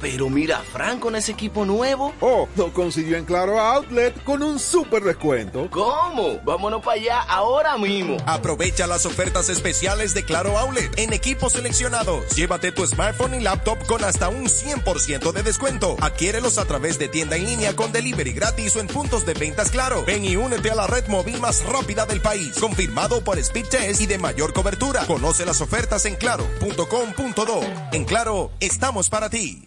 Pero 0.00 0.30
mira, 0.30 0.60
Fran 0.72 0.98
con 0.98 1.14
ese 1.14 1.32
equipo 1.32 1.66
nuevo. 1.66 2.14
Oh, 2.20 2.48
lo 2.56 2.72
consiguió 2.72 3.18
en 3.18 3.26
Claro 3.26 3.60
Outlet 3.60 4.24
con 4.24 4.42
un 4.42 4.58
super 4.58 5.02
descuento. 5.04 5.68
¿Cómo? 5.70 6.40
Vámonos 6.42 6.82
para 6.82 6.98
allá 6.98 7.20
ahora 7.20 7.76
mismo. 7.76 8.16
Aprovecha 8.24 8.86
las 8.86 9.04
ofertas 9.04 9.50
especiales 9.50 10.14
de 10.14 10.24
Claro 10.24 10.56
Outlet 10.56 10.98
en 10.98 11.12
equipos 11.12 11.52
seleccionados. 11.52 12.34
Llévate 12.34 12.72
tu 12.72 12.86
smartphone 12.86 13.34
y 13.34 13.40
laptop 13.40 13.76
con 13.86 14.02
hasta 14.02 14.30
un 14.30 14.46
100% 14.46 15.32
de 15.32 15.42
descuento. 15.42 15.96
Adquiérelos 16.00 16.56
a 16.56 16.64
través 16.64 16.98
de 16.98 17.08
tienda 17.08 17.36
en 17.36 17.44
línea 17.44 17.76
con 17.76 17.92
delivery 17.92 18.32
gratis 18.32 18.76
o 18.76 18.80
en 18.80 18.86
puntos 18.86 19.26
de 19.26 19.34
ventas 19.34 19.70
Claro. 19.70 20.02
Ven 20.06 20.24
y 20.24 20.34
únete 20.34 20.70
a 20.70 20.76
la 20.76 20.86
red 20.86 21.06
móvil 21.08 21.38
más 21.40 21.62
rápida 21.66 22.06
del 22.06 22.22
país. 22.22 22.58
Confirmado 22.58 23.22
por 23.22 23.38
Speed 23.38 23.66
Test 23.68 24.00
y 24.00 24.06
de 24.06 24.16
mayor 24.16 24.54
cobertura. 24.54 25.04
Conoce 25.06 25.44
las 25.44 25.60
ofertas 25.60 25.69
en 26.04 26.16
claro.com.do. 26.16 27.60
En 27.92 28.04
Claro, 28.04 28.50
estamos 28.60 29.08
para 29.08 29.30
ti. 29.30 29.66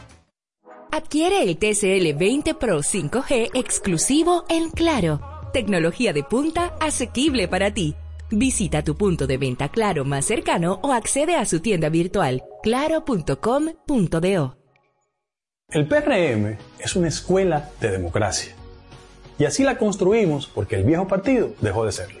Adquiere 0.93 1.41
el 1.43 1.57
TCL 1.57 2.17
20 2.19 2.53
Pro 2.55 2.79
5G 2.79 3.51
exclusivo 3.53 4.43
en 4.49 4.69
Claro. 4.71 5.21
Tecnología 5.53 6.11
de 6.11 6.21
punta 6.21 6.75
asequible 6.81 7.47
para 7.47 7.73
ti. 7.73 7.95
Visita 8.29 8.83
tu 8.83 8.97
punto 8.97 9.25
de 9.25 9.37
venta 9.37 9.69
Claro 9.69 10.03
más 10.03 10.25
cercano 10.25 10.81
o 10.83 10.91
accede 10.91 11.37
a 11.37 11.45
su 11.45 11.61
tienda 11.61 11.87
virtual 11.87 12.43
claro.com.do. 12.61 13.37
El 15.69 15.87
PRM 15.87 16.57
es 16.77 16.95
una 16.97 17.07
escuela 17.07 17.69
de 17.79 17.91
democracia. 17.91 18.53
Y 19.39 19.45
así 19.45 19.63
la 19.63 19.77
construimos 19.77 20.47
porque 20.47 20.75
el 20.75 20.83
viejo 20.83 21.07
partido 21.07 21.53
dejó 21.61 21.85
de 21.85 21.93
serlo. 21.93 22.19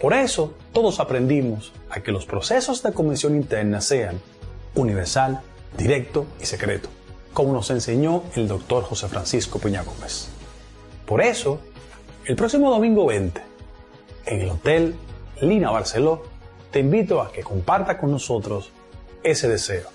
Por 0.00 0.14
eso, 0.14 0.52
todos 0.72 0.98
aprendimos 0.98 1.72
a 1.90 2.00
que 2.00 2.10
los 2.10 2.26
procesos 2.26 2.82
de 2.82 2.92
convención 2.92 3.36
interna 3.36 3.80
sean 3.80 4.20
universal, 4.74 5.42
directo 5.76 6.26
y 6.40 6.46
secreto 6.46 6.97
como 7.32 7.52
nos 7.52 7.70
enseñó 7.70 8.22
el 8.34 8.48
doctor 8.48 8.84
José 8.84 9.08
Francisco 9.08 9.58
Peña 9.58 9.82
Gómez. 9.82 10.28
Por 11.06 11.22
eso, 11.22 11.60
el 12.24 12.36
próximo 12.36 12.70
domingo 12.70 13.06
20, 13.06 13.40
en 14.26 14.40
el 14.40 14.50
Hotel 14.50 14.94
Lina 15.40 15.70
Barceló, 15.70 16.22
te 16.70 16.80
invito 16.80 17.22
a 17.22 17.32
que 17.32 17.42
comparta 17.42 17.98
con 17.98 18.10
nosotros 18.10 18.72
ese 19.22 19.48
deseo, 19.48 19.88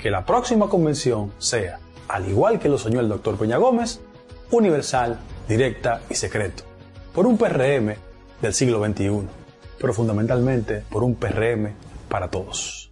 que 0.00 0.10
la 0.10 0.24
próxima 0.24 0.68
convención 0.68 1.32
sea, 1.38 1.80
al 2.08 2.28
igual 2.28 2.58
que 2.58 2.68
lo 2.68 2.78
soñó 2.78 3.00
el 3.00 3.08
doctor 3.08 3.36
Peña 3.36 3.56
Gómez, 3.56 4.00
universal, 4.50 5.18
directa 5.48 6.02
y 6.10 6.14
secreto, 6.14 6.64
por 7.14 7.26
un 7.26 7.38
PRM 7.38 7.94
del 8.40 8.54
siglo 8.54 8.84
XXI, 8.84 9.22
pero 9.78 9.94
fundamentalmente 9.94 10.84
por 10.90 11.02
un 11.02 11.16
PRM 11.16 11.72
para 12.08 12.28
todos. 12.28 12.91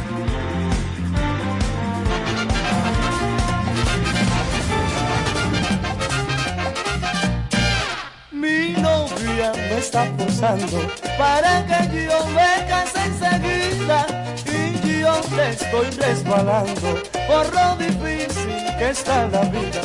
Para 11.19 11.67
que 11.67 12.07
yo 12.07 12.27
me 12.29 12.67
case 12.67 13.05
enseguida 13.05 14.07
y 14.47 15.01
yo 15.01 15.21
le 15.37 15.51
estoy 15.51 15.91
resbalando 15.91 17.03
por 17.29 17.55
lo 17.55 17.77
difícil 17.77 18.77
que 18.79 18.91
está 18.91 19.27
la 19.29 19.43
vida. 19.43 19.83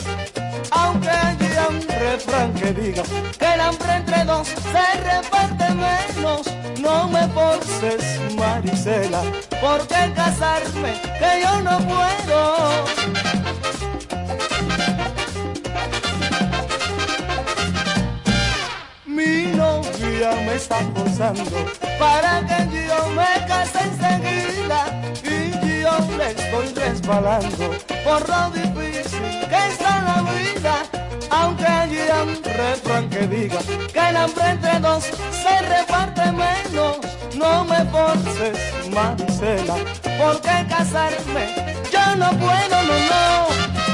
Aunque 0.71 1.09
haya 1.09 1.67
un 1.69 1.81
refrán 1.81 2.53
que 2.53 2.71
diga 2.71 3.03
que 3.37 3.53
el 3.53 3.59
hambre 3.59 3.95
entre 3.95 4.23
dos 4.23 4.47
se 4.47 5.01
reparte 5.01 5.69
menos, 5.73 6.41
no 6.79 7.07
me 7.09 7.27
forces, 7.29 8.21
Marisela, 8.37 9.21
porque 9.61 10.13
casarme 10.15 10.93
que 11.19 11.41
yo 11.43 11.61
no 11.61 11.77
puedo. 11.79 13.44
Me 20.33 20.55
está 20.55 20.77
forzando 20.95 21.43
para 21.99 22.41
que 22.47 22.87
yo 22.87 23.09
me 23.09 23.45
case 23.47 23.79
enseguida 23.83 25.01
y 25.23 25.81
yo 25.81 26.17
le 26.17 26.31
estoy 26.31 26.73
resbalando 26.73 27.75
por 28.03 28.27
lo 28.27 28.49
difícil 28.49 29.47
que 29.49 29.67
está 29.69 30.01
la 30.01 30.23
vida. 30.23 30.75
Aunque 31.29 31.65
haya 31.65 32.23
un 32.23 32.43
refrán 32.43 33.09
que 33.09 33.27
diga 33.27 33.59
que 33.93 33.99
el 33.99 34.17
hambre 34.17 34.49
entre 34.49 34.79
dos 34.79 35.03
se 35.03 35.61
reparte 35.61 36.31
menos, 36.31 36.97
no 37.35 37.63
me 37.65 37.85
forces, 37.85 38.57
Maricela, 38.89 39.75
porque 40.17 40.65
casarme 40.69 41.75
yo 41.91 42.15
no 42.15 42.29
puedo, 42.31 42.83
no, 42.83 42.97
no. 43.09 43.84